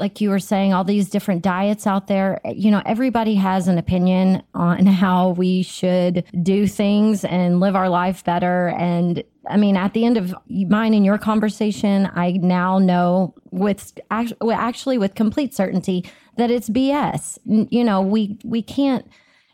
like 0.00 0.20
you 0.20 0.30
were 0.30 0.40
saying, 0.40 0.72
all 0.72 0.82
these 0.82 1.08
different 1.08 1.42
diets 1.42 1.86
out 1.86 2.06
there. 2.06 2.40
You 2.44 2.70
know, 2.70 2.82
everybody 2.84 3.34
has 3.36 3.68
an 3.68 3.78
opinion 3.78 4.42
on 4.54 4.86
how 4.86 5.30
we 5.30 5.62
should 5.62 6.24
do 6.42 6.66
things 6.66 7.24
and 7.24 7.60
live 7.60 7.76
our 7.76 7.88
life 7.88 8.24
better. 8.24 8.68
And 8.68 9.22
I 9.48 9.56
mean, 9.56 9.76
at 9.76 9.92
the 9.92 10.04
end 10.04 10.16
of 10.16 10.34
mine 10.48 10.94
and 10.94 11.04
your 11.04 11.18
conversation, 11.18 12.10
I 12.14 12.32
now 12.32 12.78
know 12.78 13.34
with 13.50 13.98
actually 14.10 14.98
with 14.98 15.14
complete 15.14 15.54
certainty 15.54 16.04
that 16.36 16.50
it's 16.50 16.68
BS. 16.68 17.38
You 17.44 17.84
know, 17.84 18.00
we 18.00 18.38
we 18.44 18.62
can't 18.62 19.06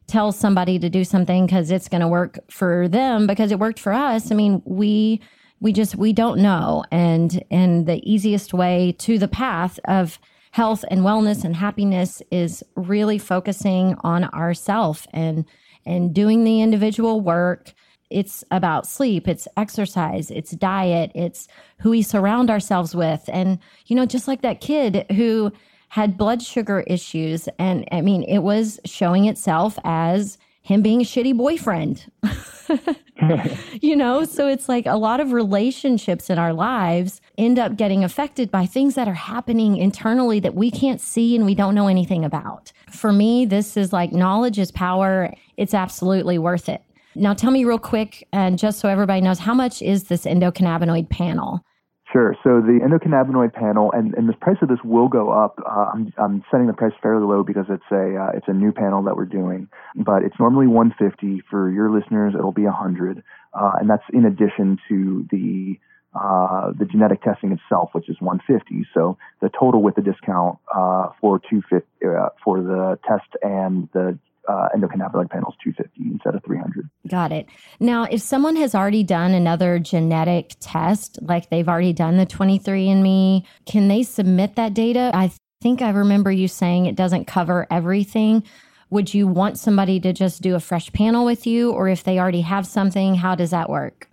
tell 0.07 0.31
somebody 0.33 0.79
to 0.79 0.89
do 0.89 1.05
something 1.05 1.47
because 1.47 1.71
it's 1.71 1.89
going 1.89 2.01
to 2.01 2.09
work 2.09 2.39
for 2.51 2.89
them 2.89 3.27
because 3.27 3.51
it 3.51 3.59
worked 3.59 3.81
for 3.81 3.93
us. 3.93 4.31
I 4.31 4.35
mean, 4.35 4.63
we 4.65 5.21
we 5.61 5.73
just 5.73 5.97
we 5.97 6.13
don't 6.13 6.41
know 6.41 6.85
and 6.91 7.43
and 7.51 7.87
the 7.87 8.01
easiest 8.09 8.53
way 8.53 8.95
to 8.99 9.19
the 9.19 9.29
path 9.29 9.79
of 9.87 10.19
health 10.53 10.85
and 10.91 11.01
wellness 11.01 11.45
and 11.45 11.57
happiness 11.57 12.23
is 12.31 12.65
really 12.75 13.19
focusing 13.19 13.97
on 14.01 14.25
ourself 14.25 15.07
and 15.13 15.45
and 15.85 16.15
doing 16.15 16.45
the 16.45 16.61
individual 16.61 17.21
work. 17.21 17.73
It's 18.11 18.45
about 18.51 18.87
sleep 18.87 19.27
it's 19.27 19.49
exercise 19.57 20.31
it's 20.31 20.53
diet 20.53 21.11
it's 21.15 21.49
who 21.79 21.91
we 21.91 22.03
surround 22.03 22.51
ourselves 22.51 22.95
with. 22.95 23.29
And 23.33 23.59
you 23.87 23.97
know 23.97 24.07
just 24.07 24.29
like 24.29 24.43
that 24.43 24.61
kid 24.61 25.07
who 25.13 25.53
had 25.89 26.17
blood 26.19 26.43
sugar 26.43 26.81
issues 26.89 27.49
and 27.61 27.87
i 27.93 28.01
mean 28.01 28.25
it 28.25 28.41
was 28.41 28.81
showing 28.85 29.27
itself 29.27 29.79
as 29.85 30.37
him 30.67 30.83
being 30.83 31.01
a 31.01 31.05
shitty 31.05 31.37
boyfriend. 31.37 32.11
You 33.81 33.97
know, 33.97 34.25
so 34.25 34.49
it's 34.49 34.69
like 34.69 34.87
a 34.87 34.97
lot 34.97 35.21
of 35.21 35.33
relationships 35.33 36.29
in 36.29 36.39
our 36.39 36.53
lives 36.53 37.21
end 37.39 37.59
up 37.59 37.77
getting 37.77 38.05
affected 38.05 38.51
by 38.51 38.67
things 38.67 38.95
that 38.95 39.09
are 39.09 39.15
happening 39.15 39.77
internally 39.77 40.41
that 40.41 40.55
we 40.55 40.71
can't 40.71 41.01
see 41.01 41.37
and 41.37 41.45
we 41.45 41.55
don't 41.55 41.75
know 41.75 41.89
anything 41.89 42.25
about. 42.25 42.73
For 42.91 43.13
me, 43.13 43.45
this 43.45 43.77
is 43.77 43.93
like 43.93 44.13
knowledge 44.13 44.59
is 44.59 44.71
power. 44.71 45.33
It's 45.57 45.75
absolutely 45.75 46.39
worth 46.39 46.69
it. 46.69 46.83
Now, 47.15 47.33
tell 47.33 47.51
me 47.51 47.65
real 47.65 47.79
quick, 47.79 48.29
and 48.33 48.59
just 48.59 48.79
so 48.79 48.89
everybody 48.89 49.23
knows, 49.23 49.39
how 49.39 49.55
much 49.55 49.81
is 49.81 50.05
this 50.05 50.25
endocannabinoid 50.27 51.09
panel? 51.09 51.65
Sure. 52.13 52.37
So 52.45 52.61
the 52.61 52.79
endocannabinoid 52.85 53.53
panel, 53.53 53.91
and, 53.93 54.15
and 54.15 54.29
the 54.29 54.35
price 54.35 54.59
of 54.63 54.69
this 54.69 54.79
will 54.85 55.09
go 55.09 55.31
up. 55.31 55.59
Uh, 55.67 55.91
I'm, 55.93 56.13
I'm 56.19 56.45
setting 56.51 56.67
the 56.67 56.73
price 56.73 56.93
fairly 57.03 57.27
low 57.27 57.43
because 57.43 57.67
it's 57.69 57.85
a 57.91 58.17
uh, 58.17 58.31
it's 58.37 58.47
a 58.49 58.53
new 58.53 58.71
panel 58.71 59.03
that 59.05 59.17
we're 59.17 59.25
doing, 59.25 59.69
but 59.97 60.23
it's 60.23 60.37
normally 60.39 60.67
150 60.69 61.43
for 61.51 61.71
your 61.71 61.91
listeners. 61.91 62.35
It'll 62.39 62.53
be 62.53 62.65
100, 62.65 63.25
uh, 63.55 63.73
and 63.81 63.91
that's 63.91 64.05
in 64.13 64.25
addition 64.25 64.79
to 64.89 65.27
the 65.31 65.79
uh, 66.17 66.73
the 66.79 66.85
genetic 66.85 67.23
testing 67.23 67.53
itself, 67.53 67.91
which 67.93 68.09
is 68.09 68.17
150. 68.21 68.87
So 68.95 69.19
the 69.41 69.51
total 69.51 69.83
with 69.83 69.97
the 69.97 70.03
discount 70.03 70.59
uh, 70.75 71.11
for 71.21 71.39
250 71.39 71.87
uh, 72.07 72.29
for 72.43 72.63
the 72.63 72.99
test 73.07 73.29
and 73.43 73.89
the 73.93 74.19
uh, 74.49 74.69
endocannabinoid 74.75 75.31
panels 75.31 75.55
250 75.63 76.13
instead 76.13 76.35
of 76.35 76.45
300. 76.45 76.89
Got 77.09 77.33
it. 77.33 77.47
Now, 77.81 78.05
if 78.05 78.21
someone 78.21 78.57
has 78.57 78.75
already 78.75 79.03
done 79.03 79.33
another 79.33 79.79
genetic 79.79 80.55
test, 80.61 81.19
like 81.23 81.51
they've 81.51 81.69
already 81.69 81.93
done 81.93 82.17
the 82.17 82.27
23andMe, 82.27 83.45
can 83.67 83.89
they 83.89 84.03
submit 84.03 84.55
that 84.57 84.73
data? 84.73 85.11
I 85.13 85.33
think 85.61 85.83
I 85.83 85.91
remember 85.91 86.31
you 86.31 86.49
saying 86.49 86.87
it 86.87 86.97
doesn't 86.97 87.27
cover 87.27 87.67
everything. 87.71 88.45
Would 88.91 89.13
you 89.13 89.27
want 89.27 89.59
somebody 89.59 89.99
to 90.01 90.13
just 90.13 90.43
do 90.43 90.55
a 90.55 90.61
fresh 90.61 90.93
panel 90.93 91.25
with 91.25 91.47
you, 91.47 91.73
or 91.73 91.89
if 91.89 92.05
they 92.05 92.19
already 92.19 92.43
have 92.43 92.67
something, 92.67 93.17
how 93.17 93.35
does 93.35 93.51
that 93.51 93.69
work? 93.69 94.09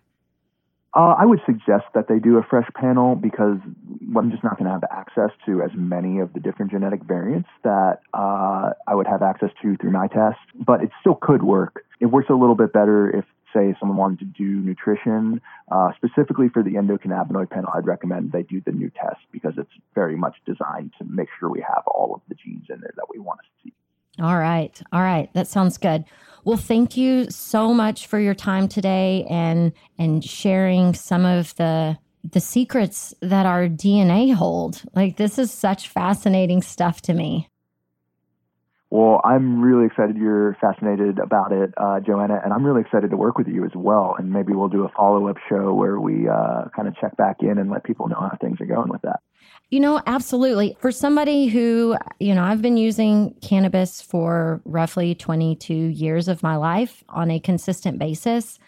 Uh, 0.96 1.16
I 1.18 1.26
would 1.26 1.40
suggest 1.46 1.86
that 1.96 2.08
they 2.08 2.20
do 2.20 2.38
a 2.38 2.44
fresh 2.44 2.68
panel 2.76 3.16
because 3.16 3.58
I'm 4.16 4.30
just 4.30 4.44
not 4.44 4.60
going 4.60 4.66
to 4.66 4.72
have 4.72 4.84
access 4.92 5.32
to 5.48 5.64
as 5.64 5.72
many 5.74 6.20
of 6.20 6.34
the 6.34 6.40
different 6.40 6.72
genetic 6.72 7.04
variants 7.04 7.50
that 7.64 8.02
uh, 8.14 8.74
I 8.88 8.94
would 8.94 9.08
have 9.08 9.24
access 9.24 9.50
to 9.64 9.76
through 9.78 9.90
my 9.90 10.08
test. 10.08 10.38
But 10.54 10.84
it 10.84 10.92
still 11.02 11.16
could 11.16 11.42
work. 11.42 11.84
It 12.00 12.08
works 12.08 12.30
a 12.30 12.36
little 12.36 12.54
bit 12.54 12.74
better 12.74 13.10
if, 13.10 13.26
say, 13.56 13.76
someone 13.80 13.98
wanted 13.98 14.20
to 14.20 14.26
do 14.26 14.62
nutrition. 14.62 15.42
Uh, 15.72 15.94
specifically 15.96 16.50
for 16.50 16.62
the 16.62 16.76
endocannabinoid 16.76 17.50
panel, 17.50 17.72
I'd 17.74 17.88
recommend 17.88 18.32
they 18.32 18.44
do 18.44 18.62
the 18.64 18.72
new 18.72 18.92
test 18.92 19.22
because 19.32 19.54
it's 19.58 19.72
very 19.96 20.16
much 20.16 20.36
designed 20.46 20.94
to 21.00 21.06
make 21.06 21.30
sure 21.40 21.50
we 21.50 21.66
have 21.68 21.84
all 21.88 22.14
of 22.14 22.22
the 22.30 22.36
genes 22.36 22.66
in 22.70 22.82
there 22.82 22.94
that 22.98 23.08
we 23.10 23.18
want 23.18 23.40
to 23.40 23.48
see. 23.64 23.74
All 24.22 24.38
right. 24.38 24.80
All 24.92 25.02
right. 25.02 25.34
That 25.34 25.48
sounds 25.48 25.78
good. 25.78 26.06
Well, 26.46 26.58
thank 26.58 26.98
you 26.98 27.30
so 27.30 27.74
much 27.74 28.08
for 28.08 28.20
your 28.20 28.36
time 28.36 28.68
today 28.68 29.26
and 29.30 29.72
and 29.98 30.24
sharing 30.24 30.94
some 30.94 31.26
of 31.26 31.56
the 31.56 31.98
the 32.30 32.40
secrets 32.40 33.14
that 33.22 33.46
our 33.46 33.68
DNA 33.68 34.34
hold. 34.34 34.82
Like 34.94 35.18
this 35.18 35.40
is 35.40 35.52
such 35.52 35.88
fascinating 35.88 36.62
stuff 36.62 37.02
to 37.04 37.14
me. 37.14 37.50
Well, 38.90 39.22
I'm 39.24 39.60
really 39.60 39.88
excited 39.88 40.18
you're 40.18 40.56
fascinated 40.62 41.18
about 41.18 41.52
it, 41.52 41.74
uh, 41.78 42.00
Joanna, 42.00 42.40
and 42.44 42.54
I'm 42.54 42.64
really 42.64 42.82
excited 42.82 43.10
to 43.10 43.18
work 43.18 43.40
with 43.40 43.48
you 43.48 43.66
as 43.66 43.72
well. 43.74 44.14
And 44.20 44.30
maybe 44.30 44.54
we'll 44.54 44.68
do 44.68 44.86
a 44.86 44.90
follow 44.90 45.28
up 45.30 45.38
show 45.50 45.74
where 45.74 46.00
we 46.00 46.28
uh, 46.30 46.66
kind 46.76 46.88
of 46.88 46.96
check 46.98 47.18
back 47.18 47.38
in 47.40 47.58
and 47.58 47.72
let 47.72 47.84
people 47.84 48.08
know 48.08 48.20
how 48.20 48.38
things 48.40 48.62
are 48.62 48.68
going 48.68 48.90
with 48.90 49.02
that. 49.02 49.22
You 49.74 49.80
know, 49.80 50.04
absolutely. 50.06 50.78
For 50.82 50.92
somebody 50.92 51.48
who, 51.48 51.98
you 52.20 52.36
know, 52.36 52.44
I've 52.44 52.62
been 52.62 52.78
using 52.78 53.34
cannabis 53.42 54.04
for 54.04 54.62
roughly 54.66 55.16
22 55.16 55.74
years 55.74 56.28
of 56.28 56.44
my 56.44 56.58
life 56.58 57.04
on 57.10 57.32
a 57.32 57.40
consistent 57.40 57.98
basis. 57.98 58.60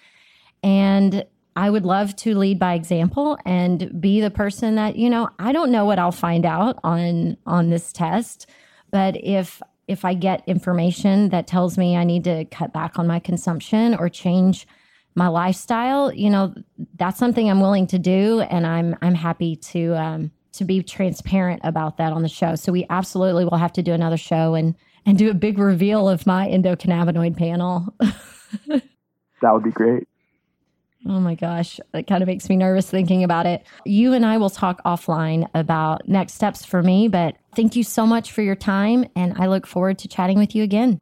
And 0.63 1.23
I 1.55 1.69
would 1.69 1.85
love 1.85 2.15
to 2.15 2.35
lead 2.35 2.57
by 2.57 2.73
example 2.73 3.37
and 3.45 4.01
be 4.01 4.19
the 4.19 4.31
person 4.31 4.73
that, 4.77 4.95
you 4.95 5.07
know, 5.07 5.29
I 5.37 5.51
don't 5.51 5.69
know 5.69 5.85
what 5.85 5.99
I'll 5.99 6.11
find 6.11 6.43
out 6.43 6.79
on 6.83 7.37
on 7.45 7.69
this 7.69 7.93
test, 7.93 8.49
but 8.89 9.15
if 9.23 9.61
if 9.87 10.05
I 10.05 10.15
get 10.15 10.41
information 10.47 11.29
that 11.29 11.45
tells 11.45 11.77
me 11.77 11.95
I 11.95 12.03
need 12.03 12.23
to 12.23 12.45
cut 12.45 12.73
back 12.73 12.97
on 12.97 13.05
my 13.05 13.19
consumption 13.19 13.93
or 13.93 14.09
change 14.09 14.65
my 15.13 15.27
lifestyle, 15.27 16.11
you 16.11 16.31
know, 16.31 16.55
that's 16.95 17.19
something 17.19 17.47
I'm 17.47 17.61
willing 17.61 17.85
to 17.93 17.99
do, 17.99 18.39
and 18.39 18.65
I'm 18.65 18.95
I'm 19.03 19.13
happy 19.13 19.55
to 19.57 19.93
um, 19.93 20.31
to 20.57 20.65
be 20.65 20.83
transparent 20.83 21.61
about 21.63 21.97
that 21.97 22.13
on 22.13 22.21
the 22.21 22.29
show. 22.29 22.55
So 22.55 22.71
we 22.71 22.85
absolutely 22.89 23.45
will 23.45 23.57
have 23.57 23.73
to 23.73 23.83
do 23.83 23.93
another 23.93 24.17
show 24.17 24.53
and 24.55 24.75
and 25.05 25.17
do 25.17 25.29
a 25.29 25.33
big 25.33 25.59
reveal 25.59 26.09
of 26.09 26.25
my 26.25 26.47
endocannabinoid 26.47 27.37
panel. 27.37 27.93
that 27.99 28.81
would 29.43 29.63
be 29.63 29.71
great. 29.71 30.07
Oh 31.07 31.19
my 31.19 31.35
gosh, 31.35 31.79
it 31.93 32.07
kind 32.07 32.23
of 32.23 32.27
makes 32.27 32.49
me 32.49 32.55
nervous 32.55 32.89
thinking 32.89 33.23
about 33.23 33.45
it. 33.45 33.63
You 33.85 34.13
and 34.13 34.25
I 34.25 34.37
will 34.37 34.49
talk 34.49 34.81
offline 34.83 35.47
about 35.53 36.07
next 36.07 36.33
steps 36.33 36.65
for 36.65 36.81
me, 36.81 37.07
but 37.07 37.35
thank 37.55 37.75
you 37.75 37.83
so 37.83 38.07
much 38.07 38.31
for 38.31 38.41
your 38.41 38.55
time, 38.55 39.05
and 39.15 39.35
I 39.37 39.45
look 39.45 39.67
forward 39.67 39.99
to 39.99 40.07
chatting 40.07 40.39
with 40.39 40.55
you 40.55 40.63
again. 40.63 40.99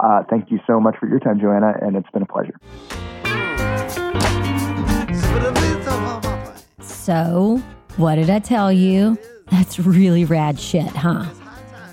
Uh, 0.00 0.24
thank 0.28 0.50
you 0.50 0.58
so 0.66 0.80
much 0.80 0.96
for 0.98 1.08
your 1.08 1.20
time, 1.20 1.38
Joanna, 1.38 1.74
and 1.80 1.96
it's 1.96 2.10
been 2.10 2.22
a 2.22 2.26
pleasure. 2.26 2.58
So, 6.80 7.62
what 7.96 8.16
did 8.16 8.30
I 8.30 8.38
tell 8.38 8.72
you? 8.72 9.18
That's 9.50 9.78
really 9.78 10.24
rad 10.24 10.58
shit, 10.60 10.88
huh? 10.88 11.24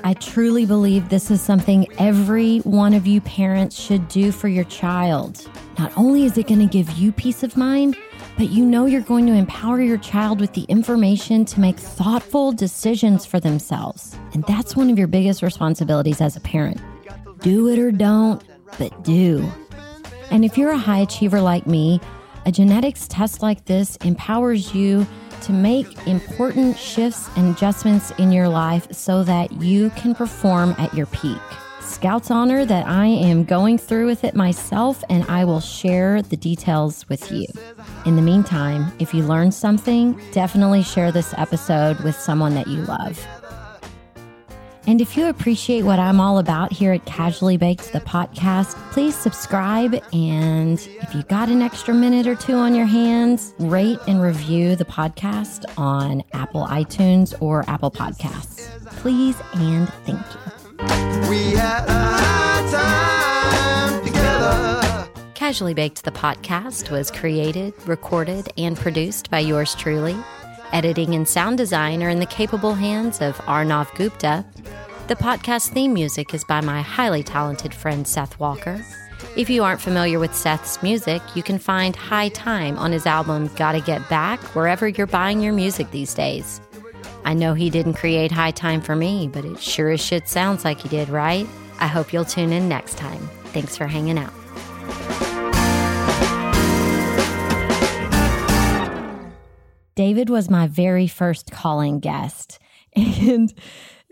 I 0.04 0.14
truly 0.16 0.66
believe 0.66 1.08
this 1.08 1.32
is 1.32 1.42
something 1.42 1.88
every 1.98 2.60
one 2.60 2.94
of 2.94 3.08
you 3.08 3.22
parents 3.22 3.80
should 3.80 4.10
do 4.10 4.34
for 4.34 4.50
your 4.50 4.66
child. 4.66 5.48
Not 5.80 5.94
only 5.98 6.26
is 6.26 6.38
it 6.38 6.48
going 6.48 6.60
to 6.60 6.66
give 6.66 6.90
you 6.98 7.14
peace 7.14 7.42
of 7.42 7.56
mind, 7.56 7.96
but 8.38 8.50
you 8.50 8.66
know 8.66 8.86
you're 8.86 9.00
going 9.00 9.26
to 9.28 9.34
empower 9.34 9.82
your 9.82 9.98
child 9.98 10.42
with 10.42 10.54
the 10.54 10.64
information 10.64 11.46
to 11.46 11.60
make 11.62 11.78
thoughtful 11.78 12.52
decisions 12.52 13.26
for 13.26 13.40
themselves. 13.40 14.18
And 14.34 14.44
that's 14.44 14.76
one 14.76 14.90
of 14.90 14.98
your 14.98 15.08
biggest 15.08 15.42
responsibilities 15.42 16.20
as 16.20 16.36
a 16.36 16.42
parent. 16.42 16.82
Do 17.40 17.70
it 17.70 17.80
or 17.80 17.92
don't, 17.92 18.44
but 18.78 19.04
do. 19.06 19.50
And 20.32 20.44
if 20.44 20.58
you're 20.58 20.72
a 20.72 20.78
high 20.78 21.00
achiever 21.00 21.40
like 21.40 21.66
me, 21.66 22.02
a 22.46 22.52
genetics 22.52 23.08
test 23.08 23.42
like 23.42 23.66
this 23.66 23.96
empowers 23.98 24.76
you 24.76 25.08
to 25.44 25.52
make 25.52 26.07
important 26.07 26.78
shifts 26.78 27.30
and 27.36 27.56
adjustments 27.56 28.11
in 28.18 28.32
your 28.32 28.49
life 28.49 28.88
so 28.91 29.24
that 29.24 29.52
you 29.61 29.90
can 29.91 30.15
perform 30.15 30.76
at 30.78 30.94
your 30.94 31.06
peak. 31.07 31.41
Scouts 31.82 32.32
honor 32.32 32.65
that 32.65 32.88
I 32.88 33.06
am 33.06 33.44
going 33.44 33.78
through 33.78 34.07
with 34.07 34.24
it 34.24 34.36
myself 34.36 35.03
and 35.10 35.24
I 35.26 35.45
will 35.45 35.60
share 35.60 36.22
the 36.22 36.38
details 36.38 37.07
with 37.10 37.32
you. 37.32 37.45
In 38.06 38.15
the 38.15 38.22
meantime, 38.22 38.91
if 38.99 39.14
you 39.14 39.24
learned 39.24 39.53
something, 39.53 40.20
definitely 40.32 40.82
share 40.84 41.11
this 41.11 41.34
episode 41.38 41.99
with 41.99 42.15
someone 42.15 42.56
that 42.56 42.68
you 42.68 42.82
love. 42.82 43.26
And 44.86 45.00
if 45.00 45.16
you 45.16 45.28
appreciate 45.28 45.84
what 45.84 45.98
I'm 45.98 46.20
all 46.20 46.40
about 46.40 46.74
here 46.74 46.92
at 46.92 47.06
Casually 47.06 47.56
Baked, 47.56 47.94
the 47.94 48.02
podcast, 48.02 48.76
please 48.92 49.16
subscribe. 49.16 49.96
And 50.12 50.78
if 51.02 51.16
you 51.16 51.24
got 51.24 51.48
an 51.48 51.62
extra 51.62 51.94
minute 51.94 52.28
or 52.28 52.36
two 52.36 52.56
on 52.56 52.76
your 52.76 52.86
hands, 52.86 53.54
rate 53.60 54.00
and 54.08 54.22
review 54.22 54.76
the 54.76 54.84
podcast 54.84 55.64
on 55.78 56.22
Apple 56.34 56.66
iTunes 56.68 57.34
or 57.42 57.64
Apple 57.70 57.92
Podcasts. 57.92 58.68
Please 58.98 59.38
and 59.54 59.88
thank 60.06 60.20
you. 60.20 61.30
We 61.30 61.52
had 61.52 61.84
a 61.86 62.72
time 62.72 64.06
together. 64.06 65.10
Casually 65.34 65.74
Baked, 65.74 66.04
the 66.04 66.12
podcast 66.12 66.92
was 66.92 67.10
created, 67.10 67.74
recorded, 67.88 68.52
and 68.58 68.76
produced 68.76 69.32
by 69.32 69.40
yours 69.40 69.76
truly. 69.76 70.18
Editing 70.74 71.14
and 71.14 71.28
sound 71.28 71.60
design 71.60 72.02
are 72.02 72.10
in 72.10 72.20
the 72.20 72.26
capable 72.26 72.74
hands 72.74 73.22
of 73.22 73.38
Arnav 73.41 73.94
Gupta. 73.95 74.44
The 75.08 75.16
podcast 75.16 75.70
theme 75.70 75.94
music 75.94 76.34
is 76.34 76.44
by 76.44 76.62
my 76.62 76.82
highly 76.82 77.22
talented 77.22 77.76
friend 77.76 78.08
Seth 78.08 78.40
Walker. 78.40 78.84
If 79.38 79.52
you 79.52 79.64
aren't 79.64 79.82
familiar 79.82 80.18
with 80.18 80.34
Seth's 80.34 80.82
music, 80.82 81.22
you 81.36 81.44
can 81.44 81.60
find 81.60 81.95
High 81.95 82.30
Time 82.30 82.80
on 82.80 82.91
his 82.91 83.06
album 83.06 83.52
Gotta 83.56 83.82
Get 83.82 84.10
Back 84.10 84.40
wherever 84.56 84.88
you're 84.88 85.06
buying 85.06 85.41
your 85.41 85.54
music 85.54 85.91
these 85.91 86.16
days. 86.16 86.60
I 87.24 87.36
know 87.36 87.54
he 87.54 87.70
didn't 87.70 87.94
create 87.94 88.32
High 88.32 88.52
Time 88.52 88.82
for 88.82 88.95
me, 88.95 89.30
but 89.32 89.45
it 89.45 89.62
sure 89.62 89.91
as 89.91 90.02
shit 90.02 90.28
sounds 90.28 90.66
like 90.66 90.82
he 90.82 90.90
did, 90.90 91.08
right? 91.08 91.48
I 91.80 91.86
hope 91.86 92.12
you'll 92.12 92.26
tune 92.26 92.52
in 92.52 92.68
next 92.68 92.98
time. 92.98 93.30
Thanks 93.54 93.78
for 93.78 93.86
hanging 93.86 94.18
out. 94.18 94.34
David 99.95 100.30
was 100.30 100.49
my 100.49 100.68
very 100.68 101.07
first 101.07 101.52
calling 101.52 101.99
guest. 101.99 102.60
And 102.95 103.52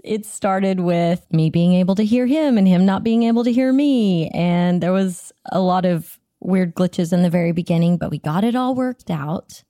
it 0.04 0.26
started 0.26 0.80
with 0.80 1.26
me 1.32 1.52
being 1.52 1.74
able 1.74 1.94
to 1.94 2.04
hear 2.04 2.26
him 2.26 2.58
and 2.58 2.68
him 2.68 2.86
not 2.86 3.04
being 3.04 3.24
able 3.24 3.44
to 3.44 3.52
hear 3.52 3.72
me. 3.72 4.30
And 4.30 4.82
there 4.82 4.92
was 4.92 5.32
a 5.52 5.60
lot 5.60 5.86
of 5.86 6.20
weird 6.40 6.74
glitches 6.74 7.14
in 7.14 7.22
the 7.22 7.30
very 7.30 7.52
beginning, 7.52 7.98
but 7.98 8.10
we 8.10 8.18
got 8.18 8.44
it 8.44 8.56
all 8.56 8.74
worked 8.74 9.12
out. 9.12 9.64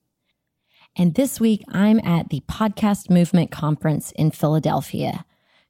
And 0.95 1.15
this 1.15 1.39
week, 1.39 1.63
I'm 1.69 1.99
at 1.99 2.29
the 2.29 2.41
Podcast 2.49 3.09
Movement 3.09 3.51
Conference 3.51 4.11
in 4.13 4.31
Philadelphia, 4.31 5.25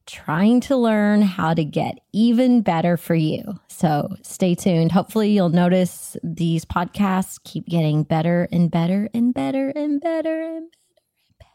trying 0.06 0.61
to 0.61 0.76
learn 0.78 1.22
how 1.22 1.53
to 1.53 1.64
get 1.64 1.99
even 2.14 2.61
better 2.61 2.98
for 2.98 3.15
you. 3.15 3.60
So 3.68 4.10
stay 4.22 4.56
tuned. 4.56 4.91
Hopefully, 4.91 5.32
you'll 5.32 5.49
notice 5.49 6.18
these 6.23 6.65
podcasts 6.65 7.41
keep 7.44 7.68
getting 7.68 8.03
better 8.03 8.48
and 8.52 8.69
better 8.69 9.10
and 9.14 9.34
better 9.34 9.72
and 9.76 9.99
better 10.02 10.41
and 10.49 10.69
better. 10.69 10.90
And 11.14 11.38
better. 11.40 11.52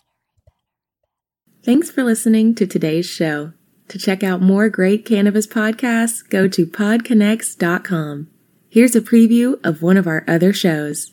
Thanks 1.63 1.91
for 1.91 2.05
listening 2.05 2.55
to 2.57 2.67
today's 2.67 3.07
show. 3.07 3.53
To 3.89 3.99
check 3.99 4.25
out 4.25 4.43
more 4.43 4.69
great 4.69 5.05
cannabis 5.05 5.47
podcasts, 5.47 6.29
go 6.29 6.49
to 6.49 6.67
podconnects.com. 6.67 8.29
Here's 8.69 8.97
a 8.97 9.01
preview 9.01 9.65
of 9.65 9.81
one 9.81 9.97
of 9.97 10.07
our 10.07 10.25
other 10.27 10.53
shows. 10.53 11.13